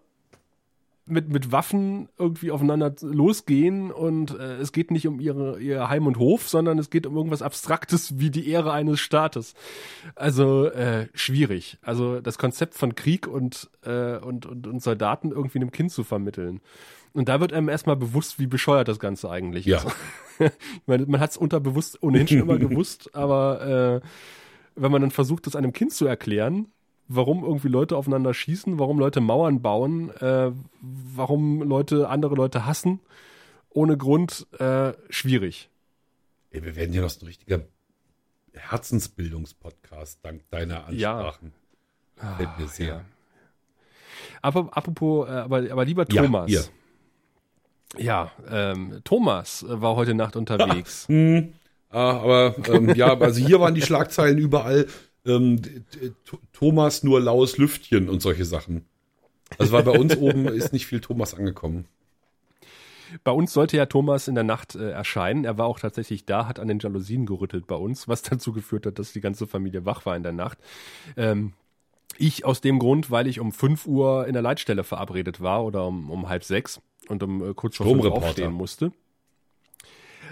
mit, 1.06 1.28
mit 1.28 1.52
Waffen 1.52 2.08
irgendwie 2.18 2.50
aufeinander 2.50 2.94
losgehen 3.02 3.90
und 3.90 4.38
äh, 4.38 4.56
es 4.56 4.72
geht 4.72 4.90
nicht 4.90 5.06
um 5.06 5.20
ihre, 5.20 5.60
ihr 5.60 5.88
Heim 5.88 6.06
und 6.06 6.18
Hof, 6.18 6.48
sondern 6.48 6.78
es 6.78 6.90
geht 6.90 7.06
um 7.06 7.16
irgendwas 7.16 7.42
Abstraktes 7.42 8.18
wie 8.18 8.30
die 8.30 8.48
Ehre 8.48 8.72
eines 8.72 9.00
Staates. 9.00 9.54
Also 10.14 10.66
äh, 10.66 11.08
schwierig. 11.14 11.78
Also 11.82 12.20
das 12.20 12.38
Konzept 12.38 12.74
von 12.74 12.94
Krieg 12.94 13.26
und, 13.26 13.70
äh, 13.84 14.16
und, 14.16 14.46
und, 14.46 14.66
und 14.66 14.82
Soldaten 14.82 15.30
irgendwie 15.30 15.58
einem 15.58 15.72
Kind 15.72 15.92
zu 15.92 16.04
vermitteln. 16.04 16.60
Und 17.12 17.28
da 17.28 17.38
wird 17.38 17.52
einem 17.52 17.68
erstmal 17.68 17.96
bewusst, 17.96 18.38
wie 18.38 18.46
bescheuert 18.46 18.88
das 18.88 18.98
Ganze 18.98 19.30
eigentlich 19.30 19.66
Ja. 19.66 19.78
ist. 19.78 19.86
ich 20.40 20.50
meine, 20.86 21.06
man 21.06 21.20
hat 21.20 21.30
es 21.30 21.36
unterbewusst 21.36 22.02
ohnehin 22.02 22.26
schon 22.26 22.38
immer 22.38 22.58
gewusst, 22.58 23.14
aber 23.14 24.00
äh, 24.02 24.08
wenn 24.74 24.90
man 24.90 25.02
dann 25.02 25.10
versucht, 25.12 25.46
das 25.46 25.54
einem 25.54 25.72
Kind 25.72 25.92
zu 25.92 26.06
erklären, 26.06 26.72
warum 27.08 27.44
irgendwie 27.44 27.68
Leute 27.68 27.96
aufeinander 27.96 28.32
schießen, 28.34 28.78
warum 28.78 28.98
Leute 28.98 29.20
Mauern 29.20 29.60
bauen, 29.62 30.10
äh, 30.20 30.50
warum 30.80 31.62
Leute 31.62 32.08
andere 32.08 32.34
Leute 32.34 32.64
hassen, 32.66 33.00
ohne 33.70 33.96
Grund, 33.96 34.46
äh, 34.58 34.92
schwierig. 35.10 35.68
Ey, 36.50 36.62
wir 36.64 36.76
werden 36.76 36.94
ja 36.94 37.02
noch 37.02 37.10
so 37.10 37.24
ein 37.24 37.26
richtiger 37.28 37.60
Herzensbildungspodcast 38.52 40.20
dank 40.22 40.48
deiner 40.50 40.90
Ja. 40.92 41.14
Ansprachen. 41.18 41.52
Fällt 42.36 42.58
mir 42.58 42.68
sehr. 42.68 42.86
ja. 42.86 43.04
Aber 44.42 44.68
apropos, 44.76 45.28
äh, 45.28 45.32
aber, 45.32 45.70
aber 45.70 45.84
lieber 45.84 46.06
Ja, 46.10 46.22
Thomas. 46.22 46.50
ihr. 46.50 46.64
Ja, 47.96 48.30
ähm, 48.50 49.00
Thomas 49.04 49.62
äh, 49.62 49.80
war 49.80 49.96
heute 49.96 50.14
Nacht 50.14 50.36
unterwegs. 50.36 51.06
Hm, 51.08 51.52
ah, 51.90 52.18
aber 52.20 52.54
ähm, 52.68 52.94
ja, 52.94 53.16
also 53.18 53.44
hier 53.44 53.60
waren 53.60 53.74
die 53.74 53.82
Schlagzeilen 53.82 54.38
überall. 54.38 54.86
Ähm, 55.26 55.60
Thomas 56.52 57.02
nur 57.02 57.20
laues 57.20 57.56
Lüftchen 57.58 58.08
und 58.08 58.20
solche 58.20 58.44
Sachen. 58.44 58.84
Also 59.58 59.72
weil 59.72 59.82
bei 59.82 59.98
uns 59.98 60.16
oben 60.18 60.46
ist 60.48 60.72
nicht 60.72 60.86
viel 60.86 61.00
Thomas 61.00 61.34
angekommen. 61.34 61.86
Bei 63.22 63.30
uns 63.30 63.52
sollte 63.52 63.76
ja 63.76 63.86
Thomas 63.86 64.28
in 64.28 64.34
der 64.34 64.44
Nacht 64.44 64.74
äh, 64.74 64.90
erscheinen. 64.90 65.44
Er 65.44 65.58
war 65.58 65.66
auch 65.66 65.78
tatsächlich 65.78 66.24
da, 66.24 66.48
hat 66.48 66.58
an 66.58 66.68
den 66.68 66.78
Jalousien 66.78 67.26
gerüttelt 67.26 67.66
bei 67.66 67.76
uns, 67.76 68.08
was 68.08 68.22
dazu 68.22 68.52
geführt 68.52 68.86
hat, 68.86 68.98
dass 68.98 69.12
die 69.12 69.20
ganze 69.20 69.46
Familie 69.46 69.84
wach 69.84 70.04
war 70.06 70.16
in 70.16 70.22
der 70.22 70.32
Nacht. 70.32 70.58
Ähm, 71.16 71.52
ich 72.16 72.44
aus 72.44 72.60
dem 72.60 72.78
Grund, 72.78 73.10
weil 73.10 73.26
ich 73.26 73.40
um 73.40 73.52
5 73.52 73.86
Uhr 73.86 74.26
in 74.26 74.34
der 74.34 74.42
Leitstelle 74.42 74.84
verabredet 74.84 75.40
war 75.40 75.64
oder 75.64 75.86
um, 75.86 76.10
um 76.10 76.28
halb 76.28 76.44
sechs 76.44 76.80
und 77.08 77.22
um 77.22 77.50
äh, 77.50 77.54
kurz 77.54 77.76
vor 77.76 77.86
fünf 77.86 78.04
aufstehen 78.04 78.52
musste. 78.52 78.92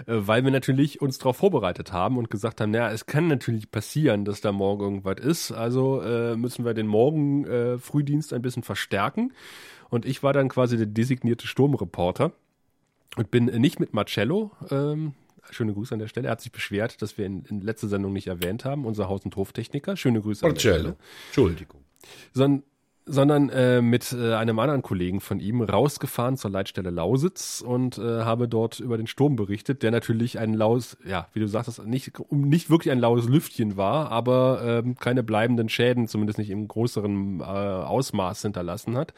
Äh, 0.05 0.13
weil 0.27 0.43
wir 0.43 0.51
natürlich 0.51 1.01
uns 1.01 1.17
darauf 1.17 1.37
vorbereitet 1.37 1.91
haben 1.91 2.17
und 2.17 2.29
gesagt 2.29 2.61
haben, 2.61 2.71
naja, 2.71 2.91
es 2.91 3.05
kann 3.05 3.27
natürlich 3.27 3.71
passieren, 3.71 4.25
dass 4.25 4.41
da 4.41 4.51
morgen 4.51 4.83
irgendwas 4.83 5.19
ist. 5.19 5.51
Also 5.51 6.01
äh, 6.01 6.35
müssen 6.35 6.65
wir 6.65 6.73
den 6.73 6.87
Morgen 6.87 7.45
äh, 7.45 7.77
Frühdienst 7.77 8.33
ein 8.33 8.41
bisschen 8.41 8.63
verstärken. 8.63 9.33
Und 9.89 10.05
ich 10.05 10.23
war 10.23 10.33
dann 10.33 10.49
quasi 10.49 10.77
der 10.77 10.87
designierte 10.87 11.47
Sturmreporter 11.47 12.31
und 13.15 13.31
bin 13.31 13.45
nicht 13.45 13.79
mit 13.79 13.93
Marcello. 13.93 14.51
Ähm, 14.71 15.13
schöne 15.51 15.73
Grüße 15.73 15.93
an 15.93 15.99
der 15.99 16.07
Stelle. 16.07 16.27
Er 16.27 16.31
hat 16.31 16.41
sich 16.41 16.51
beschwert, 16.51 17.01
dass 17.01 17.17
wir 17.17 17.25
in, 17.25 17.43
in 17.45 17.61
letzter 17.61 17.87
Sendung 17.87 18.13
nicht 18.13 18.27
erwähnt 18.27 18.65
haben, 18.65 18.85
unser 18.85 19.07
Haus- 19.07 19.25
und 19.25 19.35
Hoftechniker. 19.35 19.95
Schöne 19.95 20.21
Grüße 20.21 20.45
an 20.45 20.53
der 20.53 20.55
Marcello. 20.55 20.79
Stelle. 20.79 20.95
Entschuldigung. 21.27 21.81
Son 22.33 22.63
sondern 23.05 23.49
äh, 23.49 23.81
mit 23.81 24.13
äh, 24.13 24.33
einem 24.35 24.59
anderen 24.59 24.81
Kollegen 24.81 25.19
von 25.19 25.39
ihm 25.39 25.61
rausgefahren 25.61 26.37
zur 26.37 26.51
Leitstelle 26.51 26.89
Lausitz 26.89 27.61
und 27.65 27.97
äh, 27.97 28.21
habe 28.21 28.47
dort 28.47 28.79
über 28.79 28.95
den 28.97 29.07
Sturm 29.07 29.35
berichtet, 29.35 29.83
der 29.83 29.91
natürlich 29.91 30.39
ein 30.39 30.53
laues, 30.53 30.95
ja, 31.05 31.27
wie 31.33 31.39
du 31.41 31.47
sagtest, 31.47 31.85
nicht, 31.85 32.17
um- 32.19 32.47
nicht 32.47 32.69
wirklich 32.69 32.91
ein 32.91 32.99
laues 32.99 33.27
Lüftchen 33.27 33.75
war, 33.75 34.09
aber 34.11 34.61
ähm, 34.85 34.95
keine 34.95 35.21
bleibenden 35.23 35.67
Schäden, 35.69 36.07
zumindest 36.07 36.39
nicht 36.39 36.49
im 36.49 36.67
größeren 36.67 37.41
äh, 37.41 37.43
Ausmaß 37.43 38.41
hinterlassen 38.43 38.95
hat. 38.97 39.13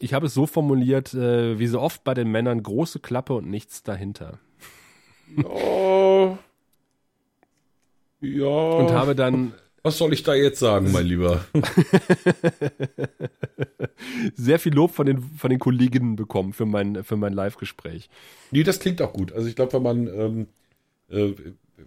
Ich 0.00 0.14
habe 0.14 0.26
es 0.26 0.34
so 0.34 0.46
formuliert, 0.46 1.14
äh, 1.14 1.60
wie 1.60 1.68
so 1.68 1.80
oft 1.80 2.02
bei 2.02 2.14
den 2.14 2.28
Männern, 2.28 2.62
große 2.62 2.98
Klappe 2.98 3.34
und 3.34 3.48
nichts 3.48 3.84
dahinter. 3.84 4.40
Oh. 5.44 6.36
Ja. 8.20 8.46
Und 8.46 8.90
habe 8.92 9.14
dann 9.14 9.52
Was 9.84 9.98
soll 9.98 10.12
ich 10.12 10.22
da 10.22 10.34
jetzt 10.34 10.60
sagen, 10.60 10.92
mein 10.92 11.06
Lieber? 11.06 11.44
sehr 14.34 14.58
viel 14.58 14.74
Lob 14.74 14.94
von 14.94 15.06
den, 15.06 15.20
von 15.20 15.50
den 15.50 15.58
Kolleginnen 15.58 16.16
bekommen 16.16 16.52
für 16.52 16.66
mein, 16.66 17.02
für 17.02 17.16
mein 17.16 17.32
Live-Gespräch. 17.32 18.08
Nee, 18.50 18.62
das 18.62 18.78
klingt 18.78 19.02
auch 19.02 19.12
gut. 19.12 19.32
Also 19.32 19.48
ich 19.48 19.56
glaube, 19.56 19.72
wenn 19.72 19.82
man, 19.82 20.06
ähm, 20.06 20.46
äh, 21.08 21.34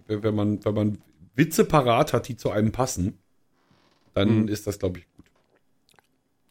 wenn 0.07 0.35
man, 0.35 0.63
wenn 0.65 0.73
man 0.73 0.97
Witze 1.35 1.65
parat 1.65 2.13
hat, 2.13 2.27
die 2.27 2.35
zu 2.35 2.51
einem 2.51 2.71
passen, 2.71 3.17
dann 4.13 4.43
Mhm. 4.43 4.47
ist 4.47 4.67
das, 4.67 4.79
glaube 4.79 4.99
ich, 4.99 5.05
gut. 5.15 5.25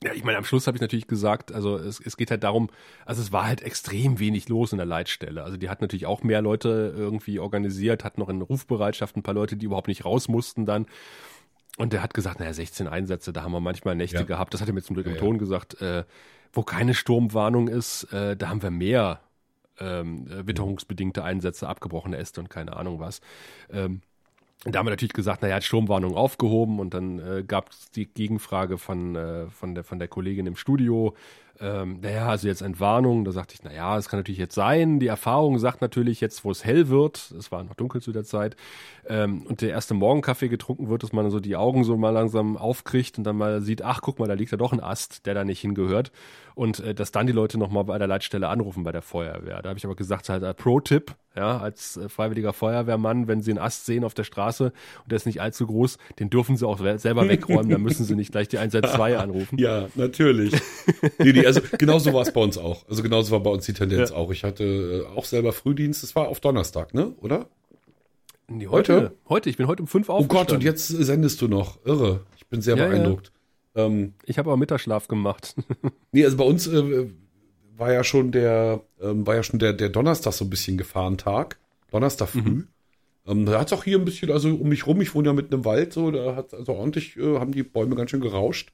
Ja, 0.03 0.13
ich 0.13 0.23
meine, 0.23 0.37
am 0.37 0.45
Schluss 0.45 0.67
habe 0.67 0.77
ich 0.77 0.83
natürlich 0.83 1.07
gesagt, 1.07 1.51
also 1.53 1.79
es, 1.79 1.99
es 1.99 2.19
geht 2.19 2.31
halt 2.31 2.45
darum, 2.45 2.69
also 3.07 3.23
es 3.23 3.33
war 3.33 3.47
halt 3.47 3.63
extrem 3.63 4.19
wenig 4.19 4.51
los 4.51 4.73
in 4.73 4.77
der 4.77 4.87
Leitstelle. 4.87 5.43
Also 5.43 5.57
die 5.57 5.71
hat 5.71 5.81
natürlich 5.81 6.05
auch 6.05 6.23
mehr 6.23 6.43
Leute 6.43 6.93
irgendwie 6.95 7.39
organisiert, 7.39 8.05
hat 8.05 8.19
noch 8.19 8.29
in 8.29 8.43
Rufbereitschaft 8.43 9.17
ein 9.17 9.23
paar 9.23 9.33
Leute, 9.33 9.57
die 9.57 9.65
überhaupt 9.65 9.89
nicht 9.89 10.05
raus 10.05 10.29
mussten 10.29 10.67
dann. 10.67 10.85
Und 11.77 11.93
der 11.93 12.03
hat 12.03 12.15
gesagt, 12.15 12.39
naja, 12.39 12.53
16 12.53 12.87
Einsätze, 12.87 13.33
da 13.33 13.43
haben 13.43 13.53
wir 13.53 13.61
manchmal 13.61 13.97
Nächte 13.97 14.19
Ja. 14.19 14.23
gehabt. 14.23 14.55
Das 14.55 14.61
hat 14.61 14.69
er 14.69 14.75
mir 14.75 14.83
zum 14.83 14.95
Glück 14.95 15.07
im 15.07 15.15
Ja. 15.15 15.19
Ton 15.19 15.39
gesagt. 15.39 15.81
Äh, 15.81 16.05
wo 16.53 16.63
keine 16.63 16.95
Sturmwarnung 16.95 17.67
ist, 17.67 18.05
äh, 18.13 18.37
da 18.37 18.49
haben 18.49 18.63
wir 18.63 18.71
mehr 18.71 19.21
ähm, 19.81 20.29
äh, 20.29 20.47
witterungsbedingte 20.47 21.25
Einsätze, 21.25 21.69
abgebrochene 21.69 22.17
Äste 22.17 22.41
und 22.41 22.49
keine 22.49 22.77
Ahnung 22.77 23.01
was. 23.01 23.21
Ähm, 23.73 24.03
da 24.65 24.79
haben 24.79 24.87
wir 24.87 24.91
natürlich 24.91 25.13
gesagt, 25.15 25.43
naja, 25.43 25.57
hat 25.57 25.65
Sturmwarnung 25.65 26.15
aufgehoben 26.15 26.79
und 26.79 26.95
dann 26.95 27.19
äh, 27.19 27.43
gab 27.43 27.71
es 27.71 27.91
die 27.91 28.07
Gegenfrage 28.07 28.79
von, 28.79 29.17
äh, 29.17 29.49
von, 29.49 29.75
der, 29.75 29.83
von 29.83 29.99
der 29.99 30.07
Kollegin 30.07 30.47
im 30.47 30.55
Studio. 30.57 31.15
Ähm, 31.61 32.01
naja, 32.01 32.29
also 32.29 32.49
jetzt 32.49 32.63
Entwarnung. 32.63 33.25
Da 33.25 33.33
sagte 33.33 33.55
ich, 33.55 33.63
naja, 33.63 33.97
es 33.97 34.09
kann 34.09 34.19
natürlich 34.19 34.39
jetzt 34.39 34.55
sein. 34.55 34.99
Die 34.99 35.07
Erfahrung 35.07 35.59
sagt 35.59 35.81
natürlich 35.81 36.21
jetzt, 36.21 36.45
wo 36.45 36.51
es 36.51 36.65
hell 36.65 36.89
wird, 36.89 37.33
es 37.39 37.53
war 37.53 37.63
noch 37.63 37.75
dunkel 37.75 38.03
zu 38.03 38.13
der 38.13 38.25
Zeit, 38.25 38.57
ähm, 39.09 39.43
und 39.43 39.61
der 39.61 39.71
erste 39.71 39.95
Morgenkaffee 39.95 40.49
getrunken 40.49 40.89
wird, 40.89 41.03
dass 41.03 41.13
man 41.13 41.31
so 41.31 41.41
die 41.41 41.57
Augen 41.57 41.85
so 41.85 41.97
mal 41.97 42.11
langsam 42.11 42.57
aufkriegt 42.57 43.19
und 43.19 43.25
dann 43.25 43.37
mal 43.37 43.61
sieht, 43.61 43.83
ach, 43.83 44.01
guck 44.01 44.19
mal, 44.19 44.29
da 44.29 44.35
liegt 44.35 44.51
ja 44.51 44.57
doch 44.57 44.73
ein 44.73 44.81
Ast, 44.81 45.27
der 45.27 45.35
da 45.35 45.45
nicht 45.45 45.61
hingehört. 45.61 46.11
Und 46.55 46.81
äh, 46.81 46.95
dass 46.95 47.11
dann 47.13 47.27
die 47.27 47.33
Leute 47.33 47.59
nochmal 47.59 47.85
bei 47.85 47.99
der 47.99 48.07
Leitstelle 48.07 48.49
anrufen 48.49 48.85
bei 48.85 48.93
der 48.93 49.03
Feuerwehr. 49.03 49.61
Da 49.61 49.71
habe 49.71 49.79
ich 49.79 49.85
aber 49.85 49.97
gesagt, 49.97 50.29
halt 50.29 50.43
äh, 50.43 50.55
Pro-Tipp, 50.55 51.15
ja, 51.37 51.59
als 51.59 51.97
äh, 51.97 52.09
freiwilliger 52.09 52.53
Feuerwehrmann, 52.53 53.27
wenn 53.27 53.43
sie 53.43 53.51
einen 53.51 53.59
Ast 53.59 53.87
sehen 53.87 54.05
auf 54.05 54.15
der 54.15 54.25
Straße 54.25 54.67
und 54.67 55.11
der 55.11 55.17
ist 55.17 55.27
nicht 55.27 55.43
allzu 55.43 55.67
groß, 55.67 55.99
den 56.21 56.31
dürfen 56.31 56.57
sie 56.57 56.67
auch 56.67 56.79
selber 56.97 57.29
wegräumen, 57.29 57.71
dann 57.71 57.83
müssen 57.83 58.05
sie 58.05 58.15
nicht 58.15 58.31
gleich 58.31 58.49
die 58.49 58.59
112 58.65 59.19
anrufen. 59.19 59.59
Ja, 59.59 59.89
natürlich. 59.97 60.55
nee, 61.19 61.33
nee, 61.45 61.47
also 61.47 61.61
genauso 61.79 62.13
war 62.13 62.23
es 62.23 62.33
bei 62.33 62.41
uns 62.41 62.59
auch. 62.59 62.89
Also 62.89 63.03
genauso 63.03 63.31
war 63.33 63.41
bei 63.41 63.51
uns 63.51 63.67
die 63.67 63.73
Tendenz 63.73 64.11
Ja. 64.11 64.17
auch. 64.17 64.31
Ich 64.31 64.45
hatte 64.45 64.65
äh, 64.65 65.17
auch 65.17 65.25
selber 65.25 65.53
Frühdienst. 65.53 66.03
Das 66.03 66.15
war 66.17 66.29
auf 66.29 66.41
Donnerstag, 66.41 66.95
ne? 66.95 67.13
Oder? 67.21 67.47
Nee, 68.49 68.67
Heute? 68.67 68.95
heute? 68.97 69.13
Heute, 69.29 69.51
ich 69.51 69.57
bin 69.57 69.67
heute 69.67 69.83
um 69.83 69.89
fünf 69.89 70.09
Oh 70.09 70.15
aufgestanden. 70.15 70.47
Gott, 70.47 70.53
und 70.57 70.63
jetzt 70.65 70.89
sendest 70.89 71.41
du 71.41 71.49
noch. 71.49 71.79
Irre. 71.87 72.21
Ich 72.37 72.47
bin 72.47 72.61
sehr 72.61 72.77
Ja, 72.77 72.85
ja. 72.85 72.91
beeindruckt. 72.91 73.33
Ähm, 73.75 74.13
Ich 74.27 74.39
habe 74.39 74.51
aber 74.51 74.57
Mittagsschlaf 74.59 75.09
gemacht. 75.09 75.55
nee, 76.13 76.25
also 76.25 76.37
bei 76.37 76.45
uns 76.45 76.67
äh, 76.67 77.07
war 77.77 77.93
ja 77.93 78.05
schon 78.05 78.33
der, 78.33 78.83
ähm, 79.01 79.27
war 79.27 79.35
ja 79.35 79.43
schon 79.43 79.59
der, 79.59 79.73
der 79.73 79.89
Donnerstag 79.89 80.33
so 80.35 80.45
ein 80.45 80.51
bisschen 80.51 80.77
Gefahrentag. 80.77 81.59
Donnerstag 81.91 82.29
früh. 82.29 82.65
Ähm, 83.27 83.47
da 83.47 83.59
hat 83.59 83.69
es 83.69 83.73
auch 83.73 83.85
hier 83.85 83.99
ein 83.99 84.05
bisschen, 84.05 84.31
also 84.31 84.51
um 84.55 84.69
mich 84.69 84.87
rum, 84.87 85.01
ich 85.01 85.15
wohne 85.15 85.29
ja 85.29 85.33
mitten 85.33 85.55
im 85.55 85.65
Wald, 85.65 85.93
so, 85.95 86.11
da 86.11 86.37
hat 86.37 86.53
also 86.53 86.75
ordentlich, 86.75 87.17
äh, 87.17 87.39
haben 87.39 87.53
die 87.53 87.63
Bäume 87.63 87.97
ganz 87.97 88.11
schön 88.11 88.21
gerauscht. 88.21 88.71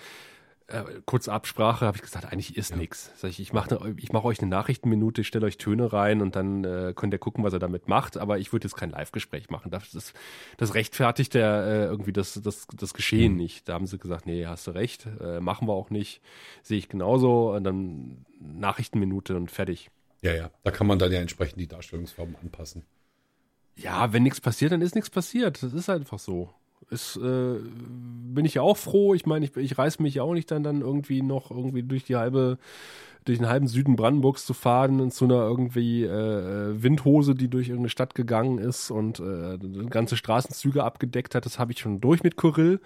äh, 0.67 0.83
kurz 1.05 1.29
Absprache, 1.29 1.85
habe 1.85 1.97
ich 1.97 2.03
gesagt, 2.03 2.25
eigentlich 2.25 2.57
ist 2.57 2.71
ja. 2.71 2.77
Sag 3.15 3.29
ich, 3.29 3.39
ich 3.39 3.53
mache 3.53 3.95
ich 3.97 4.11
mach 4.11 4.23
euch 4.23 4.39
eine 4.39 4.49
Nachrichtenminute, 4.49 5.21
ich 5.21 5.27
stelle 5.27 5.45
euch 5.45 5.57
Töne 5.57 5.93
rein 5.93 6.21
und 6.21 6.35
dann 6.35 6.63
äh, 6.63 6.93
könnt 6.95 7.13
ihr 7.13 7.19
gucken, 7.19 7.43
was 7.43 7.53
er 7.53 7.59
damit 7.59 7.87
macht. 7.87 8.17
Aber 8.17 8.37
ich 8.37 8.51
würde 8.51 8.65
jetzt 8.65 8.75
kein 8.75 8.89
Live-Gespräch 8.89 9.49
machen. 9.49 9.71
Das, 9.71 9.91
das, 9.91 10.13
das 10.57 10.75
rechtfertigt 10.75 11.35
ja 11.35 11.63
äh, 11.63 11.85
irgendwie 11.85 12.11
das, 12.11 12.39
das, 12.43 12.67
das 12.75 12.93
Geschehen 12.93 13.33
mhm. 13.33 13.37
nicht. 13.37 13.69
Da 13.69 13.73
haben 13.73 13.87
sie 13.87 13.97
gesagt, 13.97 14.25
nee, 14.25 14.45
hast 14.45 14.67
du 14.67 14.71
recht, 14.71 15.07
äh, 15.21 15.39
machen 15.39 15.67
wir 15.67 15.73
auch 15.73 15.89
nicht. 15.89 16.21
Sehe 16.63 16.77
ich 16.77 16.89
genauso. 16.89 17.53
Und 17.53 17.63
dann 17.63 18.25
Nachrichtenminute 18.39 19.35
und 19.37 19.49
fertig. 19.49 19.89
Ja, 20.21 20.33
ja, 20.33 20.51
da 20.63 20.71
kann 20.71 20.87
man 20.87 20.99
dann 20.99 21.11
ja 21.11 21.19
entsprechend 21.19 21.61
die 21.61 21.67
Darstellungsform 21.67 22.35
anpassen. 22.41 22.83
Ja, 23.77 24.11
wenn 24.11 24.23
nichts 24.23 24.41
passiert, 24.41 24.71
dann 24.71 24.81
ist 24.81 24.95
nichts 24.95 25.09
passiert. 25.11 25.61
Das 25.61 25.71
ist 25.71 25.89
einfach 25.89 26.19
so 26.19 26.49
ist, 26.89 27.17
äh, 27.17 27.55
bin 27.59 28.45
ich 28.45 28.55
ja 28.55 28.61
auch 28.61 28.77
froh. 28.77 29.13
Ich 29.13 29.25
meine, 29.25 29.45
ich, 29.45 29.55
ich 29.57 29.77
reiß 29.77 29.99
mich 29.99 30.15
ja 30.15 30.23
auch 30.23 30.33
nicht 30.33 30.49
dann, 30.51 30.63
dann 30.63 30.81
irgendwie 30.81 31.21
noch 31.21 31.51
irgendwie 31.51 31.83
durch 31.83 32.03
die 32.05 32.15
halbe, 32.15 32.57
durch 33.25 33.39
den 33.39 33.49
halben 33.49 33.67
Süden 33.67 33.95
Brandenburgs 33.95 34.45
zu 34.45 34.53
fahren 34.53 34.99
in 34.99 35.09
so 35.09 35.25
einer 35.25 35.35
irgendwie 35.35 36.03
äh, 36.03 36.81
Windhose, 36.81 37.35
die 37.35 37.49
durch 37.49 37.67
irgendeine 37.67 37.89
Stadt 37.89 38.15
gegangen 38.15 38.57
ist 38.57 38.89
und 38.89 39.19
äh, 39.19 39.57
ganze 39.89 40.15
Straßenzüge 40.15 40.83
abgedeckt 40.83 41.35
hat. 41.35 41.45
Das 41.45 41.59
habe 41.59 41.73
ich 41.73 41.79
schon 41.79 41.99
durch 41.99 42.23
mit 42.23 42.37
Kyrill. 42.37 42.79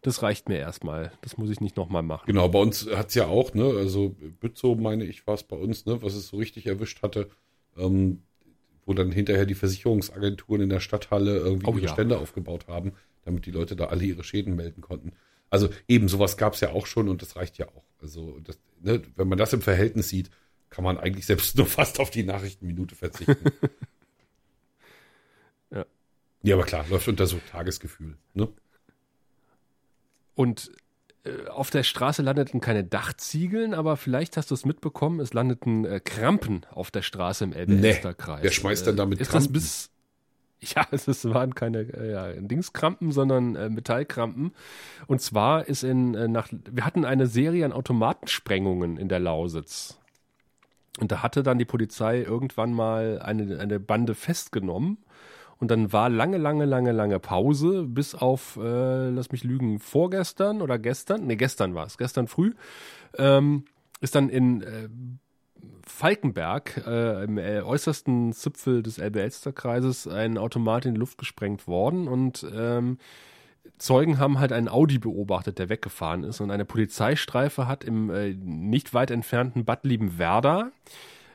Das 0.00 0.22
reicht 0.22 0.48
mir 0.48 0.58
erstmal. 0.58 1.12
Das 1.20 1.36
muss 1.36 1.50
ich 1.50 1.60
nicht 1.60 1.76
nochmal 1.76 2.02
machen. 2.02 2.26
Genau, 2.26 2.48
bei 2.48 2.58
uns 2.58 2.88
hat's 2.90 3.14
ja 3.14 3.26
auch, 3.26 3.54
ne, 3.54 3.64
also 3.64 4.16
Bützow, 4.40 4.76
meine 4.76 5.04
ich, 5.04 5.26
war 5.26 5.34
es 5.34 5.44
bei 5.44 5.56
uns, 5.56 5.86
ne, 5.86 6.02
was 6.02 6.14
es 6.14 6.28
so 6.28 6.38
richtig 6.38 6.66
erwischt 6.66 7.02
hatte. 7.02 7.28
Ähm, 7.76 8.22
wo 8.84 8.94
dann 8.94 9.12
hinterher 9.12 9.46
die 9.46 9.54
Versicherungsagenturen 9.54 10.62
in 10.62 10.68
der 10.68 10.80
Stadthalle 10.80 11.36
irgendwie 11.36 11.66
oh, 11.66 11.74
ihre 11.74 11.86
ja. 11.86 11.92
Stände 11.92 12.18
aufgebaut 12.18 12.66
haben 12.66 12.94
damit 13.24 13.46
die 13.46 13.50
Leute 13.50 13.76
da 13.76 13.86
alle 13.86 14.04
ihre 14.04 14.24
Schäden 14.24 14.56
melden 14.56 14.80
konnten. 14.80 15.12
Also 15.50 15.68
eben, 15.86 16.08
sowas 16.08 16.36
gab 16.36 16.54
es 16.54 16.60
ja 16.60 16.70
auch 16.70 16.86
schon 16.86 17.08
und 17.08 17.22
das 17.22 17.36
reicht 17.36 17.58
ja 17.58 17.68
auch. 17.68 17.84
Also 18.00 18.38
das, 18.40 18.58
ne, 18.80 19.02
wenn 19.16 19.28
man 19.28 19.38
das 19.38 19.52
im 19.52 19.62
Verhältnis 19.62 20.08
sieht, 20.08 20.30
kann 20.70 20.84
man 20.84 20.98
eigentlich 20.98 21.26
selbst 21.26 21.54
nur 21.56 21.66
fast 21.66 22.00
auf 22.00 22.10
die 22.10 22.24
Nachrichtenminute 22.24 22.94
verzichten. 22.94 23.36
ja. 25.70 25.84
Ja, 26.42 26.56
aber 26.56 26.64
klar, 26.64 26.86
läuft 26.88 27.08
unter 27.08 27.26
so 27.26 27.38
Tagesgefühl. 27.50 28.16
Ne? 28.34 28.48
Und 30.34 30.72
äh, 31.24 31.46
auf 31.48 31.70
der 31.70 31.84
Straße 31.84 32.22
landeten 32.22 32.60
keine 32.60 32.82
Dachziegeln, 32.82 33.74
aber 33.74 33.96
vielleicht 33.96 34.36
hast 34.36 34.50
du 34.50 34.54
es 34.54 34.64
mitbekommen, 34.64 35.20
es 35.20 35.34
landeten 35.34 35.84
äh, 35.84 36.00
Krampen 36.00 36.66
auf 36.70 36.90
der 36.90 37.02
Straße 37.02 37.44
im 37.44 37.52
Elbe-Elster-Kreis. 37.52 38.38
Nee, 38.38 38.44
wer 38.44 38.50
schmeißt 38.50 38.86
denn 38.86 38.96
damit 38.96 39.20
äh, 39.20 39.22
Ist 39.22 39.34
das 39.34 39.52
bis 39.52 39.91
Ja, 40.76 40.86
es 40.92 41.24
waren 41.24 41.54
keine 41.54 41.80
äh, 41.80 42.12
ja, 42.12 42.32
Dingskrampen, 42.32 43.10
sondern 43.10 43.56
äh, 43.56 43.68
Metallkrampen. 43.68 44.52
Und 45.08 45.20
zwar 45.20 45.66
ist 45.66 45.82
in 45.82 46.14
äh, 46.14 46.28
nach 46.28 46.48
wir 46.70 46.86
hatten 46.86 47.04
eine 47.04 47.26
Serie 47.26 47.64
an 47.64 47.72
Automatensprengungen 47.72 48.96
in 48.96 49.08
der 49.08 49.18
Lausitz. 49.18 49.98
Und 51.00 51.10
da 51.10 51.22
hatte 51.22 51.42
dann 51.42 51.58
die 51.58 51.64
Polizei 51.64 52.22
irgendwann 52.22 52.72
mal 52.72 53.20
eine, 53.20 53.58
eine 53.58 53.80
Bande 53.80 54.14
festgenommen. 54.14 54.98
Und 55.58 55.70
dann 55.70 55.92
war 55.92 56.08
lange, 56.08 56.38
lange, 56.38 56.64
lange, 56.64 56.92
lange 56.92 57.18
Pause, 57.20 57.84
bis 57.84 58.14
auf, 58.14 58.58
äh, 58.60 59.10
lass 59.10 59.30
mich 59.30 59.44
lügen, 59.44 59.78
vorgestern 59.78 60.60
oder 60.60 60.78
gestern, 60.78 61.26
ne, 61.26 61.36
gestern 61.36 61.74
war 61.74 61.86
es, 61.86 61.98
gestern 61.98 62.26
früh, 62.26 62.54
ähm, 63.16 63.64
ist 64.00 64.16
dann 64.16 64.28
in 64.28 64.62
äh, 64.62 64.88
Falkenberg, 65.86 66.82
äh, 66.86 67.24
im 67.24 67.38
äh, 67.38 67.60
äußersten 67.60 68.32
Zipfel 68.32 68.82
des 68.82 68.98
Elbe-Elster-Kreises, 68.98 70.06
ein 70.08 70.38
Automat 70.38 70.86
in 70.86 70.94
die 70.94 71.00
Luft 71.00 71.18
gesprengt 71.18 71.66
worden 71.66 72.08
und 72.08 72.46
ähm, 72.54 72.98
Zeugen 73.78 74.18
haben 74.18 74.38
halt 74.38 74.52
einen 74.52 74.68
Audi 74.68 74.98
beobachtet, 74.98 75.58
der 75.58 75.68
weggefahren 75.68 76.24
ist 76.24 76.40
und 76.40 76.50
eine 76.50 76.64
Polizeistreife 76.64 77.66
hat 77.66 77.84
im 77.84 78.10
äh, 78.10 78.34
nicht 78.34 78.94
weit 78.94 79.10
entfernten 79.10 79.64
Bad 79.64 79.84
Liebenwerda 79.84 80.72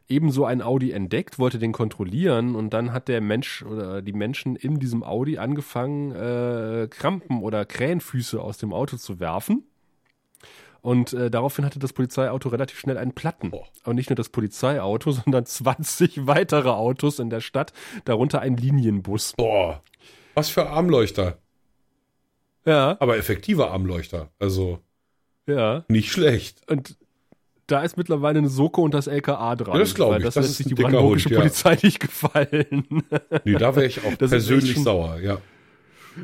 ebenso 0.10 0.45
ein 0.45 0.62
Audi 0.62 0.91
entdeckt, 0.91 1.40
wollte 1.40 1.60
den 1.60 1.72
kontrollieren 1.72 2.56
und 2.56 2.74
dann 2.74 2.94
hat 2.94 3.08
der 3.08 3.22
Mensch 3.22 3.64
oder 3.64 4.02
die 4.02 4.14
Menschen 4.14 4.56
in 4.56 4.80
diesem 4.80 5.04
Audi 5.04 5.38
angefangen, 5.38 6.12
äh, 6.12 6.88
Krampen 6.90 7.41
oder 7.41 7.66
Krähenfüße 7.66 8.40
aus 8.41 8.58
dem 8.58 8.74
Auto 8.74 8.98
zu 8.98 9.20
werfen. 9.20 9.64
Und 10.88 11.12
äh, 11.12 11.30
daraufhin 11.30 11.66
hatte 11.66 11.80
das 11.80 11.92
Polizeiauto 11.92 12.48
relativ 12.48 12.80
schnell 12.80 12.98
einen 12.98 13.12
Platten. 13.12 13.50
Oh. 13.52 13.66
Und 13.84 13.98
nicht 13.98 14.10
nur 14.10 14.16
das 14.16 14.30
Polizeiauto, 14.30 15.12
sondern 15.26 15.46
20 15.46 16.28
weitere 16.28 16.70
Autos 16.70 17.20
in 17.20 17.30
der 17.30 17.42
Stadt, 17.42 17.74
darunter 18.06 18.40
ein 18.40 18.56
Linienbus. 18.56 19.34
Boah, 19.36 19.84
was 20.34 20.48
für 20.48 20.70
Armleuchter. 20.70 21.40
Ja. 22.64 22.96
Aber 23.02 23.18
effektive 23.18 23.70
Armleuchter. 23.70 24.30
Also. 24.40 24.80
Ja. 25.46 25.84
Nicht 25.90 26.10
schlecht. 26.10 26.62
Und 26.72 26.96
da 27.66 27.82
ist 27.82 27.98
mittlerweile 27.98 28.40
eine 28.40 28.48
Soko 28.48 28.82
und 28.82 28.94
das 28.94 29.08
LKA 29.08 29.58
dran. 29.58 29.74
Ja, 29.74 29.80
das 29.82 29.94
glaube 29.94 30.20
ich. 30.20 30.24
Das, 30.24 30.36
das 30.36 30.52
ist 30.52 30.56
sich 30.56 30.68
die 30.68 30.74
brandenburgische 30.74 31.32
Hund, 31.32 31.40
Polizei 31.40 31.74
ja. 31.74 31.80
nicht 31.84 32.00
gefallen. 32.00 33.04
Nee, 33.44 33.56
da 33.56 33.76
wäre 33.76 33.88
ich 33.88 34.06
auch 34.06 34.16
das 34.16 34.30
persönlich 34.30 34.76
schon, 34.76 34.84
sauer, 34.86 35.20
ja. 35.20 35.40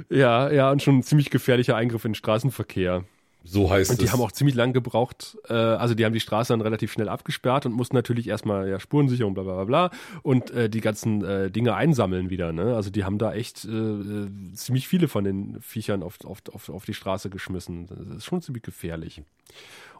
Ja, 0.10 0.49
ja, 0.49 0.72
und 0.72 0.81
schon 0.81 0.99
ein 0.99 1.03
ziemlich 1.03 1.31
gefährlicher 1.31 1.76
Eingriff 1.76 2.06
in 2.06 2.11
den 2.11 2.15
Straßenverkehr. 2.15 3.03
So 3.45 3.69
heißt 3.69 3.91
und 3.91 3.99
die 3.99 4.05
es. 4.05 4.13
haben 4.13 4.21
auch 4.21 4.31
ziemlich 4.31 4.55
lang 4.55 4.71
gebraucht, 4.71 5.37
äh, 5.49 5.53
also 5.53 5.95
die 5.95 6.05
haben 6.05 6.13
die 6.13 6.21
Straße 6.21 6.53
dann 6.53 6.61
relativ 6.61 6.93
schnell 6.93 7.09
abgesperrt 7.09 7.65
und 7.65 7.73
mussten 7.73 7.95
natürlich 7.95 8.27
erstmal 8.27 8.69
ja 8.69 8.79
Spurensicherung, 8.79 9.33
bla 9.33 9.43
bla 9.43 9.55
bla 9.55 9.65
bla 9.65 9.99
und 10.21 10.51
äh, 10.51 10.69
die 10.69 10.79
ganzen 10.79 11.23
äh, 11.25 11.51
Dinge 11.51 11.75
einsammeln 11.75 12.29
wieder. 12.29 12.53
Ne? 12.53 12.75
Also 12.75 12.89
die 12.89 13.03
haben 13.03 13.17
da 13.17 13.33
echt 13.33 13.65
äh, 13.65 13.69
äh, 13.69 14.29
ziemlich 14.53 14.87
viele 14.87 15.09
von 15.09 15.25
den 15.25 15.61
Viechern 15.61 16.03
auf, 16.03 16.23
auf, 16.23 16.39
auf, 16.53 16.69
auf 16.69 16.85
die 16.85 16.93
Straße 16.93 17.29
geschmissen. 17.29 17.87
Das 17.87 18.17
ist 18.17 18.25
schon 18.25 18.41
ziemlich 18.41 18.63
gefährlich. 18.63 19.21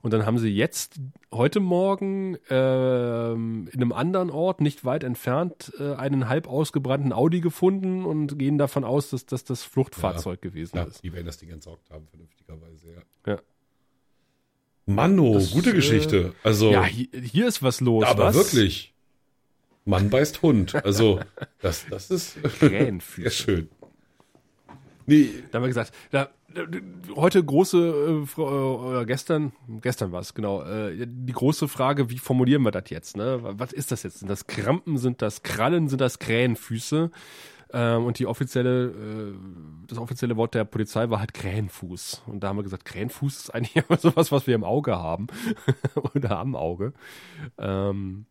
Und 0.04 0.12
dann 0.12 0.26
haben 0.26 0.38
sie 0.38 0.50
jetzt 0.50 1.00
heute 1.32 1.62
Morgen 1.62 2.38
ähm, 2.50 3.70
in 3.72 3.82
einem 3.82 3.94
anderen 3.94 4.30
Ort, 4.30 4.60
nicht 4.60 4.84
weit 4.84 5.02
entfernt, 5.02 5.72
äh, 5.80 5.94
einen 5.94 6.28
halb 6.28 6.46
ausgebrannten 6.46 7.14
Audi 7.14 7.40
gefunden 7.40 8.04
und 8.04 8.38
gehen 8.38 8.58
davon 8.58 8.84
aus, 8.84 9.12
dass, 9.12 9.26
dass 9.26 9.46
das 9.46 9.64
Fluchtfahrzeug 9.64 10.44
ja, 10.44 10.50
gewesen 10.50 10.76
ja, 10.76 10.84
ist. 10.84 11.02
Die 11.06 11.14
werden 11.14 11.26
das 11.26 11.38
Ding 11.38 11.50
entsorgt 11.52 11.90
haben, 11.90 12.06
vernünftigerweise, 12.10 12.92
ja. 12.92 13.32
Ja. 13.32 13.40
Manno, 14.86 15.36
das, 15.36 15.52
gute 15.52 15.70
äh, 15.70 15.74
Geschichte. 15.74 16.34
Also, 16.44 16.70
ja, 16.70 16.84
hier, 16.84 17.08
hier, 17.14 17.48
ist 17.48 17.64
was 17.64 17.80
los. 17.80 18.04
Aber 18.04 18.26
was? 18.26 18.36
wirklich. 18.36 18.94
Mann 19.86 20.10
beißt 20.10 20.42
Hund. 20.42 20.76
Also, 20.84 21.22
das, 21.62 21.86
das 21.90 22.12
ist 22.12 22.38
sehr 22.60 23.00
schön. 23.30 23.70
Nee. 25.06 25.30
Da 25.50 25.58
haben 25.58 25.64
wir 25.64 25.70
gesagt, 25.70 25.94
da, 26.12 26.30
heute 27.16 27.44
große, 27.44 28.26
äh, 28.38 29.02
äh, 29.02 29.06
gestern, 29.06 29.54
gestern 29.82 30.12
war 30.12 30.22
es, 30.22 30.34
genau, 30.34 30.64
äh, 30.64 31.08
die 31.08 31.34
große 31.34 31.68
Frage, 31.68 32.10
wie 32.10 32.18
formulieren 32.18 32.64
wir 32.64 32.72
das 32.72 32.90
jetzt, 32.90 33.18
ne? 33.18 33.40
Was 33.42 33.74
ist 33.74 33.92
das 33.92 34.04
jetzt? 34.04 34.20
Sind 34.20 34.30
das 34.30 34.48
Krampen, 34.48 34.98
sind 34.98 35.22
das 35.22 35.44
Krallen, 35.44 35.90
sind 35.90 36.02
das 36.02 36.20
Krähenfüße? 36.20 37.12
Ähm, 37.76 38.06
und 38.06 38.20
die 38.20 38.28
offizielle, 38.28 38.86
äh, 38.86 39.34
das 39.88 39.98
offizielle 39.98 40.38
Wort 40.38 40.54
der 40.54 40.64
Polizei 40.64 41.10
war 41.10 41.20
halt 41.20 41.34
Krähenfuß. 41.34 42.24
Und 42.28 42.42
da 42.42 42.50
haben 42.50 42.58
wir 42.58 42.64
gesagt, 42.64 42.86
Krähenfuß 42.86 43.38
ist 43.38 43.50
eigentlich 43.50 43.76
immer 43.90 43.98
sowas, 43.98 44.32
was 44.32 44.46
wir 44.46 44.54
im 44.54 44.64
Auge 44.64 44.96
haben. 44.96 45.28
Oder 46.16 46.38
am 46.38 46.56
Auge. 46.56 46.94
Ähm, 47.58 48.26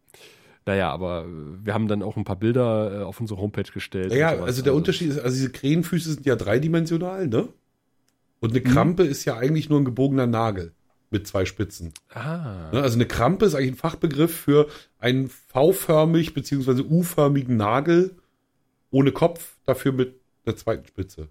naja, 0.65 0.91
aber 0.91 1.27
wir 1.27 1.75
haben 1.75 1.89
dann 1.89 2.05
auch 2.05 2.17
ein 2.17 2.25
paar 2.25 2.37
Bilder 2.37 3.01
äh, 3.01 3.03
auf 3.03 3.21
unsere 3.21 3.41
Homepage 3.41 3.71
gestellt. 3.73 4.11
Naja, 4.11 4.29
also 4.29 4.63
der 4.63 4.71
also, 4.71 4.77
Unterschied 4.77 5.11
ist, 5.11 5.19
also 5.19 5.35
diese 5.35 5.51
Krähenfüße 5.51 6.13
sind 6.13 6.25
ja 6.25 6.37
dreidimensional, 6.37 7.27
ne? 7.27 7.49
Und 8.43 8.51
eine 8.51 8.61
mhm. 8.61 8.73
Krampe 8.73 9.05
hm. 9.05 9.11
ist 9.11 9.25
ja 9.25 9.37
eigentlich 9.37 9.71
nur 9.71 9.81
ein 9.81 9.85
gebogener 9.85 10.27
Nagel 10.27 10.73
mit 11.11 11.27
zwei 11.29 11.45
Spitzen. 11.45 11.93
Ah. 12.11 12.71
Ne, 12.73 12.83
also 12.83 12.97
eine 12.97 13.07
Krampe 13.07 13.45
ist 13.45 13.55
eigentlich 13.55 13.73
ein 13.73 13.77
Fachbegriff 13.77 14.37
für 14.37 14.69
einen 14.99 15.29
V-förmig 15.29 16.35
beziehungsweise 16.35 16.85
U-förmigen 16.85 17.57
Nagel 17.57 18.17
ohne 18.91 19.13
Kopf, 19.13 19.57
dafür 19.65 19.93
mit 19.93 20.21
einer 20.45 20.57
zweiten 20.57 20.87
Spitze. 20.87 21.29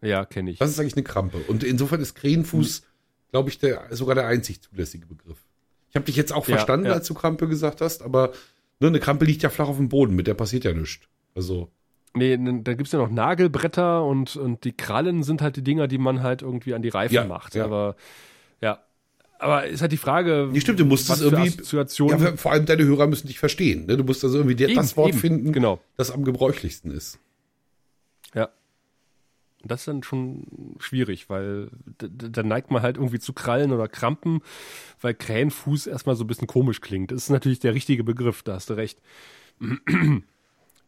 Ja, 0.00 0.24
kenne 0.24 0.52
ich. 0.52 0.58
Das 0.58 0.70
ist 0.70 0.78
eigentlich 0.78 0.96
eine 0.96 1.02
Krampe. 1.02 1.38
Und 1.48 1.64
insofern 1.64 2.00
ist 2.00 2.14
Krähenfuß, 2.14 2.78
hm. 2.78 2.84
glaube 3.32 3.50
ich, 3.50 3.58
der, 3.58 3.88
sogar 3.90 4.14
der 4.14 4.26
einzig 4.28 4.62
zulässige 4.62 5.06
Begriff. 5.06 5.38
Ich 5.90 5.96
habe 5.96 6.06
dich 6.06 6.16
jetzt 6.16 6.32
auch 6.32 6.44
verstanden, 6.44 6.86
ja, 6.86 6.92
ja. 6.92 6.98
als 6.98 7.08
du 7.08 7.14
Krampe 7.14 7.48
gesagt 7.48 7.80
hast, 7.80 8.02
aber 8.02 8.32
ne, 8.78 8.86
eine 8.86 9.00
Krampe 9.00 9.24
liegt 9.24 9.42
ja 9.42 9.50
flach 9.50 9.68
auf 9.68 9.78
dem 9.78 9.88
Boden, 9.88 10.14
mit 10.14 10.28
der 10.28 10.34
passiert 10.34 10.64
ja 10.64 10.72
nichts. 10.72 11.06
Also. 11.34 11.72
Nee, 12.16 12.38
da 12.62 12.74
gibt's 12.74 12.92
ja 12.92 13.00
noch 13.00 13.10
Nagelbretter 13.10 14.04
und, 14.04 14.36
und 14.36 14.64
die 14.64 14.72
Krallen 14.72 15.24
sind 15.24 15.42
halt 15.42 15.56
die 15.56 15.64
Dinger, 15.64 15.88
die 15.88 15.98
man 15.98 16.22
halt 16.22 16.42
irgendwie 16.42 16.74
an 16.74 16.82
die 16.82 16.88
Reifen 16.88 17.14
ja, 17.14 17.24
macht. 17.24 17.56
Ja. 17.56 17.64
Aber 17.64 17.96
ja. 18.60 18.78
Aber 19.40 19.66
ist 19.66 19.82
halt 19.82 19.90
die 19.90 19.96
Frage. 19.96 20.48
Nee, 20.52 20.60
stimmt, 20.60 20.78
du 20.78 20.84
musst 20.84 21.10
es 21.10 21.20
irgendwie. 21.20 21.52
Ja, 21.76 22.36
vor 22.36 22.52
allem 22.52 22.66
deine 22.66 22.84
Hörer 22.84 23.08
müssen 23.08 23.26
dich 23.26 23.40
verstehen. 23.40 23.86
Ne? 23.86 23.96
Du 23.96 24.04
musst 24.04 24.22
also 24.22 24.38
irgendwie 24.38 24.62
eben, 24.62 24.76
das 24.76 24.96
Wort 24.96 25.10
eben, 25.10 25.18
finden, 25.18 25.52
genau. 25.52 25.80
das 25.96 26.12
am 26.12 26.24
gebräuchlichsten 26.24 26.92
ist. 26.92 27.18
Ja. 28.32 28.48
Das 29.64 29.80
ist 29.80 29.88
dann 29.88 30.02
schon 30.04 30.76
schwierig, 30.78 31.28
weil 31.28 31.70
da 31.98 32.42
neigt 32.42 32.70
man 32.70 32.82
halt 32.82 32.96
irgendwie 32.96 33.18
zu 33.18 33.32
Krallen 33.32 33.72
oder 33.72 33.88
Krampen, 33.88 34.40
weil 35.00 35.14
Krähenfuß 35.14 35.88
erstmal 35.88 36.16
so 36.16 36.24
ein 36.24 36.26
bisschen 36.28 36.46
komisch 36.46 36.80
klingt. 36.80 37.10
Das 37.10 37.24
ist 37.24 37.30
natürlich 37.30 37.60
der 37.60 37.74
richtige 37.74 38.04
Begriff, 38.04 38.42
da 38.42 38.54
hast 38.54 38.70
du 38.70 38.74
recht. 38.74 39.00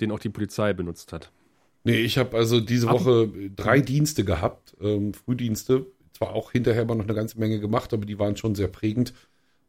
Den 0.01 0.11
auch 0.11 0.19
die 0.19 0.29
Polizei 0.29 0.73
benutzt 0.73 1.13
hat. 1.13 1.31
Nee, 1.85 1.99
ich 1.99 2.19
habe 2.19 2.37
also 2.37 2.61
diese 2.61 2.89
Woche 2.89 3.31
drei 3.55 3.81
Dienste 3.81 4.25
gehabt, 4.25 4.77
ähm, 4.81 5.15
Frühdienste. 5.15 5.87
Zwar 6.13 6.31
auch 6.31 6.51
hinterher 6.51 6.85
mal 6.85 6.95
noch 6.97 7.05
eine 7.05 7.15
ganze 7.15 7.39
Menge 7.39 7.61
gemacht, 7.61 7.93
aber 7.93 8.07
die 8.07 8.19
waren 8.19 8.37
schon 8.37 8.55
sehr 8.55 8.69
prägend. 8.69 9.13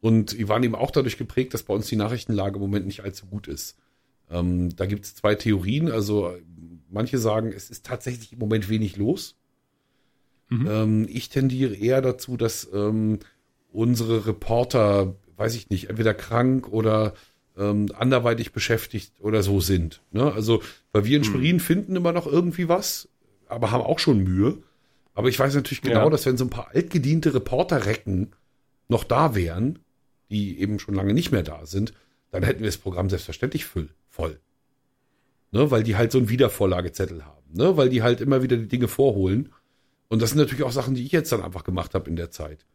Und 0.00 0.38
die 0.38 0.48
waren 0.48 0.62
eben 0.62 0.74
auch 0.74 0.90
dadurch 0.90 1.16
geprägt, 1.16 1.54
dass 1.54 1.62
bei 1.62 1.74
uns 1.74 1.86
die 1.86 1.96
Nachrichtenlage 1.96 2.56
im 2.56 2.62
Moment 2.62 2.86
nicht 2.86 3.04
allzu 3.04 3.26
gut 3.26 3.48
ist. 3.48 3.76
Ähm, 4.30 4.74
da 4.74 4.86
gibt 4.86 5.04
es 5.04 5.14
zwei 5.14 5.34
Theorien. 5.34 5.90
Also 5.90 6.34
manche 6.88 7.18
sagen, 7.18 7.52
es 7.52 7.70
ist 7.70 7.86
tatsächlich 7.86 8.32
im 8.32 8.38
Moment 8.38 8.68
wenig 8.68 8.96
los. 8.96 9.36
Mhm. 10.48 10.66
Ähm, 10.68 11.06
ich 11.08 11.28
tendiere 11.28 11.74
eher 11.74 12.00
dazu, 12.00 12.36
dass 12.36 12.68
ähm, 12.72 13.18
unsere 13.72 14.26
Reporter, 14.26 15.14
weiß 15.36 15.54
ich 15.54 15.70
nicht, 15.70 15.88
entweder 15.88 16.14
krank 16.14 16.68
oder 16.68 17.14
ähm, 17.58 17.86
anderweitig 17.96 18.52
beschäftigt 18.52 19.12
oder 19.20 19.42
so 19.42 19.60
sind. 19.60 20.00
Ne? 20.12 20.32
Also, 20.32 20.62
weil 20.92 21.04
wir 21.04 21.16
in 21.16 21.22
mhm. 21.22 21.26
Schwerin 21.26 21.56
mhm. 21.56 21.60
finden 21.60 21.96
immer 21.96 22.12
noch 22.12 22.26
irgendwie 22.26 22.68
was, 22.68 23.08
aber 23.48 23.70
haben 23.70 23.82
auch 23.82 23.98
schon 23.98 24.22
Mühe. 24.22 24.58
Aber 25.14 25.28
ich 25.28 25.38
weiß 25.38 25.54
natürlich 25.54 25.82
genau, 25.82 26.04
ja. 26.04 26.10
dass 26.10 26.26
wenn 26.26 26.36
so 26.36 26.44
ein 26.44 26.50
paar 26.50 26.68
altgediente 26.72 27.34
Reporterrecken 27.34 28.32
noch 28.88 29.04
da 29.04 29.34
wären, 29.34 29.80
die 30.30 30.60
eben 30.60 30.78
schon 30.78 30.94
lange 30.94 31.12
nicht 31.12 31.32
mehr 31.32 31.42
da 31.42 31.66
sind, 31.66 31.92
dann 32.30 32.42
hätten 32.42 32.60
wir 32.60 32.68
das 32.68 32.76
Programm 32.76 33.10
selbstverständlich 33.10 33.64
voll. 33.64 33.88
voll. 34.08 34.38
Ne, 35.50 35.70
weil 35.70 35.82
die 35.82 35.96
halt 35.96 36.12
so 36.12 36.18
einen 36.18 36.28
Wiedervorlagezettel 36.28 37.24
haben, 37.24 37.54
ne, 37.54 37.76
weil 37.76 37.88
die 37.88 38.02
halt 38.02 38.20
immer 38.20 38.42
wieder 38.42 38.56
die 38.56 38.68
Dinge 38.68 38.86
vorholen. 38.86 39.48
Und 40.08 40.22
das 40.22 40.30
sind 40.30 40.38
natürlich 40.38 40.62
auch 40.62 40.72
Sachen, 40.72 40.94
die 40.94 41.04
ich 41.04 41.12
jetzt 41.12 41.32
dann 41.32 41.42
einfach 41.42 41.64
gemacht 41.64 41.94
habe 41.94 42.08
in 42.08 42.16
der 42.16 42.30
Zeit. 42.30 42.66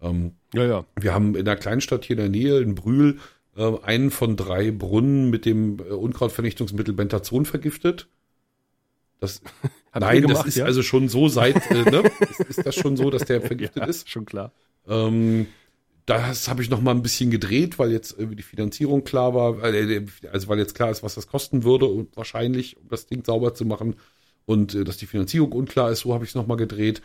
Ähm, 0.00 0.32
ja, 0.54 0.64
ja. 0.64 0.84
Wir 0.98 1.14
haben 1.14 1.36
in 1.36 1.46
einer 1.46 1.56
Kleinstadt 1.56 2.04
hier 2.06 2.16
in 2.16 2.22
der 2.22 2.28
Nähe, 2.30 2.60
in 2.60 2.74
Brühl, 2.74 3.18
äh, 3.56 3.72
einen 3.82 4.10
von 4.10 4.36
drei 4.36 4.70
Brunnen 4.70 5.30
mit 5.30 5.44
dem 5.44 5.78
äh, 5.78 5.82
Unkrautvernichtungsmittel 5.82 6.94
Bentazon 6.94 7.44
vergiftet. 7.44 8.08
Das, 9.20 9.42
nein, 9.94 10.22
gemacht, 10.22 10.40
das 10.40 10.46
ist 10.46 10.56
ja? 10.56 10.64
also 10.64 10.82
schon 10.82 11.08
so 11.08 11.28
seit, 11.28 11.70
äh, 11.70 11.90
ne, 11.90 12.02
ist, 12.30 12.40
ist, 12.40 12.66
das 12.66 12.74
schon 12.74 12.96
so, 12.96 13.10
dass 13.10 13.24
der 13.24 13.40
vergiftet 13.40 13.82
ja, 13.82 13.88
ist? 13.88 14.08
Schon 14.08 14.24
klar. 14.24 14.52
Ähm, 14.88 15.46
das 16.06 16.48
habe 16.48 16.62
ich 16.62 16.70
noch 16.70 16.80
mal 16.80 16.90
ein 16.90 17.02
bisschen 17.02 17.30
gedreht, 17.30 17.78
weil 17.78 17.92
jetzt 17.92 18.12
irgendwie 18.18 18.36
die 18.36 18.42
Finanzierung 18.42 19.04
klar 19.04 19.34
war, 19.34 19.62
äh, 19.62 20.04
also 20.32 20.48
weil 20.48 20.58
jetzt 20.58 20.74
klar 20.74 20.90
ist, 20.90 21.02
was 21.02 21.14
das 21.14 21.28
kosten 21.28 21.62
würde 21.62 21.86
und 21.86 22.16
wahrscheinlich, 22.16 22.76
um 22.78 22.88
das 22.88 23.06
Ding 23.06 23.24
sauber 23.24 23.54
zu 23.54 23.64
machen 23.64 23.96
und 24.44 24.74
äh, 24.74 24.84
dass 24.84 24.96
die 24.96 25.06
Finanzierung 25.06 25.52
unklar 25.52 25.90
ist, 25.90 26.00
so 26.00 26.14
habe 26.14 26.24
ich 26.24 26.30
es 26.30 26.34
noch 26.34 26.46
mal 26.46 26.56
gedreht. 26.56 27.02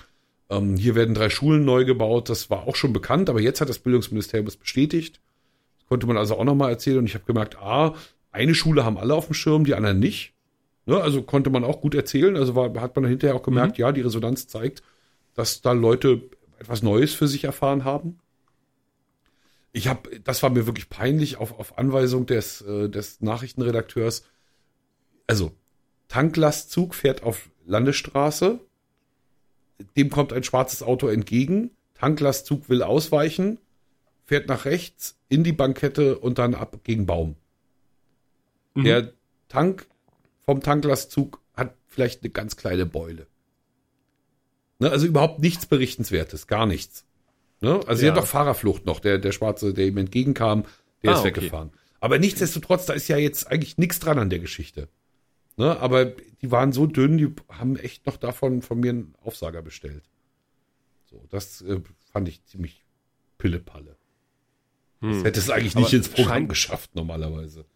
Ähm, 0.49 0.77
hier 0.77 0.95
werden 0.95 1.13
drei 1.13 1.29
Schulen 1.29 1.65
neu 1.65 1.85
gebaut, 1.85 2.29
das 2.29 2.49
war 2.49 2.67
auch 2.67 2.75
schon 2.75 2.93
bekannt, 2.93 3.29
aber 3.29 3.41
jetzt 3.41 3.61
hat 3.61 3.69
das 3.69 3.79
Bildungsministerium 3.79 4.47
es 4.47 4.57
bestätigt. 4.57 5.19
Konnte 5.87 6.07
man 6.07 6.17
also 6.17 6.37
auch 6.37 6.43
noch 6.43 6.55
mal 6.55 6.69
erzählen 6.69 6.99
und 6.99 7.05
ich 7.05 7.15
habe 7.15 7.25
gemerkt, 7.25 7.57
ah, 7.57 7.95
eine 8.31 8.55
Schule 8.55 8.85
haben 8.85 8.97
alle 8.97 9.15
auf 9.15 9.27
dem 9.27 9.33
Schirm, 9.33 9.65
die 9.65 9.75
anderen 9.75 9.99
nicht. 9.99 10.33
Ne, 10.85 11.01
also 11.01 11.21
konnte 11.21 11.49
man 11.49 11.63
auch 11.63 11.81
gut 11.81 11.95
erzählen, 11.95 12.37
also 12.37 12.55
war, 12.55 12.73
hat 12.79 12.95
man 12.95 13.05
hinterher 13.05 13.35
auch 13.35 13.43
gemerkt, 13.43 13.77
mhm. 13.77 13.81
ja, 13.81 13.91
die 13.91 14.01
Resonanz 14.01 14.47
zeigt, 14.47 14.83
dass 15.33 15.61
da 15.61 15.73
Leute 15.73 16.21
etwas 16.59 16.81
Neues 16.81 17.13
für 17.13 17.27
sich 17.27 17.43
erfahren 17.43 17.83
haben 17.83 18.19
ich 19.77 19.87
habe, 19.87 20.19
das 20.21 20.41
war 20.41 20.49
mir 20.49 20.65
wirklich 20.65 20.89
peinlich 20.89 21.37
auf, 21.37 21.57
auf 21.59 21.77
Anweisung 21.77 22.25
des, 22.25 22.61
äh, 22.61 22.89
des 22.89 23.21
Nachrichtenredakteurs. 23.21 24.23
Also, 25.27 25.51
Tanklastzug 26.07 26.95
fährt 26.95 27.21
auf 27.21 27.49
Landesstraße. 27.65 28.59
Dem 29.95 30.09
kommt 30.09 30.33
ein 30.33 30.43
schwarzes 30.43 30.81
Auto 30.81 31.07
entgegen. 31.07 31.71
Tanklastzug 31.93 32.69
will 32.69 32.81
ausweichen, 32.81 33.59
fährt 34.27 34.49
nach 34.49 34.65
rechts 34.65 35.17
in 35.29 35.43
die 35.43 35.53
Bankette 35.53 36.19
und 36.19 36.37
dann 36.37 36.53
ab 36.53 36.81
gegen 36.83 37.05
Baum. 37.05 37.37
Mhm. 38.75 38.83
Der 38.83 39.13
Tank 39.47 39.87
vom 40.43 40.61
Tanklastzug 40.61 41.41
hat 41.55 41.75
vielleicht 41.87 42.21
eine 42.21 42.29
ganz 42.29 42.57
kleine 42.57 42.85
Beule. 42.85 43.27
Ne, 44.79 44.91
also 44.91 45.07
überhaupt 45.07 45.39
nichts 45.39 45.65
Berichtenswertes, 45.65 46.45
gar 46.45 46.65
nichts. 46.65 47.05
Ne? 47.61 47.79
Also 47.87 47.89
ja. 47.89 47.95
sie 47.95 48.07
hat 48.09 48.17
doch 48.17 48.27
Fahrerflucht 48.27 48.85
noch, 48.85 48.99
der, 48.99 49.17
der 49.17 49.31
Schwarze, 49.31 49.73
der 49.73 49.87
ihm 49.87 49.97
entgegenkam, 49.97 50.65
der 51.03 51.13
ah, 51.13 51.17
ist 51.17 51.23
weggefahren. 51.23 51.69
Okay. 51.69 51.77
Aber 52.01 52.19
nichtsdestotrotz, 52.19 52.85
da 52.85 52.93
ist 52.93 53.07
ja 53.07 53.17
jetzt 53.17 53.49
eigentlich 53.49 53.77
nichts 53.77 53.99
dran 53.99 54.19
an 54.19 54.29
der 54.29 54.39
Geschichte. 54.39 54.89
Ne? 55.55 55.79
Aber 55.79 56.05
die 56.05 56.51
waren 56.51 56.73
so 56.73 56.85
dünn, 56.85 57.17
die 57.17 57.33
haben 57.49 57.77
echt 57.77 58.05
noch 58.05 58.17
davon 58.17 58.61
von 58.61 58.79
mir 58.81 58.91
einen 58.91 59.15
Aufsager 59.23 59.61
bestellt. 59.61 60.03
So, 61.05 61.25
das 61.29 61.61
äh, 61.61 61.79
fand 62.11 62.27
ich 62.27 62.43
ziemlich 62.45 62.85
Pillepalle. 63.37 63.95
Hm. 65.01 65.11
Das 65.11 65.23
hätte 65.23 65.39
es 65.39 65.49
eigentlich 65.49 65.75
nicht 65.75 65.93
ins 65.93 66.09
Programm 66.09 66.47
geschafft, 66.47 66.95
normalerweise 66.95 67.65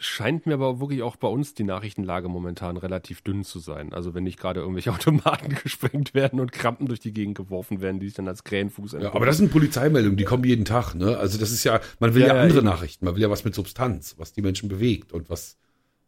scheint 0.00 0.46
mir 0.46 0.54
aber 0.54 0.80
wirklich 0.80 1.02
auch 1.02 1.16
bei 1.16 1.28
uns 1.28 1.52
die 1.54 1.62
Nachrichtenlage 1.62 2.28
momentan 2.28 2.78
relativ 2.78 3.20
dünn 3.20 3.44
zu 3.44 3.58
sein. 3.58 3.92
Also 3.92 4.14
wenn 4.14 4.24
nicht 4.24 4.40
gerade 4.40 4.60
irgendwelche 4.60 4.92
Automaten 4.94 5.54
gesprengt 5.62 6.14
werden 6.14 6.40
und 6.40 6.52
Krampen 6.52 6.86
durch 6.86 7.00
die 7.00 7.12
Gegend 7.12 7.36
geworfen 7.36 7.80
werden, 7.80 8.00
die 8.00 8.06
sich 8.06 8.16
dann 8.16 8.26
als 8.26 8.42
Krähenfuß 8.42 8.92
Ja, 8.92 9.14
aber 9.14 9.26
das 9.26 9.36
sind 9.36 9.52
Polizeimeldungen, 9.52 10.16
die 10.16 10.24
kommen 10.24 10.44
jeden 10.44 10.64
Tag. 10.64 10.94
Ne? 10.94 11.18
Also 11.18 11.38
das 11.38 11.52
ist 11.52 11.64
ja, 11.64 11.80
man 12.00 12.14
will 12.14 12.22
ja, 12.22 12.28
ja 12.34 12.42
andere 12.42 12.58
ja, 12.58 12.64
Nachrichten, 12.64 13.04
man 13.04 13.14
will 13.14 13.22
ja 13.22 13.30
was 13.30 13.44
mit 13.44 13.54
Substanz, 13.54 14.14
was 14.16 14.32
die 14.32 14.42
Menschen 14.42 14.68
bewegt 14.70 15.12
und 15.12 15.28
was, 15.28 15.58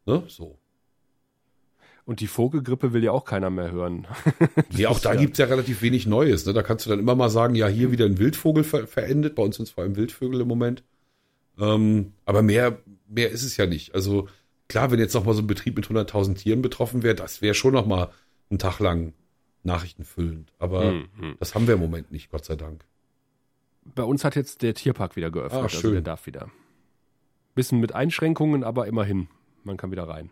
ne, 0.07 0.24
so. 0.27 0.59
Und 2.05 2.20
die 2.20 2.27
Vogelgrippe 2.27 2.93
will 2.93 3.05
ja 3.05 3.12
auch 3.12 3.24
keiner 3.24 3.51
mehr 3.51 3.70
hören. 3.70 4.09
ja, 4.70 4.89
auch 4.89 4.99
da 4.99 5.15
ja. 5.15 5.20
gibt's 5.20 5.39
ja 5.39 5.47
relativ 5.47 5.83
wenig 5.83 6.07
Neues. 6.07 6.47
Ne? 6.47 6.53
Da 6.53 6.62
kannst 6.62 6.85
du 6.85 6.91
dann 6.91 6.99
immer 6.99 7.15
mal 7.15 7.31
sagen, 7.31 7.55
ja, 7.55 7.69
hier 7.69 7.93
wieder 7.93 8.07
ein 8.07 8.19
Wildvogel 8.19 8.65
ver 8.65 8.87
verendet. 8.89 9.37
Bei 9.37 9.43
uns 9.43 9.57
sind 9.57 9.66
es 9.66 9.70
vor 9.70 9.85
allem 9.85 9.95
Wildvögel 9.95 10.41
im 10.41 10.49
Moment. 10.49 10.83
Ähm, 11.59 12.12
aber 12.24 12.43
mehr, 12.43 12.79
mehr 13.09 13.31
ist 13.31 13.45
es 13.45 13.57
ja 13.57 13.66
nicht. 13.66 13.95
Also 13.95 14.29
klar, 14.69 14.91
wenn 14.91 14.99
jetzt 14.99 15.15
noch 15.15 15.24
mal 15.24 15.35
so 15.35 15.43
ein 15.43 15.47
Betrieb 15.47 15.77
mit 15.77 15.87
100.000 15.87 16.35
Tieren 16.35 16.61
betroffen 16.61 17.05
wäre, 17.05 17.15
das 17.15 17.41
wäre 17.41 17.55
schon 17.55 17.74
noch 17.74 17.87
mal 17.87 18.11
einen 18.51 18.59
Tag 18.59 18.81
lang 18.81 19.12
nachrichtenfüllend. 19.62 20.53
Aber 20.59 20.85
hm, 20.85 21.09
hm. 21.19 21.37
das 21.39 21.55
haben 21.55 21.69
wir 21.69 21.74
im 21.74 21.81
Moment 21.81 22.11
nicht, 22.11 22.31
Gott 22.31 22.45
sei 22.45 22.57
Dank. 22.57 22.85
Bei 23.95 24.03
uns 24.03 24.24
hat 24.24 24.37
jetzt 24.37 24.62
der 24.62 24.74
Tierpark 24.74 25.16
wieder 25.16 25.31
geöffnet, 25.31 25.61
ah, 25.61 25.65
also 25.65 25.91
der 25.91 26.01
darf 26.01 26.27
wieder. 26.27 26.51
Bisschen 27.55 27.81
mit 27.81 27.95
Einschränkungen, 27.95 28.65
aber 28.65 28.87
immerhin, 28.87 29.29
man 29.65 29.77
kann 29.77 29.91
wieder 29.91 30.09
rein. 30.09 30.31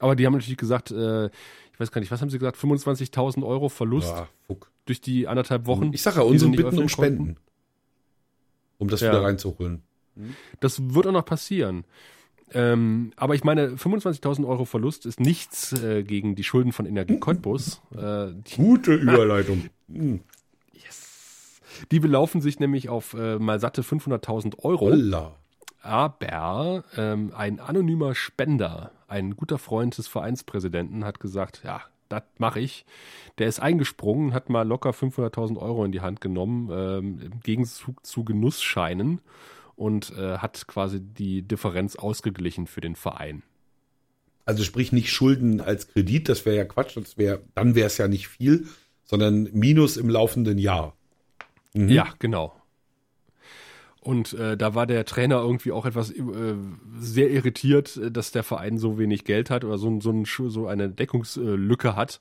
Aber 0.00 0.16
die 0.16 0.26
haben 0.26 0.32
natürlich 0.32 0.56
gesagt, 0.56 0.90
äh, 0.90 1.26
ich 1.26 1.78
weiß 1.78 1.92
gar 1.92 2.00
nicht, 2.00 2.10
was 2.10 2.20
haben 2.20 2.30
sie 2.30 2.38
gesagt, 2.38 2.58
25.000 2.58 3.46
Euro 3.46 3.68
Verlust 3.68 4.08
ja, 4.08 4.28
durch 4.86 5.00
die 5.00 5.28
anderthalb 5.28 5.66
Wochen. 5.66 5.92
Ich 5.92 6.02
sage 6.02 6.16
ja, 6.16 6.22
unsere 6.22 6.50
bitten 6.50 6.78
um 6.78 6.88
Spenden, 6.88 7.18
konnten. 7.18 7.40
um 8.78 8.88
das 8.88 9.00
ja. 9.00 9.10
wieder 9.10 9.22
reinzuholen. 9.22 9.82
Das 10.58 10.94
wird 10.94 11.06
auch 11.06 11.12
noch 11.12 11.24
passieren. 11.24 11.84
Ähm, 12.52 13.12
aber 13.16 13.34
ich 13.34 13.44
meine, 13.44 13.68
25.000 13.76 14.46
Euro 14.46 14.64
Verlust 14.64 15.06
ist 15.06 15.20
nichts 15.20 15.72
äh, 15.82 16.02
gegen 16.02 16.34
die 16.34 16.42
Schulden 16.42 16.72
von 16.72 16.84
Energie 16.84 17.18
Cottbus. 17.18 17.80
Äh, 17.96 18.32
Gute 18.56 18.94
Überleitung. 18.96 19.70
yes. 20.72 21.60
Die 21.92 22.00
belaufen 22.00 22.40
sich 22.40 22.58
nämlich 22.58 22.88
auf 22.88 23.14
äh, 23.14 23.38
mal 23.38 23.60
satte 23.60 23.82
500.000 23.82 24.58
Euro. 24.64 24.86
Holla. 24.86 25.36
Aber 25.82 26.84
ähm, 26.96 27.32
ein 27.34 27.58
anonymer 27.58 28.14
Spender, 28.14 28.92
ein 29.08 29.36
guter 29.36 29.58
Freund 29.58 29.96
des 29.96 30.08
Vereinspräsidenten, 30.08 31.04
hat 31.04 31.20
gesagt, 31.20 31.62
ja, 31.64 31.82
das 32.10 32.22
mache 32.38 32.60
ich. 32.60 32.84
Der 33.38 33.46
ist 33.46 33.60
eingesprungen, 33.60 34.34
hat 34.34 34.50
mal 34.50 34.66
locker 34.66 34.90
500.000 34.90 35.56
Euro 35.56 35.84
in 35.84 35.92
die 35.92 36.00
Hand 36.00 36.20
genommen, 36.20 36.68
ähm, 36.70 37.20
im 37.20 37.40
Gegenzug 37.40 38.04
zu 38.04 38.24
Genussscheinen 38.24 39.20
und 39.76 40.12
äh, 40.18 40.38
hat 40.38 40.66
quasi 40.66 41.00
die 41.00 41.42
Differenz 41.42 41.96
ausgeglichen 41.96 42.66
für 42.66 42.82
den 42.82 42.96
Verein. 42.96 43.42
Also 44.44 44.64
sprich 44.64 44.92
nicht 44.92 45.10
Schulden 45.10 45.60
als 45.60 45.88
Kredit, 45.88 46.28
das 46.28 46.44
wäre 46.44 46.56
ja 46.56 46.64
Quatsch, 46.64 46.96
das 46.96 47.16
wäre, 47.16 47.42
dann 47.54 47.74
wäre 47.74 47.86
es 47.86 47.96
ja 47.96 48.08
nicht 48.08 48.28
viel, 48.28 48.66
sondern 49.04 49.48
Minus 49.52 49.96
im 49.96 50.10
laufenden 50.10 50.58
Jahr. 50.58 50.96
Mhm. 51.72 51.88
Ja, 51.88 52.08
genau. 52.18 52.59
Und 54.02 54.32
äh, 54.32 54.56
da 54.56 54.74
war 54.74 54.86
der 54.86 55.04
Trainer 55.04 55.40
irgendwie 55.40 55.72
auch 55.72 55.84
etwas 55.84 56.10
äh, 56.10 56.54
sehr 56.98 57.30
irritiert, 57.30 57.98
äh, 57.98 58.10
dass 58.10 58.32
der 58.32 58.42
Verein 58.42 58.78
so 58.78 58.98
wenig 58.98 59.24
Geld 59.24 59.50
hat 59.50 59.62
oder 59.62 59.76
so, 59.76 60.00
so, 60.00 60.10
ein, 60.10 60.24
so 60.24 60.66
eine 60.66 60.88
Deckungslücke 60.88 61.96
hat. 61.96 62.20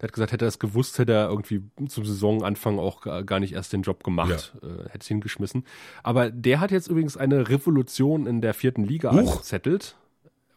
Der 0.00 0.08
hat 0.08 0.12
gesagt, 0.12 0.32
hätte 0.32 0.44
er 0.44 0.48
das 0.48 0.58
gewusst, 0.58 0.98
hätte 0.98 1.12
er 1.12 1.28
irgendwie 1.28 1.62
zum 1.86 2.04
Saisonanfang 2.04 2.78
auch 2.78 3.02
gar 3.26 3.38
nicht 3.38 3.52
erst 3.52 3.72
den 3.72 3.82
Job 3.82 4.02
gemacht, 4.02 4.54
ja. 4.60 4.68
äh, 4.68 4.84
hätte 4.88 5.00
es 5.02 5.06
hingeschmissen. 5.06 5.64
Aber 6.02 6.30
der 6.30 6.58
hat 6.58 6.72
jetzt 6.72 6.88
übrigens 6.88 7.16
eine 7.16 7.48
Revolution 7.48 8.26
in 8.26 8.40
der 8.40 8.54
vierten 8.54 8.84
Liga 8.84 9.12
Huch. 9.12 9.18
angezettelt. 9.18 9.96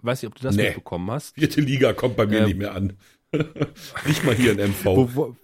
Weiß 0.01 0.21
nicht, 0.21 0.31
ob 0.31 0.35
du 0.35 0.43
das 0.43 0.55
nee. 0.55 0.63
mitbekommen 0.63 1.11
hast. 1.11 1.35
Vierte 1.35 1.61
Liga 1.61 1.93
kommt 1.93 2.15
bei 2.15 2.25
mir 2.25 2.41
äh, 2.41 2.45
nicht 2.45 2.57
mehr 2.57 2.73
an. 2.73 2.93
nicht 4.05 4.23
mal 4.23 4.33
hier 4.33 4.57
in 4.57 4.69
MV. 4.71 4.85
Wo, 4.85 5.09
wo, 5.13 5.35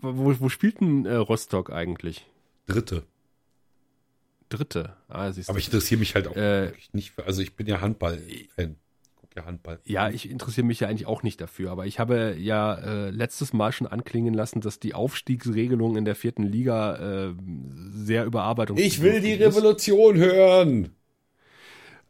wo, 0.00 0.40
wo 0.40 0.48
spielt 0.48 0.80
denn 0.80 1.06
äh, 1.06 1.14
Rostock 1.14 1.70
eigentlich? 1.70 2.26
Dritte. 2.66 3.04
Dritte. 4.52 4.96
Ah, 5.08 5.32
Aber 5.46 5.58
ich 5.58 5.66
interessiere 5.66 5.98
mich 5.98 6.14
halt 6.14 6.28
auch 6.28 6.36
äh, 6.36 6.72
nicht 6.92 7.12
für, 7.12 7.24
also 7.24 7.42
ich 7.42 7.56
bin 7.56 7.66
ja 7.66 7.80
Handball-Fan 7.80 8.76
ja 9.36 9.44
Handball. 9.46 9.80
Ja, 9.84 10.10
ich 10.10 10.28
interessiere 10.30 10.66
mich 10.66 10.80
ja 10.80 10.88
eigentlich 10.88 11.06
auch 11.06 11.22
nicht 11.22 11.40
dafür, 11.40 11.70
aber 11.70 11.86
ich 11.86 11.98
habe 11.98 12.36
ja 12.38 12.74
äh, 12.74 13.10
letztes 13.10 13.52
Mal 13.52 13.72
schon 13.72 13.86
anklingen 13.86 14.34
lassen, 14.34 14.60
dass 14.60 14.78
die 14.78 14.94
Aufstiegsregelung 14.94 15.96
in 15.96 16.04
der 16.04 16.14
vierten 16.14 16.42
Liga 16.42 17.28
äh, 17.30 17.34
sehr 17.94 18.24
überarbeitet 18.24 18.78
Ich 18.78 19.02
will 19.02 19.20
die 19.20 19.34
Revolution 19.34 20.16
hören! 20.16 20.90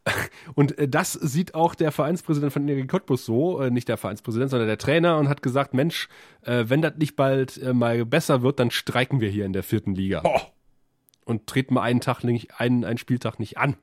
Und 0.55 0.77
äh, 0.79 0.89
das 0.89 1.13
sieht 1.13 1.55
auch 1.55 1.75
der 1.75 1.93
Vereinspräsident 1.93 2.53
von 2.53 2.63
Energie 2.63 2.87
Cottbus 2.87 3.25
so, 3.25 3.61
äh, 3.61 3.71
nicht 3.71 3.89
der 3.89 3.97
Vereinspräsident, 3.97 4.51
sondern 4.51 4.67
der 4.67 4.79
Trainer 4.79 5.19
und 5.19 5.29
hat 5.29 5.43
gesagt, 5.43 5.75
Mensch, 5.75 6.09
äh, 6.43 6.65
wenn 6.67 6.83
das 6.83 6.95
nicht 6.97 7.15
bald 7.15 7.63
mal 7.73 8.05
besser 8.05 8.43
wird, 8.43 8.59
dann 8.59 8.73
streiken 8.73 9.21
wir 9.21 9.29
hier 9.29 9.47
in 9.47 9.53
der 9.53 9.63
vierten 9.63 9.95
Liga. 9.95 10.23
Oh. 10.25 10.41
Und 11.25 11.47
treten 11.47 11.75
mal 11.75 11.83
einen 11.83 12.01
Tag 12.01 12.25
nicht, 12.25 12.61
einen, 12.61 12.85
einen 12.85 12.99
Spieltag 12.99 13.39
nicht 13.39 13.59
an. 13.59 13.77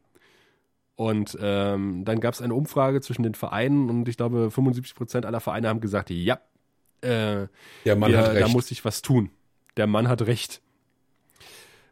Und 0.95 1.37
ähm, 1.41 2.03
dann 2.03 2.19
gab 2.19 2.33
es 2.33 2.41
eine 2.41 2.53
Umfrage 2.53 2.99
zwischen 2.99 3.23
den 3.23 3.33
Vereinen 3.33 3.89
und 3.89 4.09
ich 4.09 4.17
glaube 4.17 4.51
75 4.51 4.95
Prozent 4.95 5.25
aller 5.25 5.39
Vereine 5.39 5.69
haben 5.69 5.79
gesagt, 5.79 6.09
ja, 6.09 6.41
äh, 7.01 7.47
Der 7.85 7.95
Mann 7.95 8.11
wir, 8.11 8.17
hat 8.17 8.31
recht. 8.31 8.41
da 8.41 8.47
muss 8.49 8.69
ich 8.71 8.83
was 8.83 9.01
tun. 9.01 9.29
Der 9.77 9.87
Mann 9.87 10.09
hat 10.09 10.23
recht. 10.23 10.61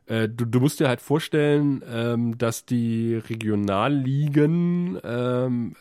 Äh, 0.08 0.28
du, 0.28 0.44
du 0.44 0.60
musst 0.60 0.82
dir 0.82 0.90
halt 0.90 1.02
vorstellen, 1.02 1.84
ähm, 1.90 2.38
dass 2.38 2.66
die 2.66 3.16
Regionalligen, 3.16 5.00
ähm, 5.04 5.76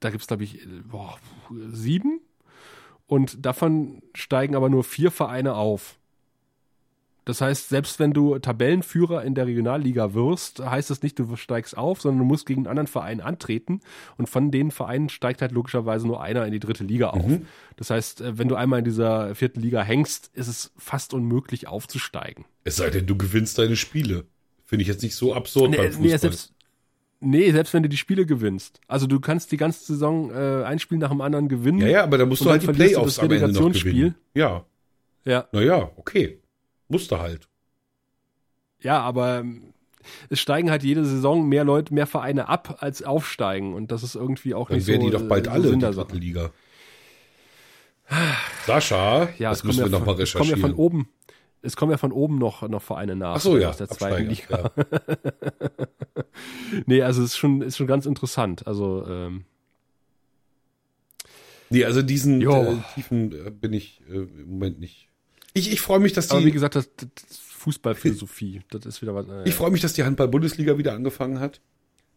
da 0.00 0.08
gibt's 0.08 0.26
glaube 0.26 0.44
ich, 0.44 0.66
boah, 0.90 1.18
sieben 1.68 2.20
und 3.06 3.44
davon 3.44 4.02
steigen 4.14 4.56
aber 4.56 4.70
nur 4.70 4.84
vier 4.84 5.10
Vereine 5.10 5.54
auf. 5.56 5.98
Das 7.24 7.40
heißt, 7.40 7.70
selbst 7.70 7.98
wenn 7.98 8.12
du 8.12 8.38
Tabellenführer 8.38 9.24
in 9.24 9.34
der 9.34 9.46
Regionalliga 9.46 10.12
wirst, 10.12 10.60
heißt 10.60 10.90
das 10.90 11.02
nicht, 11.02 11.18
du 11.18 11.36
steigst 11.36 11.76
auf, 11.76 12.00
sondern 12.00 12.18
du 12.20 12.24
musst 12.26 12.46
gegen 12.46 12.60
einen 12.60 12.66
anderen 12.66 12.86
Verein 12.86 13.20
antreten. 13.20 13.80
Und 14.18 14.28
von 14.28 14.50
den 14.50 14.70
Vereinen 14.70 15.08
steigt 15.08 15.40
halt 15.40 15.52
logischerweise 15.52 16.06
nur 16.06 16.22
einer 16.22 16.44
in 16.44 16.52
die 16.52 16.60
dritte 16.60 16.84
Liga 16.84 17.10
auf. 17.10 17.26
Mhm. 17.26 17.46
Das 17.76 17.90
heißt, 17.90 18.20
äh, 18.20 18.38
wenn 18.38 18.48
du 18.48 18.56
einmal 18.56 18.80
in 18.80 18.84
dieser 18.84 19.34
vierten 19.34 19.60
Liga 19.60 19.82
hängst, 19.82 20.30
ist 20.34 20.48
es 20.48 20.72
fast 20.76 21.14
unmöglich 21.14 21.66
aufzusteigen. 21.66 22.44
Es 22.64 22.76
sei 22.76 22.90
denn, 22.90 23.06
du 23.06 23.16
gewinnst 23.16 23.58
deine 23.58 23.76
Spiele. 23.76 24.26
Finde 24.66 24.82
ich 24.82 24.88
jetzt 24.88 25.02
nicht 25.02 25.16
so 25.16 25.34
absurd 25.34 25.76
beim 25.76 25.86
Fußball. 25.86 26.02
nee, 26.02 26.16
selbst, 26.16 26.52
nee, 27.20 27.52
selbst 27.52 27.72
wenn 27.72 27.82
du 27.82 27.88
die 27.88 27.96
Spiele 27.96 28.26
gewinnst. 28.26 28.80
Also 28.86 29.06
du 29.06 29.20
kannst 29.20 29.52
die 29.52 29.56
ganze 29.56 29.84
Saison 29.84 30.30
äh, 30.30 30.64
ein 30.64 30.78
Spiel 30.78 30.98
nach 30.98 31.10
dem 31.10 31.20
anderen 31.20 31.48
gewinnen. 31.48 31.78
ja, 31.78 31.88
ja, 31.88 32.02
aber 32.02 32.18
da 32.18 32.26
musst 32.26 32.44
du 32.44 32.50
halt 32.50 32.62
die 32.62 32.66
Playoffs 32.66 33.18
am 33.18 33.30
Ende 33.30 33.52
noch 33.52 33.72
gewinnen. 33.72 34.14
Ja, 34.34 34.66
Ja, 35.24 35.48
naja, 35.52 35.90
okay. 35.96 36.40
Musste 36.88 37.18
halt. 37.20 37.48
ja, 38.80 39.00
aber 39.00 39.38
ähm, 39.40 39.72
es 40.28 40.38
steigen 40.40 40.70
halt 40.70 40.82
jede 40.82 41.04
Saison 41.04 41.48
mehr 41.48 41.64
Leute, 41.64 41.94
mehr 41.94 42.06
Vereine 42.06 42.48
ab, 42.48 42.76
als 42.80 43.02
aufsteigen. 43.02 43.72
Und 43.72 43.90
das 43.90 44.02
ist 44.02 44.14
irgendwie 44.14 44.54
auch 44.54 44.68
Dann 44.68 44.76
nicht 44.78 44.86
wären 44.86 45.00
so. 45.00 45.06
die 45.06 45.12
doch 45.12 45.28
bald 45.28 45.46
äh, 45.46 45.50
alle 45.50 45.70
in 45.70 45.80
der 45.80 45.92
dritten. 45.92 46.18
Liga. 46.18 46.50
Sascha, 48.66 49.30
Ja, 49.38 49.50
das 49.50 49.64
müssen 49.64 49.78
wir 49.78 49.86
ja 49.86 49.90
noch 49.90 50.04
mal 50.04 50.14
von, 50.14 50.22
es 50.22 50.32
kommen 50.34 50.44
ja 50.50 50.54
recherchieren. 50.56 50.76
von 50.76 50.84
oben. 50.84 51.08
Es 51.62 51.76
kommen 51.76 51.90
ja 51.92 51.96
von 51.96 52.12
oben 52.12 52.36
noch, 52.36 52.68
noch 52.68 52.82
Vereine 52.82 53.16
nach. 53.16 53.36
Ach 53.36 53.40
so, 53.40 53.56
ja, 53.56 53.70
Aus 53.70 53.78
der 53.78 53.88
zweiten 53.88 54.28
Liga. 54.28 54.70
ja. 54.76 54.84
Nee, 56.86 57.02
also 57.02 57.22
es 57.22 57.30
ist 57.30 57.36
schon, 57.38 57.62
ist 57.62 57.76
schon 57.76 57.86
ganz 57.86 58.04
interessant. 58.06 58.66
Also, 58.66 59.06
ähm, 59.08 59.44
Nee, 61.70 61.84
also 61.86 62.02
diesen 62.02 62.42
äh, 62.42 62.76
Tiefen 62.94 63.32
äh, 63.46 63.50
bin 63.50 63.72
ich 63.72 64.02
äh, 64.08 64.12
im 64.16 64.50
Moment 64.50 64.78
nicht. 64.80 65.08
Ich, 65.54 65.72
ich 65.72 65.80
freue 65.80 66.00
mich, 66.00 66.12
dass 66.12 66.30
aber 66.30 66.40
wie 66.40 66.46
die, 66.46 66.52
gesagt, 66.52 66.74
das, 66.74 66.90
das 66.96 67.38
Fußballphilosophie, 67.38 68.60
das 68.70 68.84
ist 68.84 69.00
wieder 69.00 69.14
was. 69.14 69.26
Äh, 69.28 69.48
ich 69.48 69.54
freue 69.54 69.70
mich, 69.70 69.80
dass 69.80 69.94
die 69.94 70.04
Handball-Bundesliga 70.04 70.76
wieder 70.76 70.92
angefangen 70.92 71.40
hat. 71.40 71.60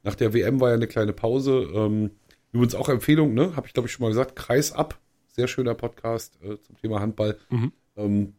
Nach 0.03 0.15
der 0.15 0.33
WM 0.33 0.59
war 0.59 0.69
ja 0.69 0.75
eine 0.75 0.87
kleine 0.87 1.13
Pause. 1.13 1.67
Ähm, 1.73 2.11
übrigens 2.51 2.75
auch 2.75 2.89
Empfehlung, 2.89 3.33
ne? 3.33 3.55
Habe 3.55 3.67
ich 3.67 3.73
glaube 3.73 3.87
ich 3.87 3.93
schon 3.93 4.03
mal 4.03 4.09
gesagt. 4.09 4.35
Kreis 4.35 4.71
ab, 4.71 4.99
sehr 5.27 5.47
schöner 5.47 5.75
Podcast 5.75 6.37
äh, 6.43 6.57
zum 6.61 6.77
Thema 6.81 6.99
Handball. 6.99 7.37
Mhm. 7.49 7.71
Ähm, 7.95 8.33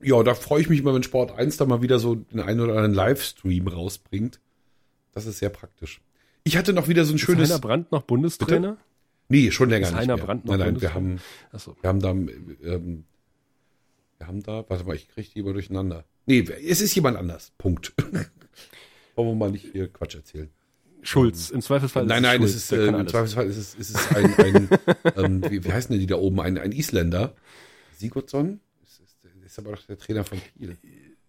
ja, 0.00 0.22
da 0.22 0.34
freue 0.34 0.62
ich 0.62 0.68
mich 0.68 0.80
immer, 0.80 0.94
wenn 0.94 1.02
Sport 1.02 1.32
1 1.38 1.58
da 1.58 1.66
mal 1.66 1.82
wieder 1.82 1.98
so 1.98 2.14
den 2.16 2.40
einen 2.40 2.60
oder 2.60 2.72
anderen 2.72 2.94
Livestream 2.94 3.68
rausbringt. 3.68 4.40
Das 5.12 5.26
ist 5.26 5.38
sehr 5.38 5.50
praktisch. 5.50 6.00
Ich 6.44 6.56
hatte 6.56 6.72
noch 6.72 6.88
wieder 6.88 7.04
so 7.04 7.12
ein 7.12 7.16
ist 7.16 7.22
schönes. 7.22 7.50
Heiner 7.50 7.60
Brandt 7.60 7.92
noch 7.92 8.02
Bundestrainer? 8.02 8.78
Nee, 9.28 9.50
schon 9.50 9.70
länger 9.70 9.86
Ist 9.86 9.92
nicht 9.92 10.00
Heiner 10.02 10.16
mehr. 10.16 10.24
Brandt 10.24 10.44
noch 10.44 10.56
nein, 10.56 10.72
nein, 10.74 10.80
wir 10.80 10.94
haben, 10.94 11.20
Achso. 11.52 11.76
wir 11.80 11.88
haben 11.88 12.00
da, 12.00 12.10
ähm, 12.10 13.04
wir 14.22 14.28
haben 14.28 14.42
da, 14.44 14.64
warte 14.68 14.84
mal, 14.84 14.94
ich 14.94 15.08
kriege 15.08 15.28
die 15.34 15.40
immer 15.40 15.52
durcheinander. 15.52 16.04
Nee, 16.26 16.42
es 16.42 16.80
ist 16.80 16.94
jemand 16.94 17.16
anders. 17.16 17.50
Punkt. 17.58 17.92
Wollen 19.16 19.28
wir 19.28 19.34
mal 19.34 19.50
nicht 19.50 19.66
hier 19.72 19.88
Quatsch 19.88 20.14
erzählen. 20.14 20.48
Schulz, 21.02 21.50
im 21.50 21.60
Zweifelsfall. 21.60 22.06
nein, 22.06 22.22
nein, 22.22 22.38
Schulz, 22.38 22.50
es 22.50 22.56
ist, 22.58 22.70
der 22.70 22.82
äh, 22.82 22.86
kann 22.86 23.00
im. 23.00 23.08
Zweifelsfall 23.08 23.46
ist 23.46 23.56
es, 23.56 23.74
ist 23.74 23.90
es 23.90 24.14
ein, 24.14 24.32
ein 24.38 24.68
ähm, 25.16 25.50
wie, 25.50 25.64
wie 25.64 25.72
heißen 25.72 25.90
denn 25.90 25.98
die 25.98 26.06
da 26.06 26.14
oben? 26.14 26.40
Ein, 26.40 26.56
ein 26.56 26.70
Isländer. 26.70 27.34
Sigurdsson? 27.96 28.60
Ist, 28.84 29.00
ist, 29.00 29.16
ist 29.44 29.58
aber 29.58 29.72
doch 29.72 29.82
der 29.86 29.98
Trainer 29.98 30.22
von 30.22 30.40
Kiel. 30.56 30.76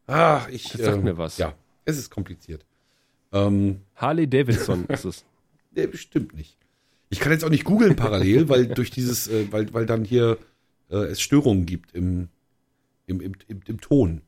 Ah, 0.06 0.46
ich. 0.52 0.70
Das 0.70 0.82
sagt 0.82 0.98
ähm, 0.98 1.04
mir 1.04 1.18
was. 1.18 1.40
Ja, 1.40 1.56
es 1.86 1.98
ist 1.98 2.12
kompliziert. 2.12 2.64
Ähm, 3.32 3.82
Harley 3.96 4.28
Davidson 4.28 4.86
ist 4.90 5.06
es. 5.06 5.26
Nee, 5.72 5.88
bestimmt 5.88 6.36
nicht. 6.36 6.60
Ich 7.10 7.20
kann 7.20 7.32
jetzt 7.32 7.44
auch 7.44 7.50
nicht 7.50 7.64
googeln 7.64 7.96
parallel, 7.96 8.50
weil 8.50 8.68
durch 8.68 8.92
dieses, 8.92 9.28
äh, 9.30 9.52
weil, 9.52 9.74
weil 9.74 9.88
dann 9.88 10.06
hier 10.06 10.38
äh, 10.92 10.98
es 10.98 11.20
Störungen 11.20 11.66
gibt 11.66 11.96
im, 11.96 12.30
im, 13.06 13.22
im, 13.22 13.34
im, 13.48 13.62
im 13.68 13.82
Ton. 13.82 14.22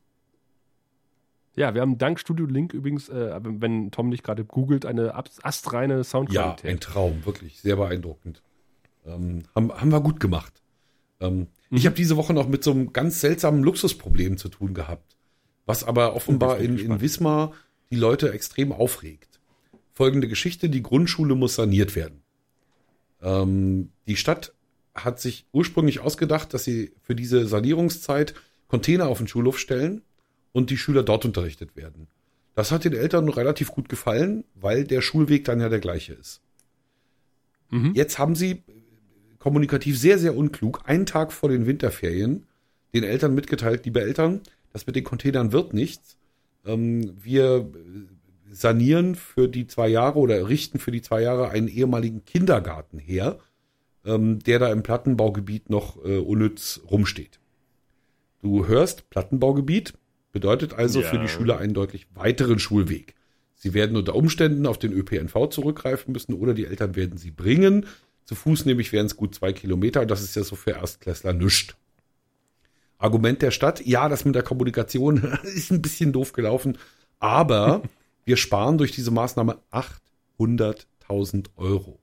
Ja, 1.55 1.73
wir 1.73 1.81
haben 1.81 1.97
dank 1.97 2.19
Studio 2.19 2.45
Link 2.45 2.73
übrigens, 2.73 3.07
äh, 3.07 3.39
wenn 3.41 3.89
Tom 3.91 4.09
nicht 4.09 4.23
gerade 4.23 4.43
googelt, 4.43 4.85
eine 4.85 5.15
astreine 5.41 5.97
Ja, 5.97 6.03
Soundqualität. 6.03 6.69
ein 6.69 6.79
Traum, 6.81 7.25
wirklich 7.25 7.61
sehr 7.61 7.77
beeindruckend. 7.77 8.41
Ähm, 9.05 9.43
haben, 9.55 9.71
haben 9.71 9.91
wir 9.91 10.01
gut 10.01 10.19
gemacht. 10.19 10.61
Ähm, 11.21 11.47
Ich 11.69 11.85
habe 11.85 11.95
diese 11.95 12.17
Woche 12.17 12.33
noch 12.33 12.49
mit 12.49 12.63
so 12.63 12.71
einem 12.71 12.91
ganz 12.91 13.21
seltsamen 13.21 13.63
Luxusproblem 13.63 14.37
zu 14.37 14.49
tun 14.49 14.73
gehabt, 14.73 15.15
was 15.65 15.85
aber 15.85 16.15
offenbar 16.15 16.57
in, 16.57 16.77
in. 16.77 16.99
Wismar 16.99 17.53
die 17.89 17.95
Leute 17.95 18.31
extrem 18.33 18.73
aufregt. 18.73 19.39
Folgende 19.93 20.27
Geschichte, 20.27 20.67
die 20.69 20.83
Grundschule 20.83 21.35
muss 21.35 21.55
saniert 21.55 21.95
werden. 21.95 22.21
Ähm, 23.21 23.91
die 24.07 24.17
Stadt 24.17 24.53
hat 24.93 25.21
sich 25.21 25.45
ursprünglich 25.53 25.99
ausgedacht, 26.01 26.53
dass 26.53 26.65
sie 26.65 26.91
für 27.01 27.15
diese 27.15 27.47
Sanierungszeit 27.47 28.33
Container 28.75 29.07
auf 29.07 29.19
den 29.19 29.27
Schulhof 29.29 29.57
stellen 29.57 30.01
und 30.51 30.69
die 30.69 30.77
Schüler 30.77 31.01
dort 31.01 31.23
unterrichtet 31.23 31.77
werden. 31.77 32.07
Das 32.55 32.73
hat 32.73 32.83
den 32.83 32.91
Eltern 32.91 33.29
relativ 33.29 33.71
gut 33.71 33.87
gefallen, 33.87 34.43
weil 34.53 34.83
der 34.83 34.99
Schulweg 35.01 35.45
dann 35.45 35.61
ja 35.61 35.69
der 35.69 35.79
gleiche 35.79 36.13
ist. 36.13 36.41
Mhm. 37.71 37.93
Jetzt 37.93 38.19
haben 38.19 38.35
sie 38.35 38.63
kommunikativ 39.39 39.97
sehr, 39.97 40.19
sehr 40.19 40.35
unklug 40.35 40.81
einen 40.83 41.05
Tag 41.05 41.31
vor 41.31 41.47
den 41.47 41.65
Winterferien 41.67 42.47
den 42.93 43.05
Eltern 43.05 43.33
mitgeteilt, 43.33 43.85
liebe 43.85 44.01
Eltern, 44.01 44.41
das 44.73 44.87
mit 44.87 44.97
den 44.97 45.05
Containern 45.05 45.53
wird 45.53 45.73
nichts. 45.73 46.17
Ähm, 46.65 47.13
wir 47.21 47.71
äh, 47.73 48.53
sanieren 48.53 49.15
für 49.15 49.47
die 49.47 49.67
zwei 49.67 49.87
Jahre 49.87 50.19
oder 50.19 50.49
richten 50.49 50.79
für 50.79 50.91
die 50.91 51.01
zwei 51.01 51.21
Jahre 51.21 51.49
einen 51.49 51.69
ehemaligen 51.69 52.25
Kindergarten 52.25 52.99
her, 52.99 53.39
ähm, 54.05 54.39
der 54.39 54.59
da 54.59 54.69
im 54.69 54.83
Plattenbaugebiet 54.83 55.69
noch 55.69 56.03
äh, 56.03 56.17
unnütz 56.17 56.81
rumsteht. 56.91 57.39
Du 58.41 58.67
hörst 58.67 59.09
Plattenbaugebiet, 59.09 59.93
bedeutet 60.31 60.73
also 60.73 61.01
Ja. 61.01 61.09
für 61.09 61.19
die 61.19 61.27
Schüler 61.27 61.57
einen 61.57 61.73
deutlich 61.73 62.07
weiteren 62.13 62.59
Schulweg. 62.59 63.15
Sie 63.55 63.73
werden 63.73 63.95
unter 63.97 64.15
Umständen 64.15 64.67
auf 64.67 64.77
den 64.77 64.91
ÖPNV 64.93 65.47
zurückgreifen 65.49 66.11
müssen 66.11 66.33
oder 66.33 66.53
die 66.53 66.65
Eltern 66.65 66.95
werden 66.95 67.17
sie 67.17 67.31
bringen. 67.31 67.85
Zu 68.25 68.35
Fuß 68.35 68.65
nämlich 68.65 68.91
wären 68.91 69.05
es 69.05 69.15
gut 69.15 69.33
zwei 69.33 69.53
Kilometer. 69.53 70.05
Das 70.05 70.21
ist 70.21 70.35
ja 70.35 70.43
so 70.43 70.55
für 70.55 70.71
Erstklässler 70.71 71.33
nischt. 71.33 71.75
Argument 72.97 73.41
der 73.41 73.51
Stadt, 73.51 73.85
ja, 73.85 74.07
das 74.09 74.25
mit 74.25 74.35
der 74.35 74.43
Kommunikation 74.43 75.17
ist 75.43 75.71
ein 75.71 75.81
bisschen 75.81 76.11
doof 76.13 76.33
gelaufen, 76.33 76.77
aber 77.19 77.81
wir 78.25 78.37
sparen 78.37 78.77
durch 78.77 78.91
diese 78.91 79.11
Maßnahme 79.11 79.57
800.000 79.71 81.47
Euro. 81.55 81.99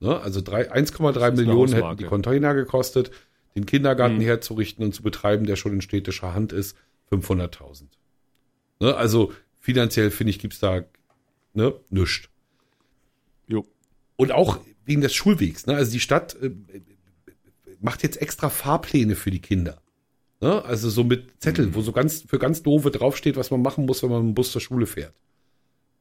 Ne? 0.00 0.18
Also 0.20 0.40
drei- 0.40 0.70
1,3 0.72 1.20
eine 1.20 1.36
Millionen 1.36 1.72
hätten 1.74 1.96
die 1.96 2.04
Container 2.04 2.54
gekostet, 2.54 3.10
den 3.54 3.66
Kindergarten 3.66 4.16
Mhm. 4.16 4.22
herzurichten 4.22 4.84
und 4.84 4.94
zu 4.94 5.02
betreiben, 5.02 5.46
der 5.46 5.56
schon 5.56 5.72
in 5.72 5.80
städtischer 5.80 6.34
Hand 6.34 6.52
ist, 6.52 6.76
500.000. 7.10 7.88
Ne? 8.80 8.94
Also 8.96 9.32
finanziell, 9.58 10.10
finde 10.10 10.30
ich, 10.30 10.38
gibt's 10.38 10.60
da 10.60 10.84
ne, 11.54 11.74
nichts. 11.90 12.28
Jo. 13.46 13.66
Und 14.16 14.32
auch 14.32 14.60
wegen 14.84 15.00
des 15.00 15.14
Schulwegs. 15.14 15.66
Ne? 15.66 15.74
Also 15.74 15.92
die 15.92 16.00
Stadt 16.00 16.36
äh, 16.40 16.50
macht 17.80 18.02
jetzt 18.02 18.20
extra 18.20 18.48
Fahrpläne 18.50 19.16
für 19.16 19.30
die 19.30 19.40
Kinder. 19.40 19.80
Ne? 20.40 20.64
Also 20.64 20.88
so 20.88 21.04
mit 21.04 21.40
Zetteln, 21.42 21.74
wo 21.74 21.82
so 21.82 21.92
ganz 21.92 22.22
für 22.22 22.38
ganz 22.38 22.62
doofe 22.62 22.90
draufsteht, 22.90 23.36
was 23.36 23.50
man 23.50 23.62
machen 23.62 23.86
muss, 23.86 24.02
wenn 24.02 24.10
man 24.10 24.22
mit 24.22 24.30
dem 24.30 24.34
Bus 24.34 24.52
zur 24.52 24.60
Schule 24.60 24.86
fährt. 24.86 25.14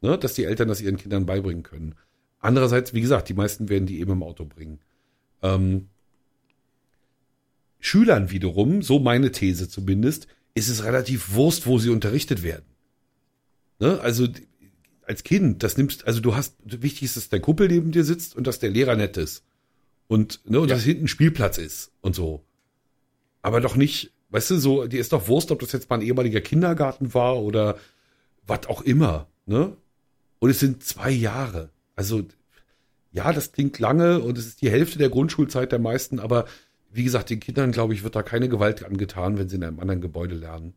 Ne? 0.02 0.18
Dass 0.18 0.34
die 0.34 0.46
Eltern 0.46 0.68
das 0.68 0.82
ihren 0.82 0.98
Kindern 0.98 1.26
beibringen 1.26 1.64
können. 1.64 1.96
Andererseits, 2.40 2.94
wie 2.94 3.02
gesagt, 3.02 3.28
die 3.28 3.34
meisten 3.34 3.68
werden 3.68 3.86
die 3.86 4.00
eben 4.00 4.12
im 4.12 4.24
Auto 4.24 4.46
bringen. 4.46 4.80
Ähm, 5.42 5.90
Schülern 7.80 8.32
wiederum, 8.32 8.82
so 8.82 9.00
meine 9.00 9.32
These 9.32 9.70
zumindest, 9.70 10.28
ist 10.54 10.70
es 10.70 10.84
relativ 10.84 11.34
Wurst, 11.34 11.66
wo 11.66 11.80
sie 11.80 11.90
unterrichtet 11.90 12.44
werden. 12.44 12.66
Ne? 13.80 14.00
Also 14.02 14.28
als 15.04 15.24
Kind, 15.24 15.64
das 15.64 15.78
nimmst, 15.78 16.06
also 16.06 16.20
du 16.20 16.36
hast, 16.36 16.56
wichtig 16.66 17.04
ist, 17.04 17.18
dass 17.18 17.30
der 17.30 17.40
Kumpel 17.40 17.68
neben 17.68 17.92
dir 17.92 18.04
sitzt 18.04 18.36
und 18.36 18.46
dass 18.46 18.60
der 18.60 18.70
Lehrer 18.70 18.96
nett 18.96 19.18
ist. 19.18 19.44
Und, 20.08 20.42
ne, 20.46 20.60
und 20.60 20.70
Ja. 20.70 20.76
dass 20.76 20.84
hinten 20.84 21.08
Spielplatz 21.08 21.58
ist 21.58 21.92
und 22.02 22.16
so. 22.16 22.44
Aber 23.42 23.62
doch 23.62 23.76
nicht, 23.76 24.12
weißt 24.30 24.52
du, 24.52 24.58
so, 24.58 24.88
dir 24.88 25.00
ist 25.00 25.14
doch 25.14 25.28
Wurst, 25.28 25.52
ob 25.52 25.60
das 25.60 25.72
jetzt 25.72 25.90
mal 25.90 25.98
ein 25.98 26.02
ehemaliger 26.02 26.42
Kindergarten 26.42 27.14
war 27.14 27.42
oder 27.42 27.78
was 28.46 28.68
auch 28.68 28.82
immer, 28.82 29.28
ne? 29.46 29.76
Und 30.40 30.50
es 30.50 30.60
sind 30.60 30.84
zwei 30.84 31.12
Jahre. 31.12 31.70
Also, 31.96 32.24
ja, 33.12 33.32
das 33.34 33.52
klingt 33.52 33.78
lange 33.80 34.20
und 34.20 34.38
es 34.38 34.48
ist 34.48 34.62
die 34.62 34.70
Hälfte 34.72 34.98
der 34.98 35.10
Grundschulzeit 35.10 35.72
der 35.72 35.80
meisten, 35.80 36.20
aber 36.20 36.46
wie 36.92 37.04
gesagt, 37.04 37.30
den 37.30 37.40
Kindern, 37.40 37.72
glaube 37.72 37.94
ich, 37.94 38.04
wird 38.04 38.16
da 38.16 38.24
keine 38.24 38.50
Gewalt 38.50 38.84
angetan, 38.84 39.38
wenn 39.38 39.50
sie 39.50 39.58
in 39.58 39.64
einem 39.64 39.80
anderen 39.80 40.02
Gebäude 40.02 40.36
lernen. 40.36 40.74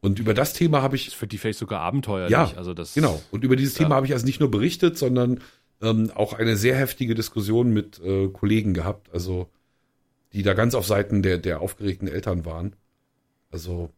Und 0.00 0.18
über 0.18 0.34
das 0.34 0.52
Thema 0.52 0.82
habe 0.82 0.96
ich. 0.96 1.06
Das 1.06 1.14
für 1.14 1.26
die 1.26 1.38
vielleicht 1.38 1.58
sogar 1.58 1.80
abenteuerlich. 1.80 2.30
Ja, 2.30 2.52
also 2.56 2.74
das, 2.74 2.94
genau. 2.94 3.20
Und 3.30 3.44
über 3.44 3.56
dieses 3.56 3.76
ja. 3.76 3.84
Thema 3.84 3.96
habe 3.96 4.06
ich 4.06 4.12
also 4.12 4.26
nicht 4.26 4.40
nur 4.40 4.50
berichtet, 4.50 4.96
sondern 4.96 5.40
ähm, 5.82 6.10
auch 6.14 6.32
eine 6.32 6.56
sehr 6.56 6.76
heftige 6.76 7.14
Diskussion 7.14 7.72
mit 7.72 8.00
äh, 8.00 8.28
Kollegen 8.28 8.72
gehabt, 8.72 9.12
also 9.12 9.48
die 10.32 10.42
da 10.42 10.54
ganz 10.54 10.74
auf 10.74 10.86
Seiten 10.86 11.22
der, 11.22 11.38
der 11.38 11.60
aufgeregten 11.60 12.08
Eltern 12.08 12.44
waren. 12.44 12.76
Also 13.50 13.90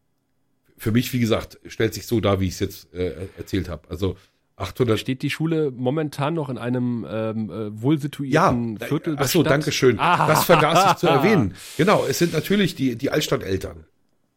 für 0.76 0.92
mich, 0.92 1.12
wie 1.12 1.20
gesagt, 1.20 1.58
stellt 1.66 1.94
sich 1.94 2.06
so 2.06 2.20
dar, 2.20 2.40
wie 2.40 2.46
ich 2.46 2.54
es 2.54 2.60
jetzt 2.60 2.94
äh, 2.94 3.28
erzählt 3.36 3.68
habe. 3.68 3.88
Also 3.90 4.16
800 4.58 4.98
Steht 4.98 5.22
die 5.22 5.30
Schule 5.30 5.70
momentan 5.70 6.34
noch 6.34 6.48
in 6.48 6.58
einem 6.58 7.06
ähm, 7.08 7.50
äh, 7.50 7.82
wohlsituierten 7.82 8.76
ja, 8.80 8.86
Viertel 8.86 9.16
Ach 9.18 9.28
so, 9.28 9.42
danke 9.42 9.72
schön. 9.72 9.98
Ah. 9.98 10.26
Das 10.26 10.44
vergaß 10.44 10.92
ich 10.92 10.96
zu 10.98 11.06
erwähnen. 11.08 11.54
Genau, 11.76 12.04
es 12.08 12.18
sind 12.18 12.32
natürlich 12.32 12.74
die, 12.74 12.96
die 12.96 13.10
Altstadteltern. 13.10 13.84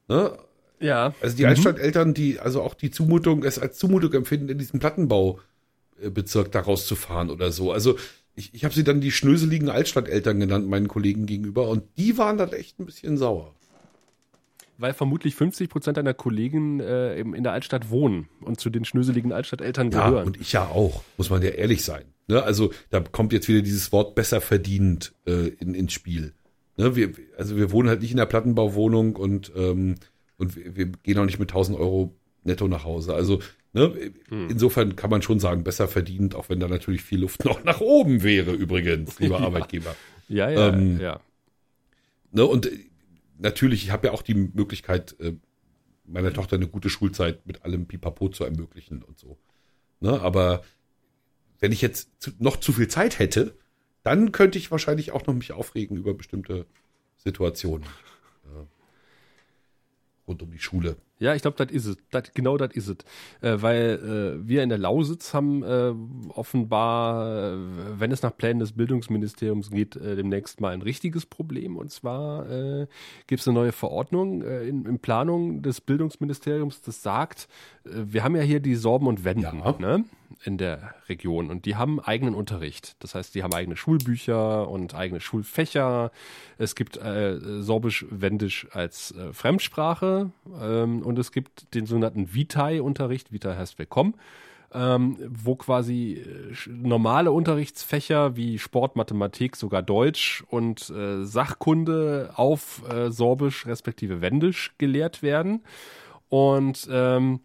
Ne? 0.07 0.31
Ja. 0.79 1.13
Also 1.21 1.35
die 1.35 1.43
Mhm. 1.43 1.49
Altstadteltern, 1.49 2.13
die 2.13 2.39
also 2.39 2.61
auch 2.61 2.73
die 2.75 2.91
Zumutung, 2.91 3.43
es 3.43 3.57
als 3.59 3.77
Zumutung 3.77 4.13
empfinden, 4.13 4.49
in 4.49 4.57
diesem 4.57 4.79
Plattenbaubezirk 4.79 6.51
da 6.51 6.59
rauszufahren 6.61 7.29
oder 7.29 7.51
so. 7.51 7.71
Also 7.71 7.97
ich, 8.35 8.53
ich 8.53 8.63
habe 8.63 8.73
sie 8.73 8.83
dann 8.83 9.01
die 9.01 9.11
schnöseligen 9.11 9.69
Altstadteltern 9.69 10.39
genannt, 10.39 10.67
meinen 10.67 10.87
Kollegen 10.87 11.25
gegenüber, 11.25 11.67
und 11.67 11.83
die 11.97 12.17
waren 12.17 12.37
dann 12.37 12.53
echt 12.53 12.79
ein 12.79 12.85
bisschen 12.85 13.17
sauer. 13.17 13.53
Weil 14.77 14.93
vermutlich 14.93 15.35
50 15.35 15.69
Prozent 15.69 15.97
deiner 15.97 16.13
Kollegen 16.13 16.79
äh, 16.79 17.19
eben 17.19 17.35
in 17.35 17.43
der 17.43 17.51
Altstadt 17.53 17.89
wohnen 17.91 18.27
und 18.41 18.59
zu 18.59 18.69
den 18.69 18.83
schnöseligen 18.85 19.31
Altstadteltern 19.31 19.91
Ja, 19.91 20.09
gehören. 20.09 20.25
und 20.27 20.41
ich 20.41 20.53
ja 20.53 20.65
auch, 20.67 21.03
muss 21.17 21.29
man 21.29 21.41
ja 21.43 21.49
ehrlich 21.49 21.83
sein. 21.83 22.05
Ne? 22.27 22.41
Also 22.41 22.71
da 22.89 22.99
kommt 23.01 23.31
jetzt 23.33 23.47
wieder 23.47 23.61
dieses 23.61 23.91
Wort 23.91 24.15
besser 24.15 24.41
verdient 24.41 25.13
äh, 25.27 25.49
in, 25.59 25.75
ins 25.75 25.93
Spiel. 25.93 26.33
Ne? 26.77 26.95
Wir, 26.95 27.11
also 27.37 27.57
wir 27.57 27.71
wohnen 27.71 27.89
halt 27.89 28.01
nicht 28.01 28.11
in 28.11 28.17
der 28.17 28.25
Plattenbauwohnung 28.25 29.15
und, 29.17 29.51
ähm, 29.55 29.95
und 30.37 30.55
wir, 30.55 30.75
wir 30.75 30.87
gehen 31.03 31.17
auch 31.19 31.25
nicht 31.25 31.39
mit 31.39 31.49
1000 31.51 31.77
Euro 31.77 32.15
netto 32.43 32.67
nach 32.67 32.83
Hause. 32.83 33.13
Also 33.13 33.39
ne? 33.73 33.93
insofern 34.49 34.95
kann 34.95 35.11
man 35.11 35.21
schon 35.21 35.39
sagen, 35.39 35.63
besser 35.63 35.87
verdient, 35.87 36.33
auch 36.33 36.49
wenn 36.49 36.59
da 36.59 36.67
natürlich 36.67 37.03
viel 37.03 37.19
Luft 37.21 37.45
noch 37.45 37.63
nach 37.63 37.81
oben 37.81 38.23
wäre 38.23 38.51
übrigens, 38.53 39.19
lieber 39.19 39.39
Ja. 39.39 39.45
Arbeitgeber. 39.45 39.95
ja, 40.27 40.49
ja, 40.49 40.69
ähm, 40.69 40.99
ja. 40.99 41.19
Ne? 42.31 42.45
Und 42.45 42.65
äh, 42.65 42.79
natürlich, 43.41 43.83
ich 43.83 43.91
habe 43.91 44.07
ja 44.07 44.13
auch 44.13 44.21
die 44.21 44.35
Möglichkeit, 44.35 45.19
äh, 45.19 45.33
meiner 46.05 46.33
Tochter 46.33 46.55
eine 46.55 46.67
gute 46.67 46.89
Schulzeit 46.89 47.45
mit 47.45 47.63
allem 47.63 47.87
Pipapo 47.87 48.29
zu 48.29 48.43
ermöglichen 48.43 49.03
und 49.03 49.19
so. 49.19 49.37
Ne? 49.99 50.19
Aber 50.21 50.63
wenn 51.59 51.71
ich 51.71 51.81
jetzt 51.81 52.09
zu, 52.19 52.31
noch 52.39 52.57
zu 52.57 52.73
viel 52.73 52.87
Zeit 52.87 53.19
hätte, 53.19 53.55
dann 54.03 54.31
könnte 54.31 54.57
ich 54.57 54.71
wahrscheinlich 54.71 55.11
auch 55.11 55.25
noch 55.27 55.33
mich 55.33 55.51
aufregen 55.51 55.97
über 55.97 56.13
bestimmte 56.13 56.65
Situationen 57.17 57.85
äh, 58.45 58.65
rund 60.27 60.41
um 60.41 60.51
die 60.51 60.59
Schule. 60.59 60.97
Ja, 61.21 61.35
ich 61.35 61.43
glaube, 61.43 61.63
das 61.63 61.71
is 61.71 61.85
es. 61.85 61.97
Dat, 62.09 62.33
genau 62.33 62.57
das 62.57 62.73
is 62.73 62.87
es. 62.87 62.97
Äh, 63.41 63.61
weil 63.61 64.39
äh, 64.43 64.47
wir 64.47 64.63
in 64.63 64.69
der 64.69 64.79
Lausitz 64.79 65.35
haben 65.35 65.61
äh, 65.63 65.93
offenbar, 66.29 67.53
äh, 67.53 67.57
wenn 67.99 68.11
es 68.11 68.23
nach 68.23 68.35
Plänen 68.35 68.59
des 68.59 68.71
Bildungsministeriums 68.71 69.69
geht, 69.69 69.95
äh, 69.95 70.15
demnächst 70.15 70.59
mal 70.61 70.73
ein 70.73 70.81
richtiges 70.81 71.27
Problem. 71.27 71.77
Und 71.77 71.91
zwar 71.91 72.49
äh, 72.49 72.87
gibt 73.27 73.41
es 73.41 73.47
eine 73.47 73.53
neue 73.53 73.71
Verordnung 73.71 74.41
in, 74.41 74.85
in 74.85 74.97
Planung 74.99 75.61
des 75.61 75.79
Bildungsministeriums, 75.79 76.81
das 76.81 77.03
sagt, 77.03 77.47
wir 77.83 78.23
haben 78.23 78.35
ja 78.35 78.41
hier 78.41 78.59
die 78.59 78.75
Sorben 78.75 79.05
und 79.07 79.23
Wenden 79.23 79.61
Ja. 79.63 79.75
ne, 79.79 80.05
in 80.43 80.57
der 80.57 80.95
Region 81.09 81.49
und 81.49 81.65
die 81.65 81.75
haben 81.75 81.99
eigenen 81.99 82.35
Unterricht. 82.35 82.95
Das 82.99 83.15
heißt, 83.15 83.35
die 83.35 83.43
haben 83.43 83.53
eigene 83.53 83.75
Schulbücher 83.75 84.67
und 84.67 84.95
eigene 84.95 85.19
Schulfächer. 85.19 86.11
Es 86.57 86.75
gibt 86.75 86.97
äh, 86.97 87.39
Sorbisch-Wendisch 87.39 88.67
als 88.71 89.11
äh, 89.11 89.33
Fremdsprache 89.33 90.31
ähm, 90.61 91.01
und 91.01 91.19
es 91.19 91.31
gibt 91.31 91.73
den 91.73 91.85
sogenannten 91.85 92.33
Vitae-Unterricht. 92.33 93.31
Vitae 93.31 93.57
heißt 93.57 93.79
Willkommen. 93.79 94.15
Ähm, 94.73 95.17
wo 95.27 95.55
quasi 95.55 96.13
äh, 96.13 96.69
normale 96.69 97.33
Unterrichtsfächer 97.33 98.37
wie 98.37 98.57
Sport, 98.57 98.95
Mathematik, 98.95 99.57
sogar 99.57 99.83
Deutsch 99.83 100.45
und 100.47 100.89
äh, 100.89 101.25
Sachkunde 101.25 102.31
auf 102.35 102.81
äh, 102.89 103.11
Sorbisch 103.11 103.65
respektive 103.65 104.21
Wendisch 104.21 104.73
gelehrt 104.77 105.23
werden. 105.23 105.61
Und 106.29 106.87
ähm, 106.89 107.41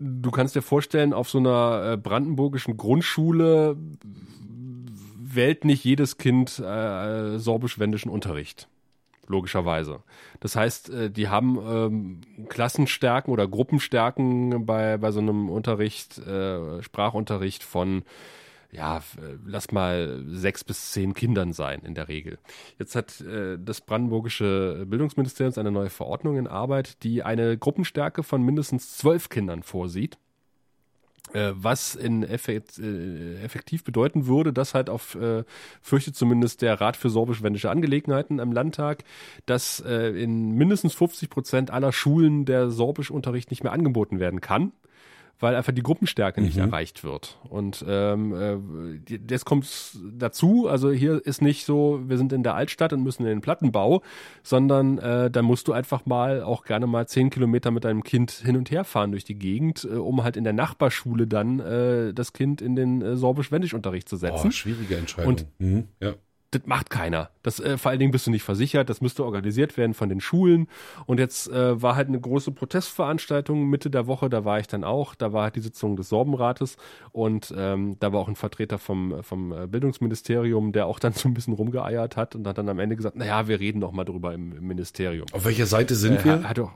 du 0.00 0.30
kannst 0.30 0.56
dir 0.56 0.62
vorstellen, 0.62 1.12
auf 1.12 1.28
so 1.28 1.38
einer 1.38 1.92
äh, 1.92 1.96
brandenburgischen 1.96 2.76
Grundschule 2.76 3.76
wählt 5.18 5.64
nicht 5.64 5.84
jedes 5.84 6.18
Kind 6.18 6.58
äh, 6.58 7.38
sorbisch-wendischen 7.38 8.10
Unterricht. 8.10 8.68
Logischerweise. 9.28 10.02
Das 10.40 10.56
heißt, 10.56 10.90
äh, 10.90 11.10
die 11.10 11.28
haben 11.28 11.58
ähm, 11.64 12.20
Klassenstärken 12.48 13.32
oder 13.32 13.46
Gruppenstärken 13.46 14.66
bei, 14.66 14.96
bei 14.96 15.12
so 15.12 15.20
einem 15.20 15.48
Unterricht, 15.50 16.18
äh, 16.18 16.82
Sprachunterricht 16.82 17.62
von 17.62 18.02
ja, 18.72 18.98
äh, 18.98 19.36
lass 19.44 19.72
mal 19.72 20.22
sechs 20.28 20.64
bis 20.64 20.92
zehn 20.92 21.14
Kindern 21.14 21.52
sein 21.52 21.80
in 21.80 21.94
der 21.94 22.08
Regel. 22.08 22.38
Jetzt 22.78 22.94
hat 22.94 23.20
äh, 23.20 23.58
das 23.58 23.80
brandenburgische 23.80 24.86
Bildungsministerium 24.86 25.54
eine 25.56 25.70
neue 25.70 25.90
Verordnung 25.90 26.36
in 26.36 26.46
Arbeit, 26.46 27.02
die 27.02 27.22
eine 27.22 27.58
Gruppenstärke 27.58 28.22
von 28.22 28.42
mindestens 28.42 28.96
zwölf 28.96 29.28
Kindern 29.28 29.62
vorsieht. 29.62 30.18
Äh, 31.32 31.52
was 31.54 31.94
in 31.94 32.24
effekt, 32.24 32.78
äh, 32.78 33.40
effektiv 33.42 33.84
bedeuten 33.84 34.26
würde, 34.26 34.52
dass 34.52 34.74
halt 34.74 34.90
auf, 34.90 35.14
äh, 35.14 35.44
fürchtet 35.80 36.16
zumindest 36.16 36.62
der 36.62 36.80
Rat 36.80 36.96
für 36.96 37.08
sorbisch-wendische 37.08 37.70
Angelegenheiten 37.70 38.40
im 38.40 38.50
Landtag, 38.50 39.04
dass 39.46 39.80
äh, 39.80 40.08
in 40.08 40.52
mindestens 40.52 40.94
50 40.94 41.30
Prozent 41.30 41.70
aller 41.70 41.92
Schulen 41.92 42.46
der 42.46 42.70
Sorbischunterricht 42.70 43.50
nicht 43.50 43.62
mehr 43.62 43.72
angeboten 43.72 44.18
werden 44.18 44.40
kann 44.40 44.72
weil 45.40 45.56
einfach 45.56 45.72
die 45.72 45.82
Gruppenstärke 45.82 46.40
nicht 46.40 46.56
erreicht 46.58 47.02
wird. 47.02 47.38
Und 47.48 47.84
ähm, 47.88 48.34
äh, 49.08 49.18
das 49.18 49.44
kommt 49.44 49.66
dazu, 50.12 50.68
also 50.68 50.90
hier 50.90 51.24
ist 51.26 51.42
nicht 51.42 51.64
so, 51.64 52.00
wir 52.06 52.18
sind 52.18 52.32
in 52.32 52.42
der 52.42 52.54
Altstadt 52.54 52.92
und 52.92 53.02
müssen 53.02 53.22
in 53.22 53.28
den 53.30 53.40
Plattenbau, 53.40 54.02
sondern 54.42 54.98
äh, 54.98 55.30
da 55.30 55.42
musst 55.42 55.66
du 55.68 55.72
einfach 55.72 56.06
mal 56.06 56.42
auch 56.42 56.64
gerne 56.64 56.86
mal 56.86 57.06
zehn 57.08 57.30
Kilometer 57.30 57.70
mit 57.70 57.84
deinem 57.84 58.04
Kind 58.04 58.30
hin 58.30 58.56
und 58.56 58.70
her 58.70 58.84
fahren 58.84 59.10
durch 59.12 59.24
die 59.24 59.38
Gegend, 59.38 59.84
äh, 59.90 59.96
um 59.96 60.22
halt 60.22 60.36
in 60.36 60.44
der 60.44 60.52
Nachbarschule 60.52 61.26
dann 61.26 61.58
äh, 61.60 62.12
das 62.14 62.32
Kind 62.32 62.60
in 62.62 62.76
den 62.76 63.02
äh, 63.02 63.16
Sorbisch-Wendisch-Unterricht 63.16 64.08
zu 64.08 64.16
setzen 64.16 64.48
Oh, 64.48 64.50
schwierige 64.50 64.96
Entscheidung. 64.96 65.30
Und- 65.30 65.46
mhm, 65.58 65.88
ja. 66.00 66.14
Das 66.52 66.62
macht 66.66 66.90
keiner. 66.90 67.30
Das 67.42 67.60
äh, 67.60 67.78
vor 67.78 67.90
allen 67.90 68.00
Dingen 68.00 68.10
bist 68.10 68.26
du 68.26 68.30
nicht 68.30 68.42
versichert. 68.42 68.90
Das 68.90 69.00
müsste 69.00 69.24
organisiert 69.24 69.76
werden 69.76 69.94
von 69.94 70.08
den 70.08 70.20
Schulen. 70.20 70.66
Und 71.06 71.20
jetzt 71.20 71.48
äh, 71.48 71.80
war 71.80 71.94
halt 71.96 72.08
eine 72.08 72.20
große 72.20 72.50
Protestveranstaltung 72.50 73.68
Mitte 73.68 73.88
der 73.90 74.06
Woche. 74.06 74.28
Da 74.28 74.44
war 74.44 74.58
ich 74.58 74.66
dann 74.66 74.82
auch. 74.82 75.14
Da 75.14 75.32
war 75.32 75.44
halt 75.44 75.56
die 75.56 75.60
Sitzung 75.60 75.96
des 75.96 76.08
Sorbenrates 76.08 76.76
und 77.12 77.54
ähm, 77.56 77.96
da 78.00 78.12
war 78.12 78.20
auch 78.20 78.28
ein 78.28 78.36
Vertreter 78.36 78.78
vom 78.78 79.22
vom 79.22 79.52
äh, 79.52 79.66
Bildungsministerium, 79.66 80.72
der 80.72 80.86
auch 80.86 80.98
dann 80.98 81.12
so 81.12 81.28
ein 81.28 81.34
bisschen 81.34 81.54
rumgeeiert 81.54 82.16
hat 82.16 82.34
und 82.34 82.46
hat 82.46 82.58
dann 82.58 82.68
am 82.68 82.78
Ende 82.78 82.96
gesagt: 82.96 83.16
Na 83.16 83.26
ja, 83.26 83.46
wir 83.46 83.60
reden 83.60 83.78
noch 83.78 83.92
mal 83.92 84.04
drüber 84.04 84.34
im, 84.34 84.56
im 84.56 84.66
Ministerium. 84.66 85.26
Auf 85.32 85.44
welcher 85.44 85.66
Seite 85.66 85.94
sind 85.94 86.20
Äh, 86.20 86.24
wir? 86.24 86.32
hat, 86.32 86.44
hat 86.48 86.58
auch 86.58 86.72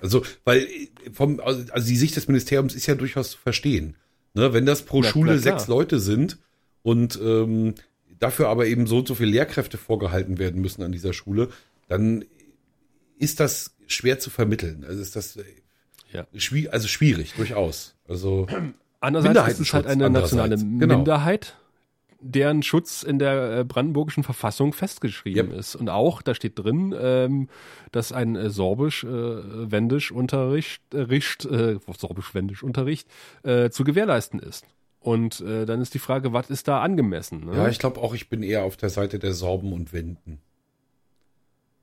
Also, 0.00 0.22
weil 0.44 0.58
äh, 0.62 0.88
vom, 1.12 1.40
also 1.40 1.64
die 1.88 1.96
Sicht 1.96 2.16
des 2.16 2.28
Ministeriums 2.28 2.74
ist 2.74 2.86
ja 2.86 2.94
durchaus 2.94 3.30
zu 3.32 3.38
verstehen. 3.38 3.96
Ne, 4.34 4.52
wenn 4.52 4.66
das 4.66 4.82
pro 4.84 5.00
Na, 5.00 5.08
Schule 5.08 5.32
na 5.32 5.38
sechs 5.38 5.66
Leute 5.68 5.98
sind 6.00 6.38
und 6.88 7.20
ähm, 7.22 7.74
dafür 8.18 8.48
aber 8.48 8.66
eben 8.66 8.86
so 8.86 8.98
und 8.98 9.08
so 9.08 9.14
viele 9.14 9.30
Lehrkräfte 9.30 9.76
vorgehalten 9.76 10.38
werden 10.38 10.62
müssen 10.62 10.82
an 10.82 10.90
dieser 10.90 11.12
Schule, 11.12 11.50
dann 11.86 12.24
ist 13.18 13.40
das 13.40 13.76
schwer 13.86 14.18
zu 14.18 14.30
vermitteln. 14.30 14.84
Also 14.88 15.02
ist 15.02 15.14
das 15.14 15.36
äh, 15.36 15.44
Ja. 16.12 16.26
schwi 16.34 16.68
also 16.68 16.88
schwierig, 16.88 17.34
durchaus. 17.36 17.94
Also 18.08 18.46
Andererseits 19.00 19.60
ist 19.60 19.68
es 19.68 19.74
halt 19.74 19.86
eine 19.86 20.08
nationale 20.08 20.56
genau. 20.56 20.96
Minderheit, 20.96 21.56
deren 22.20 22.62
Schutz 22.62 23.02
in 23.02 23.18
der 23.18 23.58
äh, 23.58 23.64
brandenburgischen 23.64 24.24
Verfassung 24.24 24.72
festgeschrieben 24.72 25.50
Yep. 25.50 25.58
ist. 25.58 25.76
Und 25.76 25.90
auch, 25.90 26.22
da 26.22 26.34
steht 26.34 26.58
drin, 26.58 26.94
ähm, 26.98 27.48
dass 27.92 28.12
ein 28.12 28.34
äh, 28.34 28.48
sorbisch-wendisch 28.50 30.10
Unterricht, 30.10 30.82
äh, 30.94 31.02
äh, 31.02 31.78
sorbisch-wendisch 31.96 32.62
Unterricht 32.64 33.08
äh, 33.44 33.68
zu 33.70 33.84
gewährleisten 33.84 34.40
ist. 34.40 34.64
Und 35.00 35.40
äh, 35.40 35.64
dann 35.64 35.80
ist 35.80 35.94
die 35.94 35.98
Frage, 36.00 36.32
was 36.32 36.50
ist 36.50 36.68
da 36.68 36.80
angemessen? 36.82 37.46
Ne? 37.46 37.56
Ja, 37.56 37.68
ich 37.68 37.78
glaube 37.78 38.00
auch, 38.00 38.14
ich 38.14 38.28
bin 38.28 38.42
eher 38.42 38.64
auf 38.64 38.76
der 38.76 38.90
Seite 38.90 39.18
der 39.18 39.32
Sorben 39.32 39.72
und 39.72 39.92
Wenden. 39.92 40.40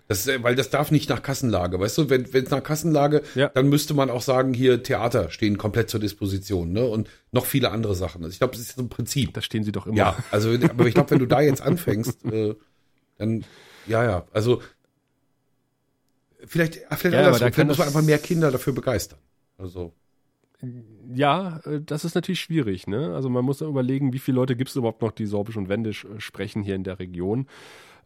Das, 0.07 0.27
ist, 0.27 0.43
weil 0.43 0.53
das 0.55 0.69
darf 0.69 0.91
nicht 0.91 1.09
nach 1.09 1.23
Kassenlage, 1.23 1.79
weißt 1.79 1.97
du, 1.97 2.09
wenn 2.11 2.25
es 2.31 2.51
nach 2.51 2.61
Kassenlage, 2.61 3.23
Ja. 3.33 3.49
dann 3.49 3.69
müsste 3.69 3.95
man 3.95 4.11
auch 4.11 4.21
sagen, 4.21 4.53
hier 4.53 4.83
Theater 4.83 5.31
stehen 5.31 5.57
komplett 5.57 5.89
zur 5.89 5.99
Disposition, 5.99 6.71
ne? 6.73 6.85
Und 6.85 7.09
noch 7.31 7.45
viele 7.47 7.71
andere 7.71 7.95
Sachen. 7.95 8.21
Also 8.23 8.31
ich 8.33 8.37
glaube, 8.37 8.51
das 8.51 8.61
ist 8.61 8.75
so 8.75 8.83
ein 8.83 8.89
Prinzip. 8.89 9.33
da 9.33 9.41
stehen 9.41 9.63
sie 9.63 9.71
doch 9.71 9.87
immer. 9.87 9.97
Ja, 9.97 10.15
also 10.29 10.49
aber 10.51 10.85
ich 10.85 10.93
glaube, 10.93 11.09
wenn 11.11 11.19
du 11.19 11.25
da 11.25 11.41
jetzt 11.41 11.61
anfängst, 11.61 12.23
äh, 12.25 12.55
dann 13.17 13.45
ja, 13.87 14.03
ja, 14.03 14.27
also 14.31 14.61
vielleicht, 16.45 16.75
vielleicht 16.75 17.03
Ja, 17.13 17.19
andersrum, 17.19 17.51
vielleicht 17.53 17.67
muss 17.67 17.77
man 17.79 17.87
einfach 17.87 18.01
mehr 18.03 18.19
Kinder 18.19 18.51
dafür 18.51 18.73
begeistern. 18.73 19.19
Also 19.57 19.93
Ja, 21.13 21.59
äh, 21.65 21.81
das 21.81 22.05
ist 22.05 22.15
natürlich 22.15 22.39
schwierig. 22.39 22.87
Ne? 22.87 23.13
Also 23.13 23.29
man 23.29 23.45
muss 23.45 23.61
überlegen, 23.61 24.13
wie 24.13 24.19
viele 24.19 24.35
Leute 24.35 24.55
gibt 24.55 24.69
es 24.69 24.75
überhaupt 24.75 25.01
noch, 25.01 25.11
die 25.11 25.25
Sorbisch 25.25 25.57
und 25.57 25.69
Wendisch 25.69 26.05
äh, 26.05 26.19
sprechen 26.19 26.63
hier 26.63 26.75
in 26.75 26.83
der 26.83 26.99
Region. 26.99 27.47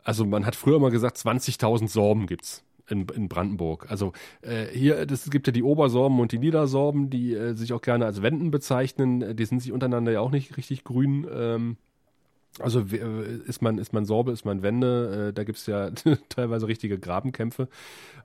Also 0.03 0.25
man 0.25 0.45
hat 0.45 0.55
früher 0.55 0.77
immer 0.77 0.91
gesagt, 0.91 1.17
20.000 1.17 1.87
Sorben 1.87 2.25
gibt's 2.25 2.63
in, 2.87 3.07
in 3.09 3.29
Brandenburg. 3.29 3.87
Also 3.89 4.13
äh, 4.41 4.65
hier, 4.67 4.99
es 5.11 5.29
gibt 5.29 5.47
ja 5.47 5.53
die 5.53 5.63
Obersorben 5.63 6.19
und 6.19 6.31
die 6.31 6.39
Niedersorben, 6.39 7.09
die 7.09 7.33
äh, 7.33 7.53
sich 7.53 7.73
auch 7.73 7.81
gerne 7.81 8.05
als 8.05 8.21
Wenden 8.21 8.51
bezeichnen. 8.51 9.35
Die 9.35 9.45
sind 9.45 9.61
sich 9.61 9.71
untereinander 9.71 10.11
ja 10.11 10.21
auch 10.21 10.31
nicht 10.31 10.57
richtig 10.57 10.83
grün. 10.83 11.27
Ähm, 11.31 11.77
also 12.57 12.81
äh, 12.81 13.37
ist 13.45 13.61
man, 13.61 13.77
ist 13.77 13.93
man 13.93 14.05
Sorbe, 14.05 14.31
ist 14.31 14.45
man 14.45 14.61
Wende, 14.61 15.29
äh, 15.29 15.33
da 15.33 15.43
gibt's 15.43 15.65
ja 15.65 15.91
teilweise 16.29 16.67
richtige 16.67 16.99
Grabenkämpfe. 16.99 17.67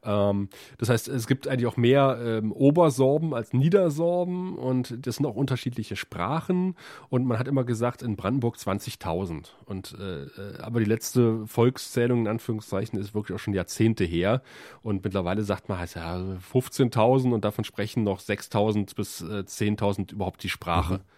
Ähm, 0.03 0.49
das 0.79 0.89
heißt, 0.89 1.09
es 1.09 1.27
gibt 1.27 1.47
eigentlich 1.47 1.67
auch 1.67 1.77
mehr 1.77 2.19
ähm, 2.25 2.53
Obersorben 2.53 3.35
als 3.35 3.53
Niedersorben 3.53 4.57
und 4.57 5.07
das 5.07 5.17
sind 5.17 5.27
auch 5.27 5.37
unterschiedliche 5.37 5.97
Sprachen 5.97 6.75
und 7.09 7.27
man 7.27 7.39
hat 7.39 7.49
immer 7.49 7.65
gesagt, 7.65 8.03
in 8.03 8.17
Brandenburg 8.17 8.57
20.000. 8.57 9.51
Und 9.67 9.97
äh, 10.01 10.59
aber 10.61 10.81
die 10.81 10.87
letzte 10.87 11.47
Volkszählung 11.47 12.21
in 12.21 12.29
Anführungszeichen 12.29 12.99
ist 12.99 13.15
wirklich 13.15 13.37
auch 13.37 13.41
schon 13.41 13.55
Jahrzehnte 13.55 14.05
her 14.05 14.43
und 14.83 15.05
mittlerweile 15.05 15.43
sagt 15.43 15.69
man 15.69 15.79
heißt 15.79 15.97
ja 15.97 16.17
15.000 16.17 17.33
und 17.33 17.45
davon 17.45 17.65
sprechen 17.65 18.03
noch 18.05 18.21
6.000 18.21 18.95
bis 18.97 19.21
äh, 19.21 19.45
10.000 19.47 20.13
überhaupt 20.13 20.43
die 20.43 20.49
Sprache. 20.49 20.95
Mhm. 20.95 21.14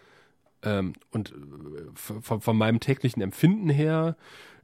Ähm, 0.63 0.93
und 1.11 1.31
äh, 1.31 1.35
von, 1.93 2.41
von, 2.41 2.57
meinem 2.57 2.79
täglichen 2.79 3.21
Empfinden 3.21 3.69
her 3.69 4.17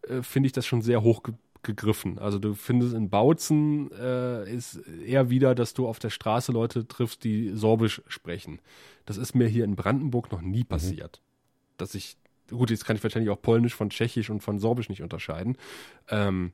äh, 0.08 0.22
finde 0.22 0.48
ich 0.48 0.54
das 0.54 0.66
schon 0.66 0.82
sehr 0.82 1.04
hoch 1.04 1.24
ge 1.24 1.36
gegriffen. 1.66 2.20
Also 2.20 2.40
du 2.40 2.56
findest 2.56 2.94
in 2.94 3.10
Bautzen 3.10 3.90
äh, 3.94 4.54
ist 4.54 4.82
eher 5.06 5.30
wieder, 5.30 5.56
dass 5.56 5.74
du 5.74 5.88
auf 5.88 5.98
der 5.98 6.10
Straße 6.10 6.52
Leute 6.52 6.86
triffst, 6.86 7.24
die 7.24 7.52
Sorbisch 7.54 8.02
sprechen. 8.08 8.60
Das 9.06 9.16
ist 9.16 9.34
mir 9.34 9.48
hier 9.48 9.64
in 9.64 9.78
Brandenburg 9.78 10.30
noch 10.30 10.42
nie 10.42 10.64
mhm. 10.64 10.68
passiert. 10.68 11.22
Mhm. 11.22 11.74
Dass 11.78 11.96
ich, 11.96 12.18
gut, 12.50 12.70
jetzt 12.70 12.84
kann 12.84 12.98
ich 12.98 13.04
wahrscheinlich 13.04 13.32
auch 13.32 13.42
Polnisch 13.42 13.76
von 13.76 13.90
Tschechisch 13.90 14.30
und 14.30 14.44
von 14.44 14.60
Sorbisch 14.60 14.90
nicht 14.90 15.02
unterscheiden. 15.02 15.58
Ähm, 16.10 16.52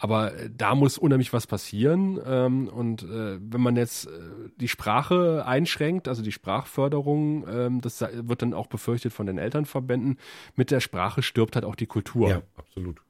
aber 0.00 0.34
äh, 0.34 0.50
da 0.50 0.74
muss 0.74 0.98
unheimlich 0.98 1.32
was 1.32 1.46
passieren. 1.46 2.18
Ähm, 2.24 2.68
und 2.68 3.02
äh, 3.02 3.38
wenn 3.40 3.60
man 3.60 3.76
jetzt 3.76 4.06
äh, 4.06 4.10
die 4.56 4.68
Sprache 4.68 5.44
einschränkt, 5.46 6.08
also 6.08 6.22
die 6.22 6.32
Sprachförderung, 6.32 7.46
ähm, 7.48 7.80
das 7.82 8.00
wird 8.00 8.42
dann 8.42 8.54
auch 8.54 8.66
befürchtet 8.66 9.12
von 9.12 9.26
den 9.26 9.38
Elternverbänden, 9.38 10.18
mit 10.56 10.70
der 10.70 10.80
Sprache 10.80 11.22
stirbt 11.22 11.54
halt 11.54 11.66
auch 11.66 11.76
die 11.76 11.86
Kultur. 11.86 12.28
Ja, 12.30 12.42
absolut. 12.56 13.02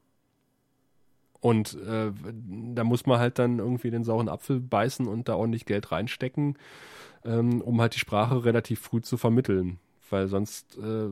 Und 1.39 1.75
äh, 1.81 2.11
da 2.75 2.83
muss 2.83 3.05
man 3.05 3.19
halt 3.19 3.39
dann 3.39 3.57
irgendwie 3.57 3.89
den 3.89 4.03
sauren 4.03 4.29
Apfel 4.29 4.59
beißen 4.59 5.07
und 5.07 5.27
da 5.27 5.35
ordentlich 5.35 5.65
Geld 5.65 5.91
reinstecken, 5.91 6.57
ähm, 7.23 7.61
um 7.61 7.81
halt 7.81 7.95
die 7.95 7.99
Sprache 7.99 8.43
relativ 8.43 8.79
früh 8.81 9.01
zu 9.01 9.17
vermitteln 9.17 9.79
weil 10.11 10.27
sonst 10.27 10.77
äh, 10.77 11.09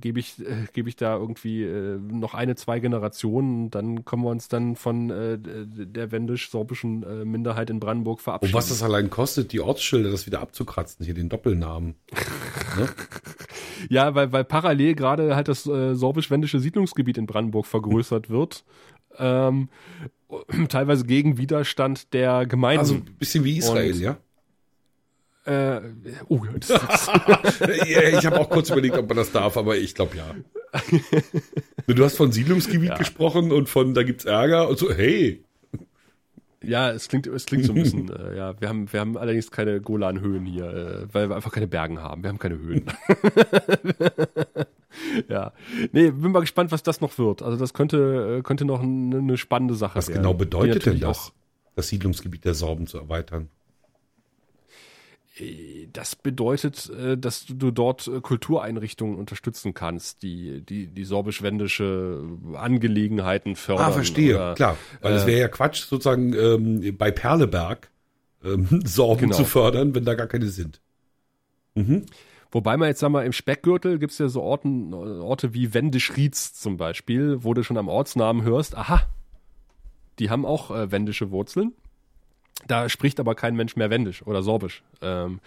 gebe 0.00 0.18
ich, 0.20 0.38
äh, 0.40 0.66
geb 0.72 0.86
ich 0.86 0.96
da 0.96 1.16
irgendwie 1.16 1.62
äh, 1.62 1.98
noch 1.98 2.34
eine, 2.34 2.56
zwei 2.56 2.80
Generationen 2.80 3.64
und 3.64 3.74
dann 3.74 4.04
können 4.04 4.22
wir 4.22 4.30
uns 4.30 4.48
dann 4.48 4.76
von 4.76 5.10
äh, 5.10 5.38
der 5.38 6.12
wendisch-sorbischen 6.12 7.02
äh, 7.02 7.24
Minderheit 7.24 7.70
in 7.70 7.80
Brandenburg 7.80 8.20
verabschieden. 8.20 8.54
Und 8.54 8.58
was 8.58 8.68
das 8.68 8.82
allein 8.82 9.10
kostet, 9.10 9.52
die 9.52 9.60
Ortsschilder, 9.60 10.10
das 10.10 10.26
wieder 10.26 10.40
abzukratzen, 10.40 11.04
hier 11.04 11.14
den 11.14 11.28
Doppelnamen. 11.28 11.94
ne? 12.76 12.88
Ja, 13.88 14.14
weil, 14.14 14.30
weil 14.30 14.44
parallel 14.44 14.94
gerade 14.94 15.34
halt 15.36 15.48
das 15.48 15.66
äh, 15.66 15.94
sorbisch-wendische 15.94 16.60
Siedlungsgebiet 16.60 17.16
in 17.16 17.26
Brandenburg 17.26 17.66
vergrößert 17.66 18.28
wird. 18.28 18.64
Ähm, 19.16 19.68
teilweise 20.68 21.04
gegen 21.04 21.38
Widerstand 21.38 22.12
der 22.12 22.46
Gemeinden. 22.46 22.80
Also 22.80 22.94
ein 22.94 23.16
bisschen 23.18 23.44
wie 23.44 23.58
Israel, 23.58 23.92
und, 23.92 24.00
ja? 24.00 24.16
Äh, 25.46 25.80
oh, 26.28 26.44
das 26.68 26.70
ich 27.60 28.26
habe 28.26 28.40
auch 28.40 28.50
kurz 28.50 28.68
überlegt, 28.68 28.98
ob 28.98 29.08
man 29.08 29.16
das 29.16 29.32
darf, 29.32 29.56
aber 29.56 29.76
ich 29.76 29.94
glaube 29.94 30.16
ja. 30.16 30.34
du 31.86 32.04
hast 32.04 32.16
von 32.16 32.30
Siedlungsgebiet 32.30 32.90
ja. 32.90 32.96
gesprochen 32.96 33.50
und 33.50 33.68
von 33.68 33.94
da 33.94 34.02
gibt's 34.02 34.26
Ärger 34.26 34.68
und 34.68 34.78
so, 34.78 34.92
hey. 34.92 35.42
Ja, 36.62 36.90
es 36.90 37.08
klingt, 37.08 37.26
es 37.26 37.46
klingt 37.46 37.64
so 37.64 37.72
ein 37.72 37.82
bisschen, 37.82 38.10
äh, 38.14 38.36
ja, 38.36 38.60
wir 38.60 38.68
haben, 38.68 38.92
wir 38.92 39.00
haben 39.00 39.16
allerdings 39.16 39.50
keine 39.50 39.80
Golanhöhen 39.80 40.44
hier, 40.44 40.66
äh, 40.66 41.14
weil 41.14 41.30
wir 41.30 41.36
einfach 41.36 41.52
keine 41.52 41.66
Bergen 41.66 42.00
haben. 42.00 42.22
Wir 42.22 42.28
haben 42.28 42.38
keine 42.38 42.58
Höhen. 42.58 42.84
ja. 45.28 45.52
Nee, 45.92 46.10
bin 46.10 46.32
mal 46.32 46.40
gespannt, 46.40 46.70
was 46.70 46.82
das 46.82 47.00
noch 47.00 47.16
wird. 47.16 47.40
Also 47.40 47.56
das 47.56 47.72
könnte, 47.72 48.38
äh, 48.38 48.42
könnte 48.42 48.66
noch 48.66 48.82
eine, 48.82 49.16
eine 49.16 49.38
spannende 49.38 49.74
Sache 49.74 49.96
was 49.96 50.08
werden. 50.08 50.18
Was 50.18 50.22
genau 50.22 50.34
bedeutet 50.34 50.84
denn 50.84 51.00
das, 51.00 51.32
das 51.76 51.88
Siedlungsgebiet 51.88 52.44
der 52.44 52.52
Sorben 52.52 52.86
zu 52.86 52.98
erweitern? 52.98 53.48
Das 55.92 56.16
bedeutet, 56.16 56.90
äh, 56.90 57.16
dass 57.16 57.46
du 57.46 57.70
dort 57.70 58.06
äh, 58.08 58.20
Kultureinrichtungen 58.20 59.16
unterstützen 59.16 59.74
kannst, 59.74 60.22
die 60.22 60.60
die, 60.62 60.86
die 60.86 61.04
sorbisch-wendische 61.04 62.22
Angelegenheiten 62.54 63.56
fördern. 63.56 63.86
Ah, 63.86 63.92
verstehe, 63.92 64.36
oder, 64.36 64.54
klar. 64.54 64.76
Weil 65.00 65.14
es 65.14 65.24
äh, 65.24 65.26
wäre 65.26 65.40
ja 65.40 65.48
Quatsch, 65.48 65.82
sozusagen 65.82 66.32
ähm, 66.34 66.96
bei 66.96 67.10
Perleberg 67.10 67.90
ähm, 68.44 68.80
Sorben 68.84 69.22
genau. 69.22 69.36
zu 69.36 69.44
fördern, 69.44 69.94
wenn 69.94 70.04
da 70.04 70.14
gar 70.14 70.26
keine 70.26 70.46
sind. 70.46 70.80
Mhm. 71.74 72.06
Wobei 72.52 72.76
man 72.76 72.88
jetzt, 72.88 73.00
sagen 73.00 73.14
wir, 73.14 73.24
im 73.24 73.32
Speckgürtel 73.32 73.98
gibt 73.98 74.12
es 74.12 74.18
ja 74.18 74.28
so 74.28 74.42
Orten, 74.42 74.92
Orte 74.92 75.54
wie 75.54 75.72
Wendisch-Rietz 75.72 76.54
zum 76.54 76.76
Beispiel, 76.76 77.44
wo 77.44 77.54
du 77.54 77.62
schon 77.62 77.76
am 77.76 77.88
Ortsnamen 77.88 78.42
hörst, 78.42 78.76
aha, 78.76 79.06
die 80.18 80.30
haben 80.30 80.44
auch 80.44 80.70
äh, 80.70 80.90
wendische 80.90 81.30
Wurzeln. 81.30 81.72
Da 82.66 82.88
spricht 82.88 83.20
aber 83.20 83.34
kein 83.34 83.56
Mensch 83.56 83.76
mehr 83.76 83.90
Wendisch 83.90 84.22
oder 84.26 84.42
Sorbisch. 84.42 84.82
Ähm, 85.02 85.40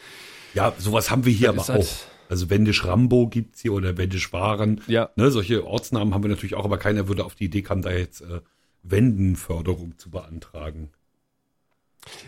ja, 0.53 0.73
sowas 0.77 1.11
haben 1.11 1.25
wir 1.25 1.33
hier 1.33 1.49
aber 1.49 1.67
halt, 1.67 1.81
auch. 1.81 1.95
Also 2.29 2.49
Wendisch 2.49 2.85
Rambo 2.85 3.27
gibt's 3.27 3.61
hier 3.61 3.73
oder 3.73 3.97
Wendisch 3.97 4.33
Waren. 4.33 4.81
Ja. 4.87 5.09
Ne, 5.15 5.31
solche 5.31 5.65
Ortsnamen 5.65 6.13
haben 6.13 6.23
wir 6.23 6.29
natürlich 6.29 6.55
auch, 6.55 6.65
aber 6.65 6.77
keiner 6.77 7.07
würde 7.07 7.25
auf 7.25 7.35
die 7.35 7.45
Idee 7.45 7.61
kommen, 7.61 7.81
da 7.81 7.91
jetzt 7.91 8.21
äh, 8.21 8.41
Wendenförderung 8.83 9.97
zu 9.97 10.09
beantragen. 10.09 10.89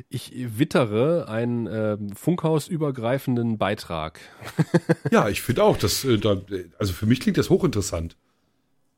Ich 0.10 0.32
wittere 0.58 1.28
einen 1.28 1.68
äh, 1.68 1.98
funkhausübergreifenden 2.16 3.58
Beitrag. 3.58 4.20
ja, 5.12 5.28
ich 5.28 5.42
finde 5.42 5.64
auch, 5.64 5.78
dass 5.78 6.06
äh, 6.06 6.18
da, 6.18 6.42
also 6.80 6.94
für 6.94 7.06
mich 7.06 7.20
klingt 7.20 7.38
das 7.38 7.50
hochinteressant 7.50 8.16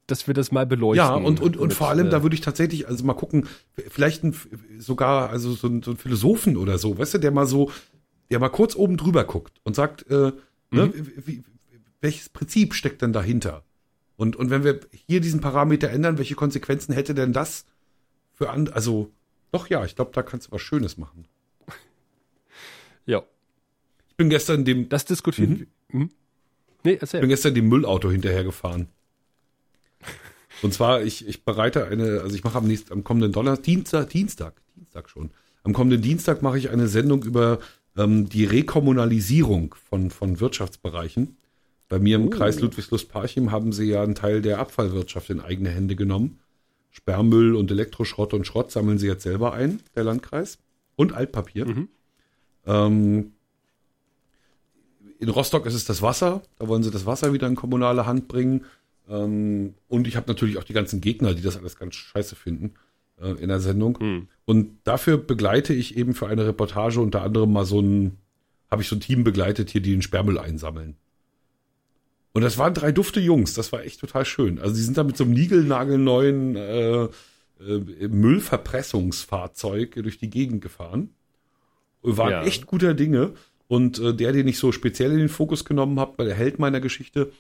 dass 0.08 0.26
wir 0.26 0.34
das 0.34 0.52
mal 0.52 0.66
beleuchten. 0.66 1.06
Ja, 1.06 1.14
und, 1.14 1.42
und, 1.42 1.58
und 1.58 1.68
mit, 1.68 1.78
vor 1.78 1.90
allem, 1.90 2.08
äh, 2.08 2.10
da 2.10 2.24
würde 2.24 2.34
ich 2.34 2.42
tatsächlich, 2.42 2.88
also 2.88 3.04
mal 3.04 3.14
gucken, 3.14 3.48
vielleicht 3.90 4.24
ein, 4.24 4.36
sogar, 4.80 5.30
also 5.30 5.52
so 5.52 5.68
ein, 5.68 5.84
so 5.84 5.92
ein 5.92 5.98
Philosophen 5.98 6.58
oder 6.58 6.78
so, 6.78 6.98
weißt 6.98 7.16
du, 7.16 7.18
der 7.20 7.32
mal 7.32 7.46
so, 7.46 7.72
der 8.32 8.40
mal 8.40 8.50
kurz 8.50 8.76
oben 8.76 8.98
drüber 8.98 9.26
guckt 9.26 9.60
und 9.64 9.76
sagt, 9.76 10.10
äh, 10.10 10.32
ne, 10.72 10.86
mhm. 10.88 10.94
wie, 11.26 11.44
welches 12.00 12.30
Prinzip 12.30 12.74
steckt 12.74 13.02
denn 13.02 13.14
dahinter? 13.14 13.64
Und, 14.16 14.36
und 14.36 14.50
wenn 14.50 14.64
wir 14.64 14.80
hier 14.92 15.22
diesen 15.22 15.42
Parameter 15.42 15.90
ändern, 15.90 16.18
welche 16.18 16.36
Konsequenzen 16.36 16.94
hätte 16.94 17.14
denn 17.14 17.34
das 17.34 17.66
für 18.34 18.50
an, 18.50 18.70
also, 18.70 19.12
doch 19.52 19.68
ja, 19.68 19.84
ich 19.86 19.96
glaube, 19.96 20.12
da 20.14 20.24
kannst 20.24 20.48
du 20.48 20.52
was 20.54 20.62
Schönes 20.62 20.98
machen. 20.98 21.28
Ja. 23.06 23.24
Ich 24.10 24.18
bin 24.18 24.30
gestern 24.30 24.66
dem. 24.66 24.90
Das 24.90 25.06
diskutieren. 25.06 25.68
Mhm. 25.88 26.00
Mhm. 26.00 26.10
Nee, 26.84 26.98
erzähl. 27.00 27.20
Ich 27.20 27.22
bin 27.22 27.30
gestern 27.30 27.56
dem 27.56 27.70
Müllauto 27.70 28.12
hinterhergefahren. 28.12 28.90
Und 30.62 30.74
zwar, 30.74 31.04
ich, 31.04 31.28
ich 31.28 31.44
bereite 31.44 31.86
eine, 31.86 32.22
also 32.22 32.36
ich 32.36 32.44
mache 32.44 32.58
am 32.58 32.68
nächsten, 32.68 32.92
am 32.94 33.04
kommenden 33.04 33.32
Donnerstag, 33.32 33.64
Dienstag, 33.64 34.10
Dienstag, 34.10 34.54
Dienstag 34.76 35.10
schon. 35.10 35.30
Am 35.64 35.74
kommenden 35.74 36.02
Dienstag 36.02 36.42
mache 36.42 36.58
ich 36.58 36.70
eine 36.70 36.88
Sendung 36.88 37.24
über 37.24 37.60
ähm, 37.98 38.30
die 38.30 38.46
Rekommunalisierung 38.46 39.76
von, 39.90 40.12
von 40.12 40.40
Wirtschaftsbereichen. 40.40 41.38
Bei 41.90 42.00
mir 42.00 42.16
im 42.18 42.28
oh. 42.28 42.30
Kreis 42.30 42.60
Ludwigslust-Parchim 42.60 43.52
haben 43.52 43.72
sie 43.72 43.86
ja 43.86 44.04
einen 44.04 44.16
Teil 44.16 44.42
der 44.42 44.60
Abfallwirtschaft 44.60 45.30
in 45.30 45.40
eigene 45.40 45.70
Hände 45.70 45.96
genommen. 45.96 46.40
Sperrmüll 46.92 47.56
und 47.56 47.70
Elektroschrott 47.70 48.34
und 48.34 48.46
Schrott 48.46 48.72
sammeln 48.72 48.98
sie 48.98 49.08
jetzt 49.08 49.24
selber 49.24 49.54
ein, 49.54 49.82
der 49.96 50.04
Landkreis. 50.04 50.58
Und 50.96 51.14
Altpapier. 51.14 51.66
Mhm. 51.66 51.90
Ähm, 52.66 53.32
in 55.20 55.30
Rostock 55.30 55.66
ist 55.66 55.74
es 55.74 55.86
das 55.86 56.02
Wasser. 56.02 56.42
Da 56.58 56.68
wollen 56.68 56.84
sie 56.84 56.92
das 56.92 57.06
Wasser 57.06 57.34
wieder 57.34 57.48
in 57.48 57.56
kommunale 57.56 58.06
Hand 58.06 58.28
bringen. 58.28 58.66
Ähm, 59.10 59.74
und 59.88 60.08
ich 60.08 60.16
habe 60.16 60.28
natürlich 60.28 60.58
auch 60.58 60.64
die 60.64 60.74
ganzen 60.74 61.02
Gegner, 61.02 61.34
die 61.34 61.42
das 61.42 61.58
alles 61.58 61.78
ganz 61.78 61.96
scheiße 61.96 62.36
finden 62.36 62.74
äh, 63.22 63.32
in 63.42 63.48
der 63.48 63.60
Sendung. 63.60 64.00
Hm. 64.00 64.28
Und 64.46 64.78
dafür 64.84 65.18
begleite 65.18 65.74
ich 65.74 65.98
eben 65.98 66.14
für 66.14 66.28
eine 66.28 66.46
Reportage 66.46 67.00
unter 67.00 67.22
anderem 67.22 67.52
mal 67.52 67.66
so 67.66 67.80
ein, 67.80 68.18
habe 68.70 68.82
ich 68.82 68.88
so 68.88 68.96
ein 68.96 69.02
Team 69.02 69.24
begleitet 69.24 69.70
hier, 69.70 69.82
die 69.82 69.92
den 69.92 70.02
Sperrmüll 70.02 70.38
einsammeln. 70.38 70.96
Und 72.34 72.44
das 72.44 72.58
waren 72.58 72.74
drei 72.74 72.92
dufte 72.92 73.20
Jungs, 73.20 73.56
das 73.56 73.72
war 73.72 73.84
echt 73.84 74.00
total 74.00 74.24
schön. 74.24 74.60
Also 74.60 74.76
die 74.76 74.82
sind 74.82 74.98
da 74.98 75.04
mit 75.04 75.18
so 75.18 75.24
einem 75.24 75.34
niegelnagelneuen 75.34 76.56
äh, 76.56 77.04
äh, 77.60 78.08
Müllverpressungsfahrzeug 78.08 79.96
durch 79.96 80.20
die 80.20 80.30
Gegend 80.30 80.62
gefahren. 80.62 81.10
Waren 82.04 82.32
ja. 82.32 82.44
echt 82.44 82.68
guter 82.68 82.94
Dinge. 82.94 83.34
Und 83.68 84.00
äh, 84.00 84.14
der, 84.14 84.32
den 84.34 84.48
ich 84.48 84.60
so 84.60 84.72
speziell 84.72 85.12
in 85.12 85.18
den 85.18 85.30
Fokus 85.30 85.66
genommen 85.66 86.00
habe, 86.00 86.14
weil 86.18 86.28
der 86.28 86.36
Held 86.36 86.60
meiner 86.60 86.80
Geschichte, 86.80 87.32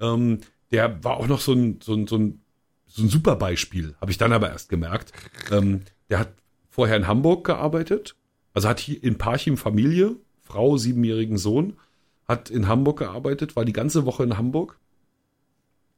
ähm, 0.00 0.40
der 0.74 1.04
war 1.04 1.18
auch 1.18 1.28
noch 1.28 1.40
so 1.40 1.52
ein, 1.52 1.78
so 1.80 1.94
ein, 1.94 2.08
so 2.08 2.16
ein, 2.18 2.40
so 2.88 3.04
ein 3.04 3.08
super 3.08 3.36
Beispiel, 3.36 3.94
habe 4.00 4.10
ich 4.10 4.18
dann 4.18 4.32
aber 4.32 4.50
erst 4.50 4.68
gemerkt. 4.68 5.12
Ähm, 5.52 5.82
der 6.10 6.18
hat 6.18 6.34
vorher 6.68 6.96
in 6.96 7.06
Hamburg 7.06 7.46
gearbeitet, 7.46 8.16
also 8.54 8.68
hat 8.68 8.80
hier 8.80 9.00
in 9.04 9.16
Parchim 9.16 9.56
Familie, 9.56 10.16
Frau, 10.42 10.76
siebenjährigen 10.76 11.38
Sohn, 11.38 11.74
hat 12.26 12.50
in 12.50 12.66
Hamburg 12.66 12.98
gearbeitet, 12.98 13.54
war 13.54 13.64
die 13.64 13.72
ganze 13.72 14.04
Woche 14.04 14.24
in 14.24 14.36
Hamburg. 14.36 14.80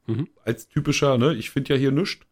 Mhm. 0.05 0.27
Als 0.45 0.67
typischer, 0.67 1.17
ne, 1.17 1.33
ich 1.33 1.49
finde 1.49 1.73
ja 1.73 1.79
hier 1.79 1.91
nichts. 1.91 2.23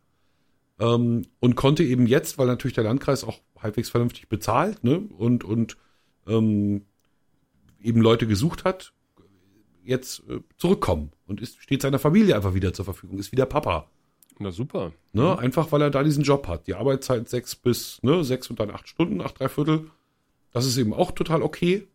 Ähm, 0.78 1.24
und 1.40 1.56
konnte 1.56 1.84
eben 1.84 2.06
jetzt, 2.06 2.38
weil 2.38 2.46
natürlich 2.46 2.76
der 2.76 2.84
Landkreis 2.84 3.24
auch 3.24 3.40
halbwegs 3.58 3.90
vernünftig 3.90 4.30
bezahlt, 4.30 4.84
ne, 4.84 5.00
und, 5.00 5.44
und 5.44 5.78
ähm, 6.28 6.86
eben 7.82 8.02
Leute 8.02 8.28
gesucht 8.28 8.66
hat, 8.66 8.94
jetzt 9.84 10.22
äh, 10.30 10.42
zurückkommen 10.58 11.12
und 11.28 11.42
ist, 11.42 11.62
steht 11.62 11.82
seiner 11.82 12.00
Familie 12.00 12.36
einfach 12.36 12.54
wieder 12.54 12.74
zur 12.74 12.86
Verfügung, 12.86 13.20
ist 13.20 13.32
wieder 13.32 13.46
Papa. 13.46 13.90
Na 14.40 14.52
super. 14.52 14.92
Ne? 15.14 15.38
Einfach 15.38 15.72
weil 15.72 15.82
er 15.82 15.90
da 15.90 16.04
diesen 16.04 16.24
Job 16.24 16.48
hat. 16.48 16.68
Die 16.68 16.74
Arbeitszeit 16.74 17.30
sechs 17.30 17.56
bis 17.56 18.04
ne, 18.04 18.24
sechs 18.24 18.50
und 18.50 18.60
dann 18.60 18.70
acht 18.70 18.88
Stunden, 18.88 19.22
acht, 19.22 19.40
drei 19.40 19.48
Viertel. 19.48 19.90
Das 20.52 20.66
ist 20.66 20.78
eben 20.78 20.94
auch 20.94 21.12
total 21.12 21.42
okay. 21.42 21.88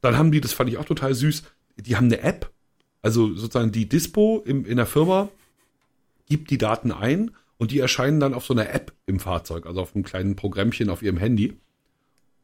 Dann 0.00 0.16
haben 0.16 0.32
die, 0.32 0.40
das 0.40 0.52
fand 0.52 0.70
ich 0.70 0.78
auch 0.78 0.84
total 0.84 1.14
süß, 1.14 1.44
die 1.76 1.96
haben 1.96 2.06
eine 2.06 2.20
App. 2.20 2.52
Also 3.02 3.34
sozusagen 3.34 3.72
die 3.72 3.88
Dispo 3.88 4.42
im, 4.44 4.64
in 4.64 4.76
der 4.76 4.86
Firma 4.86 5.28
gibt 6.26 6.50
die 6.50 6.58
Daten 6.58 6.92
ein 6.92 7.30
und 7.58 7.70
die 7.70 7.78
erscheinen 7.78 8.20
dann 8.20 8.34
auf 8.34 8.44
so 8.44 8.54
einer 8.54 8.70
App 8.70 8.92
im 9.06 9.20
Fahrzeug, 9.20 9.66
also 9.66 9.80
auf 9.80 9.94
einem 9.94 10.04
kleinen 10.04 10.36
Programmchen 10.36 10.90
auf 10.90 11.02
ihrem 11.02 11.16
Handy. 11.16 11.58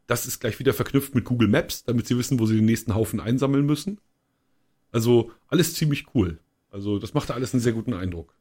Das 0.07 0.27
ist 0.27 0.41
gleich 0.41 0.59
wieder 0.59 0.75
verknüpft 0.75 1.15
mit 1.15 1.25
Google 1.25 1.49
Maps, 1.49 1.85
damit 1.85 2.07
sie 2.07 2.19
wissen, 2.19 2.41
wo 2.41 2.47
sie 2.47 2.57
den 2.57 2.65
nächsten 2.65 2.95
Haufen 2.95 3.21
einsammeln 3.21 3.65
müssen. 3.65 4.01
Also 4.93 5.31
alles 5.49 5.75
ziemlich 5.75 6.07
cool. 6.15 6.39
Also 6.71 6.99
das 6.99 7.15
machte 7.15 7.35
alles 7.35 7.53
einen 7.55 7.61
sehr 7.61 7.73
guten 7.73 7.95
Eindruck. 7.95 8.35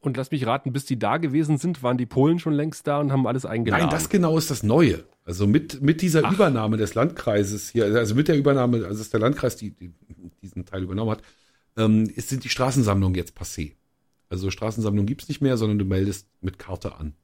Und 0.00 0.18
lass 0.18 0.30
mich 0.30 0.46
raten, 0.46 0.72
bis 0.72 0.84
die 0.84 0.98
da 0.98 1.16
gewesen 1.16 1.56
sind, 1.56 1.82
waren 1.82 1.96
die 1.96 2.06
Polen 2.06 2.38
schon 2.38 2.52
längst 2.52 2.86
da 2.86 3.00
und 3.00 3.10
haben 3.10 3.26
alles 3.26 3.46
eingeladen. 3.46 3.84
Nein, 3.84 3.90
das 3.90 4.10
genau 4.10 4.36
ist 4.36 4.50
das 4.50 4.62
Neue. 4.62 5.04
Also 5.24 5.46
mit, 5.46 5.80
mit 5.80 6.02
dieser 6.02 6.24
Ach. 6.24 6.32
Übernahme 6.32 6.76
des 6.76 6.94
Landkreises 6.94 7.70
hier, 7.70 7.86
also 7.86 8.14
mit 8.14 8.28
der 8.28 8.36
Übernahme, 8.36 8.84
also 8.84 8.98
dass 8.98 9.08
der 9.08 9.20
Landkreis 9.20 9.56
die, 9.56 9.70
die, 9.70 9.92
diesen 10.42 10.66
Teil 10.66 10.82
übernommen 10.82 11.12
hat, 11.12 11.22
ähm, 11.78 12.10
ist, 12.14 12.28
sind 12.28 12.44
die 12.44 12.50
Straßensammlungen 12.50 13.14
jetzt 13.16 13.36
passé. 13.36 13.72
Also 14.28 14.50
Straßensammlung 14.50 15.06
gibt's 15.06 15.28
nicht 15.28 15.40
mehr, 15.40 15.56
sondern 15.56 15.78
du 15.78 15.86
meldest 15.86 16.28
mit 16.42 16.58
Karte 16.58 16.96
an. 16.96 17.14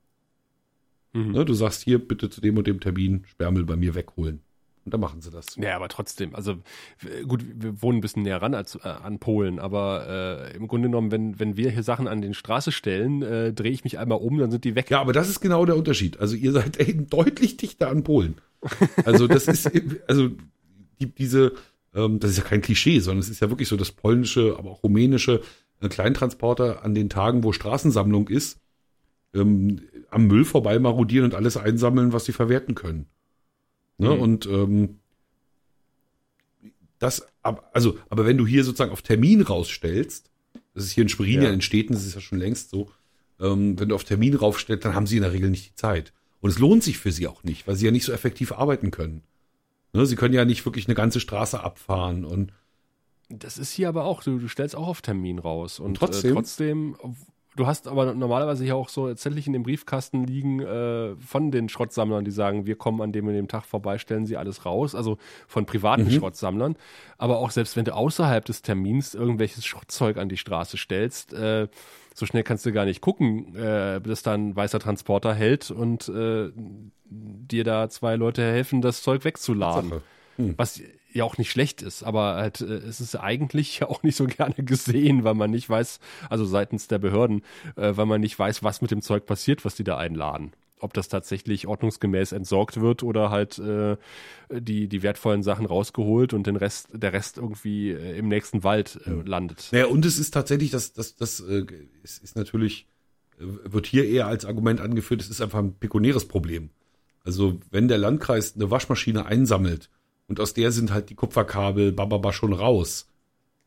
Mhm. 1.12 1.32
Ne, 1.32 1.44
du 1.44 1.52
sagst 1.52 1.82
hier 1.82 1.98
bitte 1.98 2.31
zu 2.31 2.40
dem 2.40 2.57
und 2.57 2.66
dem 2.66 2.81
Termin 2.81 3.24
Sperrmüll 3.27 3.65
bei 3.65 3.77
mir 3.77 3.94
wegholen. 3.94 4.40
Und 4.85 4.94
dann 4.94 5.01
machen 5.01 5.20
sie 5.20 5.31
das. 5.31 5.57
Ja, 5.57 5.77
aber 5.77 5.89
trotzdem, 5.89 6.35
also 6.35 6.57
gut, 7.28 7.44
wir 7.47 7.82
wohnen 7.82 7.98
ein 7.98 8.01
bisschen 8.01 8.23
näher 8.23 8.40
ran 8.40 8.55
als 8.55 8.77
äh, 8.77 8.89
an 8.89 9.19
Polen, 9.19 9.59
aber 9.59 10.51
äh, 10.52 10.57
im 10.57 10.69
Grunde 10.69 10.89
genommen, 10.89 11.11
wenn, 11.11 11.39
wenn 11.39 11.57
wir 11.57 11.70
hier 11.70 11.82
Sachen 11.82 12.09
an 12.09 12.23
den 12.23 12.32
Straße 12.32 12.73
stellen, 12.73 13.23
äh, 13.23 13.52
drehe 13.52 13.73
ich 13.73 13.85
mich 13.85 13.98
einmal 13.98 14.19
um, 14.19 14.39
dann 14.39 14.51
sind 14.51 14.65
die 14.65 14.74
weg. 14.74 14.90
Ja, 14.90 15.01
aber 15.01 15.12
das 15.12 15.28
ist 15.28 15.40
genau 15.40 15.66
der 15.66 15.77
Unterschied. 15.77 16.19
Also 16.19 16.35
ihr 16.35 16.52
seid 16.52 16.81
eben 16.89 17.09
deutlich 17.09 17.59
dichter 17.59 17.89
an 17.89 18.05
Polen. 18.05 18.36
Also 19.05 19.27
das 19.27 19.48
ist, 19.48 19.70
also 20.09 20.31
die, 20.98 21.07
diese, 21.07 21.52
ähm, 21.94 22.19
das 22.19 22.32
ist 22.32 22.39
ja 22.39 22.44
kein 22.44 22.62
Klischee, 22.62 23.01
sondern 23.01 23.20
es 23.20 23.28
ist 23.28 23.40
ja 23.40 23.51
wirklich 23.51 23.69
so 23.69 23.77
das 23.77 23.93
polnische, 23.93 24.57
aber 24.59 24.70
auch 24.70 24.82
rumänische 24.82 25.43
äh, 25.81 25.89
Kleintransporter 25.89 26.85
an 26.85 26.94
den 26.94 27.11
Tagen, 27.11 27.44
wo 27.44 27.52
Straßensammlung 27.52 28.28
ist, 28.28 28.61
ähm, 29.35 29.82
am 30.11 30.27
Müll 30.27 30.44
vorbei 30.44 30.78
marodieren 30.78 31.27
und 31.27 31.35
alles 31.35 31.57
einsammeln, 31.57 32.12
was 32.12 32.24
sie 32.24 32.32
verwerten 32.32 32.74
können. 32.74 33.07
Ne? 34.01 34.14
Mhm. 34.14 34.20
Und 34.20 34.47
ähm, 34.47 34.98
das, 36.98 37.27
also, 37.43 37.98
aber 38.09 38.27
wenn 38.27 38.36
du 38.36 38.47
hier 38.47 38.64
sozusagen 38.64 38.93
auf 38.93 39.02
Termin 39.02 39.43
rausstellst, 39.43 40.31
das 40.74 40.85
ist 40.85 40.93
hier 40.93 41.02
in 41.02 41.09
Schwerin 41.09 41.43
Ja. 41.43 41.44
ja 41.44 41.51
in 41.51 41.60
Städten, 41.60 41.93
das 41.93 42.05
ist 42.05 42.14
ja 42.14 42.20
schon 42.20 42.39
längst 42.39 42.70
so, 42.70 42.90
ähm, 43.40 43.78
wenn 43.78 43.89
du 43.89 43.94
auf 43.94 44.05
Termin 44.05 44.35
raufstellst, 44.35 44.85
dann 44.85 44.94
haben 44.94 45.06
sie 45.06 45.16
in 45.16 45.22
der 45.22 45.32
Regel 45.32 45.51
nicht 45.51 45.70
die 45.70 45.74
Zeit. 45.74 46.12
Und 46.40 46.51
es 46.51 46.59
lohnt 46.59 46.82
sich 46.82 46.98
für 46.98 47.12
sie 47.12 47.27
auch 47.27 47.43
nicht, 47.44 47.66
weil 47.66 47.77
sie 47.77 47.86
ja 47.86 47.93
nicht 47.93 48.05
so 48.05 48.12
effektiv 48.12 48.52
arbeiten 48.52 48.90
können. 48.90 49.22
Ne? 49.93 50.06
Sie 50.06 50.16
können 50.16 50.35
ja 50.35 50.44
nicht 50.44 50.64
wirklich 50.64 50.86
eine 50.86 50.94
ganze 50.94 51.20
Straße 51.20 51.60
abfahren 51.62 52.24
und 52.24 52.52
Das 53.28 53.59
ist 53.59 53.72
hier 53.72 53.89
aber 53.89 54.05
auch, 54.05 54.22
du, 54.22 54.39
du 54.39 54.48
stellst 54.48 54.77
auch 54.77 54.89
auf 54.89 55.02
Termin 55.02 55.39
raus. 55.39 55.78
Und, 55.78 55.86
Und 55.86 55.94
trotzdem? 55.97 56.31
Äh, 56.31 56.35
trotzdem, 56.35 56.97
du 57.60 57.66
hast 57.66 57.86
aber 57.86 58.14
normalerweise 58.14 58.64
hier 58.64 58.74
auch 58.74 58.88
so 58.88 59.12
Zettelchen 59.14 59.54
im 59.54 59.62
Briefkasten 59.62 60.24
liegen 60.24 60.60
äh, 60.60 61.14
von 61.16 61.50
den 61.50 61.68
Schrottsammlern, 61.68 62.24
die 62.24 62.30
sagen, 62.30 62.66
wir 62.66 62.74
kommen 62.76 63.02
an 63.02 63.12
dem 63.12 63.26
und 63.26 63.34
dem 63.34 63.48
Tag 63.48 63.66
vorbei, 63.66 63.98
stellen 63.98 64.24
sie 64.26 64.36
alles 64.38 64.64
raus, 64.64 64.94
also 64.94 65.18
von 65.46 65.66
privaten 65.66 66.04
Mhm. 66.04 66.10
Schrottsammlern. 66.10 66.76
Aber 67.18 67.38
auch 67.38 67.50
selbst 67.50 67.76
wenn 67.76 67.84
du 67.84 67.94
außerhalb 67.94 68.44
des 68.44 68.62
Termins 68.62 69.14
irgendwelches 69.14 69.66
Schrottzeug 69.66 70.16
an 70.16 70.28
die 70.30 70.38
Straße 70.38 70.78
stellst, 70.78 71.34
äh, 71.34 71.68
so 72.14 72.26
schnell 72.26 72.42
kannst 72.42 72.64
du 72.64 72.72
gar 72.72 72.86
nicht 72.86 73.02
gucken, 73.02 73.54
äh, 73.54 74.00
bis 74.02 74.22
da 74.22 74.32
ein 74.34 74.56
weißer 74.56 74.80
Transporter 74.80 75.34
hält 75.34 75.70
und 75.70 76.08
äh, 76.08 76.50
dir 77.10 77.64
da 77.64 77.88
zwei 77.90 78.16
Leute 78.16 78.42
helfen, 78.42 78.80
das 78.80 79.02
Zeug 79.02 79.24
wegzuladen. 79.24 79.92
Sache. 80.48 80.54
Was 80.58 80.80
ja 81.12 81.24
auch 81.24 81.38
nicht 81.38 81.50
schlecht 81.50 81.82
ist, 81.82 82.02
aber 82.02 82.36
halt, 82.36 82.60
äh, 82.60 82.74
es 82.74 83.00
ist 83.00 83.16
eigentlich 83.16 83.78
ja 83.80 83.88
auch 83.88 84.02
nicht 84.02 84.16
so 84.16 84.26
gerne 84.26 84.54
gesehen, 84.56 85.24
weil 85.24 85.34
man 85.34 85.50
nicht 85.50 85.68
weiß, 85.68 86.00
also 86.28 86.44
seitens 86.44 86.88
der 86.88 86.98
Behörden, 86.98 87.42
äh, 87.76 87.96
weil 87.96 88.06
man 88.06 88.20
nicht 88.20 88.38
weiß, 88.38 88.62
was 88.62 88.82
mit 88.82 88.90
dem 88.90 89.02
Zeug 89.02 89.26
passiert, 89.26 89.64
was 89.64 89.74
die 89.74 89.84
da 89.84 89.96
einladen. 89.96 90.52
Ob 90.82 90.94
das 90.94 91.08
tatsächlich 91.08 91.66
ordnungsgemäß 91.66 92.32
entsorgt 92.32 92.80
wird 92.80 93.02
oder 93.02 93.30
halt 93.30 93.58
äh, 93.58 93.98
die, 94.50 94.88
die 94.88 95.02
wertvollen 95.02 95.42
Sachen 95.42 95.66
rausgeholt 95.66 96.32
und 96.32 96.46
den 96.46 96.56
Rest, 96.56 96.88
der 96.92 97.12
Rest 97.12 97.36
irgendwie 97.36 97.90
äh, 97.90 98.16
im 98.16 98.28
nächsten 98.28 98.64
Wald 98.64 98.98
äh, 99.04 99.10
landet. 99.28 99.68
Naja, 99.72 99.86
und 99.86 100.06
es 100.06 100.18
ist 100.18 100.30
tatsächlich, 100.30 100.70
das, 100.70 100.94
das, 100.94 101.16
das 101.16 101.40
äh, 101.40 101.66
es 102.02 102.16
ist 102.18 102.34
natürlich, 102.34 102.86
äh, 103.38 103.44
wird 103.70 103.86
hier 103.86 104.08
eher 104.08 104.26
als 104.26 104.46
Argument 104.46 104.80
angeführt, 104.80 105.20
es 105.20 105.28
ist 105.28 105.42
einfach 105.42 105.58
ein 105.58 105.74
pekunäres 105.74 106.26
Problem. 106.26 106.70
Also 107.24 107.60
wenn 107.70 107.86
der 107.86 107.98
Landkreis 107.98 108.56
eine 108.56 108.70
Waschmaschine 108.70 109.26
einsammelt 109.26 109.90
und 110.31 110.39
aus 110.39 110.55
der 110.55 110.70
sind 110.70 110.93
halt 110.93 111.11
die 111.11 111.16
Kupferkabel 111.16 111.90
bababa 111.90 112.32
schon 112.32 112.52
raus, 112.52 113.09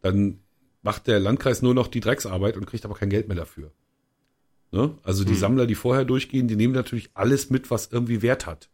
dann 0.01 0.39
macht 0.81 1.07
der 1.07 1.19
Landkreis 1.19 1.61
nur 1.61 1.73
noch 1.73 1.89
die 1.89 1.99
Drecksarbeit 1.99 2.55
und 2.55 2.65
kriegt 2.65 2.85
aber 2.85 2.95
kein 2.95 3.09
Geld 3.09 3.27
mehr 3.27 3.35
dafür. 3.35 3.71
Ne? 4.71 4.97
Also 5.03 5.25
die 5.25 5.31
Hm. 5.31 5.39
Sammler, 5.39 5.67
die 5.67 5.75
vorher 5.75 6.05
durchgehen, 6.05 6.47
die 6.47 6.55
nehmen 6.55 6.73
natürlich 6.73 7.09
alles 7.15 7.49
mit, 7.49 7.69
was 7.69 7.87
irgendwie 7.91 8.21
Wert 8.21 8.45
hat. 8.45 8.69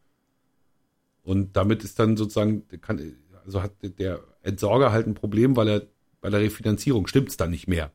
Und 1.24 1.58
damit 1.58 1.84
ist 1.84 1.98
dann 1.98 2.16
sozusagen, 2.16 2.68
kann, 2.80 3.16
also 3.44 3.64
hat 3.64 3.72
der 3.82 4.24
Entsorger 4.44 4.92
halt 4.92 5.08
ein 5.08 5.16
Problem, 5.16 5.56
weil 5.56 5.68
er 5.68 5.88
bei 6.22 6.30
der 6.30 6.42
Refinanzierung 6.42 7.08
stimmt's 7.08 7.38
dann 7.38 7.50
nicht 7.50 7.68
mehr. 7.68 7.92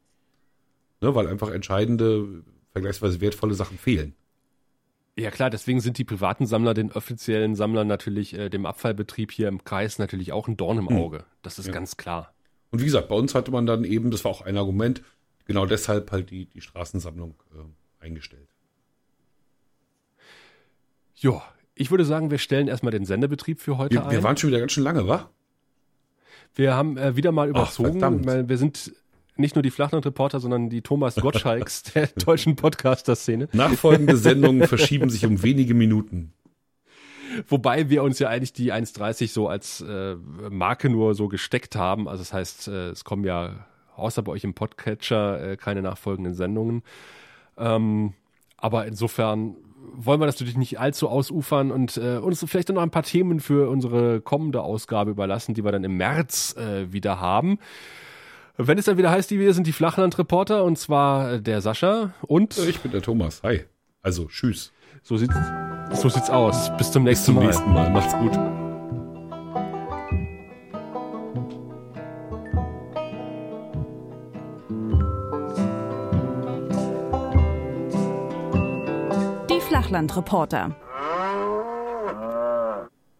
Ne, 1.00 1.14
weil 1.14 1.28
einfach 1.28 1.50
entscheidende, 1.50 2.42
vergleichsweise 2.72 3.20
wertvolle 3.20 3.54
Sachen 3.54 3.78
fehlen. 3.78 4.14
Ja 5.16 5.30
klar, 5.30 5.48
deswegen 5.48 5.80
sind 5.80 5.98
die 5.98 6.04
privaten 6.04 6.46
Sammler 6.46 6.74
den 6.74 6.90
offiziellen 6.90 7.54
Sammlern 7.54 7.86
natürlich, 7.86 8.34
äh, 8.36 8.50
dem 8.50 8.66
Abfallbetrieb 8.66 9.30
hier 9.30 9.46
im 9.48 9.62
Kreis 9.62 9.98
natürlich 9.98 10.32
auch 10.32 10.48
ein 10.48 10.56
Dorn 10.56 10.78
im 10.78 10.88
Hm. 10.88 10.96
Auge. 10.96 11.24
Das 11.42 11.58
ist 11.58 11.66
Ja. 11.66 11.72
ganz 11.72 11.96
klar. 11.96 12.32
Und 12.70 12.80
wie 12.80 12.84
gesagt, 12.86 13.08
bei 13.08 13.14
uns 13.14 13.34
hatte 13.34 13.52
man 13.52 13.66
dann 13.66 13.84
eben, 13.84 14.10
das 14.10 14.24
war 14.24 14.32
auch 14.32 14.40
ein 14.42 14.56
Argument, 14.56 15.02
genau 15.44 15.66
deshalb 15.66 16.10
halt 16.10 16.30
die, 16.30 16.46
die 16.46 16.60
Straßensammlung 16.60 17.34
äh, 17.54 18.04
eingestellt. 18.04 18.48
Ja, 21.16 21.42
ich 21.76 21.90
würde 21.92 22.04
sagen, 22.04 22.30
wir 22.32 22.38
stellen 22.38 22.66
erstmal 22.66 22.90
den 22.90 23.04
Sendebetrieb 23.04 23.60
für 23.60 23.78
heute 23.78 23.94
Wir, 23.94 24.04
ein. 24.04 24.10
wir 24.10 24.22
waren 24.24 24.36
schon 24.36 24.50
wieder 24.50 24.58
ganz 24.58 24.72
schön 24.72 24.82
lange, 24.84 25.06
wa? 25.06 25.30
Wir 26.56 26.74
haben 26.74 26.96
äh, 26.98 27.14
wieder 27.16 27.30
mal 27.32 27.48
überzogen, 27.48 28.26
weil 28.26 28.48
wir 28.48 28.58
sind 28.58 28.92
nicht 29.36 29.54
nur 29.56 29.62
die 29.62 29.70
Flachland-Reporter, 29.70 30.40
sondern 30.40 30.70
die 30.70 30.82
Thomas 30.82 31.16
Gottschalks 31.16 31.82
der 31.94 32.06
deutschen 32.08 32.56
Podcaster-Szene. 32.56 33.48
Nachfolgende 33.52 34.16
Sendungen 34.16 34.66
verschieben 34.68 35.10
sich 35.10 35.26
um 35.26 35.42
wenige 35.42 35.74
Minuten. 35.74 36.32
Wobei 37.48 37.90
wir 37.90 38.02
uns 38.02 38.18
ja 38.18 38.28
eigentlich 38.28 38.52
die 38.52 38.72
1,30 38.72 39.32
so 39.32 39.48
als 39.48 39.80
äh, 39.80 40.16
Marke 40.50 40.88
nur 40.88 41.14
so 41.14 41.28
gesteckt 41.28 41.74
haben. 41.74 42.08
Also 42.08 42.22
das 42.22 42.32
heißt, 42.32 42.68
äh, 42.68 42.90
es 42.90 43.04
kommen 43.04 43.24
ja 43.24 43.66
außer 43.96 44.22
bei 44.22 44.32
euch 44.32 44.44
im 44.44 44.54
Podcatcher 44.54 45.52
äh, 45.52 45.56
keine 45.56 45.82
nachfolgenden 45.82 46.34
Sendungen. 46.34 46.82
Ähm, 47.56 48.14
aber 48.56 48.86
insofern 48.86 49.56
wollen 49.92 50.20
wir 50.20 50.26
das 50.26 50.36
natürlich 50.36 50.56
nicht 50.56 50.78
allzu 50.78 51.08
ausufern 51.08 51.70
und 51.70 51.96
äh, 51.96 52.16
uns 52.16 52.44
vielleicht 52.48 52.70
noch 52.70 52.82
ein 52.82 52.90
paar 52.90 53.02
Themen 53.02 53.40
für 53.40 53.68
unsere 53.68 54.20
kommende 54.20 54.62
Ausgabe 54.62 55.10
überlassen, 55.10 55.54
die 55.54 55.64
wir 55.64 55.72
dann 55.72 55.84
im 55.84 55.96
März 55.96 56.56
äh, 56.56 56.92
wieder 56.92 57.20
haben. 57.20 57.58
Wenn 58.56 58.78
es 58.78 58.84
dann 58.84 58.98
wieder 58.98 59.10
heißt, 59.10 59.30
die 59.30 59.40
wir 59.40 59.52
sind 59.52 59.66
die 59.66 59.72
Flachland-Reporter 59.72 60.62
und 60.64 60.78
zwar 60.78 61.32
äh, 61.34 61.40
der 61.40 61.60
Sascha 61.60 62.14
und 62.22 62.56
Ich 62.58 62.80
bin 62.80 62.92
der 62.92 63.02
Thomas. 63.02 63.42
Hi. 63.42 63.64
Also, 64.02 64.26
tschüss. 64.26 64.72
so 65.02 65.16
sieht's, 65.16 65.34
so 65.92 66.08
sieht's 66.08 66.30
aus. 66.30 66.70
Bis 66.76 66.92
zum 66.92 67.04
Bis 67.04 67.10
nächsten 67.10 67.24
zum 67.26 67.34
Mal. 67.36 67.46
nächsten 67.46 67.72
Mal. 67.72 67.90
Macht's 67.90 68.12
gut. 68.14 68.32
Die 79.50 79.60
Flachlandreporter. 79.60 80.74